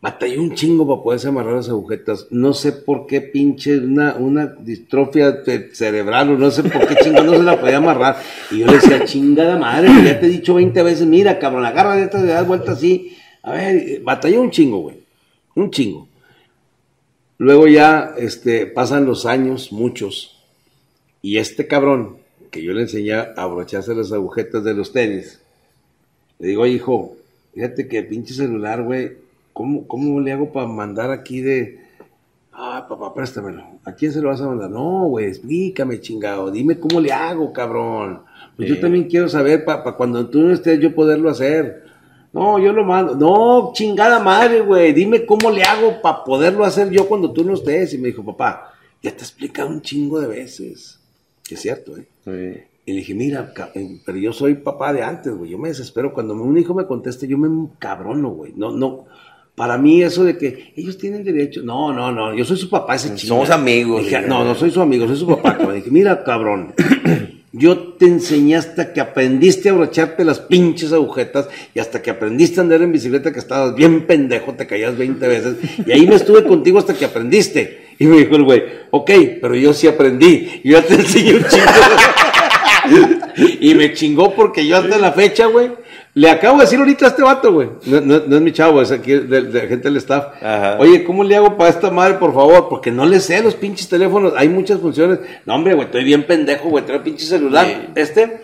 Batalló 0.00 0.42
un 0.42 0.54
chingo 0.54 0.86
para 0.86 1.02
poderse 1.02 1.28
amarrar 1.28 1.54
las 1.54 1.68
agujetas. 1.70 2.26
No 2.30 2.52
sé 2.52 2.72
por 2.72 3.06
qué 3.06 3.22
pinche 3.22 3.78
una, 3.78 4.14
una 4.16 4.46
distrofia 4.60 5.38
cerebral 5.72 6.28
o 6.32 6.36
no 6.36 6.50
sé 6.50 6.62
por 6.62 6.86
qué 6.86 6.96
chingo 6.96 7.22
no 7.22 7.32
se 7.36 7.42
la 7.42 7.58
podía 7.58 7.78
amarrar. 7.78 8.18
Y 8.50 8.58
yo 8.58 8.66
le 8.66 8.74
decía, 8.74 9.02
chingada 9.06 9.56
madre, 9.56 9.88
ya 10.04 10.20
te 10.20 10.26
he 10.26 10.28
dicho 10.28 10.52
20 10.54 10.82
veces, 10.82 11.06
mira, 11.06 11.38
cabrón, 11.38 11.64
agarra 11.64 11.96
de 11.96 12.02
estas, 12.02 12.22
le 12.22 12.32
das 12.32 12.46
vuelta 12.46 12.72
así. 12.72 13.16
A 13.42 13.52
ver, 13.52 14.00
batalló 14.02 14.42
un 14.42 14.50
chingo, 14.50 14.80
güey. 14.80 14.96
Un 15.54 15.70
chingo. 15.70 16.06
Luego 17.38 17.66
ya 17.66 18.14
este, 18.16 18.66
pasan 18.66 19.06
los 19.06 19.26
años, 19.26 19.72
muchos, 19.72 20.40
y 21.20 21.38
este 21.38 21.66
cabrón, 21.66 22.18
que 22.50 22.62
yo 22.62 22.72
le 22.72 22.82
enseñé 22.82 23.14
a 23.14 23.32
abrocharse 23.36 23.94
las 23.94 24.12
agujetas 24.12 24.62
de 24.62 24.74
los 24.74 24.92
tenis, 24.92 25.40
le 26.38 26.48
digo, 26.48 26.62
"Oye, 26.62 26.74
hijo, 26.74 27.16
fíjate 27.54 27.88
que 27.88 27.98
el 27.98 28.06
pinche 28.06 28.34
celular, 28.34 28.82
güey, 28.82 29.12
¿cómo, 29.52 29.86
¿cómo 29.88 30.20
le 30.20 30.32
hago 30.32 30.52
para 30.52 30.66
mandar 30.66 31.10
aquí 31.10 31.40
de... 31.40 31.80
Ah, 32.52 32.86
papá, 32.88 33.12
préstamelo. 33.12 33.64
¿A 33.84 33.92
quién 33.94 34.12
se 34.12 34.20
lo 34.20 34.28
vas 34.28 34.40
a 34.40 34.46
mandar? 34.46 34.70
No, 34.70 35.06
güey, 35.06 35.26
explícame, 35.26 36.00
chingado. 36.00 36.52
Dime 36.52 36.78
cómo 36.78 37.00
le 37.00 37.10
hago, 37.10 37.52
cabrón. 37.52 38.20
Pues 38.56 38.68
yo 38.68 38.78
también 38.78 39.08
quiero 39.08 39.28
saber 39.28 39.64
para 39.64 39.82
cuando 39.94 40.28
tú 40.28 40.40
no 40.40 40.52
estés 40.52 40.78
yo 40.78 40.94
poderlo 40.94 41.30
hacer. 41.30 41.83
No, 42.34 42.58
yo 42.58 42.72
lo 42.72 42.84
mando. 42.84 43.14
No, 43.14 43.70
chingada 43.72 44.18
madre, 44.18 44.60
güey. 44.60 44.92
Dime 44.92 45.24
cómo 45.24 45.52
le 45.52 45.62
hago 45.62 46.02
para 46.02 46.24
poderlo 46.24 46.64
hacer 46.64 46.90
yo 46.90 47.06
cuando 47.06 47.32
tú 47.32 47.44
no 47.44 47.54
estés. 47.54 47.94
Y 47.94 47.98
me 47.98 48.08
dijo, 48.08 48.24
papá, 48.24 48.74
ya 49.00 49.12
te 49.12 49.18
he 49.18 49.22
explicado 49.22 49.68
un 49.68 49.80
chingo 49.80 50.20
de 50.20 50.26
veces. 50.26 50.98
Que 51.44 51.54
es 51.54 51.60
cierto, 51.60 51.96
¿eh? 51.96 52.06
Sí. 52.24 52.60
Y 52.86 52.92
le 52.92 52.98
dije, 52.98 53.14
mira, 53.14 53.54
eh, 53.74 54.00
pero 54.04 54.18
yo 54.18 54.32
soy 54.32 54.54
papá 54.56 54.92
de 54.92 55.02
antes, 55.02 55.32
güey. 55.32 55.52
Yo 55.52 55.58
me 55.58 55.68
desespero. 55.68 56.12
Cuando 56.12 56.34
un 56.34 56.58
hijo 56.58 56.74
me 56.74 56.86
conteste, 56.86 57.28
yo 57.28 57.38
me 57.38 57.68
cabrono, 57.78 58.30
güey. 58.30 58.52
No, 58.56 58.72
no. 58.72 59.04
Para 59.54 59.78
mí 59.78 60.02
eso 60.02 60.24
de 60.24 60.36
que 60.36 60.72
ellos 60.74 60.98
tienen 60.98 61.22
derecho. 61.22 61.62
No, 61.62 61.92
no, 61.92 62.10
no. 62.10 62.34
Yo 62.34 62.44
soy 62.44 62.56
su 62.56 62.68
papá, 62.68 62.96
ese 62.96 63.14
chinga. 63.14 63.28
Somos 63.28 63.50
amigos. 63.50 64.02
Dije, 64.02 64.22
no, 64.22 64.44
no 64.44 64.56
soy 64.56 64.72
su 64.72 64.80
amigo, 64.80 65.06
soy 65.06 65.18
su 65.18 65.28
papá. 65.28 65.52
cabrón. 65.56 65.76
Dije, 65.76 65.90
mira, 65.92 66.24
cabrón. 66.24 66.74
Yo 67.56 67.78
te 67.94 68.06
enseñé 68.06 68.56
hasta 68.56 68.92
que 68.92 69.00
aprendiste 69.00 69.68
a 69.68 69.72
abrocharte 69.72 70.24
las 70.24 70.40
pinches 70.40 70.92
agujetas 70.92 71.46
y 71.72 71.78
hasta 71.78 72.02
que 72.02 72.10
aprendiste 72.10 72.58
a 72.58 72.64
andar 72.64 72.82
en 72.82 72.90
bicicleta 72.90 73.32
que 73.32 73.38
estabas 73.38 73.76
bien 73.76 74.08
pendejo, 74.08 74.54
te 74.54 74.66
caías 74.66 74.98
20 74.98 75.28
veces. 75.28 75.56
Y 75.86 75.92
ahí 75.92 76.04
me 76.04 76.16
estuve 76.16 76.42
contigo 76.42 76.80
hasta 76.80 76.94
que 76.94 77.04
aprendiste. 77.04 77.94
Y 78.00 78.06
me 78.06 78.16
dijo 78.16 78.34
el 78.34 78.42
güey, 78.42 78.64
ok, 78.90 79.10
pero 79.40 79.54
yo 79.54 79.72
sí 79.72 79.86
aprendí. 79.86 80.62
Yo 80.64 80.80
ya 80.80 80.82
te 80.82 80.94
enseñé 80.94 81.34
un 81.36 81.44
chingo. 81.44 83.24
y 83.60 83.74
me 83.76 83.92
chingó 83.92 84.34
porque 84.34 84.66
yo 84.66 84.76
hasta 84.76 84.98
la 84.98 85.12
fecha, 85.12 85.46
güey, 85.46 85.70
le 86.14 86.30
acabo 86.30 86.58
de 86.58 86.64
decir 86.64 86.78
ahorita 86.78 87.06
a 87.06 87.08
este 87.08 87.22
vato, 87.22 87.52
güey. 87.52 87.68
No, 87.86 88.00
no- 88.00 88.22
no 88.26 88.36
es 88.36 88.42
mi 88.42 88.52
chavo, 88.52 88.80
es 88.80 88.92
aquí 88.92 89.12
de, 89.12 89.42
de 89.42 89.60
gente 89.62 89.88
del 89.88 89.96
staff. 89.96 90.26
Ajá. 90.42 90.76
Oye, 90.78 91.02
¿cómo 91.04 91.24
le 91.24 91.34
hago 91.36 91.56
para 91.56 91.70
esta 91.70 91.90
madre, 91.90 92.14
por 92.14 92.32
favor? 92.32 92.68
Porque 92.68 92.90
no 92.92 93.04
le 93.04 93.18
sé 93.20 93.42
los 93.42 93.54
pinches 93.56 93.88
teléfonos. 93.88 94.32
Hay 94.36 94.48
muchas 94.48 94.78
funciones. 94.80 95.18
No, 95.44 95.54
hombre, 95.56 95.74
güey, 95.74 95.86
estoy 95.86 96.04
bien 96.04 96.24
pendejo, 96.24 96.68
güey. 96.68 96.84
Traigo 96.84 97.02
pinche 97.04 97.26
celular. 97.26 97.66
Sí. 97.66 97.76
Este. 97.96 98.42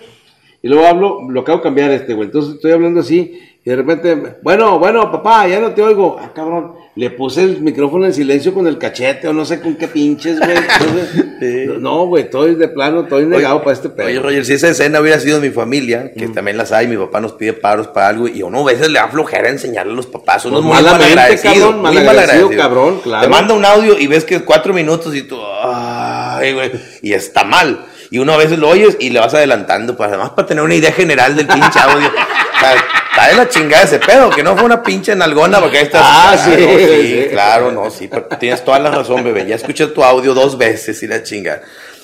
Y 0.63 0.69
luego 0.69 0.85
hablo, 0.87 1.21
lo 1.31 1.41
acabo 1.41 1.59
de 1.59 1.63
cambiar 1.65 1.91
este, 1.93 2.13
güey. 2.13 2.27
Entonces 2.27 2.55
estoy 2.57 2.73
hablando 2.73 3.01
así. 3.01 3.39
Y 3.63 3.69
de 3.69 3.77
repente, 3.77 4.39
bueno, 4.43 4.79
bueno, 4.79 5.13
papá, 5.13 5.47
ya 5.47 5.61
no 5.61 5.73
te 5.73 5.83
oigo. 5.83 6.17
Ah, 6.19 6.31
cabrón. 6.35 6.73
Le 6.97 7.11
puse 7.11 7.43
el 7.43 7.61
micrófono 7.61 8.07
en 8.07 8.15
silencio 8.15 8.55
con 8.55 8.67
el 8.67 8.79
cachete 8.79 9.29
o 9.29 9.33
no 9.35 9.45
sé 9.45 9.61
con 9.61 9.77
qué 9.77 9.87
pinches, 9.87 10.39
güey. 10.39 10.57
Entonces, 10.57 11.25
Sí. 11.41 11.67
No, 11.79 12.07
güey, 12.07 12.25
estoy 12.25 12.55
de 12.55 12.69
plano, 12.69 13.03
estoy 13.03 13.25
negado 13.27 13.61
para 13.63 13.73
este 13.73 13.89
pedo. 13.89 14.07
Oye, 14.09 14.19
Roger, 14.19 14.45
si 14.45 14.53
esa 14.55 14.69
escena 14.69 15.01
hubiera 15.01 15.19
sido 15.21 15.41
mi 15.41 15.49
familia, 15.51 16.13
que 16.13 16.29
también 16.29 16.57
las 16.59 16.71
hay, 16.73 16.87
mi 16.87 16.97
papá 16.99 17.21
nos 17.21 17.33
pide 17.33 17.55
paros 17.55 17.89
para 17.89 18.09
algo, 18.09 18.29
y 18.29 18.43
uno 18.43 18.61
a 18.61 18.65
veces 18.65 18.91
le 18.91 18.99
da 18.99 19.09
flojera 19.09 19.49
enseñarle 19.49 19.93
a 19.93 19.97
los 19.97 20.07
papás. 20.07 20.45
Uno 20.45 20.61
Pues 20.63 20.79
es 20.79 20.83
muy 20.85 20.93
malagradecido. 20.93 21.55
cabrón, 21.55 21.81
muy 21.83 21.95
malagradecido, 21.95 22.51
cabrón, 22.57 23.01
claro. 23.03 23.23
Te 23.23 23.29
manda 23.29 23.55
un 23.55 23.65
audio 23.65 23.99
y 23.99 24.07
ves 24.07 24.25
que 24.25 24.35
es 24.37 24.43
cuatro 24.43 24.75
minutos 24.75 25.15
y 25.15 25.23
tú, 25.23 25.39
ay, 25.63 26.53
güey, 26.53 26.73
y 27.03 27.13
está 27.15 27.45
mal. 27.45 27.87
Y 28.11 28.19
uno 28.19 28.33
a 28.33 28.37
veces 28.37 28.59
lo 28.59 28.69
oyes 28.69 28.97
y 29.01 29.09
le 29.11 29.21
vas 29.21 29.33
adelantando, 29.33 29.97
pues 29.97 30.09
además 30.09 30.31
para 30.31 30.47
tener 30.49 30.63
una 30.65 30.75
idea 30.75 30.93
general 30.93 31.37
del 31.37 31.47
pinche 31.47 31.79
audio. 31.79 32.11
Está 32.63 33.29
de 33.29 33.35
la 33.35 33.49
chingada 33.49 33.85
ese 33.85 33.99
pedo, 33.99 34.31
que 34.31 34.43
no 34.43 34.55
fue 34.57 34.65
una 34.65 34.83
pinche 34.83 35.15
nalgona, 35.17 35.61
porque 35.61 35.79
ahí 35.79 35.85
estás. 35.85 36.03
Ah, 36.05 36.37
claro, 36.37 36.57
sí, 36.57 36.87
sí, 36.87 37.23
sí. 37.23 37.29
claro, 37.31 37.73
no, 37.73 37.91
sí, 37.91 38.09
pero 38.09 38.25
tienes 38.39 38.65
toda 38.65 38.79
la 38.79 38.91
razón, 38.91 39.25
bebé. 39.25 39.47
Ya 39.47 39.57
escuché 39.57 39.87
tu 39.89 40.05
audio 40.05 40.35
dos 40.35 40.57
veces 40.57 41.03
y 41.03 41.07
la 41.07 41.23
chingada. 41.23 41.63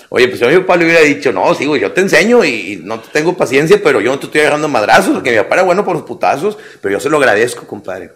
Oye, 0.09 0.29
pues 0.29 0.41
yo 0.41 0.47
a 0.47 0.51
mi 0.51 0.59
papá 0.59 0.77
le 0.77 0.85
hubiera 0.85 1.01
dicho, 1.01 1.33
no, 1.33 1.53
sí, 1.55 1.67
güey, 1.67 1.81
yo 1.81 1.93
te 1.93 2.01
enseño 2.01 2.45
y, 2.45 2.73
y 2.73 2.77
no 2.77 3.01
te 3.01 3.09
tengo 3.11 3.37
paciencia, 3.37 3.81
pero 3.83 4.01
yo 4.01 4.13
no 4.13 4.19
te 4.19 4.27
estoy 4.27 4.41
agarrando 4.41 4.69
madrazos, 4.69 5.15
porque 5.15 5.33
mi 5.33 5.37
papá 5.39 5.57
era 5.57 5.65
bueno 5.65 5.85
por 5.85 5.95
los 5.95 6.05
putazos, 6.05 6.57
pero 6.81 6.93
yo 6.93 7.01
se 7.01 7.11
lo 7.11 7.19
agradezco, 7.19 7.67
compadre. 7.67 8.11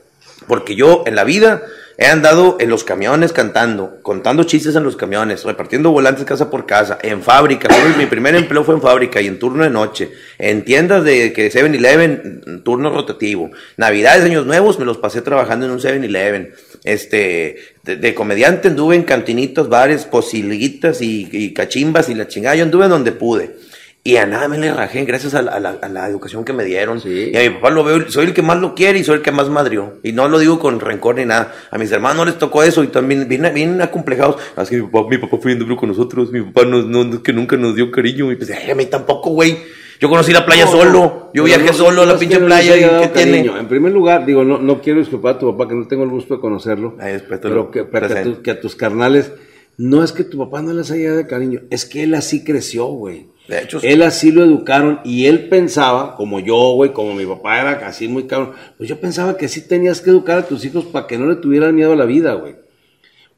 Porque 0.47 0.74
yo 0.74 1.03
en 1.07 1.16
la 1.16 1.24
vida 1.24 1.62
He 1.99 2.07
andado 2.07 2.57
en 2.61 2.70
los 2.70 2.82
camiones 2.82 3.32
cantando, 3.32 3.99
contando 4.03 4.45
chistes 4.45 4.74
en 4.74 4.84
los 4.84 4.97
camiones, 4.97 5.45
repartiendo 5.45 5.91
volantes 5.91 6.24
casa 6.24 6.51
por 6.51 6.64
casa, 6.64 6.99
en 7.03 7.22
fábrica. 7.22 7.68
Mi 7.99 8.07
primer 8.07 8.34
empleo 8.34 8.64
fue 8.64 8.74
en 8.74 8.80
fábrica 8.80 9.20
y 9.20 9.26
en 9.26 9.38
turno 9.38 9.64
de 9.64 9.70
noche. 9.70 10.11
En 10.38 10.64
tiendas 10.64 11.05
de 11.05 11.32
que 11.32 11.53
7-Eleven, 11.53 12.62
turno 12.62 12.91
rotativo. 12.91 13.51
Navidades, 13.76 14.24
años 14.24 14.47
nuevos, 14.47 14.78
me 14.78 14.84
los 14.84 14.99
pasé 14.99 15.20
trabajando 15.20 15.66
en 15.66 15.72
un 15.72 15.78
7-Eleven. 15.78 16.55
Este, 16.84 17.59
de, 17.84 17.97
de 17.97 18.14
comediante 18.14 18.68
anduve 18.68 18.97
en 18.97 19.03
cantinitos, 19.03 19.68
bares, 19.68 20.05
posilguitas 20.05 21.03
y, 21.03 21.28
y 21.30 21.53
cachimbas 21.53 22.09
y 22.09 22.14
la 22.14 22.28
chingada. 22.28 22.57
Yo 22.57 22.64
anduve 22.64 22.88
donde 22.88 23.12
pude. 23.12 23.57
Y 24.03 24.17
a 24.17 24.25
nada 24.25 24.49
me 24.49 24.57
le 24.57 24.73
rajé 24.73 25.05
gracias 25.05 25.35
a 25.35 25.43
la, 25.43 25.53
a 25.53 25.61
la- 25.61 25.79
a 25.83 25.89
la 25.91 26.09
educación 26.09 26.43
que 26.45 26.55
me 26.55 26.65
dieron. 26.65 27.01
Sí. 27.03 27.31
Y 27.35 27.37
a 27.37 27.41
mi 27.43 27.51
papá 27.51 27.69
lo 27.71 27.85
veo, 27.85 28.11
soy 28.11 28.27
el 28.27 28.33
que 28.35 28.41
más 28.41 28.59
lo 28.59 28.75
quiere 28.75 28.99
y 28.99 29.05
soy 29.05 29.17
el 29.17 29.23
que 29.23 29.31
más 29.31 29.51
madrió. 29.51 29.99
Y 30.03 30.13
no 30.13 30.27
lo 30.29 30.39
digo 30.39 30.59
con 30.59 30.81
rencor 30.81 31.17
ni 31.17 31.27
nada. 31.27 31.53
A 31.71 31.77
mis 31.77 31.93
hermanos 31.93 32.17
no 32.17 32.25
les 32.25 32.39
tocó 32.39 32.63
eso 32.63 32.83
y 32.83 32.87
también 32.87 33.29
vienen, 33.29 33.53
vienen 33.53 33.83
acomplejados. 33.83 34.37
Así 34.57 34.77
que 34.77 34.83
mi 34.83 34.89
papá, 34.89 35.09
mi 35.11 35.19
papá 35.19 35.37
fue 35.37 35.51
bien 35.53 35.59
duro 35.59 35.77
con 35.77 35.91
nosotros. 35.91 36.33
Mi 36.33 36.41
papá 36.41 36.65
no, 36.67 36.83
no, 36.83 37.23
que 37.23 37.35
nunca 37.35 37.59
nos 37.59 37.75
dio 37.77 37.91
cariño. 37.91 38.33
Y 38.33 38.37
pues, 38.37 38.51
ay, 38.51 38.71
a 38.71 38.75
mí 38.75 38.87
tampoco, 38.87 39.31
güey. 39.31 39.59
Yo 40.01 40.09
conocí 40.09 40.33
la 40.33 40.47
playa 40.47 40.65
No, 40.65 40.71
solo. 40.71 41.31
Yo 41.35 41.45
viajé 41.45 41.75
solo 41.75 42.01
a 42.01 42.07
la 42.07 42.17
pinche 42.17 42.39
playa. 42.41 42.75
¿Y 42.79 43.03
qué 43.03 43.09
tiene? 43.09 43.41
En 43.59 43.69
primer 43.69 43.93
lugar, 43.93 44.25
digo, 44.25 44.45
no, 44.45 44.57
no 44.57 44.81
quiero 44.81 44.99
disculpar 45.01 45.35
a 45.35 45.39
tu 45.39 45.53
papá, 45.55 45.69
que 45.69 45.75
no 45.75 45.87
tengo 45.87 46.05
el 46.05 46.09
gusto 46.09 46.37
de 46.37 46.41
conocerlo. 46.41 46.97
Ay, 46.99 47.19
te 47.19 47.37
pero 47.37 47.71
que, 47.71 47.85
pero 47.85 48.09
que 48.09 48.15
a, 48.15 48.23
tu- 48.23 48.41
que 48.43 48.51
a 48.53 48.61
tus 48.63 48.75
carnales, 48.77 49.31
no 49.77 50.03
es 50.03 50.13
que 50.13 50.25
tu 50.25 50.39
papá 50.39 50.63
no 50.63 50.73
les 50.73 50.91
haya 50.91 51.11
dado 51.11 51.27
cariño, 51.27 51.61
es 51.71 51.85
que 51.85 52.03
él 52.05 52.15
así 52.15 52.45
creció, 52.45 52.87
güey. 52.87 53.27
De 53.51 53.63
hecho. 53.63 53.81
Él 53.83 54.01
así 54.03 54.31
lo 54.31 54.45
educaron 54.45 55.01
y 55.03 55.27
él 55.27 55.49
pensaba, 55.49 56.15
como 56.15 56.39
yo, 56.39 56.75
güey, 56.75 56.93
como 56.93 57.15
mi 57.15 57.27
papá 57.27 57.61
era 57.61 57.85
así 57.85 58.07
muy 58.07 58.29
cabrón, 58.29 58.53
pues 58.79 58.89
yo 58.89 59.01
pensaba 59.01 59.37
que 59.37 59.49
sí 59.49 59.67
tenías 59.67 60.01
que 60.01 60.11
educar 60.11 60.39
a 60.39 60.47
tus 60.47 60.65
hijos 60.65 60.85
para 60.85 61.09
que 61.09 61.19
no 61.19 61.27
le 61.27 61.35
tuvieran 61.35 61.75
miedo 61.75 61.93
a 61.93 61.97
la 61.97 62.05
vida, 62.05 62.35
güey. 62.35 62.55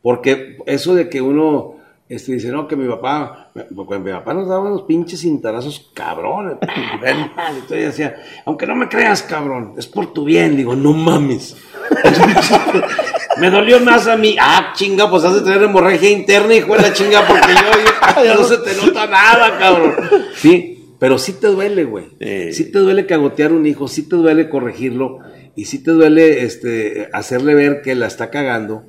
Porque 0.02 0.58
eso 0.66 0.94
de 0.94 1.08
que 1.08 1.22
uno 1.22 1.76
este, 2.10 2.32
dice, 2.32 2.48
no, 2.48 2.68
que 2.68 2.76
mi 2.76 2.86
papá, 2.86 3.52
porque 3.74 3.98
mi 3.98 4.12
papá 4.12 4.34
nos 4.34 4.46
daba 4.46 4.68
unos 4.68 4.82
pinches 4.82 5.20
cintarazos 5.20 5.90
cabrones. 5.94 6.58
Entonces 6.60 7.70
decía, 7.70 8.16
aunque 8.44 8.66
no 8.66 8.74
me 8.74 8.90
creas, 8.90 9.22
cabrón, 9.22 9.72
es 9.78 9.86
por 9.86 10.12
tu 10.12 10.26
bien. 10.26 10.58
Digo, 10.58 10.76
no 10.76 10.92
mames. 10.92 11.56
me 13.38 13.50
dolió 13.50 13.80
más 13.80 14.06
a 14.06 14.16
mí. 14.16 14.36
Ah, 14.40 14.72
chinga, 14.74 15.08
pues 15.10 15.24
has 15.24 15.34
de 15.34 15.40
tener 15.42 15.62
hemorragia 15.62 16.10
interna, 16.10 16.54
hijo 16.54 16.74
de 16.76 16.82
la 16.82 16.92
chinga, 16.92 17.26
porque 17.26 17.52
yo, 17.52 18.24
yo- 18.24 18.34
no 18.34 18.44
se 18.44 18.58
te 18.58 18.74
nota 18.74 19.06
nada, 19.06 19.58
cabrón. 19.58 19.94
Sí, 20.34 20.94
pero 20.98 21.18
sí 21.18 21.34
te 21.34 21.48
duele, 21.48 21.84
güey. 21.84 22.06
Sí. 22.20 22.52
Sí 22.52 22.72
te 22.72 22.78
duele 22.78 23.06
cagotear 23.06 23.52
un 23.52 23.66
hijo, 23.66 23.88
sí 23.88 24.08
te 24.08 24.16
duele 24.16 24.48
corregirlo 24.48 25.18
y 25.56 25.64
sí 25.66 25.82
te 25.82 25.90
duele 25.92 26.44
este, 26.44 27.08
hacerle 27.12 27.54
ver 27.54 27.82
que 27.82 27.94
la 27.94 28.06
está 28.06 28.30
cagando. 28.30 28.84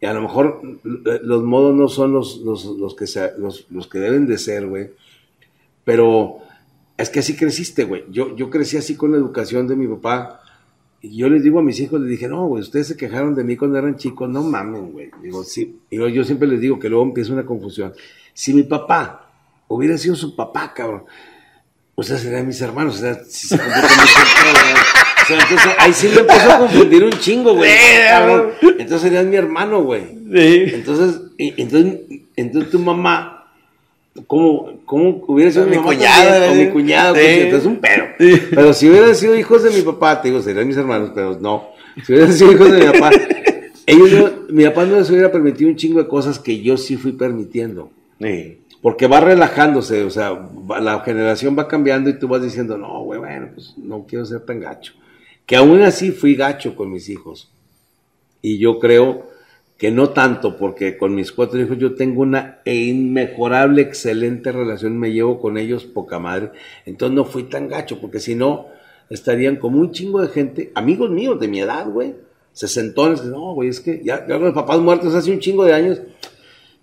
Y 0.00 0.06
a 0.06 0.12
lo 0.14 0.22
mejor 0.22 0.60
eh, 0.84 1.18
los 1.22 1.42
modos 1.42 1.74
no 1.74 1.88
son 1.88 2.12
los, 2.12 2.36
los, 2.38 2.64
los 2.64 2.94
que, 2.94 3.06
se- 3.06 3.32
los, 3.38 3.66
los 3.70 3.88
que 3.88 3.98
deben 3.98 4.26
de 4.26 4.38
ser, 4.38 4.66
güey. 4.66 4.90
Pero 5.84 6.38
es 6.96 7.10
que 7.10 7.20
así 7.20 7.34
creciste, 7.36 7.84
güey. 7.84 8.04
Yo, 8.10 8.36
yo 8.36 8.50
crecí 8.50 8.76
así 8.76 8.96
con 8.96 9.12
la 9.12 9.16
educación 9.18 9.66
de 9.66 9.76
mi 9.76 9.86
papá. 9.86 10.40
Y 11.00 11.16
yo 11.16 11.28
les 11.28 11.42
digo 11.44 11.60
a 11.60 11.62
mis 11.62 11.78
hijos, 11.78 12.00
les 12.00 12.10
dije, 12.10 12.28
no, 12.28 12.46
güey, 12.46 12.62
ustedes 12.62 12.88
se 12.88 12.96
quejaron 12.96 13.34
de 13.34 13.44
mí 13.44 13.56
cuando 13.56 13.78
eran 13.78 13.96
chicos, 13.96 14.28
no 14.28 14.42
mamen, 14.42 14.92
güey. 14.92 15.10
Digo, 15.22 15.44
sí. 15.44 15.78
Y 15.90 15.96
yo, 15.96 16.08
yo 16.08 16.24
siempre 16.24 16.48
les 16.48 16.60
digo 16.60 16.78
que 16.78 16.88
luego 16.88 17.04
empieza 17.04 17.32
una 17.32 17.46
confusión. 17.46 17.92
Si 18.34 18.52
mi 18.52 18.64
papá 18.64 19.30
hubiera 19.68 19.96
sido 19.96 20.16
su 20.16 20.34
papá, 20.34 20.74
cabrón, 20.74 21.04
o 21.94 22.02
sea, 22.02 22.16
serían 22.16 22.46
mis 22.46 22.60
hermanos, 22.60 22.96
o 22.96 23.00
sea, 23.00 23.14
si 23.24 23.48
se 23.48 23.56
mi. 23.56 23.62
O 23.62 25.26
sea, 25.26 25.40
entonces 25.40 25.72
ahí 25.78 25.92
sí 25.92 26.08
me 26.14 26.20
empezó 26.20 26.52
a 26.52 26.58
confundir 26.58 27.04
un 27.04 27.10
chingo, 27.10 27.54
güey. 27.54 27.70
Cabrón. 28.08 28.50
Entonces 28.62 29.00
serían 29.00 29.28
mi 29.28 29.36
hermano, 29.36 29.82
güey. 29.82 30.02
Sí. 30.02 30.74
Entonces, 30.74 31.20
entonces, 31.38 32.00
entonces 32.36 32.70
tu 32.70 32.78
mamá, 32.78 33.37
¿cómo, 34.26 34.80
cómo 34.84 35.22
hubiera 35.26 35.50
sido 35.52 35.66
Mi 35.66 35.76
mi, 35.76 35.82
cuñada, 35.82 36.40
también? 36.46 36.52
O 36.52 36.68
mi 36.68 36.72
cuñado, 36.72 37.14
Sí. 37.14 37.20
pues, 37.20 37.38
entonces 37.38 37.66
un 37.66 37.76
pero. 37.76 38.04
Sí. 38.18 38.42
Pero 38.50 38.72
si 38.72 38.88
hubieran 38.88 39.14
sido 39.14 39.36
hijos 39.36 39.62
de 39.62 39.70
mi 39.70 39.82
papá, 39.82 40.20
te 40.20 40.28
digo, 40.28 40.40
serían 40.42 40.66
mis 40.66 40.76
hermanos, 40.76 41.12
pero 41.14 41.38
no. 41.40 41.68
Si 42.04 42.12
hubieran 42.12 42.32
sido 42.32 42.52
hijos 42.52 42.72
de 42.72 42.78
mi 42.78 42.86
papá, 42.92 43.10
ellos 43.86 44.10
no- 44.12 44.30
mi 44.54 44.64
papá 44.64 44.84
no 44.84 44.96
les 44.98 45.10
hubiera 45.10 45.30
permitido 45.32 45.70
un 45.70 45.76
chingo 45.76 46.02
de 46.02 46.08
cosas 46.08 46.38
que 46.38 46.60
yo 46.60 46.76
sí 46.76 46.96
fui 46.96 47.12
permitiendo. 47.12 47.90
Sí. 48.20 48.58
Porque 48.80 49.06
va 49.08 49.20
relajándose, 49.20 50.04
o 50.04 50.10
sea, 50.10 50.30
va- 50.32 50.80
la 50.80 51.00
generación 51.00 51.56
va 51.58 51.66
cambiando 51.66 52.08
y 52.10 52.18
tú 52.18 52.28
vas 52.28 52.42
diciendo, 52.42 52.78
no, 52.78 53.02
güey, 53.02 53.18
bueno, 53.18 53.48
pues 53.54 53.74
no 53.76 54.04
quiero 54.08 54.24
ser 54.24 54.40
tan 54.40 54.60
gacho. 54.60 54.92
Que 55.46 55.56
aún 55.56 55.82
así 55.82 56.12
fui 56.12 56.34
gacho 56.34 56.76
con 56.76 56.90
mis 56.92 57.08
hijos. 57.08 57.50
Y 58.40 58.58
yo 58.58 58.78
creo 58.78 59.26
que 59.78 59.92
no 59.92 60.10
tanto, 60.10 60.56
porque 60.56 60.98
con 60.98 61.14
mis 61.14 61.30
cuatro 61.30 61.60
hijos 61.60 61.78
yo 61.78 61.94
tengo 61.94 62.22
una 62.22 62.58
inmejorable, 62.64 63.80
excelente 63.80 64.50
relación, 64.50 64.98
me 64.98 65.12
llevo 65.12 65.40
con 65.40 65.56
ellos 65.56 65.84
poca 65.84 66.18
madre. 66.18 66.50
Entonces 66.84 67.14
no 67.14 67.24
fui 67.24 67.44
tan 67.44 67.68
gacho, 67.68 68.00
porque 68.00 68.18
si 68.18 68.34
no, 68.34 68.66
estarían 69.08 69.56
como 69.56 69.78
un 69.78 69.92
chingo 69.92 70.20
de 70.20 70.28
gente, 70.28 70.72
amigos 70.74 71.10
míos 71.10 71.38
de 71.38 71.46
mi 71.46 71.60
edad, 71.60 71.88
güey, 71.88 72.16
sesentones, 72.52 73.24
no, 73.24 73.54
güey, 73.54 73.68
es 73.68 73.78
que 73.78 74.02
ya, 74.04 74.26
ya 74.26 74.36
los 74.36 74.52
papás 74.52 74.80
muertos 74.80 75.14
hace 75.14 75.30
un 75.30 75.38
chingo 75.38 75.64
de 75.64 75.72
años. 75.72 76.02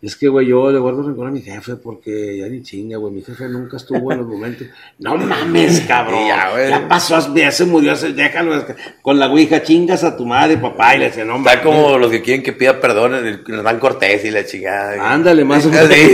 Es 0.05 0.15
que, 0.15 0.27
güey, 0.27 0.47
yo 0.47 0.71
le 0.71 0.77
guardo 0.77 1.01
rencor 1.01 1.27
a 1.27 1.31
mi 1.31 1.41
jefe 1.41 1.75
porque 1.77 2.37
ya 2.37 2.47
ni 2.47 2.61
chinga, 2.61 2.97
güey. 2.97 3.11
Mi 3.11 3.21
jefe 3.23 3.49
nunca 3.49 3.77
estuvo 3.77 4.11
en 4.11 4.19
los 4.19 4.27
momentos. 4.27 4.67
No 4.99 5.17
mames, 5.17 5.79
cabrón. 5.87 6.27
Ya, 6.27 6.51
güey. 6.51 6.69
Ya 6.69 6.87
pasó, 6.87 7.33
ya 7.35 7.51
se 7.51 7.65
murió, 7.65 7.95
déjalo. 7.95 8.63
Con 9.01 9.17
la 9.17 9.27
ouija 9.27 9.63
chingas 9.63 10.03
a 10.03 10.15
tu 10.15 10.25
madre, 10.25 10.57
papá. 10.57 10.95
Y 10.95 10.99
le 10.99 11.05
decía, 11.05 11.25
no 11.25 11.37
Está 11.37 11.55
mames. 11.55 11.63
como 11.65 11.97
los 11.97 12.11
que 12.11 12.21
quieren 12.21 12.43
que 12.43 12.53
pida 12.53 12.79
perdón 12.79 13.15
en 13.15 13.25
el, 13.25 13.43
Hernán 13.47 13.79
Cortés 13.79 14.23
y 14.25 14.31
la 14.31 14.45
chingada. 14.45 15.11
Ándale, 15.11 15.43
más 15.43 15.65
o 15.65 15.69
menos. 15.69 15.89
Sí, 15.89 16.11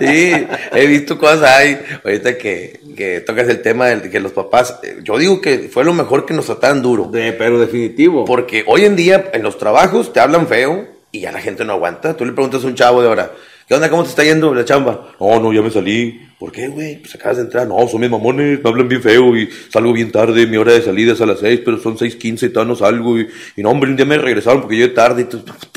sí, 0.00 0.46
he 0.72 0.86
visto 0.86 1.16
cosas 1.18 1.42
ahí. 1.42 1.78
Ahorita 2.04 2.36
que, 2.36 2.80
que 2.96 3.20
tocas 3.20 3.48
el 3.48 3.62
tema 3.62 3.86
de 3.86 4.10
que 4.10 4.20
los 4.20 4.32
papás, 4.32 4.78
eh, 4.82 4.98
yo 5.02 5.18
digo 5.18 5.40
que 5.40 5.68
fue 5.70 5.84
lo 5.84 5.94
mejor 5.94 6.26
que 6.26 6.34
nos 6.34 6.46
trataran 6.46 6.82
duro. 6.82 7.04
De- 7.10 7.32
pero 7.32 7.58
definitivo. 7.60 8.24
Porque 8.24 8.64
hoy 8.66 8.84
en 8.84 8.96
día 8.96 9.30
en 9.32 9.42
los 9.42 9.58
trabajos 9.58 10.12
te 10.12 10.20
hablan 10.20 10.46
feo 10.46 10.86
y 11.14 11.20
ya 11.20 11.30
la 11.30 11.40
gente 11.40 11.64
no 11.64 11.74
aguanta. 11.74 12.16
Tú 12.16 12.24
le 12.24 12.32
preguntas 12.32 12.64
a 12.64 12.66
un 12.66 12.74
chavo 12.74 13.00
de 13.00 13.06
ahora, 13.06 13.30
¿qué 13.68 13.74
onda? 13.74 13.88
¿Cómo 13.88 14.02
te 14.02 14.08
está 14.08 14.24
yendo 14.24 14.52
la 14.52 14.64
chamba? 14.64 15.12
No, 15.20 15.38
no, 15.38 15.52
ya 15.52 15.62
me 15.62 15.70
salí. 15.70 16.20
¿Por 16.40 16.50
qué, 16.50 16.66
güey? 16.66 16.96
Pues 16.96 17.14
acabas 17.14 17.36
de 17.36 17.44
entrar. 17.44 17.68
No, 17.68 17.86
son 17.86 18.00
mis 18.00 18.10
mamones, 18.10 18.60
me 18.62 18.68
hablan 18.68 18.88
bien 18.88 19.00
feo 19.00 19.36
y 19.36 19.48
salgo 19.70 19.92
bien 19.92 20.10
tarde. 20.10 20.44
Mi 20.48 20.56
hora 20.56 20.72
de 20.72 20.82
salida 20.82 21.12
es 21.12 21.20
a 21.20 21.26
las 21.26 21.38
6, 21.38 21.60
pero 21.64 21.78
son 21.78 21.96
6.15 21.96 22.48
y 22.48 22.48
todavía 22.48 22.72
no 22.72 22.76
salgo. 22.76 23.16
Y, 23.16 23.28
no, 23.58 23.70
hombre, 23.70 23.90
un 23.90 23.96
día 23.96 24.04
me 24.04 24.18
regresaron 24.18 24.62
porque 24.62 24.74
llegué 24.74 24.88
tarde. 24.88 25.22
Y 25.22 25.24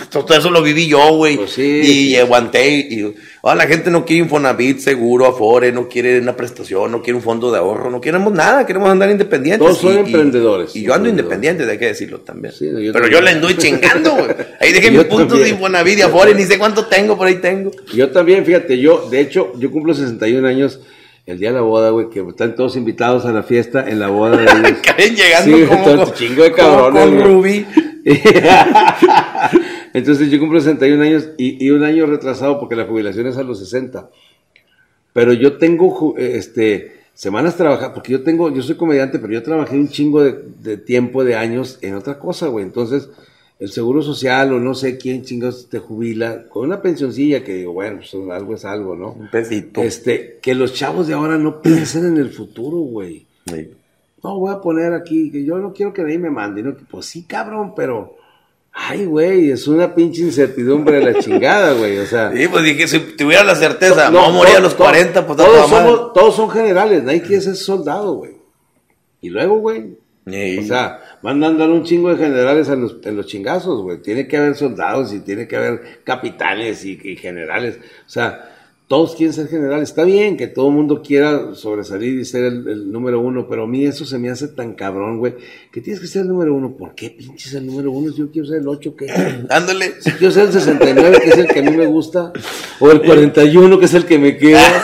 todo, 0.10 0.34
eso 0.38 0.50
lo 0.52 0.62
viví 0.62 0.88
yo, 0.88 1.16
güey. 1.16 1.38
Pues 1.38 1.52
sí. 1.52 1.82
Y 2.12 2.16
aguanté. 2.16 2.70
Y, 2.90 3.14
ahora 3.44 3.56
la 3.56 3.68
gente 3.68 3.90
no 3.92 4.06
quiere 4.06 4.24
Infonavit, 4.24 4.80
seguro, 4.80 5.26
Afore, 5.28 5.72
no 5.72 5.88
quiere 5.88 6.20
una 6.20 6.36
prestación, 6.36 6.92
no 6.92 7.02
quiere 7.02 7.18
un 7.18 7.24
fondo 7.24 7.52
de 7.52 7.58
ahorro, 7.60 7.90
no 7.90 8.00
queremos 8.02 8.34
nada, 8.34 8.66
queremos 8.66 8.90
andar 8.90 9.10
independientes. 9.12 9.60
Todos 9.66 9.80
son 9.80 9.94
Y- 9.94 9.96
y- 9.96 10.00
emprendedores. 10.00 10.76
Y, 10.76 10.84
yo 10.84 10.94
ando 10.94 11.10
independiente, 11.10 11.70
hay 11.70 11.78
que 11.78 11.88
decirlo 11.88 12.20
también. 12.22 12.54
Sí, 12.54 12.66
yo 12.66 12.74
Pero 12.74 12.92
también. 12.94 13.12
yo 13.14 13.22
le 13.22 13.30
ando 13.32 13.52
chingando, 13.54 14.12
güey. 14.16 14.30
Ahí 14.60 14.72
dejé 14.74 14.92
mis 14.92 15.04
puntos 15.06 15.40
de. 15.40 15.50
Infonavit, 15.50 15.98
de 15.98 16.04
Afore, 16.04 16.34
ni 16.36 16.44
sé 16.44 16.58
cuánto 16.58 16.86
tengo, 16.86 17.18
por 17.18 17.28
ahí 17.28 17.36
tengo. 17.36 17.72
Yo 17.94 18.10
también, 18.12 18.46
fíjate, 18.46 18.78
yo, 18.80 19.08
de 19.10 19.20
hecho, 19.22 19.54
yo 19.58 19.72
cumplo 19.72 19.94
61 19.94 20.48
años 20.48 20.80
el 21.26 21.40
día 21.40 21.50
de 21.50 21.56
la 21.56 21.62
boda, 21.62 21.90
güey, 21.90 22.10
que 22.10 22.22
están 22.22 22.56
todos 22.56 22.78
invitados 22.78 23.26
a 23.26 23.34
la 23.34 23.44
fiesta 23.44 23.84
en 23.86 24.00
la 24.00 24.08
boda 24.08 24.38
de 24.38 24.44
ellos. 24.70 24.80
Caen 24.82 25.16
llegando 25.16 25.58
Sí, 25.58 25.64
como, 25.66 25.84
todo 25.84 26.04
con- 26.06 26.14
chingo 26.14 26.44
de 26.44 26.52
como 26.54 26.68
cabrones, 26.70 27.04
con 27.04 27.12
güey. 27.18 27.24
Rubí. 27.34 27.66
Entonces 29.98 30.30
yo 30.30 30.40
cumplo 30.40 30.60
61 30.60 31.02
años 31.02 31.30
y, 31.38 31.66
y 31.66 31.72
un 31.72 31.84
año 31.84 32.06
retrasado 32.06 32.60
porque 32.60 32.76
la 32.76 32.86
jubilación 32.86 33.26
es 33.26 33.38
a 33.38 33.42
los 33.42 33.58
60. 33.58 34.10
Pero 35.12 35.34
yo 35.34 35.58
tengo 35.58 36.14
este, 36.18 36.98
semanas 37.16 37.58
trabajar, 37.58 37.96
porque 37.96 38.12
yo 38.12 38.22
tengo, 38.22 38.54
yo 38.54 38.62
soy 38.62 38.76
comediante, 38.76 39.18
pero 39.18 39.34
yo 39.34 39.42
trabajé 39.42 39.76
un 39.76 39.90
chingo 39.90 40.24
de, 40.24 40.36
de 40.62 40.78
tiempo, 40.78 41.24
de 41.24 41.36
años 41.36 41.80
en 41.82 41.96
otra 41.96 42.20
cosa, 42.20 42.46
güey. 42.46 42.64
Entonces, 42.64 43.10
el 43.58 43.72
seguro 43.72 44.04
social 44.04 44.54
o 44.54 44.60
no 44.60 44.76
sé 44.76 45.00
quién 45.00 45.24
chingados 45.24 45.68
te 45.68 45.80
jubila 45.80 46.44
con 46.48 46.68
una 46.68 46.80
pensioncilla 46.80 47.44
que 47.44 47.56
digo, 47.56 47.74
bueno, 47.74 47.98
pues 47.98 48.14
algo 48.14 48.54
es 48.54 48.66
algo, 48.66 48.96
¿no? 48.96 49.14
Un 49.14 49.32
pesito. 49.32 49.82
Este, 49.82 50.38
que 50.44 50.54
los 50.54 50.76
chavos 50.76 51.08
de 51.08 51.16
ahora 51.16 51.40
no 51.40 51.60
piensen 51.60 52.06
en 52.06 52.18
el 52.18 52.30
futuro, 52.30 52.78
güey. 52.78 53.26
Sí. 53.48 53.72
No, 54.24 54.38
voy 54.38 54.54
a 54.54 54.62
poner 54.62 54.94
aquí 54.94 55.32
que 55.32 55.44
yo 55.44 55.58
no 55.58 55.74
quiero 55.74 55.92
que 55.92 56.04
nadie 56.04 56.20
me 56.20 56.30
mande, 56.30 56.62
¿no? 56.62 56.76
Pues 56.88 57.08
sí, 57.08 57.24
cabrón, 57.24 57.74
pero. 57.76 58.17
Ay, 58.80 59.06
güey, 59.06 59.50
es 59.50 59.68
una 59.68 59.96
pinche 59.96 60.22
incertidumbre 60.22 61.00
de 61.00 61.12
la 61.14 61.20
chingada, 61.20 61.74
güey. 61.74 61.98
O 61.98 62.06
sea. 62.06 62.32
Sí, 62.32 62.48
pues 62.48 62.64
dije, 62.64 62.88
si 62.88 63.00
tuviera 63.00 63.44
la 63.44 63.56
certeza, 63.56 64.12
no, 64.12 64.30
moría 64.32 64.58
a 64.58 64.60
los 64.60 64.74
to- 64.78 64.84
40, 64.84 65.26
pues 65.26 65.38
todos, 65.38 65.68
somos- 65.70 66.14
todos 66.14 66.36
son 66.36 66.50
generales, 66.52 67.04
nadie 67.04 67.22
quiere 67.22 67.42
ser 67.42 67.56
soldado, 67.56 68.14
güey. 68.14 68.34
Y 69.22 69.30
luego, 69.30 69.58
güey. 69.58 69.98
Sí. 70.28 70.58
O 70.60 70.64
sea, 70.64 71.00
van 71.24 71.44
a 71.44 71.48
andar 71.48 71.70
un 71.70 71.84
chingo 71.86 72.10
de 72.10 72.18
generales 72.18 72.68
en 72.70 72.82
los, 73.18 73.26
chingazos, 73.26 73.82
güey. 73.82 74.02
Tiene 74.02 74.28
que 74.28 74.38
haber 74.38 74.56
soldados 74.56 75.12
y 75.14 75.22
tiene 75.22 75.48
que 75.48 75.56
haber 75.56 76.02
capitanes 76.04 76.84
y, 76.86 77.00
y 77.02 77.16
generales. 77.16 77.80
O 78.06 78.10
sea, 78.10 78.57
todos 78.88 79.16
quieren 79.16 79.34
ser 79.34 79.48
general. 79.50 79.82
Está 79.82 80.04
bien 80.06 80.38
que 80.38 80.48
todo 80.48 80.70
el 80.70 80.74
mundo 80.76 81.02
quiera 81.02 81.54
sobresalir 81.56 82.18
y 82.20 82.24
ser 82.26 82.46
el, 82.46 82.68
el 82.68 82.92
número 82.92 83.20
uno, 83.20 83.48
pero 83.50 83.64
a 83.64 83.68
mí 83.68 83.86
eso 83.86 84.06
se 84.06 84.18
me 84.18 84.30
hace 84.30 84.48
tan 84.48 84.76
cabrón, 84.76 85.20
güey, 85.20 85.34
que 85.72 85.82
tienes 85.82 86.00
que 86.00 86.08
ser 86.08 86.22
el 86.22 86.30
número 86.30 86.54
uno. 86.54 86.78
¿Por 86.78 86.96
qué 86.96 87.10
pinches 87.10 87.54
el 87.54 87.66
número 87.68 87.92
uno? 87.92 88.12
Si 88.14 88.20
yo 88.20 88.32
quiero 88.32 88.48
ser 88.48 88.60
el 88.62 88.68
ocho, 88.68 88.96
¿qué? 88.96 89.08
Ándale. 89.50 89.96
Si 90.00 90.12
quiero 90.12 90.32
ser 90.34 90.46
el 90.46 90.54
69, 90.54 91.20
que 91.22 91.30
es 91.30 91.38
el 91.38 91.48
que 91.48 91.60
a 91.60 91.64
mí 91.64 91.76
me 91.76 91.86
gusta, 91.86 92.32
o 92.80 92.90
el 92.92 93.02
41, 93.02 93.78
que 93.80 93.86
es 93.86 93.94
el 93.94 94.06
que 94.06 94.18
me 94.20 94.38
queda. 94.38 94.62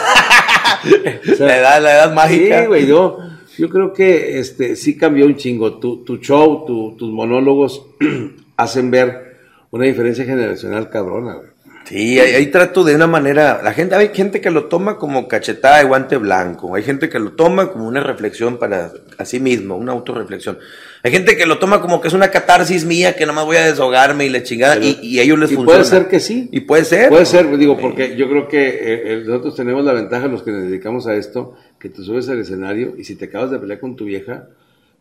O 0.85 1.35
sea, 1.37 1.47
la 1.47 1.57
edad, 1.59 1.81
la 1.81 1.93
edad 1.93 2.13
mágica. 2.13 2.61
Sí, 2.61 2.67
güey, 2.67 2.85
yo, 2.85 3.17
yo 3.57 3.69
creo 3.69 3.93
que 3.93 4.37
este, 4.39 4.75
sí 4.75 4.97
cambió 4.97 5.25
un 5.25 5.37
chingo. 5.37 5.79
Tu, 5.79 6.03
tu 6.03 6.17
show, 6.17 6.65
tu- 6.65 6.97
tus 6.97 7.09
monólogos 7.09 7.85
hacen 8.57 8.91
ver 8.91 9.37
una 9.71 9.85
diferencia 9.85 10.25
generacional 10.25 10.89
cabrona, 10.89 11.35
güey. 11.35 11.49
Sí, 11.85 12.19
ahí, 12.19 12.33
ahí 12.35 12.47
trato 12.47 12.83
de 12.83 12.95
una 12.95 13.07
manera, 13.07 13.61
la 13.61 13.73
gente, 13.73 13.95
hay 13.95 14.09
gente 14.13 14.39
que 14.39 14.49
lo 14.49 14.65
toma 14.65 14.97
como 14.97 15.27
cachetada 15.27 15.79
de 15.79 15.83
guante 15.83 16.15
blanco, 16.17 16.75
hay 16.75 16.83
gente 16.83 17.09
que 17.09 17.19
lo 17.19 17.33
toma 17.33 17.71
como 17.71 17.87
una 17.87 18.01
reflexión 18.01 18.57
para 18.57 18.91
a 19.17 19.25
sí 19.25 19.39
mismo, 19.39 19.75
una 19.75 19.91
autorreflexión. 19.91 20.57
Hay 21.03 21.11
gente 21.11 21.35
que 21.35 21.45
lo 21.45 21.59
toma 21.59 21.81
como 21.81 21.99
que 21.99 22.07
es 22.07 22.13
una 22.13 22.31
catarsis 22.31 22.85
mía, 22.85 23.15
que 23.17 23.25
nomás 23.25 23.45
voy 23.45 23.57
a 23.57 23.65
desahogarme 23.65 24.25
y 24.25 24.29
la 24.29 24.41
chingada, 24.43 24.77
y, 24.77 24.97
y 25.03 25.19
a 25.19 25.23
ellos 25.23 25.37
les 25.37 25.51
Y 25.51 25.55
funciona. 25.55 25.79
puede 25.79 25.89
ser 25.89 26.07
que 26.07 26.19
sí. 26.21 26.47
Y 26.53 26.61
puede 26.61 26.85
ser. 26.85 27.09
Puede 27.09 27.25
ser, 27.25 27.57
digo, 27.57 27.77
porque 27.77 28.15
yo 28.15 28.29
creo 28.29 28.47
que 28.47 28.69
eh, 28.69 29.13
eh, 29.13 29.23
nosotros 29.25 29.55
tenemos 29.55 29.83
la 29.83 29.91
ventaja, 29.91 30.27
los 30.27 30.41
que 30.43 30.51
nos 30.51 30.63
dedicamos 30.63 31.05
a 31.07 31.15
esto, 31.15 31.55
que 31.77 31.89
te 31.89 32.01
subes 32.01 32.29
al 32.29 32.39
escenario 32.39 32.95
y 32.97 33.03
si 33.03 33.15
te 33.15 33.25
acabas 33.25 33.51
de 33.51 33.59
pelear 33.59 33.81
con 33.81 33.97
tu 33.97 34.05
vieja, 34.05 34.47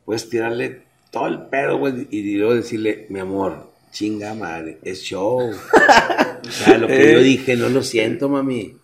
puedes 0.04 0.28
tirarle 0.28 0.82
todo 1.12 1.28
el 1.28 1.42
pedo, 1.42 1.78
güey, 1.78 2.08
y 2.10 2.34
luego 2.34 2.54
decirle, 2.56 3.06
mi 3.08 3.20
amor, 3.20 3.70
chinga 3.92 4.34
madre, 4.34 4.78
es 4.82 5.02
show. 5.02 5.52
sea, 6.50 6.78
lo 6.78 6.86
que 6.86 7.12
yo 7.12 7.18
Eh. 7.18 7.22
dije, 7.22 7.56
no 7.56 7.68
lo 7.68 7.82
siento, 7.82 8.28
mami. 8.28 8.74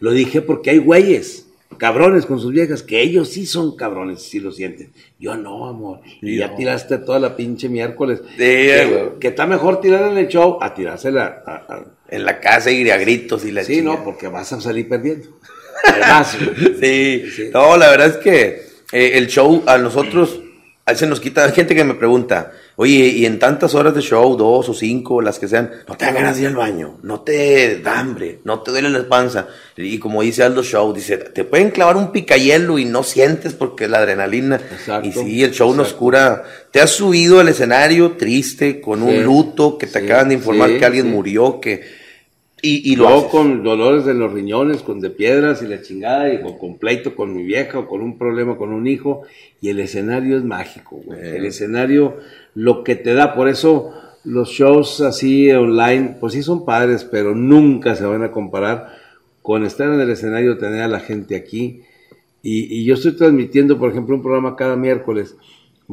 Lo 0.00 0.10
dije 0.12 0.42
porque 0.42 0.70
hay 0.70 0.78
güeyes, 0.78 1.46
cabrones 1.78 2.26
con 2.26 2.40
sus 2.40 2.52
viejas, 2.52 2.82
que 2.82 3.00
ellos 3.02 3.28
sí 3.28 3.46
son 3.46 3.76
cabrones, 3.76 4.22
sí 4.22 4.40
lo 4.40 4.50
sienten. 4.52 4.92
Yo 5.18 5.36
no, 5.36 5.66
amor. 5.68 6.00
Y 6.22 6.36
ya 6.38 6.48
no. 6.48 6.56
tiraste 6.56 6.98
toda 6.98 7.18
la 7.18 7.36
pinche 7.36 7.68
miércoles. 7.68 8.20
Sí, 8.30 8.36
que, 8.36 9.12
que 9.20 9.28
está 9.28 9.46
mejor 9.46 9.80
tirar 9.80 10.10
en 10.12 10.18
el 10.18 10.28
show 10.28 10.58
a 10.60 10.74
tirársela 10.74 11.42
a- 11.46 11.52
a, 11.74 11.84
En 12.08 12.24
la 12.24 12.38
casa 12.40 12.70
y 12.70 12.88
a 12.90 12.96
gritos 12.98 13.44
y 13.44 13.50
la 13.52 13.64
Sí, 13.64 13.76
chingada. 13.76 13.98
no, 13.98 14.04
porque 14.04 14.28
vas 14.28 14.52
a 14.52 14.60
salir 14.60 14.88
perdiendo. 14.88 15.28
Además. 15.84 16.36
Sí, 16.80 17.24
Sí. 17.34 17.50
no, 17.52 17.76
la 17.76 17.90
verdad 17.90 18.08
es 18.08 18.16
que 18.18 18.62
eh, 18.92 19.12
el 19.18 19.26
show 19.26 19.62
a 19.66 19.76
nosotros 19.78 20.40
a 20.84 20.92
veces 20.92 21.08
nos 21.08 21.18
quita. 21.20 21.44
Hay 21.44 21.52
gente 21.52 21.74
que 21.74 21.82
me 21.84 21.94
pregunta, 21.94 22.52
oye, 22.76 23.08
y 23.08 23.26
en 23.26 23.38
tantas 23.38 23.74
horas 23.74 23.94
de 23.94 24.02
show, 24.02 24.36
dos 24.36 24.68
o 24.68 24.74
cinco, 24.74 25.20
las 25.20 25.38
que 25.38 25.48
sean, 25.48 25.70
no 25.88 25.96
te 25.96 26.04
dan 26.04 26.14
ganas 26.14 26.36
de 26.36 26.42
ir 26.42 26.48
al 26.48 26.56
baño, 26.56 26.98
no 27.02 27.20
te 27.20 27.80
da 27.80 27.98
hambre, 27.98 28.40
no 28.44 28.60
te 28.60 28.70
duele 28.70 28.90
la 28.90 29.08
panza. 29.08 29.48
Y 29.76 29.98
como 29.98 30.22
dice 30.22 30.42
Aldo 30.42 30.62
Show, 30.62 30.92
dice, 30.92 31.16
te 31.16 31.44
pueden 31.44 31.70
clavar 31.70 31.96
un 31.96 32.12
picayelo 32.12 32.78
y 32.78 32.84
no 32.84 33.02
sientes 33.02 33.54
porque 33.54 33.88
la 33.88 33.98
adrenalina. 33.98 34.56
Exacto, 34.56 35.08
Y 35.08 35.12
sí, 35.12 35.42
el 35.42 35.52
show 35.52 35.74
nos 35.74 35.88
exacto. 35.88 35.98
cura. 35.98 36.44
Te 36.70 36.80
has 36.80 36.90
subido 36.90 37.40
al 37.40 37.48
escenario 37.48 38.12
triste, 38.12 38.80
con 38.80 39.02
un 39.02 39.22
luto, 39.24 39.78
que 39.78 39.86
te 39.86 40.00
sí, 40.00 40.04
acaban 40.04 40.28
de 40.28 40.34
informar 40.34 40.70
sí, 40.70 40.78
que 40.78 40.84
alguien 40.84 41.10
murió, 41.10 41.60
que. 41.60 42.05
Y, 42.62 42.90
y 42.90 42.96
lo 42.96 43.04
Yo 43.10 43.16
haces. 43.18 43.30
con 43.30 43.62
dolores 43.62 44.04
de 44.06 44.14
los 44.14 44.32
riñones, 44.32 44.82
con 44.82 44.98
de 45.00 45.10
piedras 45.10 45.62
y 45.62 45.66
la 45.68 45.82
chingada, 45.82 46.32
y 46.32 46.40
con, 46.40 46.56
con 46.58 46.78
pleito 46.78 47.14
con 47.14 47.34
mi 47.36 47.42
vieja 47.44 47.78
o 47.80 47.86
con 47.86 48.00
un 48.00 48.16
problema 48.18 48.56
con 48.56 48.72
un 48.72 48.86
hijo, 48.86 49.22
y 49.60 49.68
el 49.68 49.78
escenario 49.80 50.36
es 50.38 50.42
mágico, 50.44 50.96
güey. 51.04 51.20
Eh. 51.20 51.36
El 51.36 51.44
escenario, 51.46 52.16
lo 52.54 52.82
que 52.82 52.96
te 52.96 53.12
da, 53.14 53.34
por 53.34 53.48
eso 53.48 53.92
los 54.24 54.48
shows 54.48 55.00
así 55.02 55.50
online, 55.52 56.16
pues 56.18 56.32
sí 56.32 56.42
son 56.42 56.64
padres, 56.64 57.04
pero 57.04 57.34
nunca 57.34 57.94
se 57.94 58.04
van 58.06 58.22
a 58.22 58.32
comparar 58.32 58.88
con 59.42 59.64
estar 59.64 59.92
en 59.92 60.00
el 60.00 60.10
escenario, 60.10 60.58
tener 60.58 60.82
a 60.82 60.88
la 60.88 60.98
gente 61.00 61.36
aquí. 61.36 61.82
Y, 62.42 62.80
y 62.80 62.84
yo 62.84 62.94
estoy 62.94 63.12
transmitiendo, 63.12 63.78
por 63.78 63.90
ejemplo, 63.90 64.16
un 64.16 64.22
programa 64.22 64.56
cada 64.56 64.76
miércoles. 64.76 65.36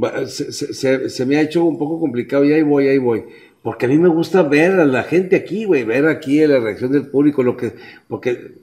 Va- 0.02 0.26
Se, 0.28 0.52
se- 0.52 0.74
se- 0.74 1.10
se 1.10 1.26
me 1.26 1.36
ha 1.36 1.42
hecho 1.42 1.64
un 1.66 1.78
poco 1.78 2.00
complicado 2.00 2.46
y 2.46 2.54
ahí 2.54 2.64
voy, 2.64 2.88
ahí 2.88 2.98
voy. 2.98 3.26
Porque 3.64 3.86
a 3.86 3.90
mí 3.90 3.98
me 3.98 4.10
gusta 4.10 4.44
ver 4.44 4.74
a 4.80 4.86
la 4.86 5.04
gente 5.04 5.36
aquí, 5.38 5.64
güey, 5.66 5.84
ver 5.86 6.06
aquí 6.08 6.46
la 6.46 6.60
reacción 6.60 6.92
del 6.92 7.08
público, 7.08 7.42
lo 7.44 7.56
que, 7.58 7.74
porque 8.08 8.56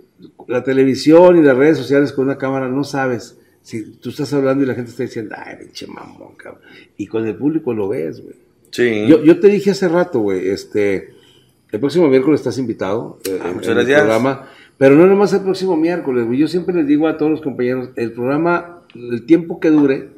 la 0.46 0.62
televisión 0.62 1.38
y 1.38 1.42
las 1.42 1.56
redes 1.56 1.78
sociales 1.78 2.12
con 2.12 2.26
una 2.26 2.36
cámara 2.38 2.68
no 2.68 2.84
sabes. 2.84 3.38
Si 3.62 3.92
tú 3.96 4.10
estás 4.10 4.32
hablando 4.34 4.62
y 4.62 4.66
la 4.66 4.74
gente 4.74 4.90
está 4.90 5.02
diciendo, 5.02 5.34
ay, 5.38 5.56
pinche 5.58 5.86
mamón, 5.86 6.34
cabrón. 6.36 6.60
Y 6.98 7.06
con 7.06 7.26
el 7.26 7.34
público 7.34 7.72
lo 7.74 7.88
ves, 7.88 8.20
güey. 8.22 8.34
Sí. 8.70 9.06
Yo, 9.08 9.24
yo 9.24 9.40
te 9.40 9.48
dije 9.48 9.70
hace 9.70 9.88
rato, 9.88 10.20
güey, 10.20 10.48
este, 10.48 11.10
el 11.72 11.80
próximo 11.80 12.08
miércoles 12.08 12.40
estás 12.40 12.58
invitado 12.58 13.18
eh, 13.28 13.38
Ah, 13.42 13.48
en- 13.48 13.54
muchas 13.54 13.72
en 13.72 13.78
el 13.78 13.86
gracias. 13.86 14.00
programa, 14.02 14.48
pero 14.78 14.94
no 14.96 15.06
nomás 15.06 15.32
el 15.32 15.40
próximo 15.40 15.76
miércoles, 15.76 16.26
güey. 16.26 16.38
Yo 16.38 16.46
siempre 16.48 16.74
les 16.74 16.86
digo 16.86 17.08
a 17.08 17.16
todos 17.16 17.30
los 17.32 17.40
compañeros, 17.40 17.90
el 17.96 18.12
programa, 18.12 18.82
el 18.94 19.24
tiempo 19.26 19.60
que 19.60 19.70
dure, 19.70 20.08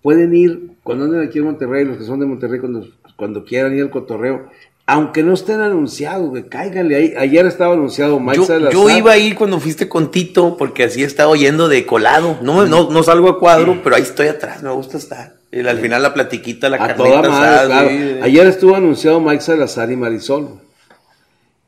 pueden 0.00 0.34
ir 0.34 0.70
cuando 0.82 1.04
anden 1.04 1.20
aquí 1.22 1.38
en 1.38 1.44
Monterrey, 1.44 1.84
los 1.84 1.98
que 1.98 2.04
son 2.04 2.18
de 2.20 2.26
Monterrey, 2.26 2.58
cuando, 2.60 2.86
cuando 3.16 3.44
quieran 3.44 3.74
ir 3.76 3.82
al 3.82 3.90
cotorreo, 3.90 4.48
aunque 4.86 5.22
no 5.22 5.32
estén 5.34 5.60
anunciados, 5.60 6.28
güey, 6.30 6.48
cáiganle 6.48 6.96
ahí. 6.96 7.14
Ayer 7.16 7.46
estaba 7.46 7.74
anunciado 7.74 8.18
Mike 8.18 8.36
Yo, 8.38 8.44
Salazar. 8.44 8.72
yo 8.72 8.90
iba 8.90 9.12
ahí 9.12 9.32
cuando 9.32 9.60
fuiste 9.60 9.88
con 9.88 10.10
Tito, 10.10 10.56
porque 10.56 10.84
así 10.84 11.02
estaba 11.04 11.30
oyendo 11.30 11.68
de 11.68 11.86
colado. 11.86 12.38
No, 12.42 12.66
no, 12.66 12.90
no 12.90 13.02
salgo 13.02 13.28
a 13.28 13.38
cuadro, 13.38 13.80
pero 13.84 13.94
ahí 13.96 14.02
estoy 14.02 14.26
atrás, 14.26 14.62
me 14.62 14.70
gusta 14.72 14.98
estar. 14.98 15.34
Y 15.52 15.60
al 15.66 15.78
final 15.78 16.02
la 16.02 16.12
platiquita, 16.14 16.68
la 16.68 16.82
A 16.82 16.96
toda 16.96 17.22
madre, 17.28 17.66
claro. 17.66 18.24
Ayer 18.24 18.46
estuvo 18.46 18.74
anunciado 18.74 19.20
Mike 19.20 19.42
Salazar 19.42 19.90
y 19.92 19.96
Marisol. 19.96 20.60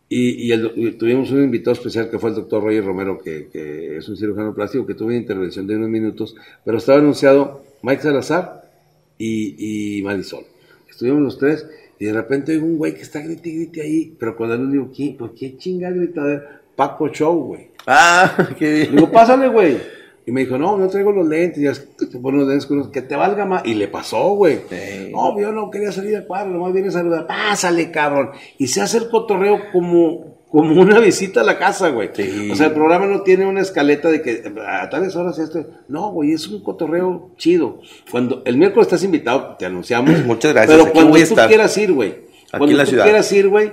Y, 0.09 0.47
y 0.49 0.53
el- 0.53 0.73
y 0.77 0.93
tuvimos 0.93 1.31
un 1.31 1.43
invitado 1.43 1.73
especial 1.73 2.11
que 2.11 2.19
fue 2.19 2.31
el 2.31 2.37
doctor 2.37 2.63
Roger 2.63 2.85
Romero, 2.85 3.19
que, 3.19 3.49
que 3.53 3.97
es 3.97 4.09
un 4.09 4.17
cirujano 4.17 4.55
plástico, 4.55 4.87
que 4.87 4.95
tuvo 4.95 5.09
una 5.09 5.17
intervención 5.17 5.67
de 5.67 5.77
unos 5.77 5.89
minutos, 5.89 6.35
pero 6.65 6.79
estaba 6.79 6.99
anunciado 6.99 7.63
Mike 7.83 8.03
Salazar 8.03 8.71
y, 9.19 9.99
y 9.99 10.03
Marisol. 10.03 10.45
Estuvimos 10.95 11.23
los 11.23 11.39
tres 11.39 11.67
y 11.99 12.07
de 12.07 12.13
repente 12.13 12.53
hay 12.53 12.59
un 12.59 12.79
güey 12.79 12.95
que 12.95 13.03
está 13.03 13.21
grite 13.21 13.49
y 13.49 13.57
grite 13.57 13.83
ahí, 13.83 14.17
pero 14.19 14.37
cuando 14.37 14.55
él 14.55 14.71
digo, 14.73 14.91
¿quién? 14.95 15.17
¿por 15.17 15.35
qué 15.35 15.57
chinga 15.57 15.91
grita? 15.91 16.61
Paco 16.77 17.09
Show, 17.09 17.35
güey. 17.47 17.69
Ah, 17.87 18.49
qué 18.59 18.73
bien. 18.73 18.97
digo, 18.97 19.11
pásale, 19.11 19.49
güey. 19.49 19.77
Y 20.27 20.33
me 20.33 20.41
dijo, 20.41 20.57
no, 20.57 20.77
no 20.79 20.89
traigo 20.89 21.13
los 21.13 21.29
lentes. 21.29 21.59
Y 21.59 21.65
ya 21.65 21.73
te 22.11 22.19
pones 22.19 22.41
los 22.41 22.49
lentes 22.49 22.67
con 22.67 22.79
los- 22.79 22.89
que 22.89 23.03
te 23.03 23.15
valga 23.15 23.45
más. 23.45 23.65
Y 23.67 23.75
le 23.75 23.89
pasó, 23.89 24.31
güey. 24.35 24.61
Sí. 24.71 25.11
No, 25.13 25.39
yo 25.39 25.53
no 25.53 25.71
quería 25.71 25.93
salir 25.93 26.17
al 26.17 26.27
cuadro, 26.27 26.51
nomás 26.53 26.73
viene 26.73 26.89
a 26.89 26.93
saludar. 26.93 27.27
Pásale, 27.27 27.91
cabrón. 27.91 28.31
Y 28.59 28.69
se 28.69 28.81
hace 28.81 28.99
el 28.99 29.09
cotorreo 29.11 29.59
como, 29.73 30.34
como 30.63 30.81
una 30.81 31.01
visita 31.01 31.41
a 31.41 31.45
la 31.45 31.59
casa, 31.59 31.89
güey. 31.91 32.11
Sí. 32.13 32.49
O 32.51 32.55
sea, 32.55 32.67
el 32.69 32.73
programa 32.73 33.07
no 33.07 33.23
tiene 33.23 33.45
una 33.45 33.61
escaleta 33.61 34.09
de 34.11 34.23
que 34.23 34.45
a 34.67 34.89
tales 34.89 35.17
horas 35.17 35.39
esto. 35.39 35.67
No, 35.89 36.11
güey, 36.13 36.33
es 36.33 36.47
un 36.49 36.63
cotorreo 36.63 37.31
chido. 37.37 37.81
Cuando 38.11 38.43
el 38.45 38.57
miércoles 38.57 38.87
estás 38.87 39.03
invitado, 39.05 39.57
te 39.59 39.67
anunciamos. 39.67 40.19
Muchas 40.27 40.53
gracias, 40.53 40.73
Pero 40.77 40.85
aquí 40.85 40.93
cuando 40.93 41.11
voy 41.11 41.21
a 41.23 41.25
tú 41.25 41.31
estar. 41.31 41.49
quieras 41.49 41.77
ir, 41.77 41.93
güey. 41.93 42.15
Cuando 42.51 42.69
en 42.69 42.77
la 42.77 42.85
tú 42.85 42.91
ciudad. 42.91 43.05
quieras 43.05 43.33
ir, 43.33 43.49
güey, 43.49 43.73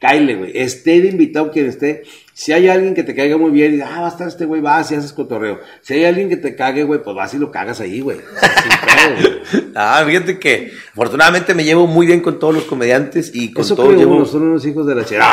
cáile, 0.00 0.34
güey. 0.34 0.52
Esté 0.54 1.00
de 1.00 1.08
invitado 1.08 1.50
quien 1.52 1.66
esté. 1.66 2.02
Si 2.32 2.52
hay 2.52 2.68
alguien 2.68 2.94
que 2.94 3.02
te 3.02 3.14
caiga 3.14 3.36
muy 3.36 3.50
bien 3.50 3.76
y 3.76 3.80
ah, 3.82 4.00
va 4.00 4.06
a 4.06 4.08
estar 4.08 4.26
este 4.26 4.46
güey, 4.46 4.62
vas 4.62 4.90
y 4.90 4.94
haces 4.94 5.12
cotorreo. 5.12 5.60
Si 5.82 5.92
hay 5.92 6.06
alguien 6.06 6.30
que 6.30 6.38
te 6.38 6.56
cague, 6.56 6.84
güey, 6.84 7.02
pues 7.02 7.14
vas 7.14 7.34
y 7.34 7.38
lo 7.38 7.50
cagas 7.52 7.80
ahí, 7.80 8.00
güey. 8.00 8.18
Ah, 9.74 10.02
fíjate 10.06 10.38
que 10.38 10.72
afortunadamente 10.92 11.54
me 11.54 11.64
llevo 11.64 11.86
muy 11.86 12.06
bien 12.06 12.20
con 12.20 12.38
todos 12.38 12.54
los 12.54 12.64
comediantes 12.64 13.30
y 13.34 13.52
con 13.52 13.62
Eso 13.64 13.74
todos 13.76 13.88
creo 13.90 14.00
llevo, 14.00 14.16
uno, 14.16 14.24
son 14.26 14.42
unos 14.42 14.66
hijos 14.66 14.86
de 14.86 14.94
la 14.94 15.04
chera. 15.04 15.26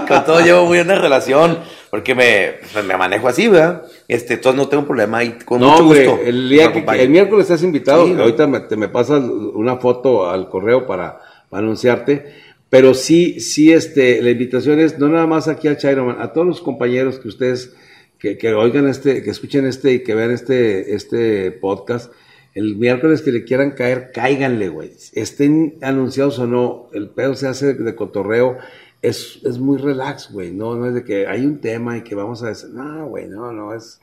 con 0.08 0.24
todos 0.24 0.42
llevo 0.44 0.66
muy 0.66 0.78
buena 0.78 0.94
relación 0.96 1.58
porque 1.90 2.14
me, 2.14 2.54
pues, 2.72 2.84
me 2.84 2.96
manejo 2.96 3.28
así, 3.28 3.48
¿verdad? 3.48 3.82
Este, 4.08 4.34
entonces 4.34 4.60
no 4.60 4.68
tengo 4.68 4.84
problema 4.86 5.22
y 5.22 5.32
con 5.44 5.60
No, 5.60 5.72
mucho 5.72 5.84
güey, 5.84 6.06
gusto. 6.06 6.22
el, 6.24 6.48
día 6.48 6.66
me 6.66 6.72
que, 6.72 6.78
acompaño. 6.78 7.02
el 7.02 7.08
miércoles 7.10 7.44
estás 7.44 7.62
invitado, 7.62 8.06
Sí, 8.06 8.14
ahorita 8.18 8.46
me, 8.46 8.60
te 8.60 8.76
me 8.76 8.88
pasas 8.88 9.22
una 9.22 9.76
foto 9.76 10.28
al 10.28 10.48
correo 10.48 10.86
para, 10.86 11.20
para 11.48 11.62
anunciarte, 11.62 12.43
pero 12.74 12.92
sí, 12.92 13.38
sí, 13.38 13.72
este, 13.72 14.20
la 14.20 14.30
invitación 14.30 14.80
es 14.80 14.98
no 14.98 15.08
nada 15.08 15.28
más 15.28 15.46
aquí 15.46 15.68
a 15.68 15.76
Chairoman, 15.76 16.20
a 16.20 16.32
todos 16.32 16.44
los 16.44 16.60
compañeros 16.60 17.20
que 17.20 17.28
ustedes, 17.28 17.72
que, 18.18 18.36
que 18.36 18.52
oigan 18.52 18.88
este, 18.88 19.22
que 19.22 19.30
escuchen 19.30 19.64
este 19.64 19.92
y 19.92 20.02
que 20.02 20.12
vean 20.12 20.32
este, 20.32 20.92
este 20.92 21.52
podcast, 21.52 22.12
el 22.52 22.74
miércoles 22.74 23.22
que 23.22 23.30
le 23.30 23.44
quieran 23.44 23.76
caer, 23.76 24.10
cáiganle, 24.12 24.70
güey. 24.70 24.90
Estén 25.12 25.76
anunciados 25.82 26.40
o 26.40 26.48
no, 26.48 26.88
el 26.92 27.10
pedo 27.10 27.36
se 27.36 27.46
hace 27.46 27.74
de 27.74 27.94
cotorreo, 27.94 28.58
es, 29.02 29.38
es 29.44 29.60
muy 29.60 29.78
relax, 29.78 30.32
güey, 30.32 30.50
no, 30.50 30.74
no 30.74 30.88
es 30.88 30.94
de 30.94 31.04
que 31.04 31.28
hay 31.28 31.46
un 31.46 31.60
tema 31.60 31.96
y 31.96 32.02
que 32.02 32.16
vamos 32.16 32.42
a 32.42 32.48
decir, 32.48 32.70
no, 32.70 33.06
güey, 33.06 33.28
no, 33.28 33.52
no, 33.52 33.72
es 33.72 34.00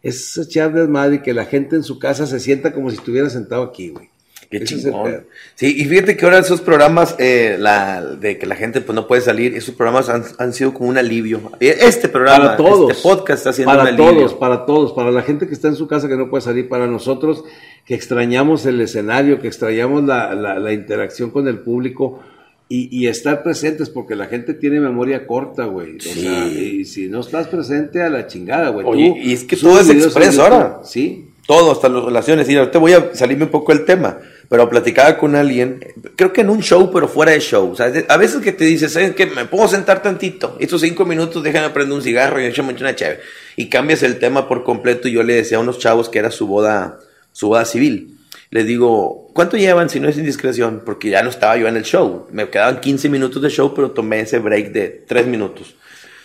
es 0.00 0.38
echar 0.38 0.72
desmadre 0.72 1.16
y 1.16 1.22
que 1.22 1.34
la 1.34 1.44
gente 1.44 1.74
en 1.74 1.82
su 1.82 1.98
casa 1.98 2.26
se 2.26 2.38
sienta 2.38 2.72
como 2.72 2.88
si 2.90 2.98
estuviera 2.98 3.28
sentado 3.30 3.64
aquí, 3.64 3.88
güey. 3.88 4.11
Qué 4.52 4.64
Ese 4.64 4.74
es 4.76 4.84
el 4.84 4.92
chingón. 4.92 5.24
Sí, 5.56 5.74
y 5.80 5.84
fíjate 5.86 6.16
que 6.16 6.24
ahora 6.24 6.38
esos 6.38 6.60
programas, 6.60 7.16
eh, 7.18 7.56
la, 7.58 8.02
de 8.04 8.38
que 8.38 8.46
la 8.46 8.54
gente 8.54 8.80
pues 8.82 8.94
no 8.94 9.06
puede 9.08 9.22
salir, 9.22 9.56
esos 9.56 9.74
programas 9.74 10.08
han, 10.08 10.22
han 10.38 10.52
sido 10.52 10.72
como 10.74 10.88
un 10.90 10.98
alivio. 10.98 11.50
Este 11.58 12.08
programa, 12.08 12.44
Para 12.44 12.56
todos. 12.58 12.90
este 12.92 13.02
podcast 13.02 13.38
está 13.38 13.52
siendo 13.52 13.72
para 13.72 13.82
un 13.82 13.88
alivio. 13.88 14.12
todos, 14.12 14.34
para 14.34 14.64
todos, 14.66 14.92
para 14.92 15.10
la 15.10 15.22
gente 15.22 15.48
que 15.48 15.54
está 15.54 15.68
en 15.68 15.76
su 15.76 15.88
casa 15.88 16.06
que 16.08 16.16
no 16.16 16.28
puede 16.30 16.42
salir, 16.42 16.68
para 16.68 16.86
nosotros 16.86 17.44
que 17.86 17.94
extrañamos 17.94 18.64
el 18.66 18.80
escenario, 18.80 19.40
que 19.40 19.48
extrañamos 19.48 20.04
la, 20.04 20.34
la- 20.34 20.58
la 20.58 20.72
interacción 20.72 21.30
con 21.30 21.48
el 21.48 21.58
público 21.60 22.20
y, 22.68 22.88
y 22.96 23.08
estar 23.08 23.42
presentes, 23.42 23.90
porque 23.90 24.14
la 24.14 24.26
gente 24.26 24.54
tiene 24.54 24.80
memoria 24.80 25.26
corta, 25.26 25.64
güey. 25.64 25.96
O 25.96 26.00
Sí. 26.00 26.20
sea, 26.22 26.46
y 26.46 26.84
si 26.84 27.08
no 27.08 27.20
estás 27.20 27.48
presente 27.48 28.02
a 28.02 28.08
la 28.08 28.26
chingada, 28.26 28.68
güey. 28.70 28.86
Oye, 28.86 29.10
Tú 29.10 29.16
y 29.28 29.32
es 29.32 29.44
que 29.44 29.56
todo 29.56 29.80
es 29.80 29.88
YouTube, 29.88 30.40
ahora. 30.40 30.80
Sí. 30.84 31.28
Todo, 31.46 31.72
hasta 31.72 31.88
las 31.88 32.04
relaciones. 32.04 32.48
Y 32.48 32.56
ahorita 32.56 32.78
voy 32.78 32.92
a 32.92 33.10
salirme 33.14 33.44
un 33.44 33.50
poco 33.50 33.74
del 33.74 33.84
tema, 33.84 34.16
pero 34.52 34.68
platicaba 34.68 35.16
con 35.16 35.34
alguien, 35.34 35.80
creo 36.14 36.30
que 36.30 36.42
en 36.42 36.50
un 36.50 36.60
show, 36.60 36.90
pero 36.92 37.08
fuera 37.08 37.32
de 37.32 37.40
show. 37.40 37.74
De- 37.74 38.04
a 38.06 38.18
veces 38.18 38.42
que 38.42 38.52
te 38.52 38.64
dices, 38.66 38.92
¿sabes 38.92 39.14
qué? 39.14 39.24
Me 39.24 39.46
puedo 39.46 39.66
sentar 39.66 40.02
tantito. 40.02 40.58
Estos 40.60 40.82
cinco 40.82 41.06
minutos, 41.06 41.42
déjame 41.42 41.70
prender 41.70 41.94
un 41.96 42.02
cigarro 42.02 42.38
y 42.38 42.44
échame 42.44 42.74
una 42.78 42.94
chévere. 42.94 43.20
Y 43.56 43.70
cambias 43.70 44.02
el 44.02 44.18
tema 44.18 44.46
por 44.48 44.62
completo. 44.62 45.08
Y 45.08 45.12
yo 45.12 45.22
le 45.22 45.36
decía 45.36 45.56
a 45.56 45.60
unos 45.60 45.78
chavos 45.78 46.10
que 46.10 46.18
era 46.18 46.30
su 46.30 46.46
boda, 46.46 46.98
su 47.32 47.48
boda 47.48 47.64
civil. 47.64 48.18
Les 48.50 48.66
digo, 48.66 49.30
¿cuánto 49.32 49.56
llevan 49.56 49.88
si 49.88 50.00
no 50.00 50.10
es 50.10 50.18
indiscreción? 50.18 50.82
Porque 50.84 51.08
ya 51.08 51.22
no 51.22 51.30
estaba 51.30 51.56
yo 51.56 51.66
en 51.66 51.78
el 51.78 51.84
show. 51.84 52.26
Me 52.30 52.50
quedaban 52.50 52.78
15 52.80 53.08
minutos 53.08 53.40
de 53.40 53.48
show, 53.48 53.72
pero 53.74 53.92
tomé 53.92 54.20
ese 54.20 54.38
break 54.38 54.72
de 54.72 55.04
3 55.08 55.26
minutos. 55.28 55.76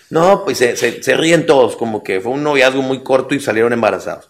No, 0.09 0.43
pues 0.43 0.57
se, 0.57 0.75
se- 0.75 1.01
se 1.01 1.15
ríen 1.15 1.45
todos, 1.45 1.77
como 1.77 2.03
que 2.03 2.19
fue 2.19 2.33
un 2.33 2.43
noviazgo 2.43 2.81
muy 2.81 3.03
corto 3.03 3.35
y 3.35 3.39
salieron 3.39 3.71
embarazados. 3.71 4.29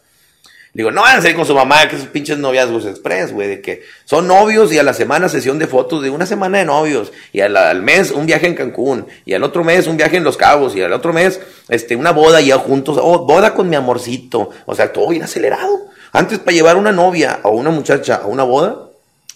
Le 0.73 0.83
Digo, 0.83 0.91
no 0.91 1.01
van 1.01 1.17
a 1.17 1.21
salir 1.21 1.35
con 1.35 1.45
su 1.45 1.55
mamá, 1.55 1.87
que 1.87 1.95
esos 1.95 2.09
pinches 2.09 2.37
noviazgos 2.37 2.85
express, 2.85 3.31
güey, 3.31 3.47
de 3.47 3.61
que 3.61 3.83
son 4.05 4.27
novios 4.27 4.71
y 4.71 4.77
a 4.77 4.83
la 4.83 4.93
semana 4.93 5.29
sesión 5.29 5.57
de 5.59 5.67
fotos 5.67 6.03
de 6.03 6.09
una 6.09 6.25
semana 6.25 6.59
de 6.59 6.65
novios, 6.65 7.11
y 7.31 7.41
al, 7.41 7.81
mes 7.81 8.11
un 8.11 8.25
viaje 8.25 8.47
en 8.47 8.55
Cancún, 8.55 9.07
y 9.25 9.33
al 9.33 9.43
otro 9.43 9.63
mes 9.63 9.87
un 9.87 9.97
viaje 9.97 10.17
en 10.17 10.23
Los 10.23 10.37
Cabos, 10.37 10.75
y 10.75 10.81
al 10.81 10.93
otro 10.93 11.13
mes 11.13 11.39
este, 11.69 11.95
una 11.95 12.11
boda 12.11 12.41
ya 12.41 12.57
juntos, 12.57 12.99
oh, 13.01 13.25
boda 13.25 13.53
con 13.53 13.69
mi 13.69 13.75
amorcito, 13.75 14.51
o 14.65 14.75
sea, 14.75 14.91
todo 14.91 15.09
bien 15.09 15.23
acelerado. 15.23 15.87
Antes 16.11 16.39
para 16.39 16.55
llevar 16.55 16.77
una 16.77 16.91
novia 16.91 17.39
o 17.43 17.51
una 17.51 17.69
muchacha 17.69 18.15
a 18.23 18.27
una 18.27 18.43
boda, 18.43 18.87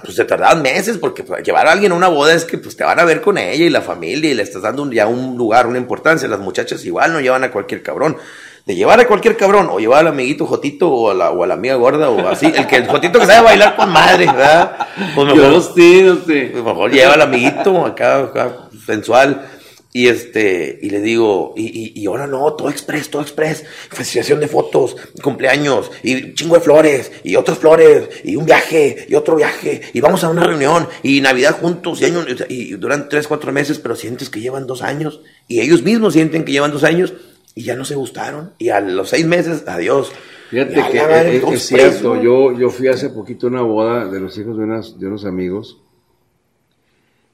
pues 0.03 0.15
se 0.15 0.25
tardaban 0.25 0.61
meses, 0.61 0.97
porque 0.97 1.23
para 1.23 1.41
llevar 1.41 1.67
a 1.67 1.71
alguien 1.71 1.91
a 1.91 1.95
una 1.95 2.07
boda 2.07 2.33
es 2.33 2.45
que 2.45 2.57
pues 2.57 2.75
te 2.75 2.83
van 2.83 2.99
a 2.99 3.05
ver 3.05 3.21
con 3.21 3.37
ella 3.37 3.65
y 3.65 3.69
la 3.69 3.81
familia 3.81 4.31
y 4.31 4.33
le 4.33 4.43
estás 4.43 4.61
dando 4.61 4.91
ya 4.91 5.07
un 5.07 5.37
lugar, 5.37 5.67
una 5.67 5.77
importancia. 5.77 6.27
Las 6.27 6.39
muchachas 6.39 6.83
igual 6.85 7.13
no 7.13 7.19
llevan 7.19 7.43
a 7.43 7.51
cualquier 7.51 7.83
cabrón. 7.83 8.17
De 8.65 8.75
llevar 8.75 8.99
a 8.99 9.07
cualquier 9.07 9.37
cabrón, 9.37 9.69
o 9.71 9.79
llevar 9.79 10.01
al 10.01 10.07
amiguito 10.07 10.45
Jotito 10.45 10.89
o 10.89 11.09
a 11.09 11.13
la, 11.13 11.31
o 11.31 11.43
a 11.43 11.47
la 11.47 11.55
amiga 11.55 11.75
gorda 11.75 12.09
o 12.09 12.27
así, 12.27 12.45
el 12.45 12.67
que 12.67 12.77
el 12.77 12.87
Jotito 12.87 13.19
que 13.19 13.25
sabe 13.25 13.45
bailar 13.45 13.75
con 13.75 13.89
madre, 13.89 14.25
¿verdad? 14.27 14.87
Pues 15.15 15.33
mejor, 15.33 15.61
sé, 15.63 16.03
no 16.03 16.15
sé. 16.25 16.49
pues 16.51 16.63
mejor 16.63 16.91
lleva 16.91 17.13
al 17.13 17.21
amiguito 17.21 17.85
acá, 17.85 18.19
acá, 18.19 18.69
sensual. 18.85 19.47
Y 19.93 20.07
este, 20.07 20.79
y 20.81 20.89
le 20.89 21.01
digo, 21.01 21.53
y, 21.57 21.63
y, 21.65 22.01
y 22.01 22.05
ahora 22.05 22.25
no, 22.25 22.53
todo 22.53 22.69
express, 22.69 23.09
todo 23.09 23.21
express, 23.21 23.65
fascinación 23.89 24.39
de 24.39 24.47
fotos, 24.47 24.95
cumpleaños, 25.21 25.91
y 26.01 26.33
chingo 26.33 26.55
de 26.55 26.61
flores, 26.61 27.11
y 27.25 27.35
otras 27.35 27.57
flores, 27.57 28.07
y 28.23 28.37
un 28.37 28.45
viaje, 28.45 29.05
y 29.09 29.15
otro 29.15 29.35
viaje, 29.35 29.81
y 29.91 29.99
vamos 29.99 30.23
a 30.23 30.29
una 30.29 30.45
reunión, 30.45 30.87
y 31.03 31.19
Navidad 31.19 31.59
juntos, 31.59 32.01
y, 32.01 32.05
año, 32.05 32.23
y 32.47 32.71
duran 32.75 33.09
tres, 33.09 33.27
cuatro 33.27 33.51
meses, 33.51 33.79
pero 33.79 33.97
sientes 33.97 34.29
que 34.29 34.39
llevan 34.39 34.65
dos 34.65 34.81
años, 34.81 35.19
y 35.49 35.59
ellos 35.59 35.83
mismos 35.83 36.13
sienten 36.13 36.45
que 36.45 36.53
llevan 36.53 36.71
dos 36.71 36.85
años, 36.85 37.11
y 37.55 37.63
ya 37.63 37.75
no 37.75 37.85
se 37.85 37.95
gustaron, 37.95 38.53
y 38.57 38.69
a 38.69 38.79
los 38.79 39.09
seis 39.09 39.25
meses, 39.25 39.63
adiós. 39.67 40.11
Fíjate 40.49 40.75
Ya, 40.75 40.89
que 40.89 41.37
es, 41.53 41.61
cierto, 41.65 42.21
yo, 42.21 42.51
yo 42.57 42.69
fui 42.69 42.87
hace 42.89 43.09
poquito 43.09 43.47
a 43.47 43.49
una 43.51 43.61
boda 43.61 44.05
de 44.09 44.19
los 44.19 44.37
hijos 44.37 44.57
de, 44.57 44.63
unas, 44.65 44.99
de 44.99 45.07
unos 45.07 45.23
amigos 45.25 45.77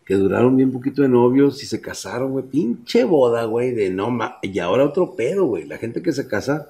que 0.06 0.14
duraron 0.14 0.56
bien 0.56 0.72
poquito 0.72 1.02
de 1.02 1.10
novios 1.10 1.62
y 1.64 1.66
se 1.66 1.82
casaron, 1.82 2.32
güey. 2.32 2.46
Pinche 2.46 3.04
boda, 3.04 3.44
güey, 3.46 3.72
de 3.72 3.90
no 3.90 4.10
ma- 4.12 4.38
Y 4.42 4.58
ahora 4.60 4.86
otro 4.86 5.16
pedo, 5.16 5.46
güey. 5.46 5.66
La 5.66 5.78
gente 5.80 6.02
que 6.02 6.14
se 6.14 6.28
casa, 6.28 6.70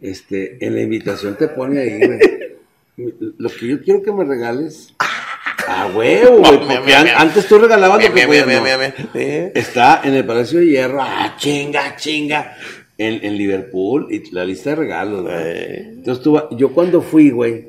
este, 0.00 0.64
en 0.64 0.74
la 0.74 0.82
invitación 0.82 1.36
te 1.36 1.48
pone 1.48 1.78
ahí, 1.80 2.06
güey. 2.06 2.18
Lo 3.38 3.48
que 3.48 3.68
yo 3.68 3.80
quiero 3.82 4.02
que 4.02 4.12
me 4.12 4.24
regales. 4.24 4.94
A 5.68 5.86
huevo, 5.86 6.38
güey. 6.38 6.58
Porque 6.76 6.94
an- 6.94 7.08
antes 7.16 7.46
tú 7.46 7.58
regalabas 7.58 8.02
lo 8.02 8.14
que 8.14 8.26
podías, 8.26 8.46
no. 8.46 8.52
Está 9.54 10.00
en 10.04 10.14
el 10.14 10.24
Palacio 10.24 10.58
de 10.60 10.66
Hierro, 10.66 11.00
ah, 11.02 11.34
chinga, 11.38 11.96
chinga, 11.96 12.56
en, 12.98 13.24
en 13.24 13.36
Liverpool, 13.36 14.08
y 14.10 14.32
la 14.34 14.44
lista 14.44 14.70
de 14.70 14.76
regalos, 14.76 15.22
güey. 15.22 15.34
Eh. 15.36 15.88
Entonces 15.94 16.22
tú, 16.22 16.40
yo 16.52 16.72
cuando 16.72 17.00
fui, 17.02 17.30
güey, 17.30 17.66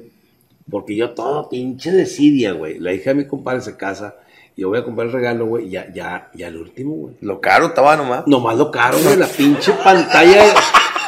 porque 0.69 0.95
yo 0.95 1.11
todo 1.11 1.49
pinche 1.49 1.91
desidia, 1.91 2.53
güey, 2.53 2.79
la 2.79 2.93
hija 2.93 3.11
de 3.11 3.15
mi 3.15 3.25
compadre 3.27 3.61
se 3.61 3.75
casa, 3.77 4.15
yo 4.55 4.69
voy 4.69 4.77
a 4.79 4.83
comprar 4.83 5.07
el 5.07 5.13
regalo, 5.13 5.45
güey, 5.47 5.69
ya, 5.69 5.87
ya, 5.93 6.29
ya 6.35 6.47
el 6.47 6.57
último, 6.57 6.93
güey. 6.95 7.15
Lo 7.21 7.41
caro 7.41 7.67
estaba 7.67 7.95
nomás. 7.97 8.27
Nomás 8.27 8.55
lo 8.57 8.69
caro, 8.71 8.97
güey, 9.03 9.17
la 9.17 9.27
pinche 9.27 9.71
pantalla. 9.83 10.45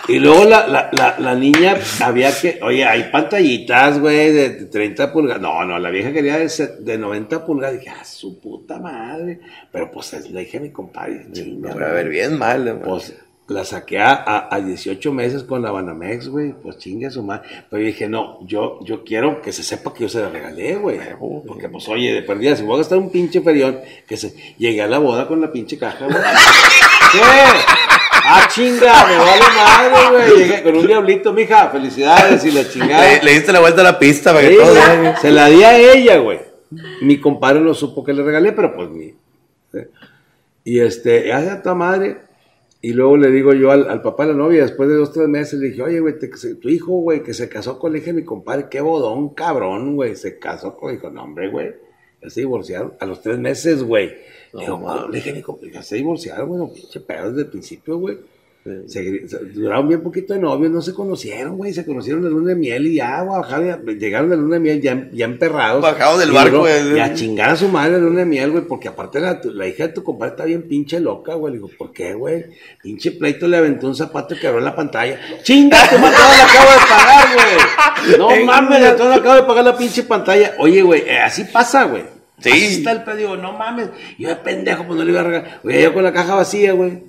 Y 0.08 0.20
luego 0.20 0.46
la, 0.46 0.68
la, 0.68 0.90
la, 0.92 1.16
la 1.18 1.36
niña 1.36 1.78
había 2.02 2.32
que, 2.40 2.60
oye, 2.62 2.86
hay 2.86 3.10
pantallitas, 3.12 4.00
güey, 4.00 4.32
de 4.32 4.50
30 4.66 5.12
pulgadas. 5.12 5.42
No, 5.42 5.66
no, 5.66 5.80
la 5.80 5.90
vieja 5.90 6.12
quería 6.12 6.38
de, 6.38 6.48
de 6.80 6.98
90 6.98 7.46
pulgadas. 7.46 7.80
dije, 7.80 7.90
ah, 7.90 8.06
su 8.06 8.40
puta 8.40 8.80
madre. 8.80 9.40
Pero 9.72 9.90
pues 9.92 10.14
es 10.14 10.30
la 10.30 10.42
hija 10.42 10.60
de 10.60 10.66
mi 10.66 10.70
compadre. 10.70 11.26
Me 11.26 11.32
chinga, 11.32 11.74
voy 11.74 11.84
a 11.84 11.88
ver 11.88 12.10
bien 12.10 12.38
mal, 12.38 12.68
hermano. 12.68 12.86
Pues 12.86 13.16
la 13.48 13.64
saqué 13.64 14.00
a, 14.00 14.14
a, 14.14 14.56
a 14.56 14.60
18 14.60 15.12
meses 15.12 15.44
con 15.44 15.62
la 15.62 15.72
Banamex, 15.72 16.30
güey. 16.30 16.54
Pues 16.54 16.78
chingue 16.78 17.10
su 17.10 17.24
madre. 17.24 17.48
Pero 17.70 17.82
yo 17.82 17.88
dije, 17.88 18.08
no, 18.08 18.46
yo, 18.46 18.80
yo 18.84 19.04
quiero 19.04 19.42
que 19.42 19.52
se 19.52 19.64
sepa 19.64 19.92
que 19.92 20.04
yo 20.04 20.10
se 20.10 20.20
la 20.20 20.30
regalé, 20.30 20.76
güey. 20.76 21.00
Porque, 21.48 21.68
pues, 21.70 21.88
oye, 21.90 22.14
de 22.14 22.22
perdida, 22.22 22.56
si 22.56 22.64
voy 22.64 22.76
a 22.76 22.78
gastar 22.80 23.00
un 23.00 23.12
pinche 23.12 23.42
ferión, 23.42 23.80
que 24.08 24.18
se. 24.18 24.36
Llegué 24.58 24.84
a 24.84 24.88
la 24.88 25.00
boda 25.00 25.28
con 25.28 25.42
la 25.42 25.52
pinche 25.52 25.80
caja, 25.80 26.06
güey. 26.06 26.18
¿Qué? 27.12 27.20
Ah, 28.28 28.48
chinga, 28.50 29.06
me 29.08 29.18
vale 29.18 29.44
madre, 29.56 30.10
güey. 30.12 30.40
Llegué 30.40 30.64
con 30.64 30.76
un 30.76 30.88
diablito, 30.88 31.34
mija. 31.34 31.70
Felicidades 31.70 32.44
y 32.46 32.52
la 32.52 32.68
chingada. 32.68 33.04
Le, 33.04 33.24
le 33.24 33.32
diste 33.34 33.52
la 33.52 33.60
vuelta 33.60 33.82
a 33.82 33.84
la 33.84 34.00
pista 34.00 34.34
para 34.34 34.48
que 34.48 34.58
vean. 34.58 35.16
se 35.22 35.32
la 35.32 35.48
di 35.48 35.64
a 35.64 35.78
ella, 35.78 36.18
güey. 36.18 36.40
Mi 37.02 37.20
compadre 37.20 37.62
no 37.62 37.74
supo 37.74 38.04
que 38.04 38.14
le 38.14 38.24
regalé, 38.24 38.52
pero 38.52 38.76
pues 38.76 38.90
mi. 38.90 39.14
Y 40.64 40.80
este, 40.80 41.32
hace 41.32 41.50
a 41.50 41.62
tu 41.62 41.76
madre. 41.76 42.26
Y 42.82 42.94
luego 42.94 43.18
le 43.18 43.32
digo 43.32 43.54
yo 43.54 43.72
al, 43.72 43.90
al 43.90 44.04
papá 44.04 44.28
de 44.28 44.34
la 44.34 44.38
novia, 44.38 44.62
después 44.62 44.88
de 44.88 44.96
dos, 44.96 45.12
tres 45.12 45.28
meses, 45.28 45.60
le 45.60 45.70
dije, 45.70 45.82
oye, 45.82 46.00
güey, 46.00 46.14
tu 46.20 46.70
hijo, 46.70 46.92
güey, 46.92 47.24
que 47.24 47.34
se 47.34 47.50
casó 47.50 47.80
con 47.80 47.92
la 47.92 47.98
hija 47.98 48.08
de 48.08 48.14
mi 48.14 48.24
compadre, 48.24 48.68
qué 48.70 48.80
bodón, 48.80 49.30
cabrón, 49.30 49.96
güey, 49.96 50.16
se 50.16 50.38
casó 50.38 50.78
con, 50.78 50.92
dijo, 50.92 51.10
no, 51.10 51.24
hombre, 51.24 51.50
güey, 51.50 51.74
ya 52.22 52.30
se 52.30 52.42
divorciaron 52.42 52.94
a 53.00 53.08
los 53.08 53.22
tres 53.22 53.40
meses, 53.40 53.82
güey. 53.82 54.14
No, 54.56 54.62
Digo, 54.62 54.78
mames. 54.80 55.02
"No, 55.04 55.08
le 55.10 55.18
dije, 55.22 55.42
compadre, 55.42 55.72
ya 55.74 55.84
se 55.84 55.96
divorciaron, 55.98 56.48
güey, 56.48 56.60
no, 56.60 56.68
pinche 56.74 57.00
pedo 57.02 57.30
desde 57.30 57.42
el 57.42 57.48
principio, 57.48 57.98
güey. 57.98 58.18
Se, 58.88 59.28
se- 59.28 59.46
duraron 59.54 59.88
bien 59.88 60.02
poquito 60.02 60.34
de 60.34 60.40
novios, 60.40 60.72
no 60.72 60.82
se 60.82 60.92
conocieron, 60.92 61.56
güey, 61.56 61.72
se 61.72 61.86
conocieron 61.86 62.24
de 62.24 62.32
luna 62.32 62.50
de 62.50 62.56
miel 62.56 62.88
y 62.88 62.96
ya, 62.96 63.22
bajaron, 63.22 63.86
llegaron 64.00 64.28
de 64.32 64.38
luna 64.38 64.56
de 64.56 64.60
miel 64.60 64.82
ya, 64.82 65.08
ya 65.14 65.26
emperrados. 65.26 65.84
Bajados 65.84 66.20
del 66.20 66.32
barco, 66.32 66.62
güey. 66.62 66.96
Y 66.96 67.00
a 67.00 67.14
chingar 67.14 67.52
a 67.52 67.56
su 67.58 67.68
madre 67.68 67.94
de 67.98 68.00
luna 68.02 68.22
de 68.22 68.26
miel, 68.26 68.50
güey, 68.50 68.64
porque 68.64 68.88
aparte 68.88 69.20
la, 69.20 69.40
la 69.44 69.68
hija 69.68 69.86
de 69.86 69.94
tu 69.94 70.04
compadre 70.04 70.32
está 70.32 70.46
bien 70.46 70.64
pinche 70.64 71.00
loca, 71.00 71.36
güey. 71.36 71.54
Le 71.54 71.58
digo, 71.60 71.70
¿por 71.78 71.94
qué, 71.94 72.16
güey? 72.16 72.46
Pinche 72.82 73.12
pleito 73.12 73.48
le 73.48 73.58
aventó 73.58 73.86
un 73.86 73.96
zapato 73.96 74.34
y 74.34 74.40
quebró 74.40 74.60
la 74.62 74.76
pantalla. 74.76 75.20
¡Chinga, 75.44 75.78
tu 75.88 76.00
madre, 76.00 76.18
le 76.18 76.42
acabo 76.42 76.72
de 76.72 76.88
pagar, 76.90 77.36
güey! 77.36 78.18
No 78.18 78.46
mames, 78.46 78.80
le 78.82 78.88
acabo 78.88 79.36
de 79.36 79.44
pagar 79.44 79.64
la 79.66 79.78
pinche 79.78 80.02
pantalla. 80.04 80.56
Oye, 80.58 80.82
güey, 80.82 81.02
eh, 81.02 81.20
así 81.20 81.44
pasa, 81.44 81.84
güey. 81.84 82.15
Sí. 82.40 82.52
Así 82.52 82.66
está 82.66 82.92
el 82.92 83.04
pedo, 83.04 83.16
digo, 83.16 83.38
no 83.38 83.54
mames. 83.54 83.90
Yo 84.18 84.30
de 84.30 84.36
pendejo, 84.36 84.86
pues 84.86 84.98
no 84.98 85.06
le 85.06 85.12
iba 85.12 85.22
a 85.22 85.24
regalar. 85.24 85.60
Oye, 85.64 85.82
yo 85.82 85.94
con 85.94 86.04
la 86.04 86.14
caja 86.14 86.36
vacía, 86.36 86.74
güey. 86.74 87.04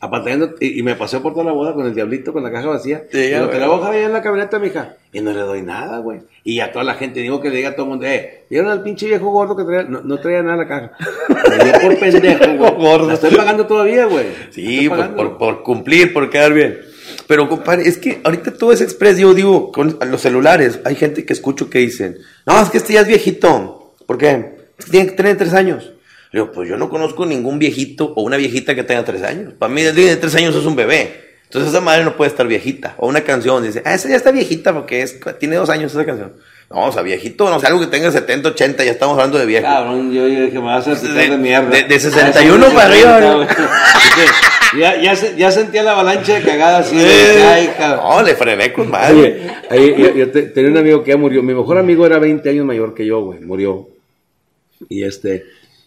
Apantallando, 0.00 0.56
y, 0.60 0.80
y 0.80 0.82
me 0.82 0.96
pasé 0.96 1.20
por 1.20 1.32
toda 1.32 1.44
la 1.46 1.52
boda 1.52 1.72
con 1.72 1.86
el 1.86 1.94
diablito, 1.94 2.32
con 2.32 2.42
la 2.42 2.50
caja 2.50 2.66
vacía. 2.68 3.04
Sí, 3.10 3.30
güey. 3.30 3.50
que 3.50 3.58
la 3.58 3.70
hoja 3.70 3.88
allá 3.90 4.04
en 4.04 4.12
la 4.12 4.22
camioneta, 4.22 4.58
mija. 4.58 4.96
Y 5.12 5.20
no 5.20 5.32
le 5.32 5.40
doy 5.40 5.62
nada, 5.62 5.98
güey. 5.98 6.20
Y 6.42 6.60
a 6.60 6.72
toda 6.72 6.84
la 6.84 6.94
gente 6.94 7.20
digo 7.20 7.40
que 7.40 7.48
le 7.48 7.56
diga 7.56 7.70
a 7.70 7.72
todo 7.74 7.84
el 7.84 7.90
mundo, 7.90 8.06
eh, 8.06 8.44
¿vieron 8.50 8.70
al 8.70 8.82
pinche 8.82 9.06
viejo 9.06 9.30
gordo 9.30 9.56
que 9.56 9.64
traía? 9.64 9.84
No, 9.84 10.02
no 10.02 10.18
traía 10.18 10.42
nada 10.42 10.54
en 10.54 10.60
la 10.60 10.68
caja. 10.68 10.92
Me 11.48 11.64
dio 11.64 11.72
por 11.80 11.98
pendejo, 12.00 12.44
güey. 12.58 12.74
Gordo. 12.76 13.06
La 13.06 13.14
estoy 13.14 13.34
pagando 13.34 13.66
todavía, 13.66 14.06
güey. 14.06 14.26
Sí, 14.50 14.88
por, 14.88 14.98
pagando. 14.98 15.16
por, 15.16 15.38
por 15.38 15.62
cumplir, 15.62 16.12
por 16.12 16.28
quedar 16.28 16.52
bien. 16.52 16.80
Pero, 17.26 17.48
compadre, 17.48 17.88
es 17.88 17.96
que 17.96 18.20
ahorita 18.24 18.54
todo 18.54 18.72
es 18.72 18.80
express. 18.82 19.16
Yo 19.16 19.32
digo, 19.32 19.72
con 19.72 19.98
los 20.06 20.20
celulares, 20.20 20.80
hay 20.84 20.96
gente 20.96 21.24
que 21.24 21.32
escucho 21.32 21.70
que 21.70 21.78
dicen, 21.78 22.18
no, 22.44 22.60
es 22.60 22.68
que 22.68 22.78
este 22.78 22.92
ya 22.94 23.00
es 23.02 23.06
viejito. 23.06 23.83
¿Por 24.06 24.18
qué? 24.18 24.56
Es 24.78 24.84
que 24.86 24.90
tiene 24.90 25.06
que 25.06 25.12
tener 25.12 25.36
tres 25.36 25.54
años. 25.54 25.92
Le 26.32 26.40
digo, 26.40 26.52
pues 26.52 26.68
yo 26.68 26.76
no 26.76 26.90
conozco 26.90 27.24
ningún 27.26 27.58
viejito 27.58 28.12
o 28.16 28.22
una 28.22 28.36
viejita 28.36 28.74
que 28.74 28.82
tenga 28.82 29.04
tres 29.04 29.22
años. 29.22 29.52
Para 29.58 29.72
mí, 29.72 29.82
de 29.82 30.16
tres 30.16 30.34
años 30.34 30.54
es 30.56 30.64
un 30.66 30.74
bebé. 30.76 31.22
Entonces 31.44 31.70
esa 31.70 31.80
madre 31.80 32.02
no 32.04 32.16
puede 32.16 32.30
estar 32.30 32.46
viejita. 32.48 32.96
O 32.98 33.06
una 33.06 33.20
canción 33.20 33.62
dice, 33.62 33.80
ah, 33.84 33.94
esa 33.94 34.08
ya 34.08 34.16
está 34.16 34.32
viejita 34.32 34.72
porque 34.74 35.02
es, 35.02 35.20
tiene 35.38 35.54
dos 35.54 35.70
años 35.70 35.92
esa 35.92 36.04
canción. 36.04 36.32
No, 36.70 36.86
o 36.86 36.92
sea, 36.92 37.02
viejito, 37.02 37.48
no 37.48 37.60
sé, 37.60 37.68
algo 37.68 37.78
que 37.78 37.86
tenga 37.86 38.10
70, 38.10 38.48
80, 38.48 38.82
ya 38.82 38.90
estamos 38.90 39.14
hablando 39.14 39.38
de 39.38 39.46
viejo. 39.46 39.64
Cabrón, 39.64 40.12
yo, 40.12 40.26
yo 40.26 40.40
dije, 40.46 40.58
me 40.58 40.64
vas 40.64 40.88
a 40.88 40.92
hacer 40.92 41.10
De- 41.10 41.28
de, 41.28 41.36
mierda. 41.36 41.68
de- 41.68 41.84
de 41.84 41.94
Ah, 41.94 42.00
61 42.00 42.66
sí, 42.68 42.74
para 42.74 42.86
arriba, 42.88 43.18
60, 43.18 43.20
¿no? 43.30 43.36
güey. 43.36 43.48
Dije, 43.48 44.80
ya, 44.80 45.00
ya, 45.00 45.36
ya 45.36 45.50
sentía 45.52 45.82
la 45.84 45.92
avalancha 45.92 46.34
de 46.34 46.42
cagada 46.42 46.78
así. 46.78 46.96
de, 46.96 47.44
ay, 47.44 47.70
cabrón. 47.78 48.04
no, 48.08 48.22
le 48.22 48.34
frené 48.34 48.72
con 48.72 48.90
madre. 48.90 49.14
Oye, 49.14 49.50
ahí, 49.70 49.94
yo, 49.96 50.12
yo 50.14 50.30
te- 50.32 50.42
tenía 50.44 50.70
un 50.72 50.78
amigo 50.78 51.04
que 51.04 51.12
ya 51.12 51.16
murió. 51.16 51.42
Mi 51.44 51.54
mejor 51.54 51.78
amigo 51.78 52.04
era 52.06 52.18
20 52.18 52.48
años 52.50 52.66
mayor 52.66 52.94
que 52.94 53.06
yo, 53.06 53.20
güey. 53.20 53.38
Murió. 53.40 53.90
Y 54.88 55.02
este, 55.02 55.44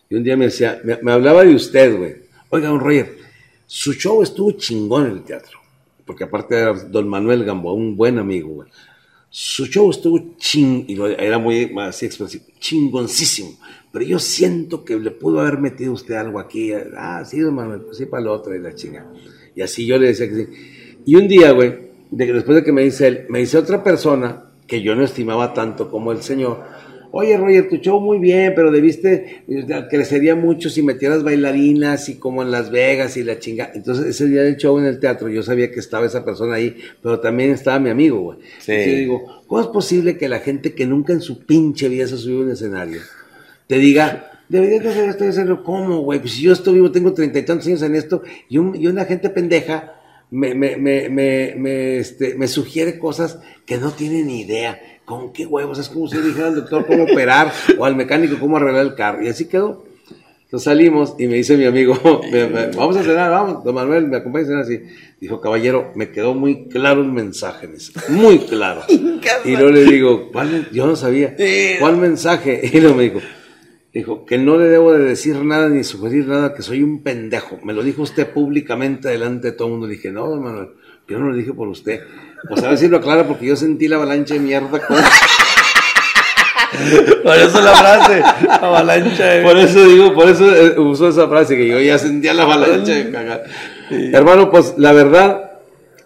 y 0.09 0.15
un 0.15 0.23
día 0.23 0.37
me 0.37 0.45
decía, 0.45 0.81
me, 1.01 1.11
hablaba 1.11 1.43
de 1.43 1.55
usted, 1.55 1.97
güey. 1.97 2.15
Oiga, 2.49 2.69
don 2.69 2.79
Roger, 2.79 3.17
su 3.65 3.93
show 3.93 4.21
estuvo 4.23 4.51
chingón 4.51 5.07
en 5.07 5.11
el 5.13 5.23
teatro. 5.23 5.59
Porque 6.05 6.23
aparte 6.23 6.55
era 6.55 6.73
don 6.73 7.07
Manuel 7.07 7.43
Gamboa, 7.43 7.73
un 7.73 7.97
buen 7.97 8.17
amigo, 8.17 8.49
güey. 8.49 8.69
su 9.29 9.65
show 9.65 9.89
estuvo 9.91 10.35
ching, 10.37 10.85
y 10.87 10.97
era 11.19 11.37
muy 11.37 11.73
así 11.79 12.05
expresivo, 12.05 12.45
chingoncísimo. 12.59 13.57
Pero 13.91 14.05
yo 14.05 14.19
siento 14.19 14.85
que 14.85 14.97
le 14.97 15.11
pudo 15.11 15.41
haber 15.41 15.57
metido 15.57 15.91
usted 15.91 16.15
algo 16.15 16.39
aquí. 16.39 16.71
Ah, 16.95 17.23
sí, 17.25 17.39
don 17.39 17.55
Manuel, 17.55 17.81
pues 17.81 17.97
sí, 17.97 18.05
para 18.05 18.21
el 18.21 18.29
otro 18.29 18.55
y 18.55 18.59
la 18.59 18.73
chinga. 18.73 19.05
Y 19.55 19.61
así 19.61 19.85
yo 19.85 19.97
le 19.97 20.07
decía 20.07 20.29
que 20.29 20.35
sí. 20.35 20.47
Y 21.05 21.15
un 21.15 21.27
día, 21.27 21.51
güey, 21.51 21.87
después 22.11 22.57
de 22.57 22.63
que 22.63 22.71
me 22.71 22.83
dice 22.83 23.07
él, 23.07 23.25
me 23.29 23.39
dice 23.39 23.57
otra 23.57 23.83
persona 23.83 24.51
que 24.67 24.81
yo 24.81 24.95
no 24.95 25.03
estimaba 25.03 25.53
tanto 25.53 25.89
como 25.89 26.11
el 26.11 26.21
señor. 26.21 26.63
Oye, 27.11 27.37
Roger, 27.37 27.69
tu 27.69 27.77
show 27.77 27.99
muy 27.99 28.19
bien, 28.19 28.53
pero 28.55 28.71
debiste, 28.71 29.43
eh, 29.47 29.65
crecería 29.89 30.35
mucho 30.35 30.69
si 30.69 30.83
metieras 30.83 31.23
bailarinas 31.23 32.09
y 32.09 32.15
como 32.15 32.41
en 32.43 32.51
Las 32.51 32.69
Vegas 32.69 33.17
y 33.17 33.23
la 33.23 33.39
chinga. 33.39 33.71
Entonces, 33.73 34.05
ese 34.07 34.27
día 34.27 34.43
del 34.43 34.57
show 34.57 34.77
en 34.77 34.85
el 34.85 34.99
teatro, 34.99 35.29
yo 35.29 35.41
sabía 35.43 35.71
que 35.71 35.79
estaba 35.79 36.05
esa 36.05 36.23
persona 36.25 36.55
ahí, 36.55 36.75
pero 37.01 37.19
también 37.19 37.51
estaba 37.51 37.79
mi 37.79 37.89
amigo, 37.89 38.19
güey. 38.19 38.39
Sí. 38.59 38.71
Entonces 38.71 38.85
yo 38.93 38.97
digo, 38.99 39.43
¿cómo 39.47 39.61
es 39.61 39.67
posible 39.67 40.17
que 40.17 40.29
la 40.29 40.39
gente 40.39 40.73
que 40.73 40.85
nunca 40.85 41.13
en 41.13 41.21
su 41.21 41.45
pinche 41.45 41.87
vida 41.89 42.07
se 42.07 42.15
ha 42.15 42.17
subido 42.17 42.41
a 42.41 42.43
un 42.45 42.51
escenario 42.51 42.99
te 43.67 43.77
diga, 43.77 44.31
deberías 44.49 44.83
de 44.83 44.89
hacer 44.89 45.09
esto 45.09 45.25
y 45.25 45.27
hacerlo? 45.27 45.63
¿Cómo, 45.63 46.01
güey? 46.01 46.19
Pues 46.19 46.33
si 46.33 46.41
yo 46.43 46.53
estoy 46.53 46.75
vivo, 46.75 46.91
tengo 46.91 47.13
treinta 47.13 47.39
y 47.39 47.43
tantos 47.43 47.67
años 47.67 47.81
en 47.81 47.95
esto, 47.95 48.21
y, 48.49 48.57
un- 48.57 48.75
y 48.75 48.87
una 48.87 49.05
gente 49.05 49.29
pendeja 49.29 49.93
me, 50.29 50.53
me, 50.55 50.75
me, 50.77 51.09
me, 51.09 51.55
me, 51.57 51.97
este, 51.99 52.35
me 52.35 52.47
sugiere 52.47 52.99
cosas 52.99 53.39
que 53.65 53.77
no 53.77 53.91
tiene 53.91 54.23
ni 54.23 54.41
idea. 54.41 54.79
¿Con 55.07 55.31
qué 55.31 55.45
huevos? 55.45 55.79
Es 55.79 55.87
como 55.87 56.05
si 56.09 56.17
yo 56.17 56.21
dijera 56.21 56.47
al 56.47 56.55
doctor 56.55 56.85
cómo 56.85 57.03
operar 57.05 57.49
o 57.77 57.85
al 57.85 57.95
mecánico 57.95 58.37
cómo 58.41 58.57
arreglar 58.57 58.85
el 58.85 58.93
carro. 58.93 59.23
Y 59.23 59.29
así 59.29 59.47
quedó. 59.47 59.85
Entonces 60.43 60.65
salimos 60.65 61.15
y 61.17 61.27
me 61.27 61.35
dice 61.35 61.55
mi 61.55 61.63
amigo, 61.63 61.97
vamos 62.75 62.97
a 62.97 63.03
cenar, 63.03 63.31
vamos, 63.31 63.63
don 63.63 63.73
Manuel, 63.73 64.07
me 64.07 64.17
acompaña 64.17 64.43
a 64.43 64.47
cenar 64.47 64.63
así. 64.63 64.81
Dijo, 65.21 65.39
caballero, 65.39 65.93
me 65.95 66.11
quedó 66.11 66.33
muy 66.33 66.65
claro 66.65 67.03
el 67.03 67.13
mensaje, 67.13 67.69
muy 68.09 68.39
claro. 68.39 68.81
y 69.45 69.51
luego 69.51 69.69
le 69.69 69.85
digo, 69.85 70.29
¿cuál? 70.29 70.69
Yo 70.73 70.85
no 70.85 70.97
sabía, 70.97 71.37
¿cuál 71.79 71.95
mensaje? 71.95 72.59
Y 72.73 72.81
luego 72.81 72.95
me 72.97 73.03
dijo, 73.03 73.21
dijo, 73.93 74.25
que 74.25 74.37
no 74.37 74.57
le 74.57 74.65
debo 74.65 74.91
de 74.91 75.05
decir 75.05 75.37
nada 75.37 75.69
ni 75.69 75.85
sugerir 75.85 76.27
nada, 76.27 76.53
que 76.53 76.63
soy 76.63 76.83
un 76.83 77.01
pendejo. 77.01 77.59
Me 77.63 77.71
lo 77.71 77.81
dijo 77.81 78.01
usted 78.01 78.29
públicamente 78.29 79.07
delante 79.07 79.51
de 79.51 79.53
todo 79.53 79.69
el 79.69 79.71
mundo. 79.71 79.87
Le 79.87 79.93
dije, 79.93 80.11
no, 80.11 80.27
don 80.27 80.43
Manuel, 80.43 80.71
yo 81.07 81.17
no 81.17 81.29
lo 81.29 81.33
dije 81.33 81.53
por 81.53 81.69
usted. 81.69 82.01
Pues 82.47 82.63
a 82.63 82.69
ver 82.69 82.77
si 82.77 82.87
lo 82.87 82.97
aclara 82.97 83.25
porque 83.27 83.45
yo 83.45 83.55
sentí 83.55 83.87
la 83.87 83.97
avalancha 83.97 84.33
de 84.35 84.39
mierda. 84.39 84.79
con- 84.79 84.97
Por 87.23 87.35
eso 87.37 87.61
la 87.61 87.73
frase, 87.75 88.23
avalancha. 88.61 89.25
de- 89.25 89.43
Por 89.43 89.57
eso 89.57 89.85
digo, 89.85 90.13
por 90.13 90.29
eso 90.29 90.53
eh, 90.53 90.77
usó 90.79 91.09
esa 91.09 91.27
frase 91.27 91.55
que 91.55 91.67
yo 91.67 91.79
ya 91.79 91.97
sentía 91.97 92.33
la 92.33 92.43
avalancha 92.43 92.93
de 92.93 93.11
cagar. 93.11 93.43
Hermano, 93.89 94.49
pues 94.51 94.73
la 94.77 94.91
verdad 94.91 95.46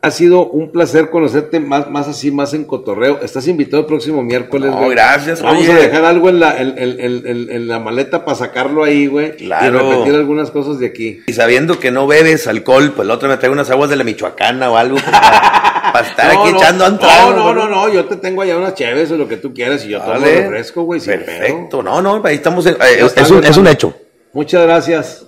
ha 0.03 0.10
sido 0.10 0.48
un 0.48 0.72
placer 0.72 1.10
conocerte 1.11 1.60
más, 1.60 1.90
más 1.91 2.07
así, 2.07 2.32
más 2.32 2.53
en 2.56 2.64
cotorreo. 2.65 3.19
Estás 3.22 3.48
invitado 3.48 3.82
el 3.82 3.86
próximo 3.86 4.23
miércoles, 4.23 4.72
No, 4.72 4.78
güey. 4.78 4.91
gracias, 4.91 5.41
Vamos 5.44 5.61
oye. 5.64 5.72
a 5.73 5.76
dejar 5.76 6.06
algo 6.06 6.30
en 6.30 6.40
la, 6.40 6.60
en, 6.60 6.76
en- 6.78 6.99
en- 6.99 7.28
en- 7.28 7.49
en 7.52 7.68
la 7.68 7.80
maleta 7.80 8.26
para 8.26 8.36
sacarlo 8.36 8.84
ahí, 8.84 9.06
güey. 9.06 9.36
Claro. 9.38 9.68
Y 9.78 9.91
repetir 9.91 10.15
algunas 10.15 10.49
cosas 10.49 10.80
de 10.80 10.88
aquí. 10.88 11.22
Y 11.28 11.34
sabiendo 11.34 11.80
que 11.80 11.91
no 11.91 12.07
bebes 12.07 12.48
alcohol, 12.48 12.94
pues 12.95 13.06
el 13.06 13.11
otro 13.11 13.30
me 13.30 13.38
trae 13.38 13.52
unas 13.52 13.69
aguas 13.69 13.90
de 13.91 13.95
la 13.95 14.03
Michoacana 14.03 14.72
o 14.72 14.78
algo 14.78 14.98
para, 14.98 15.11
para 15.94 16.07
estar 16.07 16.34
No, 16.34 16.41
aquí 16.41 16.52
no, 16.52 16.57
echando 16.57 16.88
un 16.88 16.95
no, 16.98 17.34
no, 17.36 17.53
no, 17.53 17.68
no, 17.69 17.90
yo 17.94 18.06
te 18.06 18.15
tengo 18.15 18.41
allá 18.41 18.57
unas 18.57 18.73
cheves 18.73 19.11
o 19.11 19.18
lo 19.18 19.28
que 19.28 19.38
tú 19.38 19.53
quieras 19.53 19.86
y 19.86 19.90
yo 19.90 19.99
tomo 19.99 20.11
Órale. 20.14 20.41
refresco, 20.41 20.82
güey, 20.82 20.99
pedo. 20.99 21.23
Perfecto, 21.26 21.84
no, 21.84 22.02
no, 22.02 22.22
ahí 22.26 22.36
estamos. 22.38 22.65
en- 22.65 22.73
eh, 22.76 23.06
es, 23.15 23.30
un, 23.30 23.44
es 23.44 23.52
un 23.52 23.68
hermano. 23.68 23.69
hecho. 23.69 23.94
Muchas 24.34 24.64
gracias. 24.64 25.26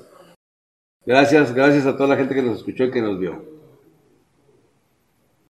Gracias, 1.05 1.53
gracias 1.53 1.85
a 1.85 1.95
toda 1.95 2.09
la 2.09 2.15
gente 2.15 2.33
que 2.33 2.41
nos 2.41 2.57
escuchó 2.57 2.85
y 2.85 2.91
que 2.91 3.01
nos 3.01 3.19
vio. 3.19 3.53